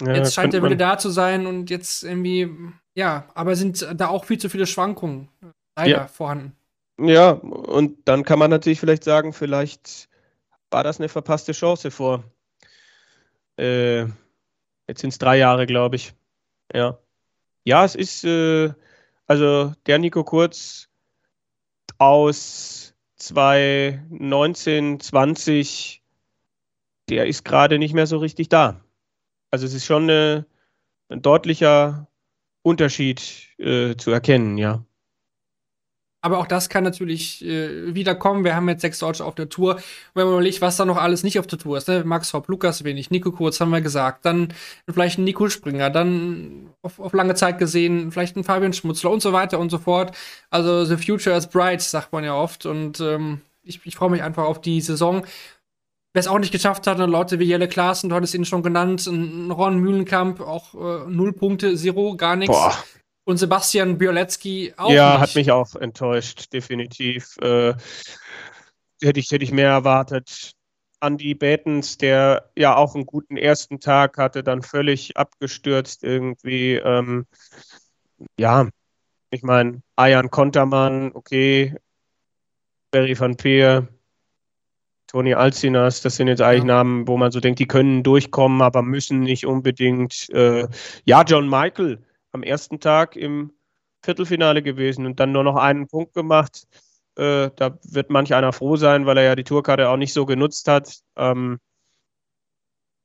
Ja, 0.00 0.14
jetzt 0.14 0.32
scheint 0.32 0.54
der 0.54 0.62
Wille 0.62 0.78
da 0.78 0.96
zu 0.96 1.10
sein 1.10 1.46
und 1.46 1.68
jetzt 1.68 2.04
irgendwie, 2.04 2.48
ja, 2.94 3.26
aber 3.34 3.54
sind 3.54 3.86
da 3.96 4.08
auch 4.08 4.24
viel 4.24 4.38
zu 4.38 4.48
viele 4.48 4.66
Schwankungen 4.66 5.28
leider 5.76 5.90
ja. 5.90 6.06
vorhanden. 6.06 6.56
Ja, 6.98 7.32
und 7.32 7.98
dann 8.08 8.24
kann 8.24 8.38
man 8.38 8.48
natürlich 8.48 8.80
vielleicht 8.80 9.04
sagen, 9.04 9.34
vielleicht 9.34 10.08
war 10.70 10.84
das 10.84 11.00
eine 11.00 11.10
verpasste 11.10 11.52
Chance 11.52 11.90
vor. 11.90 12.24
Äh, 13.58 14.04
jetzt 14.86 15.02
sind 15.02 15.10
es 15.10 15.18
drei 15.18 15.36
Jahre, 15.36 15.66
glaube 15.66 15.96
ich. 15.96 16.14
Ja. 16.72 16.96
Ja, 17.64 17.84
es 17.84 17.94
ist. 17.94 18.24
Äh, 18.24 18.72
also 19.28 19.72
der 19.86 19.98
Nico 19.98 20.24
Kurz 20.24 20.88
aus 21.98 22.94
2019, 23.16 24.98
20, 25.00 26.02
der 27.08 27.26
ist 27.26 27.44
gerade 27.44 27.78
nicht 27.78 27.94
mehr 27.94 28.06
so 28.06 28.18
richtig 28.18 28.48
da. 28.48 28.80
Also 29.50 29.66
es 29.66 29.74
ist 29.74 29.84
schon 29.84 30.04
eine, 30.04 30.46
ein 31.08 31.22
deutlicher 31.22 32.08
Unterschied 32.62 33.20
äh, 33.58 33.96
zu 33.96 34.10
erkennen, 34.10 34.58
ja. 34.58 34.84
Aber 36.28 36.40
auch 36.40 36.46
das 36.46 36.68
kann 36.68 36.84
natürlich 36.84 37.42
äh, 37.42 37.94
wiederkommen. 37.94 38.44
Wir 38.44 38.54
haben 38.54 38.68
jetzt 38.68 38.82
sechs 38.82 38.98
Deutsche 38.98 39.24
auf 39.24 39.34
der 39.34 39.48
Tour. 39.48 39.80
wenn 40.12 40.24
man 40.26 40.34
überlegt, 40.34 40.60
was 40.60 40.76
da 40.76 40.84
noch 40.84 40.98
alles 40.98 41.22
nicht 41.22 41.38
auf 41.38 41.46
der 41.46 41.58
Tour 41.58 41.78
ist, 41.78 41.88
ne? 41.88 42.04
Max 42.04 42.34
Hopp, 42.34 42.48
Lukas 42.48 42.84
Wenig, 42.84 43.10
Nico 43.10 43.32
Kurz 43.32 43.58
haben 43.60 43.70
wir 43.70 43.80
gesagt, 43.80 44.26
dann 44.26 44.52
vielleicht 44.86 45.18
ein 45.18 45.24
Nico 45.24 45.48
Springer, 45.48 45.88
dann 45.88 46.68
auf, 46.82 47.00
auf, 47.00 47.14
lange 47.14 47.34
Zeit 47.34 47.58
gesehen 47.58 48.12
vielleicht 48.12 48.36
ein 48.36 48.44
Fabian 48.44 48.74
Schmutzler 48.74 49.10
und 49.10 49.22
so 49.22 49.32
weiter 49.32 49.58
und 49.58 49.70
so 49.70 49.78
fort. 49.78 50.14
Also 50.50 50.84
the 50.84 50.98
future 50.98 51.34
is 51.34 51.46
bright, 51.46 51.80
sagt 51.80 52.12
man 52.12 52.24
ja 52.24 52.34
oft. 52.34 52.66
Und 52.66 53.00
ähm, 53.00 53.40
ich, 53.62 53.80
ich 53.84 53.96
freue 53.96 54.10
mich 54.10 54.22
einfach 54.22 54.44
auf 54.44 54.60
die 54.60 54.82
Saison. 54.82 55.24
Wer 56.12 56.20
es 56.20 56.28
auch 56.28 56.38
nicht 56.38 56.52
geschafft 56.52 56.86
hat, 56.86 56.98
Leute 56.98 57.38
wie 57.38 57.44
Jelle 57.44 57.68
Klaassen, 57.68 58.10
du 58.10 58.16
hattest 58.16 58.34
ihn 58.34 58.44
schon 58.44 58.62
genannt, 58.62 59.06
Ron 59.08 59.78
Mühlenkamp, 59.78 60.42
auch 60.42 60.74
äh, 60.74 61.08
null 61.08 61.32
Punkte, 61.32 61.74
Zero, 61.74 62.16
gar 62.16 62.36
nichts. 62.36 62.54
Und 63.28 63.36
Sebastian 63.36 63.98
Biolecki 63.98 64.72
auch. 64.78 64.90
Ja, 64.90 65.12
nicht. 65.12 65.20
hat 65.20 65.34
mich 65.34 65.50
auch 65.50 65.74
enttäuscht, 65.74 66.50
definitiv. 66.50 67.36
Äh, 67.42 67.74
hätte 69.02 69.20
ich, 69.20 69.30
hätte 69.30 69.44
ich 69.44 69.52
mehr 69.52 69.68
erwartet. 69.68 70.52
Andy 71.02 71.34
Betens, 71.34 71.98
der 71.98 72.50
ja 72.56 72.74
auch 72.74 72.94
einen 72.94 73.04
guten 73.04 73.36
ersten 73.36 73.80
Tag 73.80 74.16
hatte, 74.16 74.42
dann 74.42 74.62
völlig 74.62 75.18
abgestürzt 75.18 76.04
irgendwie. 76.04 76.76
Ähm, 76.76 77.26
ja, 78.40 78.70
ich 79.28 79.42
meine, 79.42 79.82
Ayan 79.96 80.30
Kontermann, 80.30 81.10
okay, 81.12 81.76
Barry 82.90 83.20
van 83.20 83.36
Peer, 83.36 83.88
Toni 85.06 85.34
Alcinas, 85.34 86.00
das 86.00 86.16
sind 86.16 86.28
jetzt 86.28 86.40
eigentlich 86.40 86.60
ja. 86.60 86.76
Namen, 86.76 87.06
wo 87.06 87.18
man 87.18 87.30
so 87.30 87.40
denkt, 87.40 87.58
die 87.58 87.68
können 87.68 88.02
durchkommen, 88.02 88.62
aber 88.62 88.80
müssen 88.80 89.20
nicht 89.20 89.44
unbedingt. 89.44 90.30
Äh, 90.30 90.66
ja, 91.04 91.24
John 91.24 91.46
Michael 91.46 92.02
am 92.32 92.42
ersten 92.42 92.80
Tag 92.80 93.16
im 93.16 93.52
Viertelfinale 94.02 94.62
gewesen 94.62 95.06
und 95.06 95.20
dann 95.20 95.32
nur 95.32 95.44
noch 95.44 95.56
einen 95.56 95.88
Punkt 95.88 96.14
gemacht. 96.14 96.66
Äh, 97.16 97.50
da 97.56 97.78
wird 97.82 98.10
manch 98.10 98.34
einer 98.34 98.52
froh 98.52 98.76
sein, 98.76 99.06
weil 99.06 99.18
er 99.18 99.24
ja 99.24 99.34
die 99.34 99.44
Tourkarte 99.44 99.88
auch 99.88 99.96
nicht 99.96 100.12
so 100.12 100.24
genutzt 100.24 100.68
hat. 100.68 101.00
Ähm, 101.16 101.58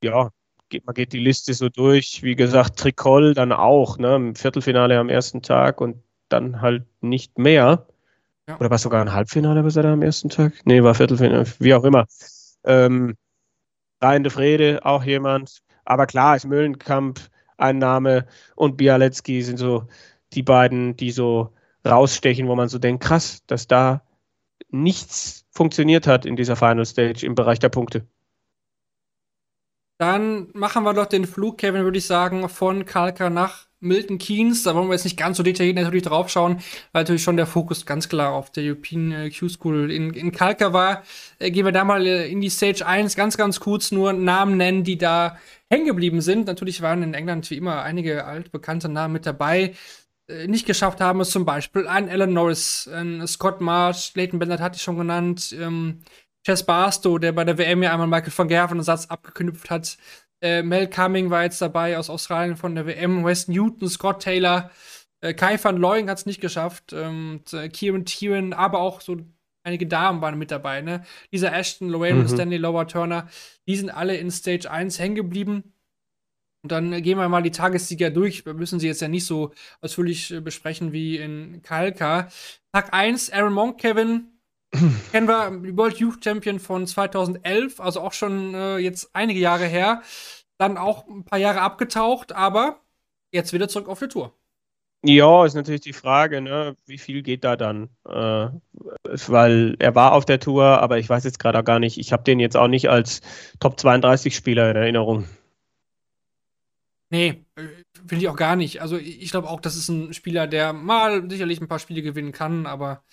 ja, 0.02 0.30
geht, 0.68 0.86
man 0.86 0.94
geht 0.94 1.12
die 1.12 1.18
Liste 1.18 1.54
so 1.54 1.68
durch. 1.68 2.22
Wie 2.22 2.36
gesagt, 2.36 2.78
Tricol 2.78 3.34
dann 3.34 3.52
auch, 3.52 3.98
ne, 3.98 4.14
im 4.16 4.34
Viertelfinale 4.34 4.98
am 4.98 5.08
ersten 5.08 5.42
Tag 5.42 5.80
und 5.80 6.02
dann 6.28 6.60
halt 6.60 6.84
nicht 7.00 7.38
mehr. 7.38 7.86
Ja. 8.48 8.56
Oder 8.58 8.70
war 8.70 8.76
es 8.76 8.82
sogar 8.82 9.00
ein 9.00 9.12
Halbfinale, 9.12 9.64
was 9.64 9.76
er 9.76 9.84
da 9.84 9.92
am 9.92 10.02
ersten 10.02 10.28
Tag? 10.28 10.52
Nee, 10.64 10.82
war 10.82 10.94
Viertelfinale, 10.94 11.46
wie 11.58 11.74
auch 11.74 11.84
immer. 11.84 12.06
Ähm, 12.64 13.16
Rhein 14.00 14.22
de 14.22 14.30
Frede, 14.30 14.84
auch 14.84 15.02
jemand. 15.02 15.62
Aber 15.84 16.06
klar, 16.06 16.36
ist 16.36 16.46
Müllenkamp 16.46 17.20
ein 17.56 17.78
Name 17.78 18.26
und 18.56 18.76
Bialecki 18.76 19.42
sind 19.42 19.58
so 19.58 19.86
die 20.32 20.42
beiden, 20.42 20.96
die 20.96 21.10
so 21.10 21.52
rausstechen, 21.86 22.48
wo 22.48 22.56
man 22.56 22.68
so 22.68 22.78
denkt, 22.78 23.02
krass, 23.02 23.42
dass 23.46 23.68
da 23.68 24.02
nichts 24.70 25.46
funktioniert 25.50 26.06
hat 26.06 26.26
in 26.26 26.36
dieser 26.36 26.56
Final 26.56 26.86
Stage 26.86 27.24
im 27.24 27.34
Bereich 27.34 27.58
der 27.58 27.68
Punkte. 27.68 28.06
Dann 29.98 30.48
machen 30.54 30.82
wir 30.82 30.92
doch 30.92 31.06
den 31.06 31.26
Flug, 31.26 31.58
Kevin, 31.58 31.84
würde 31.84 31.98
ich 31.98 32.06
sagen, 32.06 32.48
von 32.48 32.84
Kalka 32.84 33.30
nach 33.30 33.68
Milton 33.84 34.18
Keynes. 34.18 34.62
Da 34.62 34.74
wollen 34.74 34.88
wir 34.88 34.94
jetzt 34.94 35.04
nicht 35.04 35.16
ganz 35.16 35.36
so 35.36 35.42
detailliert 35.42 35.76
natürlich 35.76 36.02
drauf 36.02 36.28
schauen, 36.28 36.56
weil 36.92 37.02
natürlich 37.02 37.22
schon 37.22 37.36
der 37.36 37.46
Fokus 37.46 37.86
ganz 37.86 38.08
klar 38.08 38.32
auf 38.32 38.50
der 38.50 38.64
European 38.64 39.12
äh, 39.12 39.30
Q-School 39.30 39.90
in, 39.90 40.12
in 40.14 40.32
Kalka 40.32 40.72
war. 40.72 41.02
Äh, 41.38 41.50
gehen 41.50 41.64
wir 41.64 41.72
da 41.72 41.84
mal 41.84 42.06
äh, 42.06 42.28
in 42.28 42.40
die 42.40 42.50
Stage 42.50 42.86
1, 42.86 43.16
ganz, 43.16 43.36
ganz 43.36 43.60
kurz 43.60 43.92
nur 43.92 44.12
Namen 44.12 44.56
nennen, 44.56 44.84
die 44.84 44.98
da 44.98 45.38
hängen 45.70 45.86
geblieben 45.86 46.20
sind. 46.20 46.46
Natürlich 46.46 46.82
waren 46.82 47.02
in 47.02 47.14
England 47.14 47.50
wie 47.50 47.56
immer 47.56 47.82
einige 47.82 48.24
altbekannte 48.24 48.88
Namen 48.88 49.12
mit 49.14 49.26
dabei. 49.26 49.74
Äh, 50.28 50.46
nicht 50.46 50.66
geschafft 50.66 51.00
haben, 51.00 51.20
ist 51.20 51.32
zum 51.32 51.44
Beispiel 51.44 51.86
ein 51.86 52.08
Alan 52.08 52.32
Norris, 52.32 52.88
ein 52.92 53.26
Scott 53.26 53.60
Marsh, 53.60 54.12
Leighton 54.14 54.38
Bennett 54.38 54.60
hatte 54.60 54.76
ich 54.76 54.82
schon 54.82 54.98
genannt, 54.98 55.54
ähm, 55.58 56.00
Chess 56.46 56.64
Barstow, 56.64 57.18
der 57.18 57.32
bei 57.32 57.44
der 57.44 57.56
WM 57.56 57.82
ja 57.82 57.92
einmal 57.92 58.06
Michael 58.06 58.32
van 58.36 58.48
Gerven 58.48 58.78
einen 58.78 58.84
Satz 58.84 59.06
abgeknüpft 59.06 59.70
hat. 59.70 59.96
Äh, 60.44 60.62
Mel 60.62 60.88
Cumming 60.88 61.30
war 61.30 61.42
jetzt 61.42 61.62
dabei 61.62 61.96
aus 61.96 62.10
Australien 62.10 62.56
von 62.56 62.74
der 62.74 62.84
WM. 62.86 63.24
Wes 63.24 63.48
Newton, 63.48 63.88
Scott 63.88 64.22
Taylor, 64.22 64.70
äh, 65.22 65.32
Kai 65.32 65.58
van 65.62 65.78
Looying 65.78 66.10
hat 66.10 66.18
es 66.18 66.26
nicht 66.26 66.42
geschafft. 66.42 66.92
Ähm, 66.92 67.40
äh, 67.50 67.70
Kieran 67.70 68.04
Tieran, 68.04 68.52
aber 68.52 68.80
auch 68.80 69.00
so 69.00 69.16
einige 69.62 69.86
Damen 69.86 70.20
waren 70.20 70.38
mit 70.38 70.50
dabei. 70.50 70.82
Ne? 70.82 71.02
Lisa 71.30 71.48
Ashton, 71.48 71.88
Lorraine 71.88 72.20
mhm. 72.20 72.28
Stanley, 72.28 72.58
Lower 72.58 72.86
Turner, 72.86 73.26
die 73.66 73.76
sind 73.76 73.88
alle 73.88 74.18
in 74.18 74.30
Stage 74.30 74.70
1 74.70 74.98
hängen 74.98 75.14
geblieben. 75.14 75.72
Und 76.62 76.72
dann 76.72 77.02
gehen 77.02 77.16
wir 77.16 77.28
mal 77.30 77.42
die 77.42 77.50
Tagessieger 77.50 78.10
durch. 78.10 78.44
Wir 78.44 78.52
müssen 78.52 78.78
sie 78.80 78.86
jetzt 78.86 79.00
ja 79.00 79.08
nicht 79.08 79.24
so 79.24 79.54
ausführlich 79.80 80.30
äh, 80.30 80.40
besprechen 80.40 80.92
wie 80.92 81.16
in 81.16 81.62
Kalka. 81.62 82.28
Tag 82.70 82.92
1, 82.92 83.30
Aaron 83.30 83.54
Monk, 83.54 83.80
Kevin. 83.80 84.33
Kennen 85.12 85.28
wir, 85.28 85.76
World 85.76 85.98
Youth 85.98 86.24
Champion 86.24 86.58
von 86.58 86.86
2011, 86.86 87.80
also 87.80 88.00
auch 88.00 88.12
schon 88.12 88.54
äh, 88.54 88.78
jetzt 88.78 89.10
einige 89.12 89.40
Jahre 89.40 89.66
her. 89.66 90.02
Dann 90.58 90.78
auch 90.78 91.06
ein 91.08 91.24
paar 91.24 91.38
Jahre 91.38 91.60
abgetaucht, 91.60 92.32
aber 92.32 92.80
jetzt 93.32 93.52
wieder 93.52 93.68
zurück 93.68 93.88
auf 93.88 93.98
die 93.98 94.08
Tour. 94.08 94.32
Ja, 95.06 95.44
ist 95.44 95.54
natürlich 95.54 95.82
die 95.82 95.92
Frage, 95.92 96.40
ne? 96.40 96.76
wie 96.86 96.96
viel 96.96 97.22
geht 97.22 97.44
da 97.44 97.56
dann? 97.56 97.90
Äh, 98.08 98.48
weil 99.28 99.76
er 99.78 99.94
war 99.94 100.12
auf 100.12 100.24
der 100.24 100.40
Tour, 100.40 100.64
aber 100.64 100.98
ich 100.98 101.08
weiß 101.08 101.24
jetzt 101.24 101.38
gerade 101.38 101.62
gar 101.62 101.78
nicht, 101.78 101.98
ich 101.98 102.12
habe 102.12 102.24
den 102.24 102.40
jetzt 102.40 102.56
auch 102.56 102.68
nicht 102.68 102.88
als 102.88 103.20
Top 103.60 103.78
32 103.78 104.34
Spieler 104.34 104.70
in 104.70 104.76
Erinnerung. 104.76 105.28
Nee, 107.10 107.44
äh, 107.56 107.62
finde 108.06 108.24
ich 108.24 108.28
auch 108.28 108.36
gar 108.36 108.56
nicht. 108.56 108.80
Also 108.80 108.96
ich 108.96 109.30
glaube 109.30 109.50
auch, 109.50 109.60
das 109.60 109.76
ist 109.76 109.90
ein 109.90 110.14
Spieler, 110.14 110.46
der 110.46 110.72
mal 110.72 111.28
sicherlich 111.28 111.60
ein 111.60 111.68
paar 111.68 111.78
Spiele 111.78 112.00
gewinnen 112.00 112.32
kann, 112.32 112.66
aber 112.66 113.04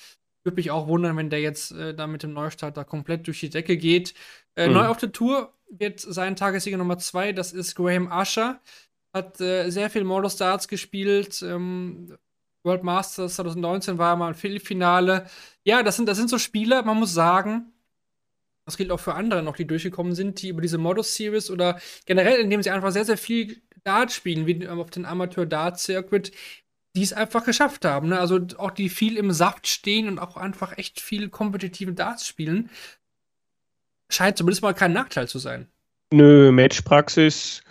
würde 0.44 0.56
mich 0.56 0.72
auch 0.72 0.88
wundern, 0.88 1.18
wenn 1.18 1.30
der 1.30 1.42
jetzt 1.42 1.72
äh, 1.72 1.94
da 1.94 2.08
mit 2.08 2.24
dem 2.24 2.34
Neustart 2.34 2.78
da 2.78 2.84
komplett 2.84 3.28
durch 3.28 3.40
die 3.40 3.50
Decke 3.50 3.78
geht. 3.78 4.14
Äh, 4.56 4.68
mhm. 4.68 4.74
Neu 4.74 4.88
auf 4.88 4.98
der 4.98 5.12
Tour 5.12 5.54
wird 5.70 6.00
sein 6.00 6.36
Tagessieger 6.36 6.78
Nummer 6.78 6.98
zwei, 6.98 7.32
das 7.32 7.54
ist 7.54 7.76
Graham 7.76 8.12
Usher. 8.12 8.60
Hat 9.14 9.40
äh, 9.42 9.70
sehr 9.70 9.90
viel 9.90 10.04
Model 10.04 10.30
Starts 10.30 10.68
gespielt. 10.68 11.42
Ähm, 11.42 12.18
World 12.64 12.84
Masters 12.84 13.36
2019 13.36 13.98
war 13.98 14.14
er 14.14 14.16
mal 14.16 14.30
im 14.30 14.36
Viertelfinale. 14.36 15.26
Ja, 15.64 15.84
das 15.84 15.96
sind, 15.96 16.08
das 16.08 16.18
sind 16.18 16.30
so 16.30 16.38
Spieler, 16.38 16.84
man 16.84 16.98
muss 16.98 17.14
sagen, 17.14 17.72
das 18.66 18.78
gilt 18.78 18.92
auch 18.92 19.00
für 19.00 19.16
andere 19.16 19.42
noch, 19.42 19.56
die 19.56 19.66
durchgekommen 19.66 20.14
sind, 20.14 20.42
die 20.42 20.50
über 20.50 20.62
diese 20.62 20.78
Modus 20.78 21.16
Series 21.16 21.50
oder 21.50 21.80
generell, 22.06 22.40
indem 22.40 22.62
sie 22.62 22.70
einfach 22.70 22.92
sehr, 22.92 23.06
sehr 23.06 23.18
viel 23.18 23.62
Dart 23.84 24.12
spielen, 24.12 24.46
wie 24.46 24.68
auf 24.68 24.92
den 24.92 25.06
Amateur 25.06 25.46
Dart 25.46 25.80
Circuit, 25.80 26.32
die 26.96 27.04
es 27.04 27.14
einfach 27.14 27.46
geschafft 27.46 27.86
haben. 27.86 28.10
Ne? 28.10 28.20
Also 28.20 28.40
auch 28.58 28.72
die 28.72 28.90
viel 28.90 29.18
im 29.18 29.32
Saft 29.32 29.68
stehen 29.68 30.08
und 30.08 30.20
auch 30.20 30.38
einfach 30.38 30.78
echt 30.78 31.00
viel 31.00 31.30
kompetitive 31.30 31.94
Darts 31.94 32.28
spielen, 32.28 32.70
scheint 34.10 34.38
zumindest 34.38 34.62
mal 34.62 34.74
kein 34.74 34.94
Nachteil 34.94 35.28
zu 35.28 35.40
sein. 35.40 35.68
Nö, 36.14 36.52
Matchpraxis 36.52 37.64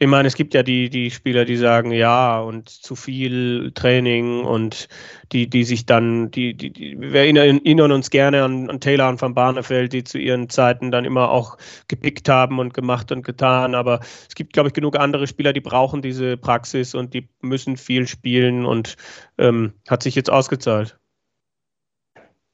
ich 0.00 0.06
meine, 0.06 0.28
es 0.28 0.36
gibt 0.36 0.54
ja 0.54 0.62
die, 0.62 0.90
die 0.90 1.10
Spieler, 1.10 1.44
die 1.44 1.56
sagen, 1.56 1.90
ja, 1.90 2.38
und 2.40 2.68
zu 2.68 2.94
viel 2.94 3.72
Training 3.74 4.44
und 4.44 4.88
die, 5.32 5.50
die 5.50 5.64
sich 5.64 5.86
dann, 5.86 6.30
die, 6.30 6.54
die, 6.54 6.70
die 6.72 7.00
wir 7.00 7.20
erinnern 7.22 7.92
uns 7.92 8.10
gerne 8.10 8.44
an, 8.44 8.70
an 8.70 8.80
Taylor 8.80 9.08
und 9.08 9.20
Van 9.20 9.34
Barneveld, 9.34 9.92
die 9.92 10.04
zu 10.04 10.18
ihren 10.18 10.48
Zeiten 10.50 10.92
dann 10.92 11.04
immer 11.04 11.30
auch 11.30 11.58
gepickt 11.88 12.28
haben 12.28 12.60
und 12.60 12.74
gemacht 12.74 13.10
und 13.10 13.24
getan. 13.24 13.74
Aber 13.74 13.98
es 14.28 14.36
gibt, 14.36 14.52
glaube 14.52 14.68
ich, 14.68 14.74
genug 14.74 14.96
andere 14.96 15.26
Spieler, 15.26 15.52
die 15.52 15.60
brauchen 15.60 16.00
diese 16.00 16.36
Praxis 16.36 16.94
und 16.94 17.12
die 17.12 17.28
müssen 17.40 17.76
viel 17.76 18.06
spielen 18.06 18.66
und 18.66 18.96
ähm, 19.36 19.72
hat 19.88 20.04
sich 20.04 20.14
jetzt 20.14 20.30
ausgezahlt 20.30 20.98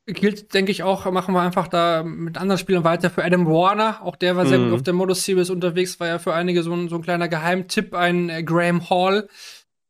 gilt, 0.07 0.53
denke 0.55 0.71
ich 0.71 0.83
auch, 0.83 1.11
machen 1.11 1.35
wir 1.35 1.41
einfach 1.41 1.69
da 1.69 2.03
mit 2.03 2.37
anderen 2.37 2.59
Spielern 2.59 2.85
weiter 2.85 3.11
für 3.11 3.25
Adam 3.25 3.47
Warner. 3.47 4.03
Auch 4.03 4.17
der 4.17 4.37
war 4.37 4.47
sehr 4.47 4.59
mhm. 4.59 4.65
gut 4.65 4.75
auf 4.75 4.83
der 4.83 4.95
Modus 4.95 5.25
Series 5.25 5.51
unterwegs, 5.51 5.99
war 6.01 6.09
ja 6.09 6.19
für 6.19 6.35
einige 6.35 6.63
so 6.63 6.75
ein, 6.75 6.89
so 6.89 6.97
ein 6.97 7.03
kleiner 7.03 7.29
Geheimtipp, 7.29 7.95
ein 7.95 8.29
äh, 8.29 8.43
Graham 8.43 8.89
Hall. 8.91 9.29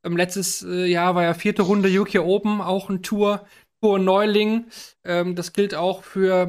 Ähm, 0.04 0.16
letztes 0.16 0.62
äh, 0.62 0.86
Jahr 0.86 1.14
war 1.14 1.24
ja 1.24 1.34
vierte 1.34 1.62
Runde 1.62 1.88
UK 1.88 2.16
Open, 2.16 2.60
auch 2.60 2.90
ein 2.90 3.02
Tour, 3.02 3.44
Tour 3.80 3.98
Neuling. 3.98 4.66
Ähm, 5.04 5.34
das 5.34 5.52
gilt 5.52 5.74
auch 5.74 6.04
für 6.04 6.48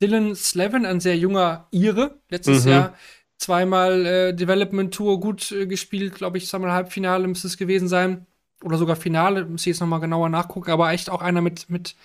Dylan 0.00 0.34
Slevin, 0.34 0.86
ein 0.86 1.00
sehr 1.00 1.16
junger 1.16 1.68
Ire. 1.70 2.18
Letztes 2.30 2.64
mhm. 2.64 2.70
Jahr 2.70 2.94
zweimal 3.42 4.06
äh, 4.06 4.34
Development 4.34 4.94
Tour 4.94 5.20
gut 5.20 5.52
äh, 5.52 5.66
gespielt, 5.66 6.14
glaube 6.14 6.38
ich, 6.38 6.46
zweimal 6.46 6.72
Halbfinale 6.72 7.26
müsste 7.26 7.48
es 7.48 7.58
gewesen 7.58 7.88
sein. 7.88 8.26
Oder 8.62 8.78
sogar 8.78 8.94
Finale, 8.94 9.44
muss 9.44 9.62
ich 9.62 9.66
jetzt 9.66 9.80
nochmal 9.80 10.00
genauer 10.00 10.28
nachgucken, 10.28 10.70
aber 10.70 10.92
echt 10.92 11.10
auch 11.10 11.20
einer 11.20 11.40
mit, 11.40 11.68
mit 11.68 11.96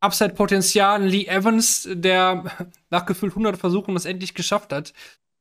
Upside-Potenzial. 0.00 1.02
Lee 1.02 1.26
Evans, 1.26 1.88
der 1.90 2.44
nach 2.90 3.06
gefühlt 3.06 3.32
100 3.32 3.56
Versuchen 3.56 3.94
das 3.94 4.04
endlich 4.04 4.34
geschafft 4.34 4.72
hat. 4.72 4.92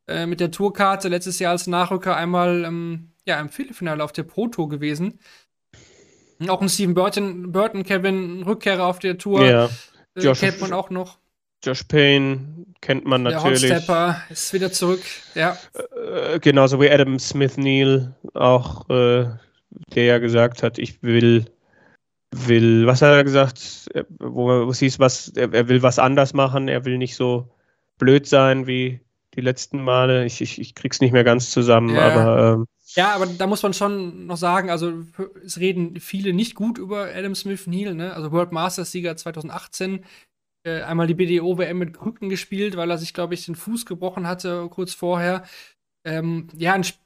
Äh, 0.07 0.25
mit 0.25 0.39
der 0.39 0.51
Tourkarte 0.51 1.07
letztes 1.07 1.39
Jahr 1.39 1.51
als 1.51 1.67
Nachrücker 1.67 2.15
einmal 2.15 2.63
ähm, 2.65 3.11
ja, 3.25 3.39
im 3.39 3.49
Viertelfinale 3.49 4.03
auf 4.03 4.11
der 4.11 4.23
Pro 4.23 4.47
Tour 4.47 4.67
gewesen. 4.69 5.19
Auch 6.47 6.61
ein 6.61 6.69
Steven 6.69 6.93
Burton, 6.93 7.51
Burton 7.51 7.83
Kevin, 7.83 8.43
Rückkehrer 8.43 8.85
auf 8.85 8.99
der 8.99 9.17
Tour. 9.17 9.45
Ja. 9.45 9.65
Äh, 10.15 10.21
Josh, 10.21 10.39
kennt 10.39 10.61
man 10.61 10.73
auch 10.73 10.89
noch. 10.89 11.17
Josh 11.63 11.83
Payne 11.83 12.65
kennt 12.81 13.05
man 13.05 13.23
natürlich. 13.23 13.61
Der 13.61 13.77
Hotstepper 13.77 14.23
ist 14.29 14.53
wieder 14.53 14.71
zurück, 14.71 15.01
ja. 15.35 15.57
Äh, 15.73 16.39
genauso 16.39 16.79
wie 16.81 16.89
Adam 16.89 17.19
Smith 17.19 17.57
Neal, 17.57 18.15
auch 18.33 18.89
äh, 18.89 19.25
der 19.93 20.03
ja 20.05 20.17
gesagt 20.17 20.63
hat, 20.63 20.79
ich 20.79 21.03
will 21.03 21.45
will, 22.31 22.85
was 22.85 23.01
hat 23.01 23.15
er 23.15 23.23
gesagt, 23.23 23.89
wo, 24.19 24.69
es 24.69 24.79
hieß, 24.79 24.99
was, 24.99 25.29
er, 25.29 25.53
er, 25.53 25.67
will 25.67 25.81
was 25.81 25.99
anders 25.99 26.33
machen, 26.33 26.67
er 26.67 26.85
will 26.85 26.97
nicht 26.97 27.15
so 27.15 27.49
blöd 27.97 28.27
sein 28.27 28.67
wie 28.67 28.99
die 29.35 29.41
letzten 29.41 29.81
Male. 29.83 30.25
Ich, 30.25 30.41
ich, 30.41 30.59
ich 30.59 30.75
krieg's 30.75 31.01
nicht 31.01 31.11
mehr 31.11 31.23
ganz 31.23 31.51
zusammen, 31.51 31.95
ja. 31.95 32.01
aber. 32.01 32.53
Ähm, 32.53 32.65
ja, 32.95 33.13
aber 33.13 33.27
da 33.27 33.45
muss 33.45 33.61
man 33.61 33.73
schon 33.73 34.25
noch 34.25 34.37
sagen, 34.37 34.71
also 34.71 35.03
es 35.45 35.59
reden 35.59 35.99
viele 35.99 36.33
nicht 36.33 36.55
gut 36.55 36.79
über 36.79 37.13
Adam 37.13 37.35
Smith 37.35 37.67
Neal, 37.67 37.93
ne? 37.93 38.13
Also 38.13 38.31
World 38.31 38.51
Masters 38.51 38.91
Sieger 38.91 39.15
2018, 39.15 40.03
äh, 40.63 40.81
einmal 40.81 41.05
die 41.05 41.13
BDO 41.13 41.59
WM 41.59 41.77
mit 41.77 41.93
Krücken 41.93 42.29
gespielt, 42.29 42.77
weil 42.77 42.89
er 42.89 42.97
sich, 42.97 43.13
glaube 43.13 43.35
ich, 43.35 43.45
den 43.45 43.55
Fuß 43.55 43.85
gebrochen 43.85 44.27
hatte 44.27 44.67
kurz 44.69 44.95
vorher. 44.95 45.43
Ähm, 46.03 46.47
ja, 46.57 46.73
ein 46.73 46.81
Sp 46.81 46.97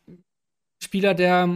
Spieler, 0.83 1.13
der 1.13 1.47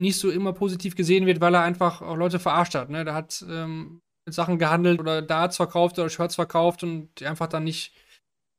nicht 0.00 0.18
so 0.18 0.30
immer 0.30 0.52
positiv 0.52 0.96
gesehen 0.96 1.26
wird, 1.26 1.40
weil 1.40 1.54
er 1.54 1.62
einfach 1.62 2.02
auch 2.02 2.16
Leute 2.16 2.38
verarscht 2.38 2.74
hat. 2.74 2.90
Ne? 2.90 3.04
Da 3.04 3.14
hat 3.14 3.44
ähm, 3.48 4.00
mit 4.26 4.34
Sachen 4.34 4.58
gehandelt 4.58 5.00
oder 5.00 5.22
Darts 5.22 5.56
verkauft 5.56 5.98
oder 5.98 6.08
Shirts 6.08 6.34
verkauft 6.34 6.82
und 6.82 7.08
die 7.18 7.26
einfach 7.26 7.48
dann 7.48 7.64
nicht, 7.64 7.92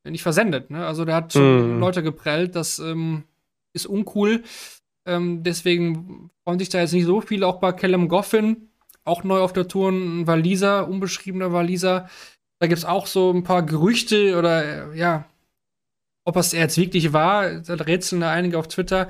nicht 0.04 0.24
versendet. 0.24 0.70
Ne? 0.70 0.86
Also 0.86 1.06
der 1.06 1.16
hat 1.16 1.36
Mhm. 1.36 1.80
Leute 1.80 2.04
geprellt, 2.04 2.56
das 2.56 2.80
ähm, 2.80 3.24
ist 3.74 3.86
uncool. 3.88 4.44
Ähm, 5.08 5.44
deswegen 5.44 6.30
freuen 6.44 6.60
sich 6.60 6.70
da 6.70 6.80
jetzt 6.80 6.94
nicht 6.94 7.06
so 7.06 7.22
viele, 7.22 7.48
auch 7.48 7.60
bei 7.60 7.72
Callum 7.72 8.08
Goffin, 8.08 8.70
auch 9.04 9.24
neu 9.24 9.40
auf 9.40 9.54
der 9.54 9.68
Tour, 9.68 9.90
ein 9.92 10.28
Waliser, 10.28 10.88
unbeschriebener 10.88 11.52
Waliser. 11.52 12.08
Da 12.60 12.68
gibt 12.68 12.78
es 12.78 12.86
auch 12.86 13.08
so 13.08 13.32
ein 13.32 13.44
paar 13.44 13.64
Gerüchte 13.64 14.38
oder 14.38 14.92
äh, 14.94 14.98
ja, 14.98 15.26
ob 16.24 16.36
es 16.36 16.52
jetzt 16.52 16.78
wirklich 16.78 17.14
war, 17.14 17.62
da 17.62 17.74
rätseln 17.74 18.22
da 18.22 18.32
einige 18.32 18.60
auf 18.60 18.68
Twitter, 18.68 19.08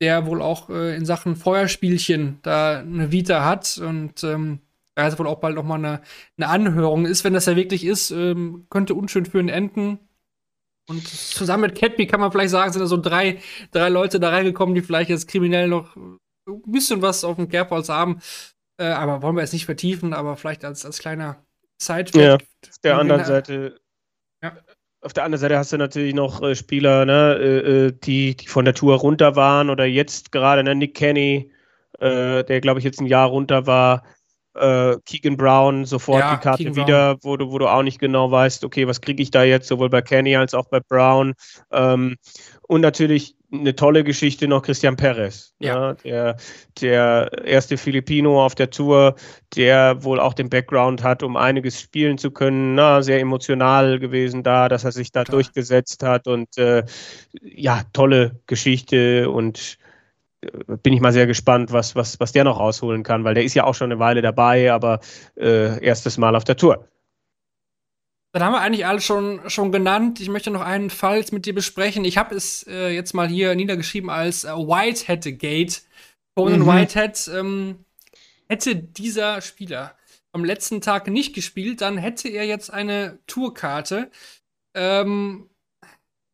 der 0.00 0.26
wohl 0.26 0.42
auch 0.42 0.68
äh, 0.70 0.96
in 0.96 1.04
Sachen 1.04 1.36
Feuerspielchen 1.36 2.38
da 2.42 2.80
eine 2.80 3.12
Vita 3.12 3.44
hat 3.44 3.78
und 3.78 4.22
ähm, 4.24 4.60
da 4.94 5.06
ist 5.06 5.18
wohl 5.18 5.26
auch 5.26 5.40
bald 5.40 5.56
noch 5.56 5.64
mal 5.64 5.74
eine, 5.74 6.00
eine 6.38 6.48
Anhörung 6.48 7.04
ist. 7.04 7.22
Wenn 7.22 7.34
das 7.34 7.46
ja 7.46 7.54
wirklich 7.54 7.84
ist, 7.84 8.10
ähm, 8.10 8.66
könnte 8.70 8.94
unschön 8.94 9.26
für 9.26 9.38
ihn 9.38 9.50
enden. 9.50 9.98
Und 10.88 11.06
zusammen 11.06 11.62
mit 11.62 11.74
Catby 11.74 12.06
kann 12.06 12.20
man 12.20 12.32
vielleicht 12.32 12.50
sagen, 12.50 12.72
sind 12.72 12.80
da 12.80 12.86
so 12.86 12.96
drei, 12.96 13.40
drei 13.72 13.88
Leute 13.90 14.20
da 14.20 14.30
reingekommen, 14.30 14.74
die 14.74 14.80
vielleicht 14.80 15.10
jetzt 15.10 15.28
kriminell 15.28 15.68
noch 15.68 15.96
ein 15.96 16.18
bisschen 16.64 17.02
was 17.02 17.24
auf 17.24 17.36
dem 17.36 17.48
Kerbholz 17.48 17.88
haben. 17.88 18.20
Äh, 18.78 18.86
aber 18.86 19.20
wollen 19.20 19.36
wir 19.36 19.42
jetzt 19.42 19.52
nicht 19.52 19.66
vertiefen, 19.66 20.14
aber 20.14 20.36
vielleicht 20.36 20.64
als, 20.64 20.86
als 20.86 20.98
kleiner 20.98 21.44
Side-Fact. 21.82 22.16
Ja, 22.16 22.34
Auf 22.36 22.78
der 22.82 22.98
anderen 22.98 23.24
Seite. 23.24 23.78
Auf 25.06 25.12
der 25.12 25.22
anderen 25.22 25.40
Seite 25.40 25.56
hast 25.56 25.72
du 25.72 25.76
natürlich 25.76 26.14
noch 26.14 26.42
äh, 26.42 26.56
Spieler, 26.56 27.04
ne, 27.04 27.38
äh, 27.40 27.86
äh, 27.86 27.92
die, 27.92 28.34
die 28.34 28.48
von 28.48 28.64
der 28.64 28.74
Tour 28.74 28.96
runter 28.96 29.36
waren 29.36 29.70
oder 29.70 29.84
jetzt 29.84 30.32
gerade, 30.32 30.64
ne, 30.64 30.74
Nick 30.74 30.94
Kenny, 30.94 31.52
äh, 32.00 32.42
der 32.42 32.60
glaube 32.60 32.80
ich 32.80 32.84
jetzt 32.84 33.00
ein 33.00 33.06
Jahr 33.06 33.28
runter 33.28 33.68
war, 33.68 34.02
äh, 34.56 34.96
Keegan 35.04 35.36
Brown, 35.36 35.84
sofort 35.84 36.18
Ja, 36.18 36.34
die 36.34 36.42
Karte 36.42 36.64
Keegan 36.64 36.74
wieder, 36.74 37.18
wo 37.22 37.36
du, 37.36 37.52
wo 37.52 37.58
du 37.58 37.68
auch 37.68 37.84
nicht 37.84 38.00
genau 38.00 38.32
weißt, 38.32 38.64
okay, 38.64 38.88
was 38.88 39.00
kriege 39.00 39.22
ich 39.22 39.30
da 39.30 39.44
jetzt, 39.44 39.68
sowohl 39.68 39.90
bei 39.90 40.02
Kenny 40.02 40.34
als 40.34 40.54
auch 40.54 40.66
bei 40.70 40.80
Brown. 40.80 41.34
Ähm, 41.70 42.16
und 42.62 42.80
natürlich 42.80 43.35
eine 43.52 43.74
tolle 43.76 44.02
Geschichte 44.04 44.48
noch 44.48 44.62
Christian 44.62 44.96
Perez, 44.96 45.54
Ja. 45.60 45.88
ne, 45.92 45.96
der, 46.04 46.36
der 46.80 47.30
erste 47.44 47.76
Filipino 47.76 48.44
auf 48.44 48.54
der 48.54 48.70
Tour, 48.70 49.14
der 49.56 50.02
wohl 50.02 50.18
auch 50.20 50.34
den 50.34 50.50
Background 50.50 51.02
hat, 51.02 51.22
um 51.22 51.36
einiges 51.36 51.80
spielen 51.80 52.18
zu 52.18 52.30
können. 52.30 52.74
Na, 52.74 53.02
sehr 53.02 53.20
emotional 53.20 53.98
gewesen 53.98 54.42
da, 54.42 54.68
dass 54.68 54.84
er 54.84 54.92
sich 54.92 55.12
da 55.12 55.24
Klar. 55.24 55.36
durchgesetzt 55.36 56.02
hat 56.02 56.26
und 56.26 56.58
äh, 56.58 56.84
ja, 57.40 57.82
tolle 57.92 58.40
Geschichte 58.46 59.30
und 59.30 59.78
äh, 60.40 60.48
bin 60.82 60.92
ich 60.92 61.00
mal 61.00 61.12
sehr 61.12 61.26
gespannt, 61.26 61.72
was, 61.72 61.94
was, 61.94 62.18
was 62.18 62.32
der 62.32 62.44
noch 62.44 62.58
rausholen 62.58 63.02
kann, 63.02 63.24
weil 63.24 63.34
der 63.34 63.44
ist 63.44 63.54
ja 63.54 63.64
auch 63.64 63.74
schon 63.74 63.92
eine 63.92 64.00
Weile 64.00 64.22
dabei, 64.22 64.72
aber 64.72 65.00
äh, 65.36 65.82
erstes 65.84 66.18
Mal 66.18 66.34
auf 66.34 66.44
der 66.44 66.56
Tour. 66.56 66.88
Dann 68.36 68.44
haben 68.44 68.52
wir 68.52 68.60
eigentlich 68.60 68.84
alles 68.84 69.02
schon, 69.02 69.40
schon 69.48 69.72
genannt. 69.72 70.20
Ich 70.20 70.28
möchte 70.28 70.50
noch 70.50 70.60
einen 70.60 70.90
Fall 70.90 71.16
jetzt 71.16 71.32
mit 71.32 71.46
dir 71.46 71.54
besprechen. 71.54 72.04
Ich 72.04 72.18
habe 72.18 72.34
es 72.34 72.66
äh, 72.68 72.90
jetzt 72.90 73.14
mal 73.14 73.26
hier 73.26 73.54
niedergeschrieben 73.54 74.10
als 74.10 74.44
äh, 74.44 74.50
Whitehead 74.50 75.38
Gate. 75.38 75.82
Conan 76.34 76.60
Mhm. 76.60 76.66
Whitehead. 76.66 77.30
Ähm, 77.34 77.86
hätte 78.46 78.76
dieser 78.76 79.40
Spieler 79.40 79.96
am 80.32 80.44
letzten 80.44 80.82
Tag 80.82 81.06
nicht 81.06 81.34
gespielt, 81.34 81.80
dann 81.80 81.96
hätte 81.96 82.28
er 82.28 82.44
jetzt 82.44 82.70
eine 82.70 83.18
Tourkarte. 83.26 84.10
Ähm, 84.74 85.48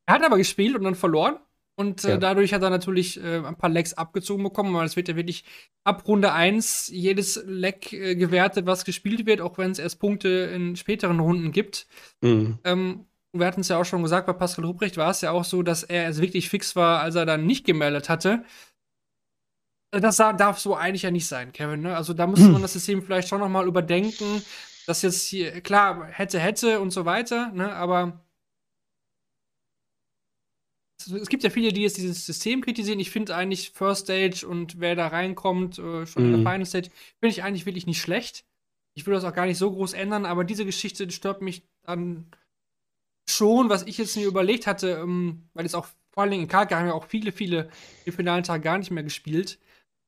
er 0.04 0.14
hat 0.14 0.24
aber 0.24 0.38
gespielt 0.38 0.74
und 0.74 0.82
dann 0.82 0.96
verloren. 0.96 1.38
Und 1.74 2.04
äh, 2.04 2.10
Ja. 2.10 2.16
dadurch 2.18 2.52
hat 2.52 2.62
er 2.62 2.70
natürlich 2.70 3.22
äh, 3.22 3.38
ein 3.38 3.56
paar 3.56 3.70
Lecks 3.70 3.94
abgezogen 3.94 4.44
bekommen, 4.44 4.74
weil 4.74 4.84
es 4.86 4.96
wird 4.96 5.08
ja 5.08 5.16
wirklich 5.16 5.44
ab 5.84 6.06
Runde 6.06 6.32
1 6.32 6.88
jedes 6.88 7.42
Leck 7.46 7.92
äh, 7.92 8.14
gewertet, 8.14 8.66
was 8.66 8.84
gespielt 8.84 9.24
wird, 9.26 9.40
auch 9.40 9.56
wenn 9.58 9.70
es 9.70 9.78
erst 9.78 9.98
Punkte 9.98 10.28
in 10.28 10.76
späteren 10.76 11.18
Runden 11.20 11.50
gibt. 11.50 11.86
Mhm. 12.20 12.58
Ähm, 12.64 13.06
wir 13.32 13.46
hatten 13.46 13.62
es 13.62 13.68
ja 13.68 13.80
auch 13.80 13.84
schon 13.86 14.02
gesagt, 14.02 14.26
bei 14.26 14.34
Pascal 14.34 14.66
Ruprecht 14.66 14.98
war 14.98 15.10
es 15.10 15.22
ja 15.22 15.30
auch 15.30 15.44
so, 15.44 15.62
dass 15.62 15.82
er 15.82 16.08
es 16.08 16.20
wirklich 16.20 16.50
fix 16.50 16.76
war, 16.76 17.00
als 17.00 17.14
er 17.14 17.24
dann 17.24 17.46
nicht 17.46 17.64
gemeldet 17.64 18.10
hatte. 18.10 18.44
Das 19.90 20.16
darf 20.16 20.58
so 20.58 20.74
eigentlich 20.74 21.02
ja 21.02 21.10
nicht 21.10 21.26
sein, 21.26 21.52
Kevin. 21.52 21.82
Ne? 21.82 21.96
Also 21.96 22.14
da 22.14 22.26
müsste 22.26 22.48
man 22.48 22.62
das 22.62 22.72
System 22.72 23.02
vielleicht 23.02 23.28
schon 23.28 23.40
noch 23.40 23.48
mal 23.48 23.66
überdenken. 23.66 24.42
Das 24.86 25.02
jetzt 25.02 25.22
hier, 25.26 25.60
klar, 25.60 26.06
hätte, 26.06 26.40
hätte 26.40 26.80
und 26.80 26.90
so 26.90 27.04
weiter, 27.04 27.52
ne? 27.52 27.74
aber 27.74 28.20
es- 31.06 31.12
es 31.22 31.28
gibt 31.28 31.42
ja 31.44 31.50
viele, 31.50 31.72
die 31.72 31.82
jetzt 31.82 31.96
dieses 31.96 32.24
System 32.26 32.60
kritisieren. 32.62 33.00
Ich 33.00 33.10
finde 33.10 33.34
eigentlich 33.36 33.70
First 33.70 34.04
Stage 34.06 34.46
und 34.46 34.80
wer 34.80 34.94
da 34.96 35.08
reinkommt, 35.08 35.78
äh, 35.78 36.06
schon 36.06 36.24
in 36.24 36.30
Mhm. 36.32 36.44
der 36.44 36.52
Final 36.52 36.66
Stage, 36.66 36.90
finde 37.20 37.32
ich 37.32 37.42
eigentlich 37.42 37.66
wirklich 37.66 37.86
nicht 37.86 38.00
schlecht. 38.00 38.44
Ich 38.94 39.06
will 39.06 39.14
das 39.14 39.24
auch 39.24 39.34
gar 39.34 39.46
nicht 39.46 39.58
so 39.58 39.70
groß 39.72 39.94
ändern, 39.94 40.26
aber 40.26 40.44
diese 40.44 40.64
Geschichte 40.66 41.10
stört 41.10 41.40
mich 41.42 41.62
dann 41.86 42.26
schon, 43.28 43.68
was 43.68 43.84
ich 43.86 43.98
jetzt 43.98 44.16
mir 44.16 44.26
überlegt 44.26 44.66
hatte, 44.66 44.90
ähm, 45.02 45.48
weil 45.54 45.64
es 45.64 45.74
auch 45.74 45.86
vor 46.12 46.22
allen 46.22 46.30
Dingen 46.30 46.42
in 46.44 46.48
Kalka 46.48 46.78
haben 46.78 46.86
ja 46.88 46.92
auch 46.92 47.06
viele, 47.06 47.32
viele 47.32 47.70
im 48.04 48.12
finalen 48.12 48.42
Tag 48.44 48.62
gar 48.62 48.76
nicht 48.78 48.90
mehr 48.90 49.02
gespielt. 49.02 49.58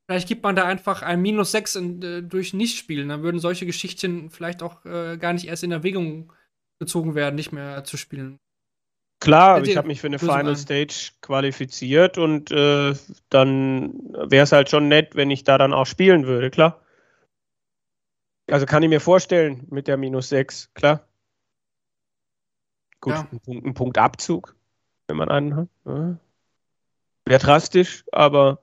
Vielleicht 0.07 0.29
gibt 0.29 0.43
man 0.43 0.55
da 0.55 0.65
einfach 0.67 1.01
ein 1.01 1.23
Minus 1.23 1.51
6 1.53 1.77
in, 1.77 2.03
äh, 2.03 2.23
durch 2.23 2.53
Nichtspielen. 2.53 3.09
Dann 3.09 3.23
würden 3.23 3.41
solche 3.41 3.65
Geschichten 3.65 4.29
vielleicht 4.31 4.63
auch 4.63 4.85
äh, 4.85 5.17
gar 5.17 5.33
nicht 5.33 5.47
erst 5.47 5.63
in 5.65 5.73
Erwägung 5.73 6.31
gezogen 6.79 7.15
werden, 7.15 7.37
nicht 7.37 7.53
mehr 7.53 7.85
zu 7.85 7.97
spielen. 7.97 8.39
Klar, 9.25 9.59
Hätte- 9.59 9.71
ich 9.71 9.77
habe 9.77 9.89
mich 9.89 10.01
für 10.01 10.07
eine 10.09 10.19
Final. 10.19 10.55
Stage 10.55 11.13
qualifiziert 11.23 12.19
und 12.19 12.51
äh, 12.51 12.95
dann 13.31 13.95
wäre 14.13 14.45
es 14.45 14.53
halt 14.53 14.69
schon 14.69 14.89
nett, 14.89 15.17
wenn 15.17 15.31
ich 15.31 15.45
da 15.45 15.57
dann 15.59 15.73
auch 15.73 15.87
spielen 15.87 16.27
würde, 16.27 16.51
klar. 16.51 16.81
Also 18.51 18.67
kann 18.67 18.83
ich 18.83 18.91
mir 18.91 19.01
vorstellen 19.01 19.67
mit 19.71 19.89
der 19.89 19.97
minus 19.97 20.29
6, 20.29 20.71
klar. 20.75 21.09
Gut, 23.01 23.15
Ja. 23.15 23.29
ein, 23.33 23.41
Punkt, 23.41 23.67
ein 23.67 23.75
Punkt 23.75 23.99
Abzug, 23.99 24.55
wenn 25.09 25.17
man 25.17 25.31
einen 25.31 25.57
hat. 25.57 25.69
Ja. 25.87 26.19
Wäre 27.27 27.41
drastisch, 27.41 28.05
aber 28.13 28.63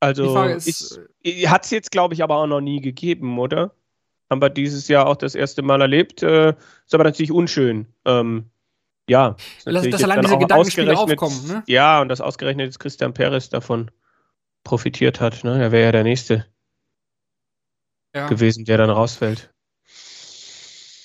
also 0.00 0.36
ist, 0.46 1.00
hat 1.46 1.64
es 1.64 1.70
jetzt, 1.70 1.92
glaube 1.92 2.14
ich, 2.14 2.24
aber 2.24 2.36
auch 2.38 2.48
noch 2.48 2.60
nie 2.60 2.80
gegeben, 2.80 3.38
oder? 3.38 3.72
Haben 4.28 4.42
wir 4.42 4.50
dieses 4.50 4.88
Jahr 4.88 5.06
auch 5.06 5.14
das 5.14 5.36
erste 5.36 5.62
Mal 5.62 5.80
erlebt. 5.80 6.24
Äh, 6.24 6.54
ist 6.86 6.94
aber 6.94 7.04
natürlich 7.04 7.30
unschön. 7.30 7.86
Ähm, 8.04 8.50
ja. 9.08 9.36
natürlich 9.64 9.90
dass 9.92 10.04
allein 10.04 10.22
dann 10.22 10.26
diese 10.26 10.38
Gedankenspiele 10.38 10.98
aufkommen, 10.98 11.46
ne? 11.46 11.62
Ja, 11.66 12.00
und 12.00 12.08
dass 12.08 12.20
ausgerechnet 12.20 12.66
jetzt 12.66 12.78
Christian 12.78 13.14
Perez 13.14 13.48
davon 13.48 13.90
profitiert 14.64 15.20
hat. 15.20 15.44
Ne? 15.44 15.60
Er 15.60 15.72
wäre 15.72 15.84
ja 15.84 15.92
der 15.92 16.04
Nächste 16.04 16.46
ja. 18.14 18.28
gewesen, 18.28 18.64
der 18.64 18.78
dann 18.78 18.90
rausfällt. 18.90 19.52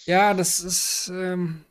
Ja, 0.05 0.33
das 0.33 0.59
ist, 0.59 1.11
ähm, 1.13 1.65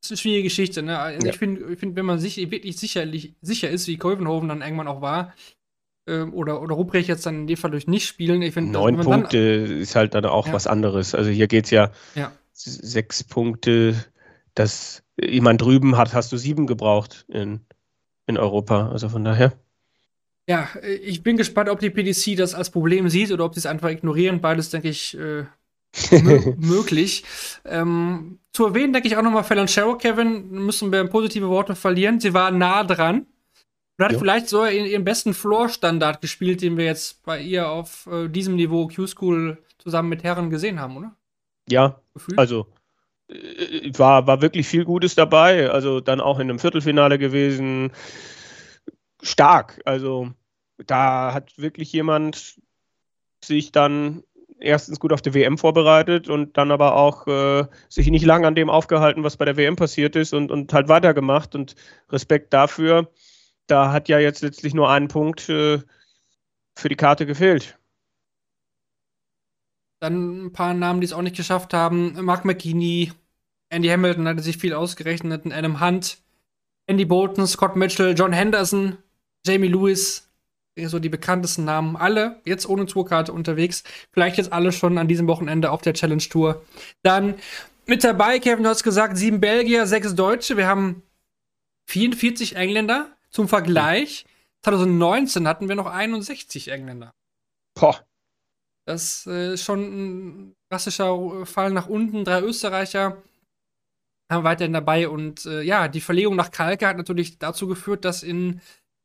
das 0.00 0.06
ist 0.06 0.12
eine 0.12 0.18
schwierige 0.18 0.44
Geschichte. 0.44 0.82
Ne? 0.82 0.98
Also 0.98 1.26
Ja. 1.26 1.32
Ich 1.32 1.38
finde, 1.38 1.76
find, 1.76 1.96
wenn 1.96 2.06
man 2.06 2.18
sich 2.18 2.36
wirklich 2.50 2.76
sicherlich, 2.78 3.34
sicher 3.42 3.68
ist, 3.70 3.86
wie 3.86 3.98
Kolvenhoven 3.98 4.48
dann 4.48 4.62
irgendwann 4.62 4.88
auch 4.88 5.02
war, 5.02 5.34
ähm, 6.08 6.32
oder, 6.34 6.62
oder 6.62 6.74
Ruprecht 6.74 7.08
jetzt 7.08 7.26
dann 7.26 7.42
in 7.42 7.46
dem 7.46 7.56
Fall 7.56 7.70
durch 7.70 7.86
nicht 7.86 8.06
spielen, 8.06 8.42
ich 8.42 8.54
finde, 8.54 8.72
Neun 8.72 8.98
Punkte 8.98 9.38
ist 9.38 9.94
halt 9.94 10.14
dann 10.14 10.24
auch 10.24 10.48
Ja. 10.48 10.52
was 10.52 10.66
anderes. 10.66 11.14
Also 11.14 11.30
hier 11.30 11.46
geht 11.46 11.66
es 11.66 11.70
ja, 11.70 11.92
Ja. 12.14 12.32
sechs 12.52 13.22
Punkte. 13.22 13.94
Das 14.54 15.02
jemand 15.20 15.60
drüben 15.62 15.96
hat, 15.96 16.14
hast 16.14 16.32
du 16.32 16.36
sieben 16.36 16.66
gebraucht 16.66 17.24
in, 17.28 17.60
in 18.26 18.36
Europa. 18.36 18.90
Also 18.90 19.08
von 19.08 19.24
daher. 19.24 19.52
Ja, 20.48 20.68
ich 20.82 21.22
bin 21.22 21.36
gespannt, 21.36 21.68
ob 21.68 21.78
die 21.80 21.90
PDC 21.90 22.36
das 22.36 22.54
als 22.54 22.70
Problem 22.70 23.08
sieht 23.08 23.30
oder 23.30 23.44
ob 23.44 23.54
sie 23.54 23.60
es 23.60 23.66
einfach 23.66 23.90
ignorieren. 23.90 24.40
Beides, 24.40 24.70
denke 24.70 24.88
ich, 24.88 25.16
äh, 25.16 25.44
mö 26.22 26.54
möglich. 26.58 27.24
Ähm, 27.64 28.40
zu 28.52 28.66
erwähnen, 28.66 28.92
denke 28.92 29.08
ich 29.08 29.16
auch 29.16 29.22
nochmal 29.22 29.44
Fallon 29.44 29.68
Sherrow, 29.68 29.96
Kevin, 29.98 30.50
müssen 30.50 30.90
wir 30.92 31.04
positive 31.06 31.48
Worte 31.48 31.74
verlieren. 31.74 32.20
Sie 32.20 32.34
war 32.34 32.50
nah 32.50 32.84
dran. 32.84 33.26
Und 33.98 34.04
hat 34.04 34.12
Ja. 34.12 34.18
vielleicht 34.18 34.48
so 34.48 34.66
ihren, 34.66 35.04
besten 35.04 35.32
Floor-Standard 35.32 36.20
gespielt, 36.20 36.60
den 36.62 36.76
wir 36.76 36.86
jetzt 36.86 37.22
bei 37.22 37.40
ihr 37.40 37.68
auf 37.70 38.08
äh, 38.10 38.28
diesem 38.28 38.56
Niveau 38.56 38.88
Q-School 38.88 39.58
zusammen 39.78 40.08
mit 40.08 40.24
Herren 40.24 40.50
gesehen 40.50 40.80
haben, 40.80 40.96
oder? 40.96 41.16
Ja, 41.68 42.00
Gefühlt? 42.14 42.38
Also 42.38 42.66
war, 43.98 44.26
war 44.26 44.42
wirklich 44.42 44.66
viel 44.66 44.84
Gutes 44.84 45.14
dabei. 45.14 45.70
Also 45.70 46.00
dann 46.00 46.20
auch 46.20 46.38
in 46.38 46.50
einem 46.50 46.58
Viertelfinale 46.58 47.18
gewesen. 47.18 47.92
Stark. 49.22 49.80
Also 49.84 50.30
da 50.86 51.32
hat 51.32 51.56
wirklich 51.58 51.92
jemand 51.92 52.60
sich 53.44 53.72
dann 53.72 54.22
erstens 54.58 55.00
gut 55.00 55.12
auf 55.12 55.22
die 55.22 55.34
WM 55.34 55.58
vorbereitet 55.58 56.28
und 56.28 56.56
dann 56.56 56.70
aber 56.70 56.96
auch 56.96 57.26
äh, 57.26 57.66
sich 57.88 58.10
nicht 58.10 58.24
lange 58.24 58.46
an 58.46 58.54
dem 58.54 58.70
aufgehalten, 58.70 59.24
was 59.24 59.36
bei 59.36 59.44
der 59.44 59.56
WM 59.56 59.76
passiert 59.76 60.16
ist 60.16 60.32
und, 60.32 60.50
und 60.50 60.72
halt 60.72 60.88
weitergemacht. 60.88 61.54
Und 61.54 61.74
Respekt 62.10 62.52
dafür. 62.52 63.10
Da 63.66 63.92
hat 63.92 64.08
ja 64.08 64.18
jetzt 64.18 64.42
letztlich 64.42 64.74
nur 64.74 64.90
ein 64.90 65.08
Punkt 65.08 65.48
äh, 65.48 65.80
für 66.76 66.88
die 66.88 66.96
Karte 66.96 67.26
gefehlt. 67.26 67.78
Dann 70.00 70.46
ein 70.46 70.52
paar 70.52 70.74
Namen, 70.74 71.00
die 71.00 71.04
es 71.04 71.12
auch 71.12 71.22
nicht 71.22 71.36
geschafft 71.36 71.74
haben. 71.74 72.24
Mark 72.24 72.44
McKinney, 72.44 73.12
Andy 73.72 73.88
Hamilton 73.88 74.28
hatte 74.28 74.42
sich 74.42 74.58
viel 74.58 74.74
ausgerechnet, 74.74 75.50
Adam 75.50 75.80
Hunt, 75.80 76.18
Andy 76.86 77.06
Bolton, 77.06 77.46
Scott 77.46 77.74
Mitchell, 77.74 78.14
John 78.16 78.32
Henderson, 78.32 78.98
Jamie 79.46 79.68
Lewis. 79.68 80.28
so 80.76 80.98
die 80.98 81.08
bekanntesten 81.08 81.64
Namen, 81.64 81.96
alle 81.96 82.40
jetzt 82.44 82.68
ohne 82.68 82.84
Tourkarte 82.84 83.32
unterwegs. 83.32 83.82
Vielleicht 84.12 84.36
jetzt 84.36 84.52
alle 84.52 84.72
schon 84.72 84.98
an 84.98 85.08
diesem 85.08 85.26
Wochenende 85.26 85.70
auf 85.70 85.80
der 85.80 85.94
Challenge 85.94 86.22
Tour. 86.22 86.62
Dann 87.02 87.36
mit 87.86 88.04
dabei, 88.04 88.38
Kevin, 88.38 88.64
du 88.64 88.68
hast 88.68 88.82
gesagt, 88.82 89.16
sieben 89.16 89.40
Belgier, 89.40 89.86
sechs 89.86 90.14
Deutsche. 90.14 90.58
Wir 90.58 90.66
haben 90.66 91.02
44 91.88 92.56
Engländer. 92.56 93.10
Zum 93.30 93.48
Vergleich, 93.48 94.26
2019 94.64 95.48
hatten 95.48 95.68
wir 95.70 95.76
noch 95.76 95.86
61 95.86 96.68
Engländer. 96.68 97.14
Boah. 97.74 98.04
Das 98.84 99.26
äh, 99.26 99.54
ist 99.54 99.64
schon 99.64 99.80
ein 99.80 100.56
klassischer 100.68 101.46
Fall 101.46 101.70
nach 101.70 101.88
unten. 101.88 102.26
Drei 102.26 102.42
Österreicher 102.42 103.22
haben 104.32 104.44
weiterhin 104.44 104.72
dabei. 104.72 105.08
Und 105.08 105.46
äh, 105.46 105.62
ja, 105.62 105.88
die 105.88 106.00
Verlegung 106.00 106.36
nach 106.36 106.50
Kalka 106.50 106.88
hat 106.88 106.96
natürlich 106.96 107.38
dazu 107.38 107.66
geführt, 107.66 108.04
dass 108.04 108.22
in 108.22 108.60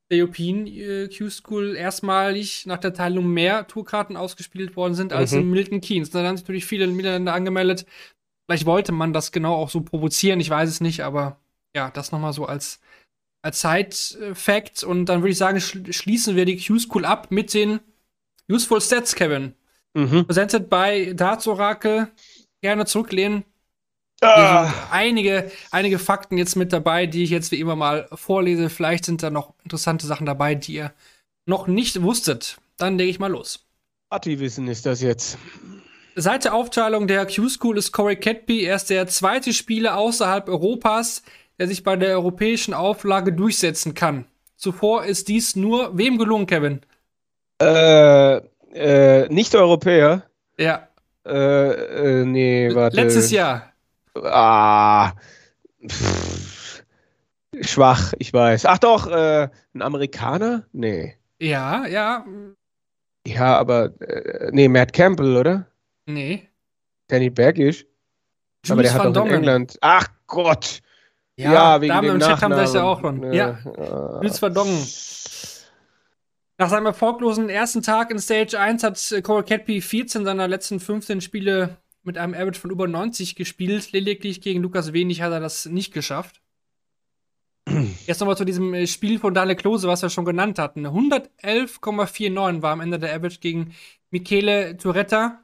der 0.09 0.19
European 0.19 0.67
äh, 0.67 1.09
Q-School 1.09 1.75
erstmalig 1.75 2.65
nach 2.65 2.77
der 2.77 2.93
Teilung 2.93 3.27
mehr 3.27 3.67
Tourkarten 3.67 4.15
ausgespielt 4.15 4.75
worden 4.75 4.93
sind 4.93 5.13
als 5.13 5.33
mhm. 5.33 5.39
in 5.39 5.49
Milton 5.51 5.81
Keynes. 5.81 6.09
Da 6.11 6.23
haben 6.23 6.37
sich 6.37 6.45
natürlich 6.45 6.65
viele 6.65 6.87
Niederländer 6.87 7.33
angemeldet. 7.33 7.85
Vielleicht 8.47 8.65
wollte 8.65 8.93
man 8.93 9.11
das 9.11 9.31
genau 9.31 9.55
auch 9.55 9.69
so 9.69 9.81
provozieren, 9.81 10.39
ich 10.39 10.49
weiß 10.49 10.69
es 10.69 10.79
nicht, 10.79 11.01
aber 11.01 11.37
ja, 11.75 11.91
das 11.91 12.13
nochmal 12.13 12.31
so 12.31 12.45
als, 12.45 12.79
als 13.41 13.59
Side-Fact. 13.59 14.83
Und 14.83 15.07
dann 15.07 15.21
würde 15.21 15.31
ich 15.31 15.37
sagen, 15.37 15.59
schließen 15.59 16.37
wir 16.37 16.45
die 16.45 16.57
Q-School 16.57 17.03
ab 17.03 17.29
mit 17.29 17.53
den 17.53 17.81
Useful 18.49 18.79
Stats, 18.79 19.15
Kevin. 19.15 19.53
Mhm. 19.93 20.25
Presented 20.25 20.69
by 20.69 21.13
Darts 21.13 21.47
Oracle. 21.47 22.07
Gerne 22.61 22.85
zurücklehnen. 22.85 23.43
Ah. 24.21 24.73
einige, 24.89 25.51
einige 25.69 25.99
Fakten 25.99 26.37
jetzt 26.37 26.55
mit 26.55 26.73
dabei, 26.73 27.05
die 27.05 27.23
ich 27.23 27.29
jetzt 27.29 27.51
wie 27.51 27.59
immer 27.59 27.75
mal 27.75 28.07
vorlese. 28.13 28.69
Vielleicht 28.69 29.05
sind 29.05 29.21
da 29.21 29.29
noch 29.29 29.53
interessante 29.63 30.07
Sachen 30.07 30.25
dabei, 30.25 30.55
die 30.55 30.73
ihr 30.73 30.91
noch 31.45 31.67
nicht 31.67 32.01
wusstet. 32.01 32.57
Dann 32.77 32.97
lege 32.97 33.11
ich 33.11 33.19
mal 33.19 33.31
los. 33.31 33.65
Partywissen 34.09 34.67
ist 34.67 34.85
das 34.85 35.01
jetzt. 35.01 35.37
Seit 36.15 36.45
der 36.45 36.55
Aufteilung 36.55 37.07
der 37.07 37.27
Q-School 37.27 37.77
ist 37.77 37.91
Corey 37.91 38.15
Catby 38.15 38.63
erst 38.63 38.89
der 38.89 39.05
zweite 39.07 39.53
Spieler 39.53 39.97
außerhalb 39.97 40.49
Europas, 40.49 41.21
der 41.59 41.67
sich 41.67 41.83
bei 41.83 41.95
der 41.95 42.11
europäischen 42.11 42.73
Auflage 42.73 43.33
durchsetzen 43.33 43.93
kann. 43.93 44.25
Zuvor 44.55 45.05
ist 45.05 45.27
dies 45.27 45.55
nur 45.55 45.95
wem 45.95 46.17
gelungen, 46.17 46.47
Kevin? 46.47 46.81
Äh, 47.61 48.37
äh, 48.73 49.29
nicht 49.29 49.53
Europäer. 49.53 50.23
Ja. 50.57 50.87
Äh, 51.25 52.21
äh, 52.21 52.25
nee, 52.25 52.73
warte. 52.73 52.95
Letztes 52.95 53.29
Jahr. 53.29 53.73
Ah. 54.23 55.13
Pff, 55.87 56.83
schwach, 57.61 58.13
ich 58.19 58.33
weiß. 58.33 58.65
Ach 58.65 58.77
doch, 58.77 59.07
äh, 59.07 59.49
ein 59.73 59.81
Amerikaner? 59.81 60.65
Nee. 60.71 61.15
Ja, 61.39 61.85
ja. 61.85 62.25
Ja, 63.25 63.57
aber 63.57 63.91
äh, 64.01 64.49
nee, 64.51 64.67
Matt 64.67 64.93
Campbell, 64.93 65.37
oder? 65.37 65.67
Nee. 66.05 66.47
Danny 67.07 67.29
Bergisch. 67.29 67.85
Jules 68.65 68.71
aber 68.71 68.83
der 68.83 68.93
hat 68.93 69.15
doch 69.15 69.25
in 69.25 69.33
England. 69.33 69.77
Ach 69.81 70.07
Gott. 70.27 70.81
Ja, 71.35 71.53
ja 71.53 71.81
wegen 71.81 71.93
Damen 71.93 72.07
dem 72.07 72.15
im 72.15 72.21
Chat 72.21 72.41
haben 72.41 72.51
das 72.51 72.73
ja 72.73 72.83
auch 72.83 72.99
schon. 73.01 73.21
Ja. 73.31 73.59
ja. 73.65 74.21
Jules 74.21 74.39
Verdongen. 74.39 74.87
Nach 76.59 76.69
seinem 76.69 76.87
erfolglosen 76.87 77.49
ersten 77.49 77.83
Tag 77.83 78.09
in 78.09 78.17
Stage 78.17 78.59
1 78.59 78.83
hat 78.83 79.23
Cole 79.23 79.43
Catby 79.43 79.79
14 79.79 80.25
seiner 80.25 80.47
letzten 80.47 80.79
15 80.79 81.21
Spiele 81.21 81.77
mit 82.07 82.17
einem 82.17 82.33
Average 82.33 82.59
von 82.59 82.71
über 82.71 82.87
90 82.87 83.35
gespielt. 83.35 83.91
Lediglich 83.91 84.41
gegen 84.41 84.63
Lukas 84.63 84.93
Wenig 84.93 85.21
hat 85.21 85.31
er 85.31 85.39
das 85.39 85.67
nicht 85.67 85.93
geschafft. 85.93 86.41
Jetzt 88.07 88.19
nochmal 88.19 88.37
zu 88.37 88.45
diesem 88.45 88.73
äh, 88.73 88.87
Spiel 88.87 89.19
von 89.19 89.35
Dale 89.35 89.55
Klose, 89.55 89.87
was 89.87 90.01
wir 90.01 90.09
schon 90.09 90.25
genannt 90.25 90.57
hatten. 90.57 90.87
111,49 90.87 92.63
war 92.63 92.71
am 92.71 92.79
Ende 92.79 92.97
der 92.97 93.13
Average 93.13 93.39
gegen 93.39 93.75
Michele 94.09 94.77
Turetta. 94.77 95.43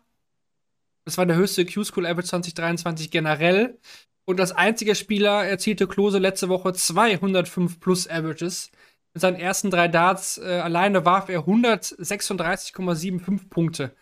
Das 1.05 1.17
war 1.17 1.25
der 1.25 1.35
höchste 1.35 1.65
Q-School 1.65 2.05
Average 2.05 2.29
2023 2.29 3.11
generell. 3.11 3.77
Und 4.25 4.39
als 4.39 4.53
einziger 4.53 4.95
Spieler 4.95 5.45
erzielte 5.45 5.85
Klose 5.85 6.17
letzte 6.17 6.47
Woche 6.47 6.71
205 6.71 7.81
plus 7.81 8.07
Averages. 8.07 8.71
Mit 9.13 9.21
seinen 9.21 9.35
ersten 9.35 9.69
drei 9.69 9.89
Darts 9.89 10.37
äh, 10.37 10.61
alleine 10.63 11.05
warf 11.05 11.27
er 11.27 11.41
136,75 11.41 13.49
Punkte 13.49 13.93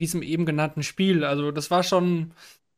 diesem 0.00 0.22
eben 0.22 0.46
genannten 0.46 0.82
Spiel. 0.82 1.24
Also, 1.24 1.50
das 1.50 1.70
war 1.70 1.82
schon 1.82 2.32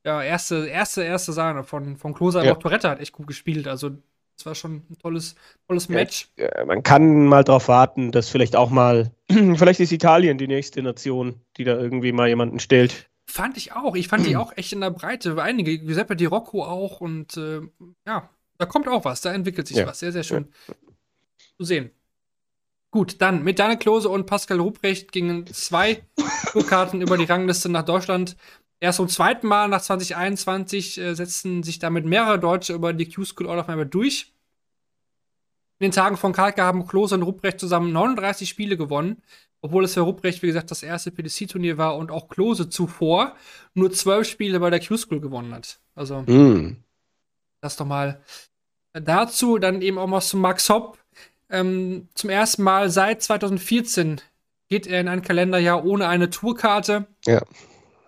ja, 0.05 0.23
erste, 0.23 0.67
erste, 0.67 1.03
erste 1.03 1.33
Sahne 1.33 1.65
von, 1.65 1.97
von 1.97 2.15
Klose. 2.15 2.39
Aber 2.39 2.47
ja. 2.47 2.55
auch 2.55 2.59
Toretta 2.59 2.91
hat 2.91 3.01
echt 3.01 3.13
gut 3.13 3.27
gespielt. 3.27 3.67
Also, 3.67 3.91
das 4.37 4.47
war 4.47 4.55
schon 4.55 4.83
ein 4.91 4.99
tolles, 5.01 5.35
tolles 5.67 5.89
Match. 5.89 6.29
Ja, 6.37 6.65
man 6.65 6.83
kann 6.83 7.27
mal 7.27 7.43
drauf 7.43 7.69
warten, 7.69 8.13
dass 8.13 8.29
vielleicht 8.29 8.55
auch 8.55 8.71
mal, 8.71 9.11
vielleicht 9.29 9.81
ist 9.81 9.93
Italien 9.93 10.39
die 10.39 10.47
nächste 10.47 10.83
Nation, 10.83 11.41
die 11.57 11.65
da 11.65 11.77
irgendwie 11.77 12.13
mal 12.13 12.29
jemanden 12.29 12.61
stellt. 12.61 13.09
Fand 13.29 13.57
ich 13.57 13.73
auch. 13.73 13.97
Ich 13.97 14.09
fand 14.09 14.27
die 14.27 14.37
auch 14.37 14.57
echt 14.57 14.73
in 14.73 14.81
der 14.81 14.91
Breite. 14.91 15.43
Einige, 15.43 15.79
Giuseppe 15.79 16.15
Di 16.17 16.27
Rocco 16.27 16.65
auch. 16.65 17.01
Und 17.01 17.37
äh, 17.37 17.63
ja, 18.07 18.31
da 18.59 18.67
kommt 18.67 18.87
auch 18.89 19.05
was. 19.05 19.23
Da 19.23 19.33
entwickelt 19.33 19.67
sich 19.67 19.79
ja. 19.79 19.87
was. 19.87 19.99
Sehr, 19.99 20.13
sehr 20.13 20.23
schön 20.23 20.49
zu 21.59 21.65
sehen. 21.65 21.91
Gut, 22.91 23.21
dann 23.21 23.43
mit 23.43 23.59
Daniel 23.59 23.79
Klose 23.79 24.09
und 24.09 24.27
Pascal 24.27 24.61
Ruprecht 24.61 25.13
gingen 25.13 25.47
zwei 25.49 26.03
Tourkarten 26.53 27.03
über 27.03 27.19
die 27.19 27.25
Rangliste 27.25 27.69
nach 27.69 27.85
Deutschland. 27.85 28.37
Erst 28.79 28.97
zum 28.97 29.09
zweiten 29.09 29.47
Mal 29.47 29.69
nach 29.69 29.81
2021 29.81 30.99
äh, 30.99 31.15
setzten 31.15 31.63
sich 31.63 31.79
damit 31.79 32.05
mehrere 32.05 32.39
Deutsche 32.39 32.75
über 32.75 32.93
die 32.93 33.11
Q-School 33.11 33.49
All 33.49 33.59
of 33.59 33.69
Member 33.69 33.85
durch. 33.85 34.33
In 35.79 35.87
den 35.87 35.93
Tagen 35.93 36.17
von 36.17 36.33
Kalka 36.33 36.65
haben 36.65 36.87
Klose 36.87 37.17
und 37.17 37.23
Ruprecht 37.23 37.61
zusammen 37.61 37.93
39 37.93 38.49
Spiele 38.49 38.77
gewonnen, 38.77 39.23
obwohl 39.61 39.85
es 39.85 39.95
für 39.95 40.01
Ruprecht, 40.01 40.43
wie 40.43 40.47
gesagt, 40.47 40.71
das 40.71 40.83
erste 40.83 41.11
PDC-Turnier 41.11 41.77
war 41.77 41.97
und 41.97 42.11
auch 42.11 42.29
Klose 42.29 42.69
zuvor 42.69 43.35
nur 43.75 43.93
zwölf 43.93 44.29
Spiele 44.29 44.61
bei 44.61 44.71
der 44.71 44.81
Q-School 44.81 45.21
gewonnen 45.21 45.55
hat. 45.55 45.81
Also, 45.95 46.23
mm. 46.23 46.77
das 47.61 47.77
doch 47.77 47.87
mal 47.87 48.23
dazu. 48.95 49.59
Dann 49.59 49.83
eben 49.83 49.99
auch 49.99 50.07
mal 50.07 50.21
zu 50.21 50.37
Max 50.39 50.69
Hopp, 50.71 50.99
ähm, 51.51 52.09
zum 52.15 52.31
ersten 52.31 52.63
Mal 52.63 52.91
seit 52.91 53.23
2014 53.23 54.21
geht 54.69 54.87
er 54.87 55.01
in 55.01 55.09
ein 55.09 55.23
Kalenderjahr 55.23 55.85
ohne 55.85 56.09
eine 56.09 56.31
Tourkarte. 56.31 57.07
Ja. 57.25 57.43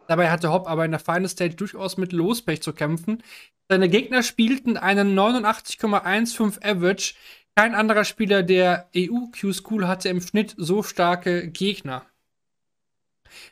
Dabei 0.08 0.30
hatte 0.30 0.50
Hopp 0.50 0.68
aber 0.68 0.84
in 0.84 0.90
der 0.90 1.00
Final 1.00 1.28
Stage 1.28 1.54
durchaus 1.54 1.96
mit 1.96 2.12
Lospech 2.12 2.62
zu 2.62 2.72
kämpfen. 2.72 3.22
Seine 3.68 3.88
Gegner 3.88 4.22
spielten 4.22 4.76
einen 4.76 5.16
89,15 5.16 6.64
Average. 6.64 7.14
Kein 7.54 7.74
anderer 7.74 8.04
Spieler 8.04 8.42
der 8.42 8.88
EU-Q-School 8.96 9.86
hatte 9.86 10.08
im 10.08 10.20
Schnitt 10.20 10.54
so 10.56 10.82
starke 10.82 11.48
Gegner. 11.48 12.06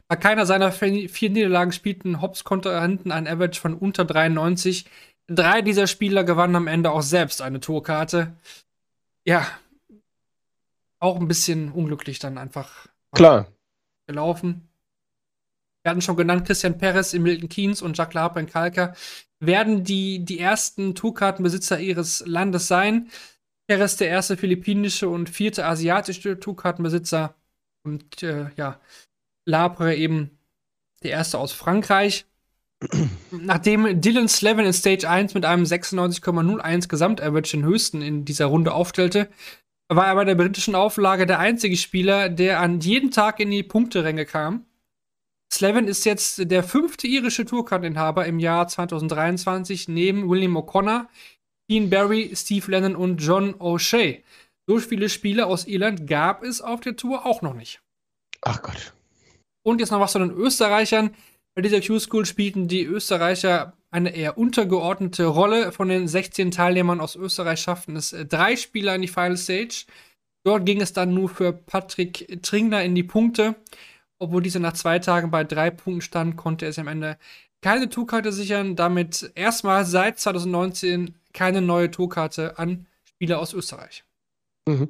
Bei 0.08 0.16
keiner 0.16 0.46
seiner 0.46 0.72
vier 0.72 1.30
Niederlagen 1.30 1.72
spielten 1.72 2.22
Hopps 2.22 2.44
Kontrahenten 2.44 3.12
ein 3.12 3.28
Average 3.28 3.60
von 3.60 3.74
unter 3.74 4.04
93. 4.04 4.86
Drei 5.28 5.60
dieser 5.60 5.86
Spieler 5.86 6.24
gewannen 6.24 6.56
am 6.56 6.66
Ende 6.66 6.90
auch 6.92 7.02
selbst 7.02 7.42
eine 7.42 7.60
Tourkarte. 7.60 8.36
Ja, 9.24 9.46
auch 11.06 11.20
ein 11.20 11.28
bisschen 11.28 11.72
unglücklich 11.72 12.18
dann 12.18 12.38
einfach 12.38 12.86
Klar. 13.12 13.46
gelaufen. 14.06 14.68
Wir 15.82 15.90
hatten 15.90 16.02
schon 16.02 16.16
genannt, 16.16 16.46
Christian 16.46 16.78
Perez 16.78 17.12
in 17.12 17.22
Milton 17.22 17.48
Keynes 17.48 17.80
und 17.80 17.96
Jacques 17.96 18.14
Laharpe 18.14 18.40
in 18.40 18.46
Kalka 18.46 18.94
werden 19.38 19.84
die, 19.84 20.24
die 20.24 20.40
ersten 20.40 20.94
Tourkartenbesitzer 20.94 21.78
ihres 21.78 22.24
Landes 22.26 22.66
sein. 22.66 23.08
Perez 23.68 23.96
der 23.96 24.08
erste 24.08 24.36
philippinische 24.36 25.08
und 25.08 25.28
vierte 25.28 25.64
asiatische 25.64 26.40
Tourkartenbesitzer 26.40 27.34
und 27.84 28.22
äh, 28.22 28.50
ja, 28.56 28.80
Labre 29.44 29.94
eben 29.94 30.38
der 31.02 31.12
erste 31.12 31.38
aus 31.38 31.52
Frankreich. 31.52 32.26
Nachdem 33.30 34.00
Dylan 34.00 34.28
Slevin 34.28 34.66
in 34.66 34.72
Stage 34.72 35.08
1 35.08 35.34
mit 35.34 35.44
einem 35.44 35.64
96,01 35.64 36.88
Gesamtaverage 36.88 37.56
den 37.56 37.64
höchsten 37.64 38.02
in 38.02 38.24
dieser 38.24 38.46
Runde 38.46 38.72
aufstellte, 38.72 39.28
war 39.88 40.06
er 40.06 40.14
bei 40.14 40.24
der 40.24 40.34
britischen 40.34 40.74
Auflage 40.74 41.26
der 41.26 41.38
einzige 41.38 41.76
Spieler, 41.76 42.28
der 42.28 42.60
an 42.60 42.80
jedem 42.80 43.10
Tag 43.10 43.40
in 43.40 43.50
die 43.50 43.62
Punkteränge 43.62 44.26
kam. 44.26 44.66
Slevin 45.52 45.86
ist 45.86 46.04
jetzt 46.04 46.50
der 46.50 46.64
fünfte 46.64 47.06
irische 47.06 47.44
Tourkarteninhaber 47.44 48.26
im 48.26 48.40
Jahr 48.40 48.66
2023 48.66 49.88
neben 49.88 50.28
William 50.28 50.56
O'Connor, 50.56 51.06
Dean 51.70 51.88
Barry, 51.88 52.32
Steve 52.34 52.70
Lennon 52.70 52.96
und 52.96 53.18
John 53.18 53.54
O'Shea. 53.54 54.22
So 54.66 54.78
viele 54.80 55.08
Spieler 55.08 55.46
aus 55.46 55.66
Irland 55.66 56.06
gab 56.08 56.42
es 56.42 56.60
auf 56.60 56.80
der 56.80 56.96
Tour 56.96 57.24
auch 57.24 57.42
noch 57.42 57.54
nicht. 57.54 57.80
Ach 58.42 58.60
Gott. 58.62 58.92
Und 59.62 59.80
jetzt 59.80 59.90
noch 59.90 60.00
was 60.00 60.12
zu 60.12 60.18
den 60.18 60.30
Österreichern. 60.30 61.14
Bei 61.54 61.62
dieser 61.62 61.80
Q-School 61.80 62.26
spielten 62.26 62.68
die 62.68 62.84
Österreicher 62.84 63.76
eine 63.90 64.14
eher 64.14 64.38
untergeordnete 64.38 65.26
Rolle. 65.26 65.72
Von 65.72 65.88
den 65.88 66.08
16 66.08 66.50
Teilnehmern 66.50 67.00
aus 67.00 67.16
Österreich 67.16 67.60
schafften 67.60 67.96
es 67.96 68.12
äh, 68.12 68.26
drei 68.26 68.56
Spieler 68.56 68.94
in 68.94 69.02
die 69.02 69.08
Final 69.08 69.36
Stage. 69.36 69.86
Dort 70.44 70.66
ging 70.66 70.80
es 70.80 70.92
dann 70.92 71.14
nur 71.14 71.28
für 71.28 71.52
Patrick 71.52 72.42
Tringler 72.42 72.84
in 72.84 72.94
die 72.94 73.02
Punkte. 73.02 73.56
Obwohl 74.18 74.42
dieser 74.42 74.60
nach 74.60 74.72
zwei 74.72 74.98
Tagen 74.98 75.30
bei 75.30 75.44
drei 75.44 75.70
Punkten 75.70 76.00
stand, 76.00 76.36
konnte 76.36 76.64
er 76.66 76.72
sich 76.72 76.80
am 76.80 76.88
Ende 76.88 77.18
keine 77.62 77.88
Tourkarte 77.88 78.32
sichern. 78.32 78.76
Damit 78.76 79.32
erstmal 79.34 79.84
seit 79.84 80.18
2019 80.18 81.14
keine 81.32 81.60
neue 81.60 81.90
Tourkarte 81.90 82.58
an 82.58 82.86
Spieler 83.04 83.38
aus 83.38 83.52
Österreich. 83.52 84.04
Mhm. 84.68 84.88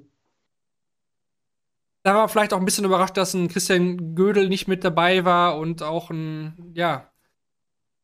da 2.03 2.15
war 2.15 2.29
vielleicht 2.31 2.55
auch 2.55 2.59
ein 2.59 2.65
bisschen 2.65 2.87
überrascht, 2.87 3.17
dass 3.19 3.35
ein 3.35 3.49
Christian 3.49 4.15
Gödel 4.15 4.49
nicht 4.49 4.69
mit 4.69 4.85
dabei 4.85 5.27
war 5.27 5.59
und 5.59 5.83
auch 5.83 6.09
ein, 6.09 6.73
ja, 6.75 7.11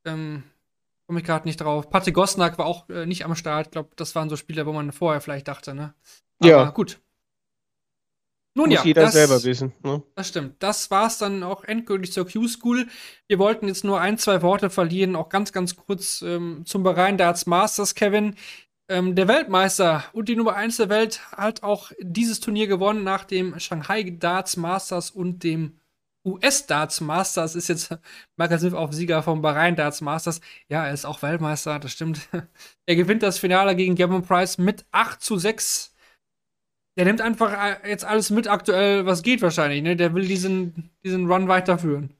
ähm, 0.04 0.42
komme 1.12 1.20
ich 1.20 1.26
gerade 1.26 1.46
nicht 1.46 1.60
drauf. 1.60 1.90
Patrick 1.90 2.14
Gosnack 2.14 2.56
war 2.56 2.64
auch 2.64 2.88
äh, 2.88 3.04
nicht 3.04 3.26
am 3.26 3.34
Start. 3.34 3.66
Ich 3.66 3.70
glaube, 3.72 3.90
das 3.96 4.14
waren 4.14 4.30
so 4.30 4.36
Spieler, 4.36 4.64
wo 4.64 4.72
man 4.72 4.92
vorher 4.92 5.20
vielleicht 5.20 5.46
dachte, 5.46 5.74
ne? 5.74 5.92
Aber 6.38 6.48
ja. 6.50 6.70
gut. 6.70 7.02
Nun 8.54 8.70
Muss 8.70 8.78
ja, 8.78 8.84
jeder 8.84 9.02
das, 9.02 9.12
selber 9.12 9.44
wissen. 9.44 9.74
Ne? 9.82 10.02
Das 10.14 10.28
stimmt. 10.28 10.62
Das 10.62 10.90
war 10.90 11.08
es 11.08 11.18
dann 11.18 11.42
auch 11.42 11.64
endgültig 11.64 12.14
zur 12.14 12.26
Q-School. 12.26 12.86
Wir 13.28 13.38
wollten 13.38 13.68
jetzt 13.68 13.84
nur 13.84 14.00
ein, 14.00 14.16
zwei 14.16 14.40
Worte 14.40 14.70
verlieren, 14.70 15.14
auch 15.14 15.28
ganz, 15.28 15.52
ganz 15.52 15.76
kurz 15.76 16.22
ähm, 16.22 16.62
zum 16.64 16.82
Bahrain 16.82 17.18
Darts 17.18 17.44
Masters, 17.44 17.94
Kevin. 17.94 18.34
Ähm, 18.88 19.14
der 19.14 19.28
Weltmeister 19.28 20.04
und 20.14 20.30
die 20.30 20.36
Nummer 20.36 20.56
1 20.56 20.78
der 20.78 20.88
Welt 20.88 21.20
hat 21.32 21.62
auch 21.62 21.92
dieses 22.00 22.40
Turnier 22.40 22.68
gewonnen 22.68 23.04
nach 23.04 23.24
dem 23.24 23.60
Shanghai 23.60 24.02
Darts 24.18 24.56
Masters 24.56 25.10
und 25.10 25.44
dem 25.44 25.76
US 26.24 26.66
Darts 26.66 27.00
Masters. 27.00 27.54
Ist 27.54 27.68
jetzt 27.68 27.96
Michael 28.36 28.58
Smith 28.58 28.74
auch 28.74 28.92
Sieger 28.92 29.22
vom 29.22 29.42
Bahrain 29.42 29.76
Darts 29.76 30.00
Masters. 30.00 30.40
Ja, 30.68 30.86
er 30.86 30.92
ist 30.92 31.04
auch 31.04 31.22
Weltmeister, 31.22 31.78
das 31.78 31.92
stimmt. 31.92 32.28
er 32.86 32.96
gewinnt 32.96 33.22
das 33.22 33.38
Finale 33.38 33.76
gegen 33.76 33.96
Gavin 33.96 34.22
Price 34.22 34.58
mit 34.58 34.84
8 34.92 35.20
zu 35.22 35.36
6. 35.38 35.94
Der 36.96 37.06
nimmt 37.06 37.20
einfach 37.20 37.52
äh, 37.52 37.88
jetzt 37.88 38.04
alles 38.04 38.30
mit 38.30 38.48
aktuell, 38.48 39.06
was 39.06 39.22
geht 39.22 39.42
wahrscheinlich. 39.42 39.82
Ne? 39.82 39.96
Der 39.96 40.14
will 40.14 40.26
diesen, 40.26 40.90
diesen 41.04 41.30
Run 41.30 41.48
weiterführen. 41.48 42.14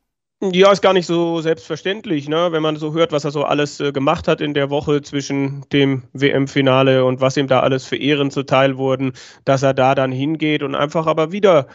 Ja, 0.51 0.73
ist 0.73 0.83
gar 0.83 0.93
nicht 0.93 1.07
so 1.07 1.41
selbstverständlich, 1.41 2.29
ne? 2.29 2.49
wenn 2.51 2.63
man 2.63 2.75
so 2.75 2.93
hört, 2.95 3.13
was 3.13 3.25
er 3.25 3.31
so 3.31 3.45
alles 3.45 3.79
äh, 3.79 3.93
gemacht 3.93 4.27
hat 4.27 4.41
in 4.41 4.55
der 4.55 4.71
Woche 4.71 5.01
zwischen 5.01 5.65
dem 5.73 6.03
WM-Finale 6.15 7.05
und 7.05 7.21
was 7.21 7.37
ihm 7.37 7.47
da 7.47 7.61
alles 7.61 7.85
für 7.85 7.95
Ehren 7.95 8.33
zuteil 8.33 8.77
wurden, 8.77 9.13
dass 9.45 9.63
er 9.63 9.73
da 9.73 9.95
dann 9.95 10.11
hingeht 10.11 10.65
und 10.65 10.75
einfach 10.75 11.07
aber 11.07 11.31
wieder 11.31 11.69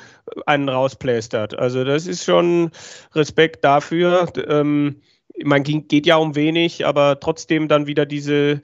einen 0.45 0.67
rausplästert. 0.67 1.57
Also 1.57 1.85
das 1.85 2.07
ist 2.07 2.25
schon 2.25 2.71
Respekt 3.13 3.63
dafür. 3.63 4.27
Ähm, 4.49 5.01
man 5.45 5.63
geht 5.63 6.05
ja 6.05 6.17
um 6.17 6.35
wenig, 6.35 6.85
aber 6.85 7.21
trotzdem 7.21 7.69
dann 7.69 7.87
wieder 7.87 8.05
diese 8.05 8.61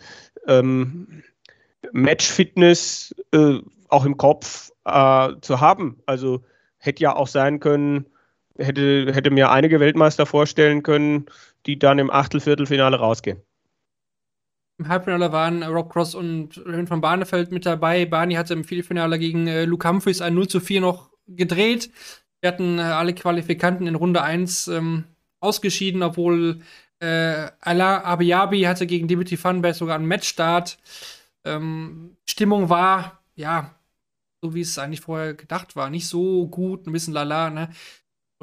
ähm, 0.49 1.23
Match-Fitness 1.93 3.15
äh, 3.31 3.59
auch 3.88 4.03
im 4.03 4.17
Kopf 4.17 4.69
äh, 4.84 5.30
zu 5.39 5.61
haben. 5.61 6.01
Also 6.05 6.43
hätte 6.77 7.03
ja 7.03 7.15
auch 7.15 7.27
sein 7.27 7.61
können, 7.61 8.07
hätte, 8.57 9.13
hätte 9.13 9.31
mir 9.31 9.51
einige 9.51 9.80
Weltmeister 9.80 10.25
vorstellen 10.25 10.84
können, 10.84 11.25
die 11.65 11.80
dann 11.80 11.99
im 11.99 12.11
Achtelviertelfinale 12.11 12.97
rausgehen. 12.97 13.41
Im 14.80 14.88
Halbfinale 14.88 15.31
waren 15.31 15.63
Rob 15.63 15.91
Cross 15.91 16.15
und 16.15 16.57
Ryan 16.65 16.88
von 16.88 17.01
Barnefeld 17.01 17.51
mit 17.51 17.65
dabei. 17.65 18.05
Barney 18.05 18.35
hatte 18.35 18.53
im 18.53 18.63
Viertelfinale 18.63 19.19
gegen 19.19 19.47
äh, 19.47 19.65
Luke 19.65 19.88
Humphries 19.88 20.21
ein 20.21 20.34
0 20.34 20.47
zu 20.47 20.59
4 20.59 20.81
noch 20.81 21.11
gedreht. 21.27 21.91
Wir 22.41 22.49
hatten 22.49 22.80
äh, 22.80 22.81
alle 22.81 23.13
Qualifikanten 23.13 23.88
in 23.88 23.95
Runde 23.95 24.23
1 24.23 24.67
ähm, 24.69 25.05
ausgeschieden, 25.39 26.01
obwohl 26.01 26.61
äh, 26.99 27.51
Alain 27.61 28.03
Abiyabi 28.03 28.63
hatte 28.63 28.88
gegen 28.88 29.07
Dimitri 29.07 29.41
Vandenberg 29.41 29.75
sogar 29.75 29.95
einen 29.95 30.07
Matchstart. 30.07 30.80
Ähm, 31.45 32.17
Stimmung 32.25 32.69
war, 32.69 33.23
ja, 33.35 33.75
so 34.41 34.55
wie 34.55 34.61
es 34.61 34.77
eigentlich 34.77 35.01
vorher 35.01 35.34
gedacht 35.35 35.75
war, 35.75 35.89
nicht 35.89 36.07
so 36.07 36.47
gut, 36.47 36.88
ein 36.88 36.91
bisschen 36.93 37.13
lala, 37.13 37.49
ne? 37.49 37.69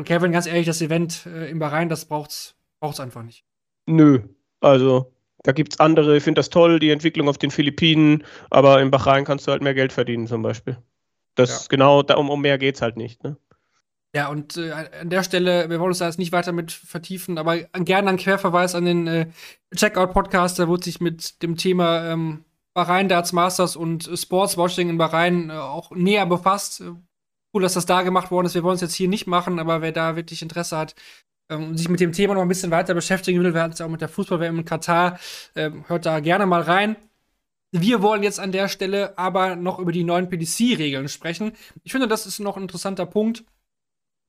Und 0.00 0.06
Kevin, 0.06 0.32
ganz 0.32 0.46
ehrlich, 0.46 0.64
das 0.64 0.80
Event 0.80 1.26
äh, 1.26 1.50
im 1.50 1.58
Bahrain, 1.58 1.90
das 1.90 2.06
braucht's, 2.06 2.54
braucht's 2.80 3.00
einfach 3.00 3.22
nicht. 3.22 3.44
Nö, 3.84 4.20
also 4.62 5.12
da 5.42 5.52
gibt 5.52 5.74
es 5.74 5.78
andere, 5.78 6.16
ich 6.16 6.22
finde 6.22 6.38
das 6.38 6.48
toll, 6.48 6.78
die 6.78 6.88
Entwicklung 6.88 7.28
auf 7.28 7.36
den 7.36 7.50
Philippinen, 7.50 8.24
aber 8.48 8.80
in 8.80 8.90
Bahrain 8.90 9.26
kannst 9.26 9.46
du 9.46 9.50
halt 9.50 9.60
mehr 9.60 9.74
Geld 9.74 9.92
verdienen 9.92 10.26
zum 10.26 10.40
Beispiel. 10.40 10.78
Das 11.34 11.64
ja. 11.64 11.66
genau, 11.68 12.02
da, 12.02 12.14
um, 12.14 12.30
um 12.30 12.40
mehr 12.40 12.56
geht 12.56 12.76
es 12.76 12.80
halt 12.80 12.96
nicht, 12.96 13.22
ne? 13.22 13.36
Ja, 14.14 14.28
und 14.28 14.56
äh, 14.56 14.70
an 14.72 15.10
der 15.10 15.22
Stelle, 15.22 15.68
wir 15.68 15.78
wollen 15.78 15.90
uns 15.90 15.98
da 15.98 16.06
jetzt 16.06 16.18
nicht 16.18 16.32
weiter 16.32 16.52
mit 16.52 16.72
vertiefen, 16.72 17.36
aber 17.36 17.58
gerne 17.58 18.08
ein 18.08 18.16
Querverweis 18.16 18.74
an 18.74 18.86
den 18.86 19.06
äh, 19.06 19.26
Checkout-Podcast, 19.76 20.58
der 20.58 20.66
wurde 20.66 20.84
sich 20.84 21.02
mit 21.02 21.42
dem 21.42 21.58
Thema 21.58 22.10
ähm, 22.10 22.46
Bahrain 22.72 23.10
Darts 23.10 23.34
Masters 23.34 23.76
und 23.76 24.08
Sportswashing 24.14 24.88
in 24.88 24.96
Bahrain 24.96 25.50
äh, 25.50 25.52
auch 25.52 25.90
näher 25.90 26.24
befasst 26.24 26.82
cool, 27.54 27.62
dass 27.62 27.74
das 27.74 27.86
da 27.86 28.02
gemacht 28.02 28.30
worden 28.30 28.46
ist. 28.46 28.54
Wir 28.54 28.62
wollen 28.62 28.76
es 28.76 28.80
jetzt 28.80 28.94
hier 28.94 29.08
nicht 29.08 29.26
machen, 29.26 29.58
aber 29.58 29.82
wer 29.82 29.92
da 29.92 30.16
wirklich 30.16 30.42
Interesse 30.42 30.76
hat 30.76 30.94
ähm, 31.50 31.76
sich 31.76 31.88
mit 31.88 32.00
dem 32.00 32.12
Thema 32.12 32.34
noch 32.34 32.42
ein 32.42 32.48
bisschen 32.48 32.70
weiter 32.70 32.94
beschäftigen 32.94 33.42
will, 33.42 33.52
wir 33.52 33.62
hatten 33.62 33.72
es 33.74 33.80
ja 33.80 33.86
auch 33.86 33.90
mit 33.90 34.00
der 34.00 34.08
Fußball-WM 34.08 34.60
in 34.60 34.64
Katar, 34.64 35.18
ähm, 35.56 35.84
hört 35.88 36.06
da 36.06 36.20
gerne 36.20 36.46
mal 36.46 36.62
rein. 36.62 36.96
Wir 37.72 38.02
wollen 38.02 38.22
jetzt 38.22 38.40
an 38.40 38.52
der 38.52 38.68
Stelle 38.68 39.16
aber 39.18 39.56
noch 39.56 39.78
über 39.78 39.92
die 39.92 40.04
neuen 40.04 40.28
PDC-Regeln 40.28 41.08
sprechen. 41.08 41.52
Ich 41.84 41.92
finde, 41.92 42.08
das 42.08 42.26
ist 42.26 42.40
noch 42.40 42.56
ein 42.56 42.62
interessanter 42.62 43.06
Punkt, 43.06 43.44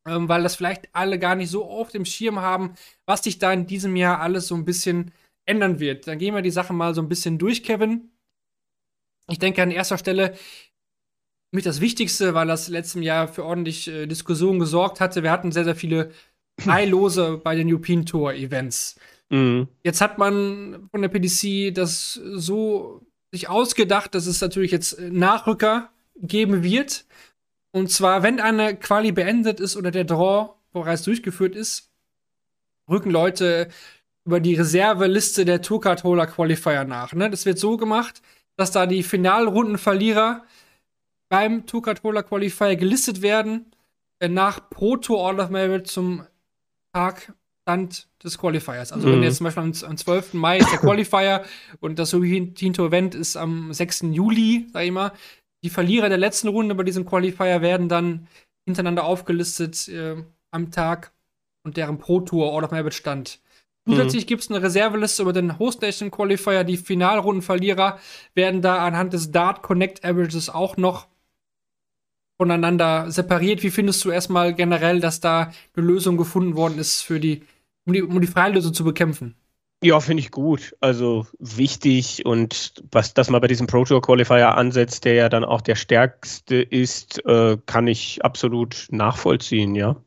ähm, 0.07 0.27
weil 0.27 0.43
das 0.43 0.56
vielleicht 0.56 0.89
alle 0.93 1.18
gar 1.19 1.35
nicht 1.35 1.49
so 1.49 1.65
auf 1.65 1.89
dem 1.91 2.06
Schirm 2.06 2.39
haben, 2.39 2.73
was 3.06 3.23
sich 3.23 3.39
da 3.39 3.53
in 3.53 3.68
diesem 3.68 3.95
Jahr 3.95 4.19
alles 4.19 4.48
so 4.48 4.56
ein 4.56 4.65
bisschen 4.65 5.11
ändern 5.45 5.80
wird. 5.80 6.07
Dann 6.07 6.19
gehen 6.19 6.35
wir 6.35 6.41
die 6.41 6.52
Sache 6.52 6.73
mal 6.73 6.93
so 6.93 7.02
ein 7.02 7.10
bisschen 7.10 7.38
durch, 7.38 7.64
Kevin. 7.64 8.11
Ich 9.30 9.39
denke 9.39 9.64
an 9.64 9.72
erster 9.72 9.98
Stelle 9.98 10.35
mit 11.52 11.65
das 11.65 11.82
Wichtigste, 11.82 12.34
weil 12.34 12.48
das 12.48 12.69
letztem 12.69 13.02
Jahr 13.02 13.28
für 13.28 13.44
ordentlich 13.44 13.88
äh, 13.88 14.07
Diskussionen 14.07 14.60
gesorgt 14.60 14.99
hatte. 14.99 15.22
Wir 15.22 15.32
hatten 15.32 15.52
sehr, 15.52 15.65
sehr 15.65 15.76
viele 15.76 16.11
Freilose 16.60 17.40
bei 17.44 17.56
den 17.56 17.69
European 17.69 18.06
Tour 18.06 18.34
Events. 18.34 18.95
Mhm. 19.30 19.68
Jetzt 19.84 20.02
hat 20.02 20.18
man 20.18 20.88
von 20.91 21.02
der 21.02 21.10
PDC 21.10 21.73
das 21.73 22.14
so 22.14 23.02
sich 23.32 23.49
ausgedacht, 23.49 24.14
dass 24.15 24.28
es 24.28 24.41
natürlich 24.41 24.72
jetzt 24.72 24.99
Nachrücker 24.99 25.90
geben 26.15 26.64
wird. 26.64 27.06
Und 27.72 27.90
zwar, 27.90 28.23
wenn 28.23 28.40
eine 28.40 28.76
Quali 28.76 29.11
beendet 29.11 29.60
ist 29.60 29.78
oder 29.78 29.91
der 29.91 30.03
Draw 30.03 30.53
bereits 30.73 31.03
durchgeführt 31.03 31.56
ist, 31.56 31.90
rücken 32.90 33.11
Leute 33.11 33.69
über 34.26 34.40
die 34.40 34.56
Reserveliste 34.56 35.45
der 35.45 35.61
Tourcard 35.61 36.03
Holder 36.03 36.28
Qualifier 36.28 36.84
nach. 36.84 37.14
Ne? 37.14 37.30
Das 37.30 37.45
wird 37.45 37.57
so 37.57 37.78
gemacht, 37.78 38.22
dass 38.57 38.72
da 38.72 38.86
die 38.86 39.03
Finalrundenverlierer 39.03 40.44
beim 41.31 41.65
Tour-Controller 41.65 42.23
Qualifier 42.23 42.75
gelistet 42.75 43.21
werden, 43.21 43.71
nach 44.19 44.69
Pro 44.69 44.97
Tour 44.97 45.17
Order 45.17 45.45
of 45.45 45.49
Merit 45.49 45.87
zum 45.87 46.27
Tagstand 46.93 48.09
des 48.21 48.37
Qualifiers. 48.37 48.91
Also, 48.91 49.07
mhm. 49.07 49.13
wenn 49.13 49.23
jetzt 49.23 49.37
zum 49.37 49.45
Beispiel 49.45 49.63
am, 49.63 49.73
am 49.89 49.97
12. 49.97 50.33
Mai 50.33 50.57
ist 50.57 50.71
der 50.71 50.79
Qualifier 50.81 51.45
und 51.79 51.97
das 51.97 52.11
Tour 52.11 52.23
Event 52.23 53.15
ist 53.15 53.37
am 53.37 53.73
6. 53.73 54.07
Juli, 54.11 54.67
sag 54.73 54.83
ich 54.83 54.91
mal, 54.91 55.13
die 55.63 55.69
Verlierer 55.69 56.09
der 56.09 56.17
letzten 56.17 56.49
Runde 56.49 56.75
bei 56.75 56.83
diesem 56.83 57.05
Qualifier 57.05 57.61
werden 57.61 57.87
dann 57.87 58.27
hintereinander 58.65 59.05
aufgelistet 59.05 59.87
äh, 59.87 60.17
am 60.51 60.69
Tag 60.69 61.13
und 61.63 61.77
deren 61.77 61.97
Pro 61.97 62.19
Tour 62.19 62.51
Order 62.51 62.67
of 62.67 62.71
Merit 62.71 62.93
stand. 62.93 63.39
Zusätzlich 63.87 64.25
mhm. 64.25 64.27
gibt 64.27 64.41
es 64.43 64.49
eine 64.49 64.61
Reserveliste 64.61 65.23
über 65.23 65.33
den 65.33 65.57
Host 65.57 65.81
Nation 65.81 66.11
Qualifier. 66.11 66.65
Die 66.65 66.77
Finalrundenverlierer 66.77 67.99
werden 68.35 68.61
da 68.61 68.85
anhand 68.85 69.13
des 69.13 69.31
Dart 69.31 69.63
Connect 69.63 70.03
Averages 70.03 70.49
auch 70.49 70.75
noch 70.75 71.07
voneinander 72.41 73.11
separiert. 73.11 73.61
Wie 73.61 73.69
findest 73.69 74.03
du 74.03 74.09
erstmal 74.09 74.55
generell, 74.55 74.99
dass 74.99 75.19
da 75.19 75.51
eine 75.76 75.85
Lösung 75.85 76.18
gefunden 76.18 76.55
worden 76.55 76.80
ist, 76.80 77.03
für 77.03 77.19
die, 77.19 77.43
um 77.85 77.93
die, 77.93 78.01
um 78.01 78.19
die 78.19 78.26
Freilösung 78.26 78.73
zu 78.73 78.84
bekämpfen? 78.84 79.35
Ja, 79.84 79.99
finde 79.99 80.22
ich 80.22 80.31
gut. 80.31 80.76
Also 80.80 81.27
wichtig 81.38 82.26
und 82.26 82.84
was 82.91 83.13
das 83.13 83.30
mal 83.30 83.38
bei 83.38 83.47
diesem 83.47 83.68
Pro 83.68 83.85
Tour 83.85 84.01
Qualifier 84.01 84.57
ansetzt, 84.57 85.05
der 85.05 85.13
ja 85.13 85.30
dann 85.30 85.43
auch 85.43 85.61
der 85.61 85.76
stärkste 85.76 86.55
ist, 86.55 87.23
äh, 87.27 87.57
kann 87.68 87.85
ich 87.85 88.26
absolut 88.26 88.88
nachvollziehen, 88.89 89.76
ja 89.76 89.97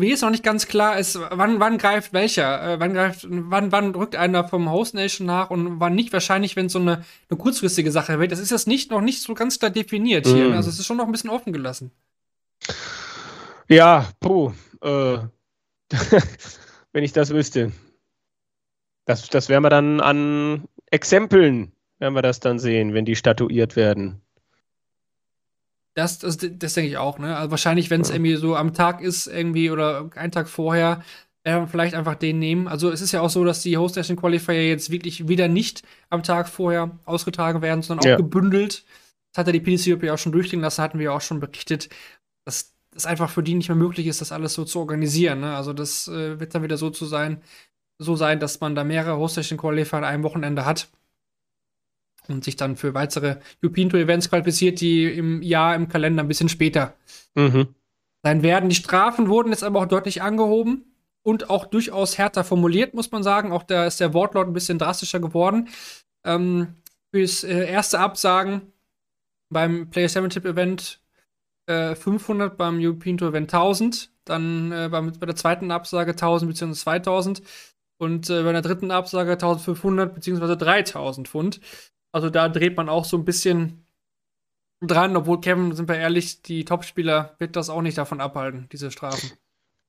wie 0.00 0.12
es 0.12 0.22
noch 0.22 0.30
nicht 0.30 0.42
ganz 0.42 0.66
klar 0.66 0.98
ist, 0.98 1.18
wann, 1.30 1.60
wann 1.60 1.78
greift 1.78 2.12
welcher, 2.12 2.74
äh, 2.74 2.80
wann 2.80 2.94
greift, 2.94 3.26
wann, 3.28 3.72
wann 3.72 3.94
rückt 3.94 4.16
einer 4.16 4.44
vom 4.44 4.70
Host 4.70 4.94
Nation 4.94 5.26
nach 5.26 5.50
und 5.50 5.80
wann 5.80 5.94
nicht 5.94 6.12
wahrscheinlich, 6.12 6.56
wenn 6.56 6.66
es 6.66 6.72
so 6.72 6.78
eine, 6.78 7.04
eine 7.30 7.38
kurzfristige 7.38 7.90
Sache 7.90 8.18
wird. 8.18 8.32
Das 8.32 8.38
ist 8.38 8.50
jetzt 8.50 8.66
nicht 8.66 8.90
noch 8.90 9.00
nicht 9.00 9.22
so 9.22 9.34
ganz 9.34 9.58
klar 9.58 9.70
definiert 9.70 10.26
hier. 10.26 10.50
Mm. 10.50 10.52
Also 10.52 10.70
es 10.70 10.78
ist 10.78 10.86
schon 10.86 10.96
noch 10.96 11.06
ein 11.06 11.12
bisschen 11.12 11.30
offen 11.30 11.52
gelassen. 11.52 11.90
Ja, 13.68 14.08
puh, 14.20 14.52
äh, 14.82 15.18
wenn 16.92 17.04
ich 17.04 17.12
das 17.12 17.30
wüsste. 17.30 17.72
Das, 19.04 19.28
das 19.28 19.48
werden 19.48 19.62
wir 19.62 19.70
dann 19.70 20.00
an 20.00 20.68
Exempeln, 20.90 21.72
werden 21.98 22.14
wir 22.14 22.22
das 22.22 22.40
dann 22.40 22.58
sehen, 22.58 22.94
wenn 22.94 23.04
die 23.04 23.16
statuiert 23.16 23.76
werden. 23.76 24.20
Das, 25.96 26.18
das, 26.18 26.36
das 26.36 26.74
denke 26.74 26.90
ich 26.90 26.98
auch, 26.98 27.18
ne? 27.18 27.36
Also 27.36 27.50
wahrscheinlich, 27.50 27.88
wenn 27.88 28.02
es 28.02 28.10
ja. 28.10 28.16
irgendwie 28.16 28.36
so 28.36 28.54
am 28.54 28.74
Tag 28.74 29.00
ist, 29.00 29.26
irgendwie 29.26 29.70
oder 29.70 30.10
einen 30.14 30.30
Tag 30.30 30.46
vorher, 30.46 31.02
äh, 31.42 31.66
vielleicht 31.66 31.94
einfach 31.94 32.16
den 32.16 32.38
nehmen. 32.38 32.68
Also 32.68 32.90
es 32.90 33.00
ist 33.00 33.12
ja 33.12 33.22
auch 33.22 33.30
so, 33.30 33.44
dass 33.44 33.62
die 33.62 33.78
Host 33.78 33.96
Nation 33.96 34.18
Qualifier 34.18 34.68
jetzt 34.68 34.90
wirklich 34.90 35.26
wieder 35.26 35.48
nicht 35.48 35.84
am 36.10 36.22
Tag 36.22 36.50
vorher 36.50 36.98
ausgetragen 37.06 37.62
werden, 37.62 37.80
sondern 37.80 38.04
auch 38.04 38.10
ja. 38.10 38.16
gebündelt. 38.16 38.84
Das 39.32 39.38
hat 39.38 39.46
ja 39.46 39.52
die 39.52 39.60
PDC 39.60 40.10
auch 40.10 40.18
schon 40.18 40.32
durchgehen 40.32 40.60
lassen, 40.60 40.82
hatten 40.82 40.98
wir 40.98 41.06
ja 41.06 41.12
auch 41.12 41.22
schon 41.22 41.40
berichtet, 41.40 41.88
dass 42.44 42.74
es 42.94 43.06
einfach 43.06 43.30
für 43.30 43.42
die 43.42 43.54
nicht 43.54 43.68
mehr 43.68 43.76
möglich 43.76 44.06
ist, 44.06 44.20
das 44.20 44.32
alles 44.32 44.52
so 44.52 44.64
zu 44.64 44.80
organisieren. 44.80 45.40
Ne? 45.40 45.56
Also 45.56 45.72
das 45.72 46.08
äh, 46.08 46.38
wird 46.38 46.54
dann 46.54 46.62
wieder 46.62 46.76
so 46.76 46.90
zu 46.90 47.06
sein, 47.06 47.40
so 47.98 48.16
sein, 48.16 48.38
dass 48.38 48.60
man 48.60 48.74
da 48.74 48.84
mehrere 48.84 49.16
Host 49.16 49.38
Nation 49.38 49.58
Qualifier 49.58 49.98
an 49.98 50.04
einem 50.04 50.24
Wochenende 50.24 50.66
hat. 50.66 50.88
Und 52.28 52.44
sich 52.44 52.56
dann 52.56 52.76
für 52.76 52.94
weitere 52.94 53.36
European 53.62 53.90
Tour 53.90 54.00
Events 54.00 54.28
qualifiziert, 54.28 54.80
die 54.80 55.04
im 55.04 55.42
Jahr 55.42 55.74
im 55.74 55.88
Kalender 55.88 56.22
ein 56.22 56.28
bisschen 56.28 56.48
später 56.48 56.94
mhm. 57.34 57.68
sein 58.22 58.42
werden. 58.42 58.68
Die 58.68 58.74
Strafen 58.76 59.28
wurden 59.28 59.50
jetzt 59.50 59.64
aber 59.64 59.80
auch 59.80 59.86
deutlich 59.86 60.22
angehoben 60.22 60.84
und 61.22 61.50
auch 61.50 61.66
durchaus 61.66 62.18
härter 62.18 62.44
formuliert, 62.44 62.94
muss 62.94 63.10
man 63.10 63.22
sagen. 63.22 63.52
Auch 63.52 63.64
da 63.64 63.86
ist 63.86 64.00
der 64.00 64.14
Wortlaut 64.14 64.46
ein 64.46 64.52
bisschen 64.52 64.78
drastischer 64.78 65.20
geworden. 65.20 65.68
Ähm, 66.24 66.74
fürs 67.12 67.44
äh, 67.44 67.68
erste 67.68 67.98
Absagen 67.98 68.72
beim 69.48 69.90
Player 69.90 70.08
Championship 70.08 70.44
Event 70.44 71.00
äh, 71.66 71.94
500, 71.94 72.56
beim 72.56 72.78
European 72.80 73.18
Tour 73.18 73.30
Event 73.30 73.52
1000, 73.52 74.10
dann 74.24 74.72
äh, 74.72 74.88
bei, 74.90 75.00
bei 75.00 75.26
der 75.26 75.36
zweiten 75.36 75.70
Absage 75.70 76.12
1000 76.12 76.50
bzw. 76.50 76.74
2000 76.74 77.42
und 77.98 78.30
äh, 78.30 78.42
bei 78.42 78.52
der 78.52 78.62
dritten 78.62 78.90
Absage 78.90 79.32
1500 79.32 80.14
bzw. 80.14 80.56
3000 80.56 81.28
Pfund. 81.28 81.60
Also 82.16 82.30
da 82.30 82.48
dreht 82.48 82.78
man 82.78 82.88
auch 82.88 83.04
so 83.04 83.18
ein 83.18 83.26
bisschen 83.26 83.84
dran, 84.80 85.18
obwohl 85.18 85.38
Kevin, 85.38 85.74
sind 85.74 85.86
wir 85.86 85.96
ehrlich, 85.96 86.40
die 86.40 86.64
Topspieler 86.64 87.36
wird 87.38 87.56
das 87.56 87.68
auch 87.68 87.82
nicht 87.82 87.98
davon 87.98 88.22
abhalten, 88.22 88.70
diese 88.72 88.90
Strafen. 88.90 89.32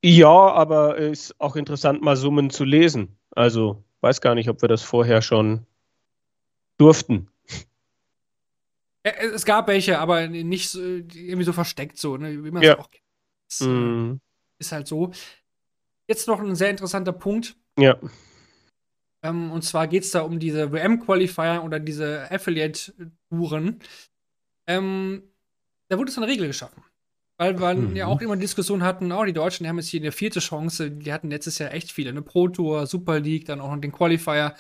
Ja, 0.04 0.28
aber 0.28 1.00
es 1.00 1.30
ist 1.30 1.40
auch 1.40 1.56
interessant, 1.56 2.02
mal 2.02 2.18
Summen 2.18 2.50
zu 2.50 2.66
lesen. 2.66 3.18
Also 3.32 3.82
weiß 4.02 4.20
gar 4.20 4.36
nicht, 4.36 4.50
ob 4.50 4.62
wir 4.62 4.68
das 4.68 4.84
vorher 4.84 5.22
schon 5.22 5.66
durften. 6.78 7.30
Es 9.04 9.46
gab 9.46 9.70
welche, 9.70 9.98
aber 10.00 10.28
nicht 10.28 10.68
so, 10.68 10.82
irgendwie 10.82 11.44
so 11.44 11.54
versteckt 11.54 11.98
so, 11.98 12.18
ne? 12.18 12.44
wie 12.44 12.52
man 12.52 12.62
es 12.62 12.68
ja. 12.68 12.78
auch 12.78 12.92
kennt. 12.92 13.06
Das, 13.48 13.62
mm. 13.62 14.16
Ist 14.60 14.74
halt 14.74 14.90
so. 14.90 15.12
Jetzt 16.10 16.28
noch 16.28 16.42
ein 16.42 16.56
sehr 16.58 16.72
interessanter 16.72 17.14
Punkt. 17.14 17.56
Ja. 17.80 17.98
Ähm, 19.28 19.52
und 19.52 19.64
zwar 19.64 19.88
geht 19.88 20.04
es 20.04 20.12
da 20.12 20.22
um 20.22 20.40
diese 20.40 20.72
WM-Qualifier 20.72 21.62
oder 21.64 21.80
diese 21.80 22.32
Affiliate-Touren. 22.32 23.80
Ähm, 24.68 25.24
da 25.90 25.98
wurde 25.98 26.12
es 26.12 26.18
eine 26.18 26.28
Regel 26.28 26.48
geschaffen. 26.48 26.84
Weil 27.40 27.60
wir 27.60 27.74
mhm. 27.76 27.96
ja 27.96 28.08
auch 28.08 28.20
immer 28.22 28.36
Diskussionen 28.36 28.82
hatten, 28.82 29.12
oh, 29.12 29.24
die 29.24 29.34
Deutschen 29.34 29.64
die 29.64 29.70
haben 29.70 29.78
jetzt 29.78 29.90
hier 29.90 30.02
eine 30.02 30.12
vierte 30.12 30.40
Chance. 30.40 30.90
Die 30.90 31.14
hatten 31.14 31.30
letztes 31.30 31.60
Jahr 31.60 31.72
echt 31.72 31.92
viele. 31.92 32.10
Eine 32.10 32.24
Pro 32.24 32.48
Tour, 32.48 32.88
Super 32.88 33.20
League, 33.20 33.46
dann 33.46 33.62
auch 33.62 33.72
noch 33.72 33.80
den 33.80 33.92
Qualifier 33.92 34.56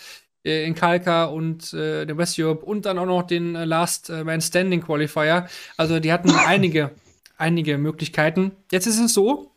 äh, 0.45 0.65
in 0.65 0.75
Kalka 0.75 1.25
und 1.25 1.73
äh, 1.73 2.05
den 2.05 2.17
West 2.17 2.37
Europe 2.37 2.63
und 2.63 2.85
dann 2.85 2.99
auch 2.99 3.07
noch 3.07 3.23
den 3.23 3.55
äh, 3.55 3.65
Last 3.65 4.11
äh, 4.11 4.23
Man 4.23 4.41
Standing 4.41 4.81
Qualifier. 4.81 5.47
Also 5.75 5.99
die 5.99 6.13
hatten 6.13 6.29
einige, 6.29 6.91
einige 7.37 7.79
Möglichkeiten. 7.79 8.51
Jetzt 8.71 8.85
ist 8.85 8.99
es 8.99 9.13
so, 9.13 9.51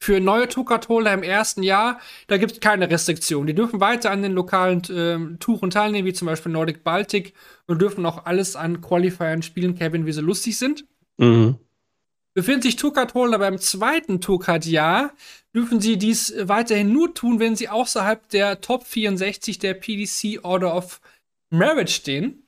für 0.00 0.20
neue 0.20 0.48
Tukat-Holder 0.48 1.12
im 1.12 1.22
ersten 1.22 1.62
Jahr, 1.62 2.00
da 2.28 2.38
gibt 2.38 2.52
es 2.52 2.60
keine 2.60 2.90
Restriktion. 2.90 3.46
Die 3.46 3.54
dürfen 3.54 3.80
weiter 3.80 4.10
an 4.10 4.22
den 4.22 4.32
lokalen 4.32 4.82
äh, 4.84 5.36
Touren 5.38 5.70
teilnehmen, 5.70 6.06
wie 6.06 6.12
zum 6.12 6.26
Beispiel 6.26 6.52
Nordic 6.52 6.84
Baltic, 6.84 7.34
und 7.66 7.82
dürfen 7.82 8.06
auch 8.06 8.24
alles 8.24 8.56
an 8.56 8.80
Qualifiern 8.80 9.42
spielen, 9.42 9.74
Kevin, 9.74 10.06
wie 10.06 10.12
sie 10.12 10.20
lustig 10.20 10.56
sind. 10.56 10.86
Mhm. 11.18 11.56
Befinden 12.34 12.62
sich 12.62 12.76
Tukat-Holder 12.76 13.38
beim 13.38 13.58
zweiten 13.58 14.20
Tukat-Jahr, 14.20 15.12
dürfen 15.54 15.80
sie 15.80 15.98
dies 15.98 16.32
weiterhin 16.40 16.92
nur 16.92 17.12
tun, 17.12 17.40
wenn 17.40 17.56
sie 17.56 17.68
außerhalb 17.68 18.28
der 18.28 18.60
Top 18.60 18.86
64 18.86 19.58
der 19.58 19.74
PDC 19.74 20.44
Order 20.44 20.74
of 20.74 21.00
Merit 21.50 21.90
stehen. 21.90 22.44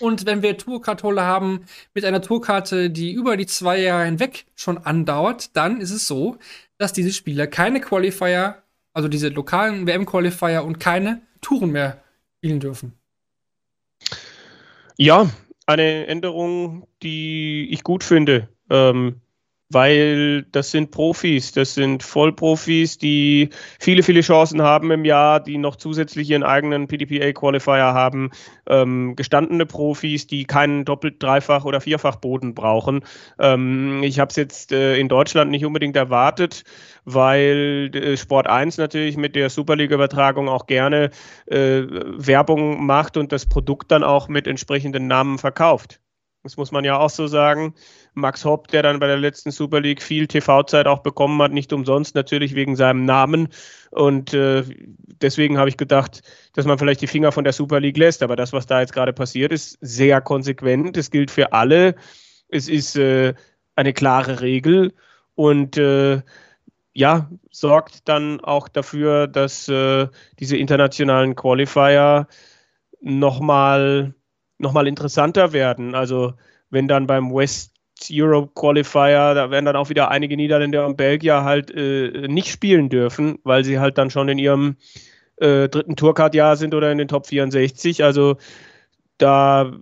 Und 0.00 0.26
wenn 0.26 0.42
wir 0.42 0.56
Tourkarte 0.56 1.22
haben 1.22 1.64
mit 1.94 2.04
einer 2.04 2.22
Tourkarte, 2.22 2.90
die 2.90 3.12
über 3.12 3.36
die 3.36 3.46
zwei 3.46 3.80
Jahre 3.80 4.04
hinweg 4.04 4.46
schon 4.54 4.78
andauert, 4.78 5.56
dann 5.56 5.80
ist 5.80 5.90
es 5.90 6.06
so, 6.06 6.38
dass 6.78 6.92
diese 6.92 7.12
Spieler 7.12 7.46
keine 7.46 7.80
Qualifier, 7.80 8.62
also 8.92 9.08
diese 9.08 9.28
lokalen 9.28 9.86
WM-Qualifier 9.86 10.64
und 10.64 10.78
keine 10.78 11.20
Touren 11.40 11.70
mehr 11.70 12.02
spielen 12.38 12.60
dürfen. 12.60 12.92
Ja, 14.96 15.30
eine 15.66 16.06
Änderung, 16.06 16.86
die 17.02 17.68
ich 17.70 17.82
gut 17.82 18.04
finde. 18.04 18.48
Ähm, 18.70 19.20
weil 19.70 20.44
das 20.52 20.70
sind 20.70 20.90
Profis, 20.90 21.52
das 21.52 21.74
sind 21.74 22.02
Vollprofis, 22.02 22.96
die 22.96 23.50
viele, 23.78 24.02
viele 24.02 24.22
Chancen 24.22 24.62
haben 24.62 24.90
im 24.90 25.04
Jahr, 25.04 25.40
die 25.40 25.58
noch 25.58 25.76
zusätzlich 25.76 26.30
ihren 26.30 26.42
eigenen 26.42 26.88
PDPA-Qualifier 26.88 27.92
haben, 27.92 28.30
ähm, 28.66 29.14
gestandene 29.14 29.66
Profis, 29.66 30.26
die 30.26 30.44
keinen 30.44 30.84
Doppelt-, 30.84 31.22
Dreifach- 31.22 31.64
oder 31.64 31.80
Vierfach-Boden 31.80 32.54
brauchen. 32.54 33.04
Ähm, 33.38 34.02
ich 34.02 34.18
habe 34.18 34.30
es 34.30 34.36
jetzt 34.36 34.72
äh, 34.72 34.96
in 34.96 35.08
Deutschland 35.08 35.50
nicht 35.50 35.64
unbedingt 35.66 35.96
erwartet, 35.96 36.64
weil 37.04 37.90
äh, 37.94 38.16
Sport 38.16 38.46
1 38.46 38.78
natürlich 38.78 39.16
mit 39.18 39.36
der 39.36 39.50
Superliga-Übertragung 39.50 40.48
auch 40.48 40.66
gerne 40.66 41.10
äh, 41.46 41.82
Werbung 41.88 42.86
macht 42.86 43.16
und 43.18 43.32
das 43.32 43.46
Produkt 43.46 43.90
dann 43.90 44.02
auch 44.02 44.28
mit 44.28 44.46
entsprechenden 44.46 45.06
Namen 45.08 45.38
verkauft. 45.38 46.00
Das 46.44 46.56
muss 46.56 46.72
man 46.72 46.84
ja 46.84 46.96
auch 46.98 47.10
so 47.10 47.26
sagen. 47.26 47.74
Max 48.18 48.44
Hopp, 48.44 48.68
der 48.68 48.82
dann 48.82 48.98
bei 48.98 49.06
der 49.06 49.16
letzten 49.16 49.50
Super 49.50 49.80
League 49.80 50.02
viel 50.02 50.26
TV-Zeit 50.26 50.86
auch 50.86 51.00
bekommen 51.00 51.40
hat, 51.42 51.52
nicht 51.52 51.72
umsonst, 51.72 52.14
natürlich 52.14 52.54
wegen 52.54 52.76
seinem 52.76 53.04
Namen. 53.04 53.48
Und 53.90 54.34
äh, 54.34 54.64
deswegen 55.22 55.58
habe 55.58 55.68
ich 55.68 55.76
gedacht, 55.76 56.22
dass 56.54 56.66
man 56.66 56.78
vielleicht 56.78 57.00
die 57.00 57.06
Finger 57.06 57.32
von 57.32 57.44
der 57.44 57.52
Super 57.52 57.80
League 57.80 57.96
lässt. 57.96 58.22
Aber 58.22 58.36
das, 58.36 58.52
was 58.52 58.66
da 58.66 58.80
jetzt 58.80 58.92
gerade 58.92 59.12
passiert, 59.12 59.52
ist 59.52 59.78
sehr 59.80 60.20
konsequent. 60.20 60.96
Es 60.96 61.10
gilt 61.10 61.30
für 61.30 61.52
alle. 61.52 61.94
Es 62.48 62.68
ist 62.68 62.96
äh, 62.96 63.34
eine 63.76 63.92
klare 63.92 64.40
Regel 64.40 64.92
und 65.34 65.76
äh, 65.76 66.20
ja, 66.92 67.30
sorgt 67.50 68.08
dann 68.08 68.40
auch 68.40 68.68
dafür, 68.68 69.28
dass 69.28 69.68
äh, 69.68 70.08
diese 70.40 70.56
internationalen 70.56 71.36
Qualifier 71.36 72.26
nochmal 73.00 74.14
noch 74.58 74.72
mal 74.72 74.88
interessanter 74.88 75.52
werden. 75.52 75.94
Also 75.94 76.34
wenn 76.70 76.88
dann 76.88 77.06
beim 77.06 77.32
West 77.32 77.77
Europe 78.10 78.52
Qualifier, 78.54 79.34
da 79.34 79.50
werden 79.50 79.64
dann 79.64 79.76
auch 79.76 79.88
wieder 79.88 80.10
einige 80.10 80.36
Niederländer 80.36 80.86
und 80.86 80.96
Belgier 80.96 81.44
halt 81.44 81.70
äh, 81.70 82.28
nicht 82.28 82.50
spielen 82.50 82.88
dürfen, 82.88 83.38
weil 83.44 83.64
sie 83.64 83.78
halt 83.78 83.98
dann 83.98 84.10
schon 84.10 84.28
in 84.28 84.38
ihrem 84.38 84.76
äh, 85.36 85.68
dritten 85.68 85.96
Tourcard-Jahr 85.96 86.56
sind 86.56 86.74
oder 86.74 86.90
in 86.92 86.98
den 86.98 87.08
Top 87.08 87.26
64. 87.26 88.04
Also 88.04 88.36
da 89.18 89.72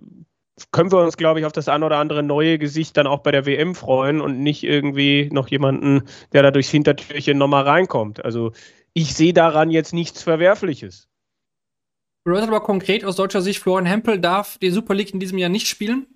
können 0.71 0.91
wir 0.91 0.99
uns, 0.99 1.17
glaube 1.17 1.39
ich, 1.39 1.45
auf 1.45 1.51
das 1.51 1.69
ein 1.69 1.83
oder 1.83 1.97
andere 1.97 2.23
neue 2.23 2.57
Gesicht 2.57 2.97
dann 2.97 3.07
auch 3.07 3.19
bei 3.19 3.31
der 3.31 3.45
WM 3.45 3.75
freuen 3.75 4.21
und 4.21 4.41
nicht 4.41 4.63
irgendwie 4.63 5.29
noch 5.31 5.47
jemanden, 5.47 6.03
der 6.33 6.43
da 6.43 6.51
durchs 6.51 6.69
Hintertürchen 6.69 7.37
nochmal 7.37 7.63
reinkommt. 7.63 8.23
Also 8.25 8.53
ich 8.93 9.13
sehe 9.13 9.33
daran 9.33 9.69
jetzt 9.69 9.93
nichts 9.93 10.23
Verwerfliches. 10.23 11.07
Bedeutet 12.23 12.49
aber 12.49 12.61
konkret 12.61 13.05
aus 13.05 13.15
deutscher 13.15 13.41
Sicht, 13.41 13.61
Florian 13.61 13.85
Hempel 13.85 14.19
darf 14.19 14.57
die 14.57 14.71
Super 14.71 14.95
League 14.95 15.13
in 15.13 15.19
diesem 15.19 15.37
Jahr 15.37 15.49
nicht 15.49 15.67
spielen? 15.67 16.07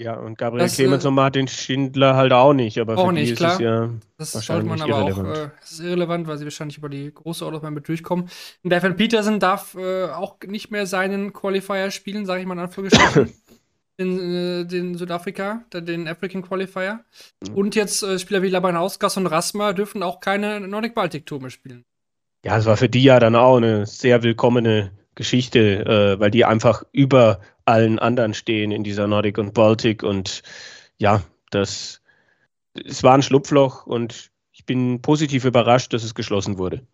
Ja, 0.00 0.14
und 0.14 0.38
Gabriel 0.38 0.64
das, 0.64 0.76
Clemens 0.76 1.04
äh, 1.04 1.08
und 1.08 1.14
Martin 1.14 1.48
Schindler 1.48 2.14
halt 2.14 2.32
auch 2.32 2.52
nicht, 2.52 2.78
aber 2.78 2.96
auch 2.96 3.10
nicht, 3.10 3.34
klar. 3.34 3.60
ja 3.60 3.90
das 4.16 4.32
sollte 4.32 4.64
man 4.64 4.80
aber 4.80 4.92
irrelevant. 4.92 5.28
auch, 5.28 5.42
äh, 5.42 5.50
das 5.60 5.72
ist 5.72 5.80
irrelevant, 5.80 6.28
weil 6.28 6.38
sie 6.38 6.44
wahrscheinlich 6.44 6.78
über 6.78 6.88
die 6.88 7.12
große 7.12 7.44
Order 7.44 7.68
mit 7.72 7.88
durchkommen. 7.88 8.28
Und 8.62 8.72
Devin 8.72 8.94
Peterson 8.94 9.40
darf 9.40 9.74
äh, 9.74 10.04
auch 10.04 10.36
nicht 10.46 10.70
mehr 10.70 10.86
seinen 10.86 11.32
Qualifier 11.32 11.90
spielen, 11.90 12.26
sage 12.26 12.40
ich 12.40 12.46
mal 12.46 12.54
in 12.54 12.60
Anführungsstrichen. 12.60 13.32
den, 13.98 14.18
äh, 14.34 14.64
den 14.66 14.94
Südafrika, 14.94 15.64
den 15.72 16.06
African 16.06 16.42
Qualifier. 16.42 17.00
Mhm. 17.48 17.54
Und 17.54 17.74
jetzt 17.74 18.04
äh, 18.04 18.20
Spieler 18.20 18.42
wie 18.42 18.50
Labanauskas 18.50 19.16
und 19.16 19.26
Rasma 19.26 19.72
dürfen 19.72 20.04
auch 20.04 20.20
keine 20.20 20.60
Nordic 20.60 20.94
Baltic 20.94 21.26
Tour 21.26 21.40
mehr 21.40 21.50
spielen. 21.50 21.84
Ja, 22.44 22.56
es 22.56 22.66
war 22.66 22.76
für 22.76 22.88
die 22.88 23.02
ja 23.02 23.18
dann 23.18 23.34
auch 23.34 23.56
eine 23.56 23.84
sehr 23.84 24.22
willkommene 24.22 24.92
Geschichte, 25.16 26.16
weil 26.20 26.30
die 26.30 26.44
einfach 26.44 26.84
über 26.92 27.40
allen 27.68 27.98
anderen 27.98 28.34
stehen 28.34 28.72
in 28.72 28.82
dieser 28.82 29.06
Nordic 29.06 29.38
und 29.38 29.54
Baltic 29.54 30.02
und 30.02 30.42
ja, 30.96 31.22
das 31.50 32.00
es 32.74 33.02
war 33.02 33.14
ein 33.14 33.22
Schlupfloch 33.22 33.86
und 33.86 34.30
ich 34.52 34.64
bin 34.64 35.02
positiv 35.02 35.44
überrascht, 35.44 35.92
dass 35.92 36.02
es 36.02 36.14
geschlossen 36.14 36.58
wurde. 36.58 36.86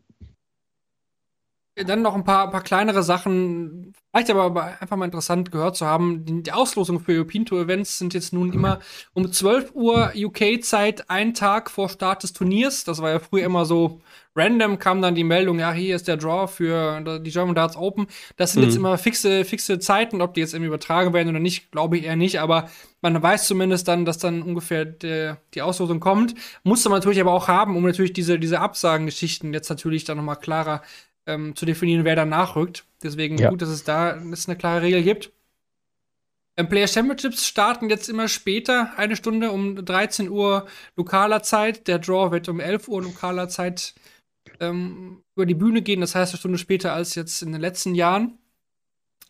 Dann 1.76 2.02
noch 2.02 2.14
ein 2.14 2.22
paar, 2.22 2.52
paar 2.52 2.62
kleinere 2.62 3.02
Sachen, 3.02 3.94
vielleicht 4.12 4.30
aber 4.30 4.80
einfach 4.80 4.96
mal 4.96 5.06
interessant 5.06 5.51
gehört 5.51 5.76
zu 5.76 5.86
haben. 5.86 6.24
Die, 6.24 6.44
die 6.44 6.52
Auslosung 6.52 7.01
für 7.01 7.12
European 7.12 7.46
Tour 7.46 7.62
Events 7.62 7.98
sind 7.98 8.14
jetzt 8.14 8.32
nun 8.32 8.52
immer 8.52 8.78
um 9.12 9.32
12 9.32 9.72
Uhr 9.74 10.12
UK-Zeit, 10.14 11.10
einen 11.10 11.34
Tag 11.34 11.70
vor 11.70 11.88
Start 11.88 12.22
des 12.22 12.32
Turniers. 12.32 12.84
Das 12.84 13.02
war 13.02 13.10
ja 13.10 13.18
früher 13.18 13.44
immer 13.44 13.64
so 13.64 14.01
random, 14.36 14.78
kam 14.78 15.02
dann 15.02 15.16
die 15.16 15.24
Meldung, 15.24 15.59
ja, 15.59 15.72
hier 15.72 15.96
ist 15.96 16.06
der 16.06 16.16
Draw 16.16 16.46
für 16.46 17.01
die 17.20 17.30
German 17.30 17.56
Darts 17.56 17.76
Open. 17.76 18.06
Das 18.36 18.52
sind 18.52 18.62
mhm. 18.62 18.68
jetzt 18.68 18.76
immer 18.76 18.96
fixe, 18.96 19.44
fixe 19.44 19.80
Zeiten, 19.80 20.20
ob 20.20 20.34
die 20.34 20.40
jetzt 20.40 20.55
irgendwie 20.55 20.68
übertragen 20.68 21.12
werden 21.12 21.30
oder 21.30 21.40
nicht, 21.40 21.72
glaube 21.72 21.98
ich 21.98 22.05
eher 22.05 22.16
nicht, 22.16 22.40
aber 22.40 22.68
man 23.01 23.20
weiß 23.20 23.46
zumindest 23.46 23.88
dann, 23.88 24.05
dass 24.05 24.18
dann 24.18 24.42
ungefähr 24.42 24.84
der, 24.84 25.38
die 25.55 25.62
Auslosung 25.62 26.01
kommt. 26.01 26.34
Musste 26.62 26.88
man 26.88 26.98
natürlich 26.98 27.20
aber 27.20 27.32
auch 27.32 27.48
haben, 27.48 27.76
um 27.76 27.84
natürlich 27.84 28.12
diese, 28.12 28.38
diese 28.38 28.60
Absagengeschichten 28.60 29.52
jetzt 29.52 29.70
natürlich 29.70 30.05
dann 30.05 30.16
nochmal 30.16 30.36
klarer 30.36 30.82
ähm, 31.26 31.56
zu 31.56 31.66
definieren, 31.66 32.05
wer 32.05 32.16
da 32.16 32.24
nachrückt. 32.24 32.84
Deswegen 33.02 33.38
ja. 33.38 33.51
gut, 33.51 33.62
dass 33.62 33.68
es 33.68 33.84
da 33.84 34.14
dass 34.14 34.48
eine 34.48 34.56
klare 34.56 34.82
Regel 34.82 35.02
gibt. 35.02 35.32
Ähm, 36.56 36.68
Player 36.68 36.86
Championships 36.86 37.46
starten 37.46 37.90
jetzt 37.90 38.09
immer 38.09 38.28
später, 38.28 38.92
eine 38.96 39.16
Stunde 39.16 39.51
um 39.51 39.84
13 39.84 40.28
Uhr 40.28 40.66
lokaler 40.96 41.42
Zeit. 41.42 41.88
Der 41.88 41.98
Draw 41.98 42.30
wird 42.30 42.48
um 42.48 42.60
11 42.60 42.88
Uhr 42.88 43.02
lokaler 43.02 43.48
Zeit 43.48 43.94
ähm, 44.60 45.22
über 45.34 45.46
die 45.46 45.55
Bühne 45.55 45.82
gehen, 45.82 46.01
das 46.01 46.14
heißt 46.14 46.32
eine 46.32 46.38
Stunde 46.38 46.59
später 46.59 46.92
als 46.92 47.14
jetzt 47.14 47.42
in 47.42 47.52
den 47.52 47.60
letzten 47.60 47.94
Jahren. 47.94 48.38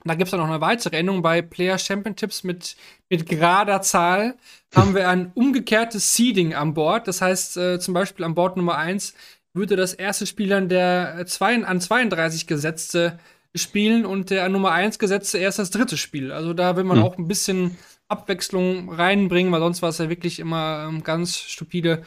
Da 0.06 0.14
gibt 0.14 0.26
es 0.26 0.32
dann 0.32 0.40
noch 0.40 0.48
eine 0.48 0.60
weitere 0.60 0.98
Änderung 0.98 1.22
bei 1.22 1.40
Player 1.40 1.78
Championships 1.78 2.44
mit, 2.44 2.76
mit 3.08 3.26
gerader 3.26 3.80
Zahl. 3.80 4.36
Haben 4.74 4.94
wir 4.94 5.08
ein 5.08 5.32
umgekehrtes 5.34 6.14
Seeding 6.14 6.52
an 6.52 6.74
Bord. 6.74 7.08
Das 7.08 7.22
heißt, 7.22 7.56
äh, 7.56 7.80
zum 7.80 7.94
Beispiel 7.94 8.26
an 8.26 8.34
Bord 8.34 8.58
Nummer 8.58 8.76
1 8.76 9.14
würde 9.54 9.76
das 9.76 9.94
erste 9.94 10.26
Spiel 10.26 10.52
an 10.52 10.68
der 10.68 11.16
äh, 11.18 11.26
zwei, 11.26 11.64
an 11.64 11.80
32 11.80 12.46
gesetzte 12.46 13.18
spielen 13.54 14.04
und 14.04 14.30
der 14.30 14.44
an 14.44 14.52
Nummer 14.52 14.72
1 14.72 14.98
gesetzte 14.98 15.38
erst 15.38 15.60
das 15.60 15.70
dritte 15.70 15.96
Spiel. 15.96 16.32
Also 16.32 16.52
da 16.52 16.76
will 16.76 16.84
man 16.84 16.98
mhm. 16.98 17.04
auch 17.04 17.16
ein 17.16 17.28
bisschen 17.28 17.78
Abwechslung 18.08 18.92
reinbringen, 18.92 19.52
weil 19.52 19.60
sonst 19.60 19.80
war 19.80 19.88
es 19.90 19.98
ja 19.98 20.08
wirklich 20.08 20.40
immer 20.40 20.86
ähm, 20.88 21.02
ganz 21.02 21.38
stupide. 21.38 22.02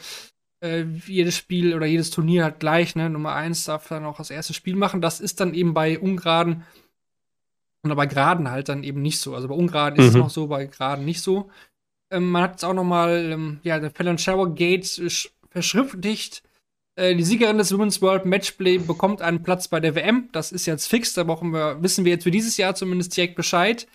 Äh, 0.60 0.84
jedes 1.06 1.36
Spiel 1.36 1.74
oder 1.74 1.86
jedes 1.86 2.10
Turnier 2.10 2.44
hat 2.44 2.60
gleich, 2.60 2.96
ne? 2.96 3.08
Nummer 3.08 3.34
1 3.34 3.64
darf 3.64 3.88
dann 3.88 4.04
auch 4.04 4.18
das 4.18 4.30
erste 4.30 4.54
Spiel 4.54 4.76
machen. 4.76 5.00
Das 5.00 5.20
ist 5.20 5.40
dann 5.40 5.54
eben 5.54 5.72
bei 5.72 5.98
ungeraden 5.98 6.64
und 7.82 7.94
bei 7.94 8.06
geraden 8.06 8.50
halt 8.50 8.68
dann 8.68 8.82
eben 8.82 9.00
nicht 9.00 9.20
so. 9.20 9.34
Also 9.34 9.48
bei 9.48 9.54
ungeraden 9.54 9.98
mhm. 9.98 10.02
ist 10.02 10.08
es 10.08 10.14
mhm. 10.14 10.20
noch 10.20 10.30
so, 10.30 10.48
bei 10.48 10.66
geraden 10.66 11.04
nicht 11.04 11.22
so. 11.22 11.50
Ähm, 12.10 12.30
man 12.30 12.42
hat 12.42 12.50
jetzt 12.52 12.64
auch 12.64 12.74
noch 12.74 12.84
mal 12.84 13.30
ähm, 13.32 13.60
ja, 13.62 13.78
der 13.78 13.90
Fallon 13.90 14.18
Shower 14.18 14.54
Gate 14.54 15.00
verschriftlicht 15.50 16.42
die 16.98 17.22
Siegerin 17.22 17.58
des 17.58 17.72
Women's 17.72 18.02
World 18.02 18.26
Matchplay 18.26 18.78
bekommt 18.78 19.22
einen 19.22 19.42
Platz 19.42 19.68
bei 19.68 19.78
der 19.78 19.94
WM. 19.94 20.28
Das 20.32 20.50
ist 20.50 20.66
jetzt 20.66 20.88
fix. 20.88 21.14
Da 21.14 21.26
wir, 21.26 21.82
wissen 21.82 22.04
wir 22.04 22.12
jetzt 22.12 22.24
für 22.24 22.30
dieses 22.30 22.56
Jahr 22.56 22.74
zumindest 22.74 23.16
direkt 23.16 23.36
Bescheid. 23.36 23.86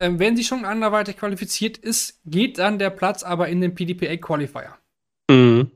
Ähm, 0.00 0.18
wenn 0.18 0.36
sie 0.36 0.44
schon 0.44 0.64
anderweitig 0.64 1.16
qualifiziert 1.16 1.76
ist, 1.76 2.20
geht 2.24 2.58
dann 2.58 2.78
der 2.78 2.90
Platz 2.90 3.22
aber 3.22 3.48
in 3.48 3.60
den 3.60 3.74
PDPA 3.74 4.16
Qualifier. 4.16 4.76
Mhm. 5.30 5.70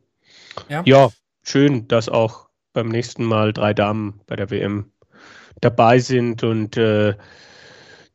Ja? 0.69 0.83
ja, 0.85 1.11
schön, 1.43 1.89
dass 1.89 2.09
auch 2.09 2.49
beim 2.73 2.89
nächsten 2.89 3.25
Mal 3.25 3.53
drei 3.53 3.75
Damen 3.75 4.21
bei 4.27 4.37
der 4.37 4.51
WM 4.51 4.93
dabei 5.61 5.99
sind 5.99 6.43
und 6.43 6.77
äh, 6.77 7.15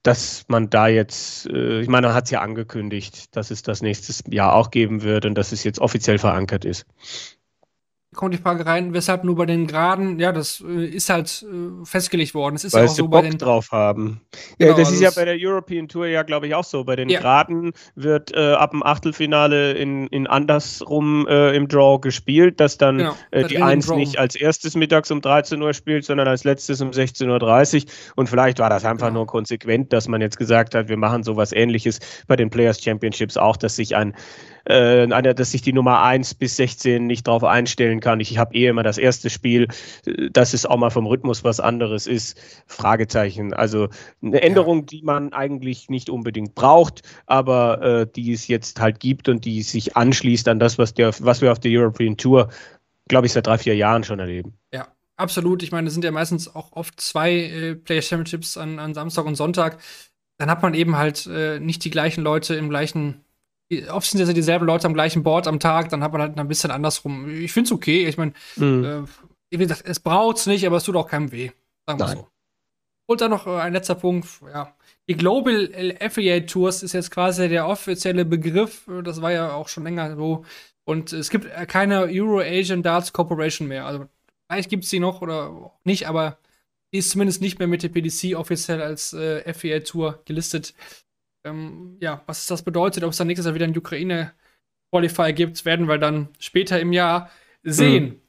dass 0.03 0.45
man 0.47 0.69
da 0.69 0.87
jetzt, 0.87 1.47
äh, 1.47 1.81
ich 1.81 1.89
meine, 1.89 2.07
man 2.07 2.15
hat 2.15 2.25
es 2.25 2.31
ja 2.31 2.41
angekündigt, 2.41 3.35
dass 3.35 3.51
es 3.51 3.61
das 3.61 3.81
nächstes 3.81 4.23
Jahr 4.29 4.53
auch 4.53 4.71
geben 4.71 5.03
wird 5.03 5.25
und 5.25 5.35
dass 5.35 5.51
es 5.51 5.63
jetzt 5.63 5.79
offiziell 5.79 6.17
verankert 6.17 6.63
ist 6.63 6.85
kommt 8.17 8.33
die 8.33 8.39
Frage 8.39 8.65
rein, 8.65 8.93
weshalb 8.93 9.23
nur 9.23 9.35
bei 9.35 9.45
den 9.45 9.67
Geraden, 9.67 10.19
ja, 10.19 10.33
das 10.33 10.61
äh, 10.67 10.85
ist 10.85 11.09
halt 11.09 11.45
äh, 11.49 11.85
festgelegt 11.85 12.33
worden. 12.33 12.55
Es 12.55 12.65
ist 12.65 12.73
Weil 12.73 12.87
auch 12.87 12.89
so 12.89 13.07
bei 13.07 13.21
den 13.21 13.37
drauf 13.37 13.71
haben. 13.71 14.19
Genau, 14.57 14.71
ja, 14.71 14.77
das 14.77 14.91
ist 14.91 15.01
ja 15.01 15.11
bei 15.15 15.23
der 15.23 15.37
European 15.39 15.87
Tour 15.87 16.07
ja, 16.07 16.23
glaube 16.23 16.47
ich, 16.47 16.55
auch 16.55 16.65
so. 16.65 16.83
Bei 16.83 16.97
den 16.97 17.07
ja. 17.07 17.19
Geraden 17.19 17.71
wird 17.95 18.33
äh, 18.35 18.53
ab 18.53 18.71
dem 18.71 18.83
Achtelfinale 18.83 19.73
in, 19.73 20.07
in 20.07 20.27
andersrum 20.27 21.25
äh, 21.27 21.55
im 21.55 21.69
Draw 21.69 21.99
gespielt, 22.01 22.59
dass 22.59 22.77
dann 22.77 22.97
genau, 22.97 23.15
äh, 23.31 23.45
die 23.45 23.61
Eins 23.61 23.89
nicht 23.89 24.19
als 24.19 24.35
erstes 24.35 24.75
mittags 24.75 25.11
um 25.11 25.21
13 25.21 25.61
Uhr 25.61 25.73
spielt, 25.73 26.03
sondern 26.03 26.27
als 26.27 26.43
letztes 26.43 26.81
um 26.81 26.89
16.30 26.89 27.85
Uhr. 27.85 27.91
Und 28.15 28.29
vielleicht 28.29 28.59
war 28.59 28.69
das 28.69 28.83
einfach 28.83 29.07
genau. 29.07 29.19
nur 29.19 29.27
konsequent, 29.27 29.93
dass 29.93 30.07
man 30.07 30.21
jetzt 30.21 30.37
gesagt 30.37 30.75
hat, 30.75 30.89
wir 30.89 30.97
machen 30.97 31.23
sowas 31.23 31.53
ähnliches 31.53 31.99
bei 32.27 32.35
den 32.35 32.49
Players 32.49 32.81
Championships 32.81 33.37
auch, 33.37 33.57
dass 33.57 33.75
sich 33.75 33.95
ein 33.95 34.13
äh, 34.67 35.07
dass 35.07 35.51
sich 35.51 35.61
die 35.61 35.73
Nummer 35.73 36.01
1 36.03 36.35
bis 36.35 36.57
16 36.57 37.05
nicht 37.05 37.27
darauf 37.27 37.43
einstellen 37.43 37.99
kann. 37.99 38.06
Ich, 38.19 38.31
ich 38.31 38.37
habe 38.37 38.55
eh 38.55 38.67
immer 38.67 38.83
das 38.83 38.97
erste 38.97 39.29
Spiel, 39.29 39.67
äh, 40.05 40.29
dass 40.31 40.53
es 40.53 40.65
auch 40.65 40.77
mal 40.77 40.89
vom 40.89 41.05
Rhythmus 41.05 41.43
was 41.43 41.59
anderes 41.59 42.07
ist. 42.07 42.39
Fragezeichen. 42.65 43.53
Also 43.53 43.89
eine 44.21 44.41
Änderung, 44.41 44.79
ja. 44.79 44.85
die 44.85 45.01
man 45.03 45.33
eigentlich 45.33 45.89
nicht 45.89 46.09
unbedingt 46.09 46.55
braucht, 46.55 47.01
aber 47.25 47.81
äh, 47.81 48.07
die 48.15 48.31
es 48.31 48.47
jetzt 48.47 48.79
halt 48.79 48.99
gibt 48.99 49.29
und 49.29 49.45
die 49.45 49.61
sich 49.61 49.95
anschließt 49.95 50.47
an 50.47 50.59
das, 50.59 50.77
was, 50.77 50.93
der, 50.93 51.13
was 51.19 51.41
wir 51.41 51.51
auf 51.51 51.59
der 51.59 51.71
European 51.71 52.17
Tour, 52.17 52.49
glaube 53.07 53.27
ich, 53.27 53.33
seit 53.33 53.47
drei, 53.47 53.57
vier 53.57 53.75
Jahren 53.75 54.03
schon 54.03 54.19
erleben. 54.19 54.53
Ja, 54.73 54.87
absolut. 55.15 55.63
Ich 55.63 55.71
meine, 55.71 55.87
es 55.87 55.93
sind 55.93 56.03
ja 56.03 56.11
meistens 56.11 56.53
auch 56.53 56.71
oft 56.73 56.99
zwei 56.99 57.33
äh, 57.33 57.75
Player 57.75 58.01
Championships 58.01 58.57
an, 58.57 58.79
an 58.79 58.93
Samstag 58.93 59.25
und 59.25 59.35
Sonntag. 59.35 59.79
Dann 60.37 60.49
hat 60.49 60.61
man 60.61 60.73
eben 60.73 60.97
halt 60.97 61.25
äh, 61.27 61.59
nicht 61.59 61.83
die 61.83 61.89
gleichen 61.89 62.23
Leute 62.23 62.55
im 62.55 62.69
gleichen 62.69 63.23
oft 63.89 64.09
sind 64.09 64.25
ja 64.25 64.33
dieselben 64.33 64.65
Leute 64.65 64.87
am 64.87 64.93
gleichen 64.93 65.23
Board 65.23 65.47
am 65.47 65.59
Tag, 65.59 65.89
dann 65.89 66.03
hat 66.03 66.11
man 66.11 66.21
halt 66.21 66.37
ein 66.37 66.47
bisschen 66.47 66.71
andersrum. 66.71 67.29
Ich 67.29 67.51
finde 67.51 67.67
es 67.67 67.71
okay. 67.71 68.07
Ich 68.07 68.17
meine, 68.17 68.33
mhm. 68.55 69.05
äh, 69.51 69.57
wie 69.57 69.57
gesagt, 69.57 69.83
es 69.85 69.99
braucht 69.99 70.37
es 70.37 70.45
nicht, 70.45 70.65
aber 70.65 70.77
es 70.77 70.83
tut 70.83 70.95
auch 70.95 71.07
keinem 71.07 71.31
weh. 71.31 71.51
Sagen 71.85 71.99
wir 71.99 72.07
so. 72.07 72.27
Und 73.09 73.21
dann 73.21 73.31
noch 73.31 73.47
äh, 73.47 73.57
ein 73.57 73.73
letzter 73.73 73.95
Punkt, 73.95 74.27
ja. 74.53 74.73
Die 75.09 75.15
Global 75.15 75.71
Affiliate 76.01 76.45
Tours 76.45 76.83
ist 76.83 76.91
jetzt 76.91 77.11
quasi 77.11 77.47
der 77.47 77.67
offizielle 77.67 78.25
Begriff. 78.25 78.89
Das 79.03 79.21
war 79.21 79.31
ja 79.31 79.53
auch 79.53 79.69
schon 79.69 79.83
länger 79.83 80.17
so. 80.17 80.43
Und 80.83 81.13
es 81.13 81.29
gibt 81.29 81.49
keine 81.69 82.01
Euro-Asian 82.01 82.83
Darts 82.83 83.13
Corporation 83.13 83.69
mehr. 83.69 83.85
Also 83.85 84.07
vielleicht 84.49 84.69
gibt 84.69 84.83
es 84.83 84.89
die 84.89 84.99
noch 84.99 85.21
oder 85.21 85.71
nicht, 85.85 86.07
aber 86.07 86.39
die 86.93 86.99
ist 86.99 87.11
zumindest 87.11 87.41
nicht 87.41 87.59
mehr 87.59 87.67
mit 87.67 87.83
der 87.83 87.89
PDC 87.89 88.35
offiziell 88.35 88.81
als 88.81 89.13
äh, 89.13 89.43
Affiliate 89.45 89.85
Tour 89.85 90.21
gelistet 90.25 90.73
ähm, 91.47 91.97
ja, 91.99 92.21
was 92.25 92.45
das 92.47 92.61
bedeutet, 92.61 93.03
ob 93.03 93.11
es 93.11 93.17
dann 93.17 93.27
nächstes 93.27 93.45
Jahr 93.45 93.55
wieder 93.55 93.65
einen 93.65 93.77
Ukraine-Qualifier 93.77 95.33
gibt, 95.33 95.65
werden 95.65 95.87
wir 95.87 95.97
dann 95.97 96.29
später 96.39 96.79
im 96.79 96.93
Jahr 96.93 97.29
sehen. 97.63 98.05
Mhm. 98.05 98.21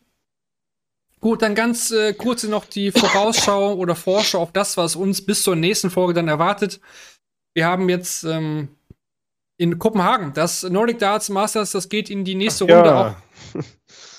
Gut, 1.20 1.42
dann 1.42 1.54
ganz 1.54 1.90
äh, 1.90 2.14
kurz 2.14 2.44
noch 2.44 2.64
die 2.64 2.92
Vorausschau 2.92 3.74
oder 3.76 3.96
Vorschau 3.96 4.40
auf 4.40 4.52
das, 4.52 4.76
was 4.76 4.96
uns 4.96 5.24
bis 5.24 5.42
zur 5.42 5.56
nächsten 5.56 5.90
Folge 5.90 6.14
dann 6.14 6.28
erwartet. 6.28 6.80
Wir 7.54 7.66
haben 7.66 7.88
jetzt 7.88 8.24
ähm, 8.24 8.68
in 9.56 9.78
Kopenhagen 9.78 10.32
das 10.32 10.62
Nordic 10.62 10.98
Darts 11.00 11.28
Masters, 11.28 11.72
das 11.72 11.88
geht 11.88 12.08
in 12.10 12.24
die 12.24 12.36
nächste 12.36 12.64
Ach, 12.64 12.70
Runde 12.70 12.90
ja. 12.90 13.08
auch. 13.08 13.16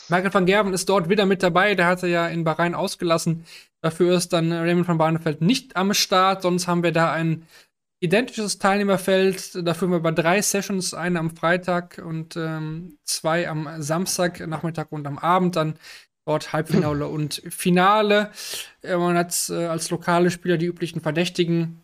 Michael 0.10 0.34
van 0.34 0.46
Gerven 0.46 0.74
ist 0.74 0.90
dort 0.90 1.08
wieder 1.08 1.26
mit 1.26 1.44
dabei, 1.44 1.76
der 1.76 1.86
hat 1.86 2.04
er 2.04 2.10
ja 2.10 2.28
in 2.28 2.44
Bahrain 2.44 2.74
ausgelassen. 2.74 3.46
Dafür 3.82 4.16
ist 4.16 4.34
dann 4.34 4.52
Raymond 4.52 4.88
van 4.88 4.98
Barneveld 4.98 5.42
nicht 5.42 5.76
am 5.76 5.94
Start, 5.94 6.42
sonst 6.42 6.68
haben 6.68 6.84
wir 6.84 6.92
da 6.92 7.12
ein 7.12 7.48
identisches 8.00 8.60
Teilnehmerfeld. 8.60 9.66
Dafür 9.68 9.88
haben 9.88 9.94
wir 9.94 10.00
bei 10.00 10.12
drei 10.12 10.42
Sessions, 10.42 10.94
eine 10.94 11.20
am 11.20 11.36
Freitag 11.36 12.02
und 12.04 12.36
ähm, 12.38 12.98
zwei 13.04 13.50
am 13.50 13.82
Samstag, 13.82 14.46
Nachmittag 14.48 14.92
und 14.92 15.06
am 15.06 15.18
Abend. 15.18 15.56
Dann 15.56 15.78
dort 16.26 16.54
Halbfinale 16.54 17.08
und 17.10 17.42
Finale. 17.50 18.32
Äh, 18.82 18.98
man 18.98 19.18
hat 19.18 19.50
äh, 19.50 19.66
als 19.66 19.90
lokale 19.90 20.32
Spieler 20.32 20.58
die 20.58 20.68
üblichen 20.68 21.02
Verdächtigen 21.02 21.82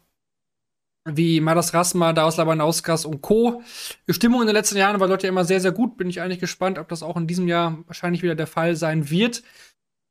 wie 1.07 1.39
Madas 1.39 1.73
Rasma, 1.73 2.13
Daos 2.13 2.37
Labanauskas 2.37 3.05
und 3.05 3.21
Co. 3.21 3.61
Die 4.07 4.13
Stimmung 4.13 4.41
in 4.41 4.47
den 4.47 4.55
letzten 4.55 4.77
Jahren 4.77 4.99
war 4.99 5.07
dort 5.07 5.21
ja 5.21 5.29
immer 5.29 5.45
sehr, 5.45 5.61
sehr 5.61 5.71
gut. 5.71 5.97
Bin 5.97 6.09
ich 6.09 6.21
eigentlich 6.21 6.39
gespannt, 6.39 6.79
ob 6.79 6.89
das 6.89 7.03
auch 7.03 7.15
in 7.15 7.27
diesem 7.27 7.47
Jahr 7.47 7.77
wahrscheinlich 7.85 8.23
wieder 8.23 8.35
der 8.35 8.47
Fall 8.47 8.75
sein 8.75 9.09
wird. 9.09 9.43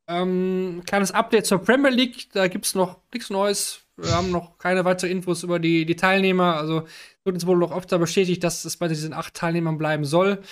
Ähm, 0.07 0.83
kleines 0.87 1.13
Update 1.13 1.47
zur 1.47 1.59
Premier 1.59 1.91
League. 1.91 2.31
Da 2.33 2.49
gibt 2.49 2.67
es 2.67 2.75
noch 2.75 3.01
nichts 3.13 3.31
Neues. 3.31 3.81
Wir 3.97 4.13
haben 4.13 4.31
noch 4.31 4.59
keine 4.59 4.85
weiteren 4.85 5.11
Infos 5.11 5.43
über 5.43 5.59
die, 5.59 5.87
die 5.87 5.97
Teilnehmer. 5.97 6.57
Also 6.57 6.87
wird 7.25 7.35
uns 7.35 7.47
wohl 7.47 7.57
noch 7.57 7.73
öfter 7.73 7.99
bestätigt, 7.99 8.43
dass 8.45 8.65
es 8.65 8.77
bei 8.77 8.89
diesen 8.89 9.13
acht 9.13 9.35
Teilnehmern 9.35 9.79
bleiben 9.79 10.05
soll. 10.05 10.43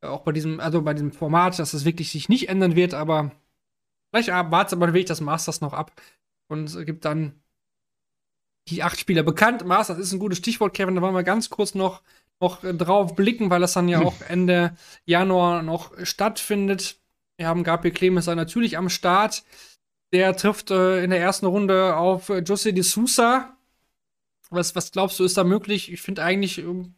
Auch 0.00 0.22
bei 0.22 0.32
diesem, 0.32 0.60
also 0.60 0.82
bei 0.82 0.94
diesem 0.94 1.12
Format, 1.12 1.58
dass 1.58 1.74
es 1.74 1.84
wirklich 1.84 2.10
sich 2.10 2.28
nicht 2.28 2.48
ändern 2.48 2.76
wird, 2.76 2.94
aber 2.94 3.32
vielleicht 4.10 4.28
wartet 4.28 4.74
aber 4.74 4.92
Weg 4.92 5.06
das 5.06 5.20
Masters 5.20 5.60
noch 5.60 5.72
ab 5.72 5.92
und 6.48 6.84
gibt 6.86 7.04
dann 7.04 7.40
die 8.68 8.82
acht 8.82 8.98
Spieler 8.98 9.22
bekannt. 9.22 9.64
Masters 9.64 9.98
ist 9.98 10.12
ein 10.12 10.18
gutes 10.18 10.38
Stichwort, 10.38 10.74
Kevin. 10.74 10.96
Da 10.96 11.02
wollen 11.02 11.14
wir 11.14 11.22
ganz 11.22 11.50
kurz 11.50 11.74
noch, 11.74 12.02
noch 12.40 12.60
drauf 12.62 13.14
blicken, 13.14 13.50
weil 13.50 13.60
das 13.60 13.74
dann 13.74 13.88
ja 13.88 14.00
auch 14.04 14.20
Ende 14.22 14.76
Januar 15.04 15.62
noch 15.62 15.92
stattfindet. 16.04 16.98
Wir 17.38 17.48
haben 17.48 17.64
Gabriel 17.64 17.94
Clemens 17.94 18.26
natürlich 18.26 18.78
am 18.78 18.88
Start. 18.88 19.44
Der 20.12 20.36
trifft 20.36 20.70
äh, 20.70 21.02
in 21.02 21.10
der 21.10 21.20
ersten 21.20 21.46
Runde 21.46 21.96
auf 21.96 22.28
äh, 22.28 22.38
José 22.38 22.72
de 22.72 22.82
Sousa. 22.82 23.56
Was, 24.50 24.74
was 24.74 24.92
glaubst 24.92 25.18
du, 25.18 25.24
ist 25.24 25.36
da 25.36 25.44
möglich? 25.44 25.92
Ich 25.92 26.00
finde 26.00 26.22
eigentlich 26.22 26.58
ähm, 26.58 26.94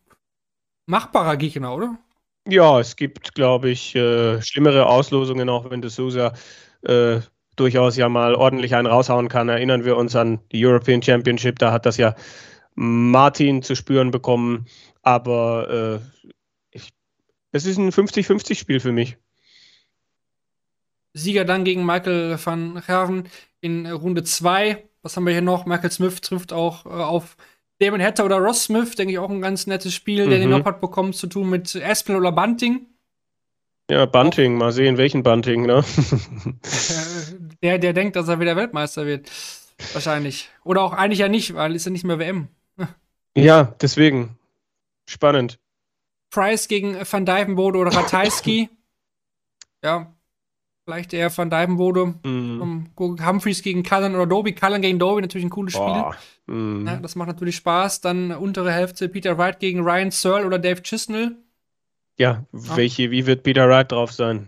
machbarer 0.87 1.37
Gegner, 1.37 1.75
oder? 1.75 1.99
Ja, 2.47 2.79
es 2.79 2.97
gibt, 2.97 3.35
glaube 3.35 3.71
ich, 3.71 3.95
äh, 3.95 4.41
schlimmere 4.43 4.87
Auslosungen, 4.87 5.49
auch 5.49 5.71
wenn 5.71 5.83
de 5.83 5.91
Sousa 5.91 6.35
äh, 6.83 7.21
durchaus 7.57 7.97
ja 7.97 8.09
mal 8.09 8.35
ordentlich 8.35 8.75
einen 8.75 8.87
raushauen 8.87 9.29
kann. 9.29 9.49
Erinnern 9.49 9.85
wir 9.85 9.97
uns 9.97 10.15
an 10.15 10.41
die 10.53 10.65
European 10.65 11.03
Championship, 11.03 11.59
da 11.59 11.73
hat 11.73 11.87
das 11.87 11.97
ja 11.97 12.15
Martin 12.75 13.63
zu 13.63 13.75
spüren 13.75 14.11
bekommen. 14.11 14.67
Aber 15.03 16.01
äh, 16.01 16.27
ich, 16.71 16.91
es 17.53 17.67
ist 17.67 17.79
ein 17.79 17.91
50-50-Spiel 17.91 18.81
für 18.81 18.93
mich. 18.93 19.19
Sieger 21.15 21.45
dann 21.45 21.65
gegen 21.65 21.85
Michael 21.85 22.39
van 22.43 22.83
Gerven 22.87 23.29
in 23.61 23.87
Runde 23.87 24.25
2. 24.25 24.85
Was 25.03 25.17
haben 25.17 25.27
wir 25.27 25.33
hier 25.33 25.43
noch? 25.43 25.67
Michael 25.67 25.91
Smith 25.91 26.21
trifft 26.21 26.53
auch 26.53 26.87
äh, 26.87 26.89
auf 26.89 27.37
Damon 27.81 28.03
Hatter 28.03 28.25
oder 28.25 28.39
Ross 28.39 28.65
Smith, 28.65 28.97
denke 28.97 29.13
ich 29.13 29.19
auch 29.19 29.31
ein 29.31 29.41
ganz 29.41 29.67
nettes 29.67 29.95
Spiel, 29.95 30.27
mhm. 30.27 30.31
der 30.31 30.39
den 30.41 30.51
noch 30.51 30.65
hat 30.65 30.81
bekommen 30.81 31.13
zu 31.13 31.27
tun 31.27 31.49
mit 31.49 31.75
Aspen 31.77 32.17
oder 32.17 32.33
Bunting. 32.33 32.87
Ja, 33.91 34.05
Bunting, 34.05 34.57
mal 34.57 34.73
sehen, 34.73 34.99
welchen 34.99 35.23
Bunting, 35.23 35.63
ne? 35.63 35.83
der, 37.63 37.79
der 37.79 37.93
denkt, 37.95 38.17
dass 38.17 38.29
er 38.29 38.39
wieder 38.39 38.55
Weltmeister 38.55 39.07
wird. 39.07 39.31
Wahrscheinlich. 39.93 40.51
Oder 40.65 40.83
auch 40.83 40.93
eigentlich 40.93 41.21
ja 41.21 41.29
nicht, 41.29 41.55
weil 41.55 41.75
ist 41.75 41.87
ja 41.87 41.93
nicht 41.93 42.05
mehr 42.05 42.19
WM. 42.19 42.49
ja, 43.37 43.75
deswegen. 43.81 44.37
Spannend. 45.09 45.59
Price 46.31 46.69
gegen 46.69 46.99
Van 47.11 47.25
Dijvenbode 47.25 47.79
oder 47.79 47.95
Ratajski. 47.95 48.69
ja, 49.83 50.13
vielleicht 50.89 51.13
eher 51.13 51.37
Van 51.37 51.51
Dijvenbode. 51.51 52.15
Mhm. 52.25 52.89
Um, 52.97 53.19
Humphreys 53.27 53.61
gegen 53.61 53.83
Cullen 53.83 54.15
oder 54.15 54.27
Doby. 54.27 54.55
Cullen 54.55 54.81
gegen 54.81 54.99
Doby, 54.99 55.21
natürlich 55.21 55.47
ein 55.47 55.51
cooles 55.51 55.75
Spiel. 55.75 56.03
Mhm. 56.47 56.87
Ja, 56.87 56.97
das 56.97 57.15
macht 57.15 57.29
natürlich 57.29 57.57
Spaß. 57.57 58.01
Dann 58.01 58.31
untere 58.33 58.73
Hälfte 58.73 59.11
Peter 59.11 59.37
Wright 59.37 59.61
gegen 59.61 59.81
Ryan 59.83 60.11
Searle 60.11 60.47
oder 60.47 60.59
Dave 60.59 60.81
Chisnell. 60.83 61.37
Ja, 62.17 62.47
welche, 62.53 63.11
wie 63.11 63.27
wird 63.27 63.43
Peter 63.43 63.69
Wright 63.69 63.93
drauf 63.93 64.13
sein? 64.13 64.47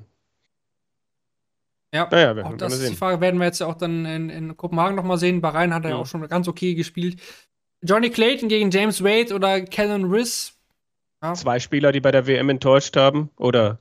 Ja, 1.92 2.08
Naja, 2.10 2.34
wir 2.36 2.46
auch 2.46 2.56
das 2.56 2.78
ist 2.78 2.90
die. 2.92 2.96
Frage, 2.96 3.20
werden 3.20 3.38
wir 3.38 3.44
jetzt 3.46 3.58
ja 3.60 3.66
auch 3.66 3.74
dann 3.76 4.06
in, 4.06 4.30
in 4.30 4.56
Kopenhagen 4.56 4.96
nochmal 4.96 5.18
sehen. 5.18 5.42
Bei 5.42 5.50
Rhein 5.50 5.74
hat 5.74 5.84
er 5.84 5.90
ja 5.90 5.96
Ja. 5.96 6.02
auch 6.02 6.06
schon 6.06 6.26
ganz 6.26 6.48
okay 6.48 6.74
gespielt. 6.74 7.20
Johnny 7.82 8.08
Clayton 8.08 8.48
gegen 8.48 8.70
James 8.70 9.04
Wade 9.04 9.34
oder 9.34 9.60
Kellen 9.60 10.04
Riss. 10.10 10.54
Ja, 11.22 11.34
Zwei 11.34 11.58
Spieler, 11.60 11.92
die 11.92 12.00
bei 12.00 12.12
der 12.12 12.26
WM 12.26 12.48
enttäuscht 12.48 12.96
haben 12.96 13.28
oder 13.36 13.80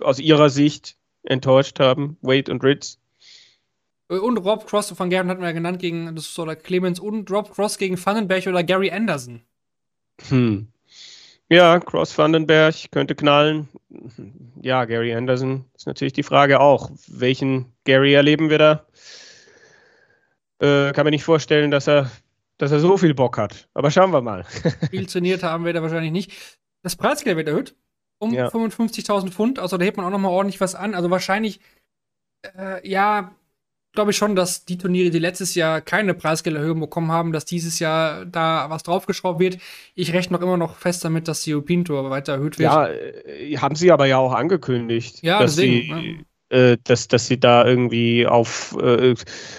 aus 0.00 0.18
ihrer 0.18 0.48
Sicht 0.48 0.96
enttäuscht 1.22 1.80
haben, 1.80 2.16
Wade 2.22 2.50
und 2.50 2.62
Ritz. 2.64 2.98
Und 4.08 4.38
Rob 4.38 4.66
Cross 4.66 4.90
von 4.90 5.08
Garen 5.08 5.28
hatten 5.28 5.40
wir 5.40 5.48
ja 5.48 5.54
genannt 5.54 5.78
gegen 5.78 6.14
das 6.16 6.36
oder 6.38 6.56
Clemens 6.56 6.98
und 6.98 7.30
Rob 7.30 7.54
Cross 7.54 7.78
gegen 7.78 8.04
Vandenberg 8.04 8.46
oder 8.48 8.64
Gary 8.64 8.90
Anderson. 8.90 9.42
Hm. 10.28 10.66
Ja, 11.48 11.78
Cross 11.78 12.18
Vandenberg 12.18 12.74
könnte 12.90 13.14
knallen. 13.14 13.68
Ja, 14.60 14.84
Gary 14.84 15.14
Anderson 15.14 15.64
ist 15.76 15.86
natürlich 15.86 16.12
die 16.12 16.24
Frage 16.24 16.60
auch. 16.60 16.90
Welchen 17.06 17.72
Gary 17.84 18.14
erleben 18.14 18.50
wir 18.50 18.58
da? 18.58 18.86
Äh, 20.58 20.92
kann 20.92 21.04
mir 21.04 21.10
nicht 21.10 21.24
vorstellen, 21.24 21.70
dass 21.70 21.88
er, 21.88 22.10
dass 22.58 22.72
er 22.72 22.80
so 22.80 22.96
viel 22.96 23.14
Bock 23.14 23.38
hat. 23.38 23.68
Aber 23.74 23.90
schauen 23.92 24.12
wir 24.12 24.20
mal. 24.22 24.44
Viel 24.90 25.06
trainiert 25.06 25.42
haben 25.42 25.64
wir 25.64 25.72
da 25.72 25.82
wahrscheinlich 25.82 26.12
nicht. 26.12 26.32
Das 26.82 26.96
Preisgeld 26.96 27.36
wird 27.36 27.48
erhöht 27.48 27.76
um 28.20 28.32
Ja. 28.32 28.48
55.000 28.48 29.30
Pfund. 29.30 29.58
Also 29.58 29.76
da 29.76 29.84
hebt 29.84 29.96
man 29.96 30.06
auch 30.06 30.10
nochmal 30.10 30.30
ordentlich 30.30 30.60
was 30.60 30.74
an. 30.76 30.94
Also 30.94 31.10
wahrscheinlich, 31.10 31.60
äh, 32.56 32.86
ja, 32.88 33.32
glaube 33.92 34.12
ich 34.12 34.16
schon, 34.16 34.36
dass 34.36 34.64
die 34.64 34.78
Turniere, 34.78 35.10
die 35.10 35.18
letztes 35.18 35.54
Jahr 35.56 35.80
keine 35.80 36.14
Preisgelderhöhung 36.14 36.78
bekommen 36.78 37.10
haben, 37.10 37.32
dass 37.32 37.44
dieses 37.44 37.80
Jahr 37.80 38.24
da 38.24 38.70
was 38.70 38.84
draufgeschraubt 38.84 39.40
wird. 39.40 39.58
Ich 39.94 40.12
rechne 40.12 40.36
noch 40.36 40.42
immer 40.42 40.56
noch 40.56 40.76
fest 40.76 41.04
damit, 41.04 41.26
dass 41.26 41.42
die 41.42 41.54
European 41.54 41.84
Tour 41.84 42.08
weiter 42.10 42.34
erhöht 42.34 42.58
wird. 42.58 42.70
Ja, 42.70 42.86
äh, 42.88 43.56
haben 43.56 43.74
sie 43.74 43.90
aber 43.90 44.06
ja 44.06 44.18
auch 44.18 44.32
angekündigt, 44.32 45.22
Ja, 45.22 45.40
dass 45.40 45.56
deswegen, 45.56 46.00
sie, 46.00 46.24
äh, 46.50 46.76
dass, 46.84 47.08
dass 47.08 47.26
sie 47.28 47.38
da 47.38 47.64
irgendwie 47.64 48.26
auf, 48.26 48.76
äh, 48.82 49.14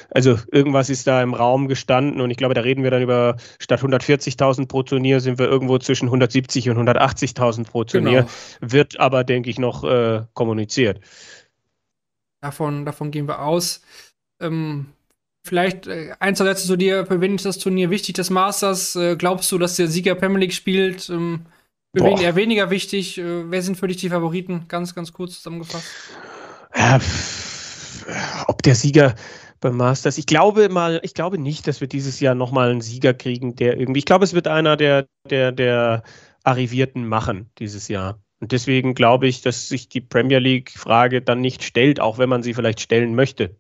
also 0.10 0.38
irgendwas 0.52 0.90
ist 0.90 1.08
da 1.08 1.24
im 1.24 1.34
Raum 1.34 1.68
gestanden 1.68 2.20
und 2.22 2.32
ich 2.32 2.38
glaube, 2.38 2.54
da 2.54 2.62
reden 2.62 2.84
wir 2.84 2.92
dann 2.92 3.02
über, 3.02 3.38
statt 3.60 3.82
140.000 3.82 4.68
pro 4.68 4.84
Turnier 4.84 5.22
sind 5.22 5.40
wir 5.40 5.48
irgendwo 5.48 5.78
zwischen 5.80 6.08
170 6.08 6.70
und 6.70 6.78
180.000 6.78 7.66
pro 7.66 7.86
Turnier, 7.86 8.24
Genau. 8.24 8.32
wird 8.74 9.00
aber, 9.00 9.24
denke 9.24 9.50
ich, 9.50 9.58
noch 9.58 9.84
äh, 9.86 10.24
kommuniziert. 10.34 11.00
Davon, 12.42 12.86
davon 12.86 13.12
gehen 13.12 13.28
wir 13.28 13.42
aus. 13.42 13.82
Ähm, 14.42 14.88
vielleicht 15.48 15.88
äh, 15.88 16.14
ein, 16.20 16.36
zwei 16.36 16.46
Sätze 16.46 16.68
zu 16.68 16.76
dir. 16.76 17.06
Für 17.06 17.22
wen 17.22 17.36
ist 17.36 17.46
das 17.46 17.58
Turnier 17.60 17.90
wichtig, 17.90 18.16
das 18.16 18.30
Masters? 18.30 18.98
Glaubst 19.18 19.52
du, 19.52 19.58
dass 19.58 19.76
der 19.76 19.88
Sieger 19.88 20.16
Premier 20.16 20.40
League 20.40 20.54
spielt? 20.54 21.10
Ähm, 21.10 21.46
für 21.96 22.04
wen 22.04 22.16
Boah. 22.16 22.22
eher 22.22 22.36
weniger 22.36 22.70
wichtig? 22.70 23.18
Wer 23.24 23.62
sind 23.62 23.78
für 23.78 23.88
dich 23.88 23.98
die 23.98 24.10
Favoriten? 24.10 24.66
Ganz, 24.68 24.96
ganz 24.96 25.14
kurz 25.14 25.36
zusammengefasst. 25.36 25.96
Ja, 26.76 27.00
pff, 27.00 28.06
ob 28.48 28.62
der 28.64 28.76
Sieger 28.76 29.16
beim 29.60 29.78
Masters, 29.78 30.18
ich 30.18 30.26
glaube 30.26 30.70
mal, 30.70 31.00
ich 31.04 31.14
glaube 31.14 31.38
nicht, 31.38 31.68
dass 31.68 31.82
wir 31.82 31.88
dieses 31.88 32.20
Jahr 32.20 32.36
nochmal 32.36 32.72
einen 32.72 32.82
Sieger 32.82 33.14
kriegen, 33.14 33.56
der 33.56 33.78
irgendwie, 33.78 34.00
ich 34.00 34.06
glaube, 34.06 34.26
es 34.26 34.34
wird 34.34 34.48
einer 34.48 34.76
der, 34.76 35.08
der, 35.30 35.52
der 35.52 36.04
Arrivierten 36.44 37.08
machen 37.08 37.50
dieses 37.60 37.88
Jahr. 37.88 38.20
Und 38.40 38.52
deswegen 38.52 38.96
glaube 38.96 39.28
ich, 39.28 39.42
dass 39.42 39.70
sich 39.70 39.88
die 39.88 40.02
Premier 40.02 40.40
League-Frage 40.40 41.22
dann 41.22 41.42
nicht 41.42 41.64
stellt, 41.64 42.00
auch 42.00 42.18
wenn 42.18 42.30
man 42.30 42.42
sie 42.42 42.56
vielleicht 42.56 42.82
stellen 42.82 43.14
möchte. 43.14 43.56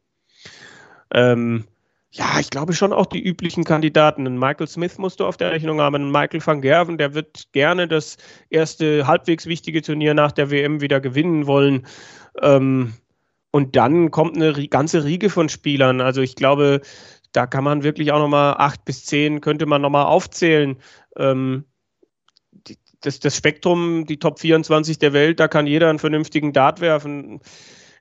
Ähm, 1.13 1.65
ja, 2.09 2.39
ich 2.39 2.49
glaube 2.49 2.73
schon 2.73 2.91
auch 2.91 3.05
die 3.05 3.23
üblichen 3.23 3.63
Kandidaten. 3.63 4.25
Einen 4.25 4.39
Michael 4.39 4.67
Smith 4.67 4.97
musst 4.97 5.19
du 5.19 5.25
auf 5.25 5.37
der 5.37 5.51
Rechnung 5.51 5.79
haben, 5.79 5.95
einen 5.95 6.11
Michael 6.11 6.45
van 6.45 6.61
Gerven, 6.61 6.97
der 6.97 7.13
wird 7.13 7.51
gerne 7.53 7.87
das 7.87 8.17
erste 8.49 9.05
halbwegs 9.05 9.45
wichtige 9.45 9.83
Turnier 9.83 10.15
nach 10.15 10.31
der 10.31 10.49
WM 10.49 10.81
wieder 10.81 10.99
gewinnen 10.99 11.45
wollen. 11.45 11.85
Ähm, 12.41 12.93
und 13.51 13.75
dann 13.75 14.11
kommt 14.11 14.35
eine 14.35 14.67
ganze 14.67 15.03
Riege 15.03 15.29
von 15.29 15.49
Spielern. 15.49 16.01
Also 16.01 16.21
ich 16.21 16.35
glaube, 16.35 16.81
da 17.31 17.47
kann 17.47 17.63
man 17.63 17.83
wirklich 17.83 18.11
auch 18.11 18.19
nochmal 18.19 18.55
acht 18.57 18.83
bis 18.85 19.05
zehn 19.05 19.41
könnte 19.41 19.65
man 19.65 19.81
nochmal 19.81 20.05
aufzählen. 20.05 20.77
Ähm, 21.17 21.65
das, 23.01 23.19
das 23.19 23.35
Spektrum, 23.35 24.05
die 24.05 24.19
Top 24.19 24.39
24 24.39 24.99
der 24.99 25.13
Welt, 25.13 25.39
da 25.39 25.47
kann 25.47 25.67
jeder 25.67 25.89
einen 25.89 25.99
vernünftigen 25.99 26.53
Dart 26.53 26.81
werfen. 26.81 27.41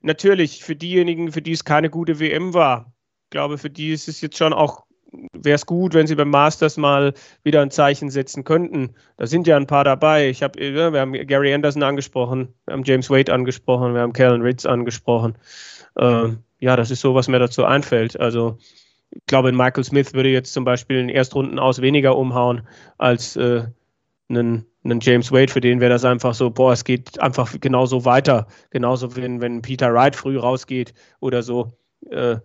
Natürlich, 0.01 0.63
für 0.63 0.75
diejenigen, 0.75 1.31
für 1.31 1.41
die 1.41 1.51
es 1.51 1.65
keine 1.65 1.89
gute 1.89 2.19
WM 2.19 2.53
war, 2.53 2.93
ich 3.25 3.29
glaube, 3.31 3.57
für 3.57 3.69
die 3.69 3.91
ist 3.91 4.07
es 4.07 4.21
jetzt 4.21 4.37
schon 4.37 4.53
auch, 4.53 4.85
wäre 5.33 5.55
es 5.55 5.65
gut, 5.65 5.93
wenn 5.93 6.07
sie 6.07 6.15
beim 6.15 6.29
Masters 6.29 6.77
mal 6.77 7.13
wieder 7.43 7.61
ein 7.61 7.71
Zeichen 7.71 8.09
setzen 8.09 8.43
könnten. 8.43 8.95
Da 9.17 9.27
sind 9.27 9.47
ja 9.47 9.57
ein 9.57 9.67
paar 9.67 9.83
dabei. 9.83 10.29
Ich 10.29 10.43
hab, 10.43 10.57
äh, 10.57 10.73
wir 10.73 10.99
haben 10.99 11.13
Gary 11.13 11.53
Anderson 11.53 11.83
angesprochen, 11.83 12.53
wir 12.65 12.73
haben 12.73 12.83
James 12.83 13.09
Wade 13.09 13.33
angesprochen, 13.33 13.93
wir 13.93 14.01
haben 14.01 14.13
Kellen 14.13 14.41
Ritz 14.41 14.65
angesprochen. 14.65 15.35
Ähm, 15.97 16.39
ja, 16.59 16.75
das 16.75 16.91
ist 16.91 17.01
so, 17.01 17.15
was 17.15 17.27
mir 17.27 17.39
dazu 17.39 17.65
einfällt. 17.65 18.19
Also 18.19 18.57
ich 19.11 19.25
glaube, 19.25 19.51
Michael 19.51 19.83
Smith 19.83 20.13
würde 20.13 20.29
jetzt 20.29 20.53
zum 20.53 20.63
Beispiel 20.63 20.97
in 20.97 21.09
Erstrunden 21.09 21.59
aus 21.59 21.81
weniger 21.81 22.15
umhauen 22.15 22.61
als 22.97 23.35
äh, 23.35 23.65
einen, 24.29 24.65
einen 24.83 24.99
James 25.01 25.31
Wade, 25.31 25.51
für 25.51 25.59
den 25.59 25.81
wäre 25.81 25.91
das 25.91 26.05
einfach 26.05 26.33
so, 26.33 26.49
boah, 26.49 26.71
es 26.71 26.85
geht 26.85 27.19
einfach 27.19 27.53
genauso 27.59 28.05
weiter. 28.05 28.47
Genauso, 28.69 29.15
wenn, 29.17 29.41
wenn 29.41 29.61
Peter 29.61 29.93
Wright 29.93 30.15
früh 30.15 30.37
rausgeht 30.37 30.93
oder 31.19 31.43
so. 31.43 31.73
Äh, 32.09 32.37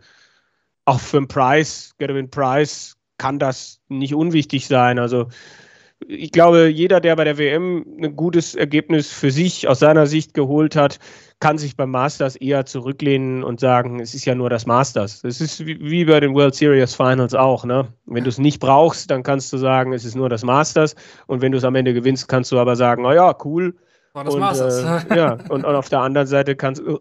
auch 0.87 1.01
für 1.01 1.19
einen 1.19 1.29
Price, 1.29 1.95
Gerwin 1.99 2.31
Price, 2.31 2.97
kann 3.19 3.39
das 3.39 3.81
nicht 3.89 4.15
unwichtig 4.15 4.67
sein. 4.67 4.99
Also 4.99 5.29
ich 6.07 6.31
glaube, 6.31 6.69
jeder, 6.69 7.01
der 7.01 7.17
bei 7.17 7.25
der 7.25 7.39
WM 7.39 7.85
ein 8.03 8.17
gutes 8.17 8.55
Ergebnis 8.55 9.11
für 9.11 9.31
sich 9.31 9.67
aus 9.67 9.79
seiner 9.79 10.07
Sicht 10.07 10.35
geholt 10.35 10.77
hat, 10.77 10.99
kann 11.41 11.59
sich 11.59 11.77
beim 11.77 11.91
Masters 11.91 12.37
eher 12.37 12.67
zurücklehnen 12.67 13.43
und 13.43 13.61
sagen, 13.61 14.01
es 14.01 14.15
ist 14.15 14.25
ja 14.25 14.35
nur 14.35 14.51
das 14.51 14.67
Masters. 14.67 15.25
Es 15.25 15.41
ist 15.41 15.67
wie, 15.67 15.79
wie 15.81 16.05
bei 16.05 16.21
den 16.21 16.35
World 16.35 16.55
Series 16.55 16.95
Finals 16.95 17.35
auch. 17.35 17.65
Ne? 17.65 17.89
Wenn 18.05 18.25
du 18.25 18.31
es 18.31 18.39
nicht 18.39 18.61
brauchst, 18.61 19.11
dann 19.11 19.23
kannst 19.23 19.53
du 19.53 19.59
sagen, 19.59 19.93
es 19.93 20.05
ist 20.05 20.15
nur 20.15 20.29
das 20.29 20.45
Masters. 20.45 20.95
Und 21.27 21.41
wenn 21.41 21.53
du 21.53 21.59
es 21.59 21.65
am 21.65 21.75
Ende 21.75 21.95
gewinnst, 21.95 22.29
kannst 22.29 22.53
du 22.53 22.59
aber 22.59 22.77
sagen, 22.77 23.05
oh 23.05 23.13
ja, 23.13 23.35
cool. 23.45 23.75
War 24.13 24.25
das 24.25 24.35
und, 24.35 24.41
Masters. 24.41 25.05
Äh, 25.11 25.17
ja, 25.17 25.33
und, 25.49 25.65
und 25.65 25.75
auf 25.75 25.89
der 25.89 26.01
anderen 26.01 26.27
Seite 26.27 26.57
kannst 26.57 26.83
du 26.83 27.01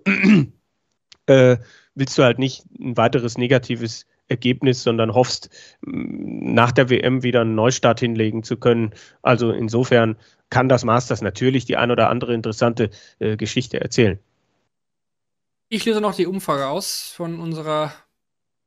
äh, 1.28 1.58
willst 1.96 2.18
du 2.18 2.24
halt 2.24 2.40
nicht 2.40 2.66
ein 2.80 2.98
weiteres 2.98 3.38
negatives 3.38 4.06
Ergebnis, 4.28 4.84
sondern 4.84 5.14
hoffst, 5.14 5.50
m, 5.86 6.54
nach 6.54 6.72
der 6.72 6.90
WM 6.90 7.24
wieder 7.24 7.42
einen 7.42 7.56
Neustart 7.56 8.00
hinlegen 8.00 8.44
zu 8.44 8.58
können. 8.58 8.94
Also 9.22 9.52
insofern 9.52 10.18
kann 10.50 10.70
das 10.70 10.84
Masters 10.84 11.22
natürlich 11.22 11.66
die 11.66 11.78
ein 11.78 11.92
oder 11.92 12.10
andere 12.10 12.34
interessante 12.34 12.90
äh, 13.20 13.38
Geschichte 13.38 13.82
erzählen. 13.82 14.20
Ich 15.70 15.86
löse 15.86 16.02
noch 16.02 16.16
die 16.16 16.28
Umfrage 16.28 16.68
aus 16.68 17.12
von 17.16 17.40
unserer 17.40 17.94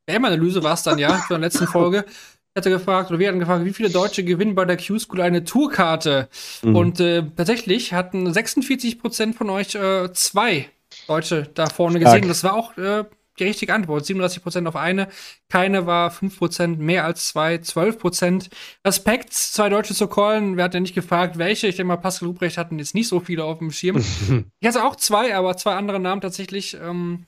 WM-Analyse, 0.06 0.62
war 0.62 0.74
es 0.74 0.82
dann 0.82 0.98
ja, 0.98 1.18
von 1.18 1.40
der 1.40 1.48
letzten 1.48 1.66
Folge. 1.68 2.04
Ich 2.06 2.60
hatte 2.60 2.70
gefragt, 2.70 3.10
oder 3.10 3.20
wir 3.20 3.28
hatten 3.28 3.38
gefragt, 3.38 3.64
wie 3.64 3.72
viele 3.72 3.90
Deutsche 3.90 4.24
gewinnen 4.24 4.54
bei 4.54 4.64
der 4.64 4.76
Q-School 4.76 5.20
eine 5.20 5.44
Tourkarte? 5.44 6.28
Mhm. 6.62 6.76
Und 6.76 7.00
äh, 7.00 7.22
tatsächlich 7.36 7.92
hatten 7.92 8.28
46% 8.28 9.34
von 9.34 9.50
euch 9.50 9.74
äh, 9.76 10.12
zwei 10.12 10.68
Deutsche 11.06 11.48
da 11.54 11.66
vorne 11.66 12.00
gesehen. 12.00 12.24
Stark. 12.24 12.28
Das 12.28 12.44
war 12.44 12.54
auch 12.54 12.76
äh, 12.76 13.04
die 13.38 13.44
richtige 13.44 13.74
Antwort. 13.74 14.04
37% 14.04 14.66
auf 14.66 14.76
eine. 14.76 15.08
Keine 15.48 15.86
war 15.86 16.10
5%, 16.10 16.76
mehr 16.78 17.04
als 17.04 17.28
zwei, 17.28 17.56
12%. 17.56 18.48
Respekt, 18.84 19.32
zwei 19.32 19.68
Deutsche 19.68 19.94
zu 19.94 20.06
callen. 20.08 20.56
Wir 20.56 20.64
hatten 20.64 20.76
ja 20.76 20.80
nicht 20.80 20.94
gefragt, 20.94 21.38
welche. 21.38 21.66
Ich 21.68 21.76
denke 21.76 21.88
mal, 21.88 21.96
Pascal 21.96 22.28
Ruprecht 22.28 22.58
hatten 22.58 22.78
jetzt 22.78 22.94
nicht 22.94 23.08
so 23.08 23.20
viele 23.20 23.44
auf 23.44 23.58
dem 23.58 23.70
Schirm. 23.70 23.96
Ich 24.60 24.68
hatte 24.68 24.84
auch 24.84 24.96
zwei, 24.96 25.34
aber 25.36 25.56
zwei 25.56 25.74
andere 25.74 26.00
Namen 26.00 26.20
tatsächlich. 26.20 26.76
Ähm, 26.82 27.26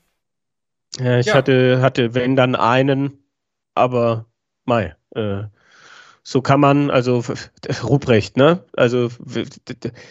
ja, 0.99 1.19
ich 1.19 1.27
Ja. 1.27 1.35
hatte, 1.35 1.81
hatte, 1.81 2.13
wenn 2.13 2.35
dann 2.35 2.55
einen, 2.55 3.23
aber 3.75 4.25
mei, 4.65 4.95
äh, 5.15 5.43
so 6.23 6.41
kann 6.41 6.59
man, 6.59 6.91
also 6.91 7.23
Ruprecht, 7.83 8.37
ne? 8.37 8.63
Also 8.73 9.09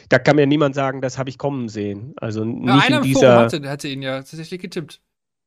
da 0.08 0.18
kann 0.18 0.36
mir 0.36 0.46
niemand 0.46 0.74
sagen, 0.74 1.00
das 1.02 1.18
habe 1.18 1.30
ich 1.30 1.38
kommen 1.38 1.68
sehen. 1.68 2.14
Also 2.16 2.42
Ja, 2.42 2.48
nicht 2.48 2.86
einer 2.86 2.96
in 2.96 3.02
dieser. 3.04 3.36
hatte, 3.36 3.68
hatte 3.68 3.88
ihn 3.88 4.02
ja 4.02 4.16
tatsächlich 4.16 4.60
getippt. 4.60 5.00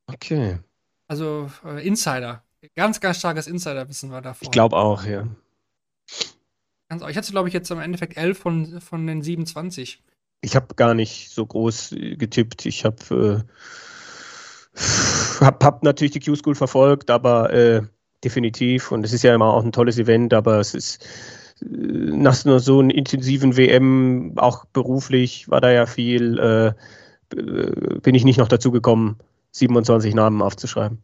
Okay, 0.07 0.59
Also 1.07 1.49
äh, 1.65 1.85
Insider. 1.85 2.43
Ganz, 2.75 2.99
ganz 2.99 3.19
starkes 3.19 3.47
Insiderwissen 3.47 4.11
war 4.11 4.21
davor. 4.21 4.43
ich 4.43 4.51
glaube 4.51 4.77
auch, 4.77 5.05
ja. 5.05 5.27
Ganz, 6.89 7.03
ich 7.09 7.17
hatte, 7.17 7.31
glaube 7.31 7.47
ich, 7.47 7.53
jetzt 7.53 7.69
im 7.71 7.79
Endeffekt 7.79 8.17
11 8.17 8.37
von, 8.37 8.81
von 8.81 9.05
den 9.07 9.21
27. 9.21 10.01
Ich 10.41 10.55
habe 10.55 10.75
gar 10.75 10.93
nicht 10.93 11.29
so 11.31 11.45
groß 11.45 11.93
äh, 11.93 12.15
getippt. 12.15 12.65
Ich 12.65 12.85
habe 12.85 13.45
äh, 14.75 14.79
hab, 15.43 15.63
hab 15.63 15.83
natürlich 15.83 16.11
die 16.11 16.19
Q-School 16.19 16.55
verfolgt, 16.55 17.09
aber 17.09 17.51
äh, 17.53 17.81
definitiv. 18.23 18.91
Und 18.91 19.05
es 19.05 19.13
ist 19.13 19.23
ja 19.23 19.33
immer 19.33 19.53
auch 19.53 19.63
ein 19.63 19.71
tolles 19.71 19.97
Event, 19.97 20.33
aber 20.33 20.59
es 20.59 20.73
ist 20.73 21.05
äh, 21.61 21.65
nach 21.65 22.33
so 22.33 22.57
so 22.59 22.79
einer 22.79 22.93
intensiven 22.93 23.57
WM, 23.57 24.33
auch 24.37 24.65
beruflich 24.65 25.49
war 25.49 25.61
da 25.61 25.71
ja 25.71 25.85
viel, 25.85 26.39
äh, 26.39 26.67
äh, 27.37 27.99
bin 27.99 28.15
ich 28.15 28.23
nicht 28.25 28.37
noch 28.37 28.47
dazu 28.47 28.71
gekommen, 28.71 29.17
27 29.53 30.13
Namen 30.13 30.41
aufzuschreiben. 30.41 31.03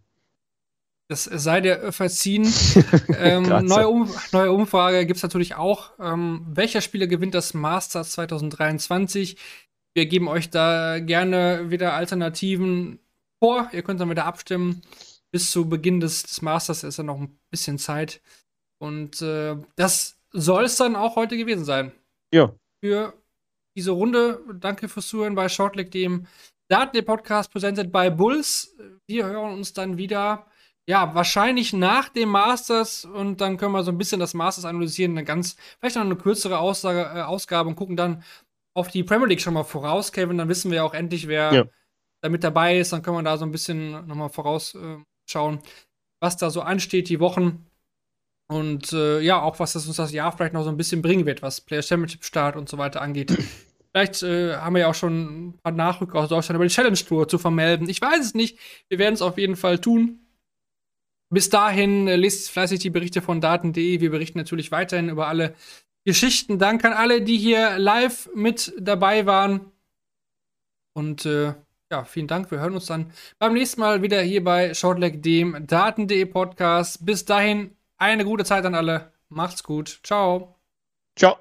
Das 1.09 1.23
sei 1.23 1.61
dir 1.61 1.91
verziehen. 1.91 2.47
ähm, 3.17 3.43
neue, 3.65 3.87
um 3.89 4.13
neue, 4.31 4.51
Umfrage 4.51 5.07
gibt 5.07 5.17
es 5.17 5.23
natürlich 5.23 5.55
auch. 5.55 5.91
Ähm, 5.99 6.45
welcher 6.47 6.81
Spieler 6.81 7.07
gewinnt 7.07 7.33
das 7.33 7.55
Masters 7.55 8.11
2023? 8.11 9.37
Wir 9.95 10.05
geben 10.05 10.27
euch 10.27 10.51
da 10.51 10.99
gerne 10.99 11.71
wieder 11.71 11.93
Alternativen 11.93 12.99
vor. 13.41 13.69
Ihr 13.73 13.81
könnt 13.81 13.99
dann 13.99 14.09
wieder 14.11 14.25
abstimmen. 14.25 14.83
Bis 15.31 15.49
zu 15.49 15.67
Beginn 15.67 15.99
des, 15.99 16.23
des 16.23 16.43
Masters 16.43 16.83
ist 16.83 16.97
ja 16.97 17.03
noch 17.03 17.19
ein 17.19 17.39
bisschen 17.49 17.79
Zeit. 17.79 18.21
Und 18.79 19.21
äh, 19.23 19.57
das 19.75 20.19
soll 20.31 20.65
es 20.65 20.75
dann 20.75 20.95
auch 20.95 21.15
heute 21.15 21.37
gewesen 21.37 21.65
sein. 21.65 21.91
Ja. 22.31 22.53
Für 22.83 23.13
diese 23.75 23.91
Runde. 23.91 24.41
Danke 24.59 24.87
fürs 24.89 25.07
Zuhören 25.07 25.33
bei 25.33 25.49
Shortleg, 26.69 26.91
dem 26.93 27.05
Daten-Podcast 27.05 27.51
presented 27.51 27.91
by 27.91 28.09
Bulls. 28.09 28.75
Wir 29.07 29.25
hören 29.25 29.53
uns 29.53 29.73
dann 29.73 29.97
wieder 29.97 30.45
ja, 30.87 31.13
wahrscheinlich 31.13 31.73
nach 31.73 32.09
dem 32.09 32.29
Masters 32.29 33.05
und 33.05 33.41
dann 33.41 33.57
können 33.57 33.73
wir 33.73 33.83
so 33.83 33.91
ein 33.91 33.97
bisschen 33.97 34.19
das 34.19 34.33
Masters 34.33 34.65
analysieren, 34.65 35.11
eine 35.11 35.23
ganz, 35.23 35.55
vielleicht 35.79 35.95
noch 35.95 36.03
eine 36.03 36.15
kürzere 36.15 36.57
Aussage, 36.57 37.01
äh, 37.01 37.21
Ausgabe 37.21 37.69
und 37.69 37.75
gucken 37.75 37.95
dann 37.95 38.23
auf 38.73 38.87
die 38.87 39.03
Premier 39.03 39.27
League 39.27 39.41
schon 39.41 39.53
mal 39.53 39.63
voraus, 39.63 40.11
Kevin. 40.11 40.37
Dann 40.37 40.49
wissen 40.49 40.71
wir 40.71 40.83
auch 40.83 40.95
endlich, 40.95 41.27
wer 41.27 41.53
ja. 41.53 41.65
da 42.21 42.29
mit 42.29 42.43
dabei 42.43 42.79
ist. 42.79 42.91
Dann 42.91 43.03
können 43.03 43.17
wir 43.17 43.23
da 43.23 43.37
so 43.37 43.45
ein 43.45 43.51
bisschen 43.51 44.07
nochmal 44.07 44.29
vorausschauen, 44.29 45.57
äh, 45.57 45.61
was 46.21 46.37
da 46.37 46.49
so 46.49 46.61
ansteht, 46.61 47.09
die 47.09 47.19
Wochen. 47.19 47.67
Und 48.47 48.93
äh, 48.93 49.19
ja, 49.19 49.41
auch 49.41 49.59
was 49.59 49.73
das 49.73 49.85
uns 49.85 49.97
das 49.97 50.11
Jahr 50.11 50.31
vielleicht 50.31 50.53
noch 50.53 50.63
so 50.63 50.69
ein 50.69 50.77
bisschen 50.77 51.03
bringen 51.03 51.27
wird, 51.27 51.43
was 51.43 51.61
Player 51.61 51.83
Championship 51.83 52.23
Start 52.23 52.55
und 52.55 52.67
so 52.67 52.79
weiter 52.79 53.01
angeht. 53.01 53.37
Vielleicht 53.91 54.21
äh, 54.23 54.55
haben 54.55 54.75
wir 54.75 54.81
ja 54.81 54.89
auch 54.89 54.95
schon 54.95 55.49
ein 55.49 55.57
paar 55.63 55.71
Nachrücker 55.71 56.19
aus 56.19 56.29
Deutschland 56.29 56.55
über 56.55 56.65
die 56.65 56.73
Challenge 56.73 56.97
Tour 56.97 57.27
zu 57.27 57.37
vermelden. 57.37 57.89
Ich 57.89 58.01
weiß 58.01 58.19
es 58.23 58.33
nicht. 58.35 58.59
Wir 58.87 58.99
werden 58.99 59.15
es 59.15 59.21
auf 59.21 59.37
jeden 59.37 59.55
Fall 59.55 59.79
tun. 59.79 60.19
Bis 61.31 61.49
dahin 61.49 62.07
äh, 62.07 62.15
lest 62.15 62.51
fleißig 62.51 62.79
die 62.79 62.89
Berichte 62.89 63.21
von 63.21 63.41
daten.de. 63.41 63.99
Wir 63.99 64.11
berichten 64.11 64.37
natürlich 64.37 64.71
weiterhin 64.71 65.09
über 65.09 65.27
alle 65.27 65.55
Geschichten. 66.05 66.59
Danke 66.59 66.87
an 66.87 66.93
alle, 66.93 67.21
die 67.21 67.37
hier 67.37 67.77
live 67.79 68.29
mit 68.35 68.73
dabei 68.79 69.25
waren. 69.25 69.71
Und 70.93 71.25
äh, 71.25 71.53
ja, 71.91 72.03
vielen 72.05 72.27
Dank. 72.27 72.51
Wir 72.51 72.59
hören 72.59 72.73
uns 72.73 72.85
dann 72.85 73.11
beim 73.39 73.53
nächsten 73.53 73.81
Mal 73.81 74.01
wieder 74.03 74.21
hier 74.21 74.43
bei 74.43 74.73
Shortleg, 74.73 75.23
dem 75.23 75.65
Daten.de 75.65 76.25
Podcast. 76.25 77.05
Bis 77.05 77.25
dahin 77.25 77.75
eine 77.97 78.25
gute 78.25 78.45
Zeit 78.45 78.65
an 78.65 78.75
alle. 78.75 79.11
Macht's 79.29 79.63
gut. 79.63 79.99
Ciao. 80.03 80.59
Ciao. 81.15 81.37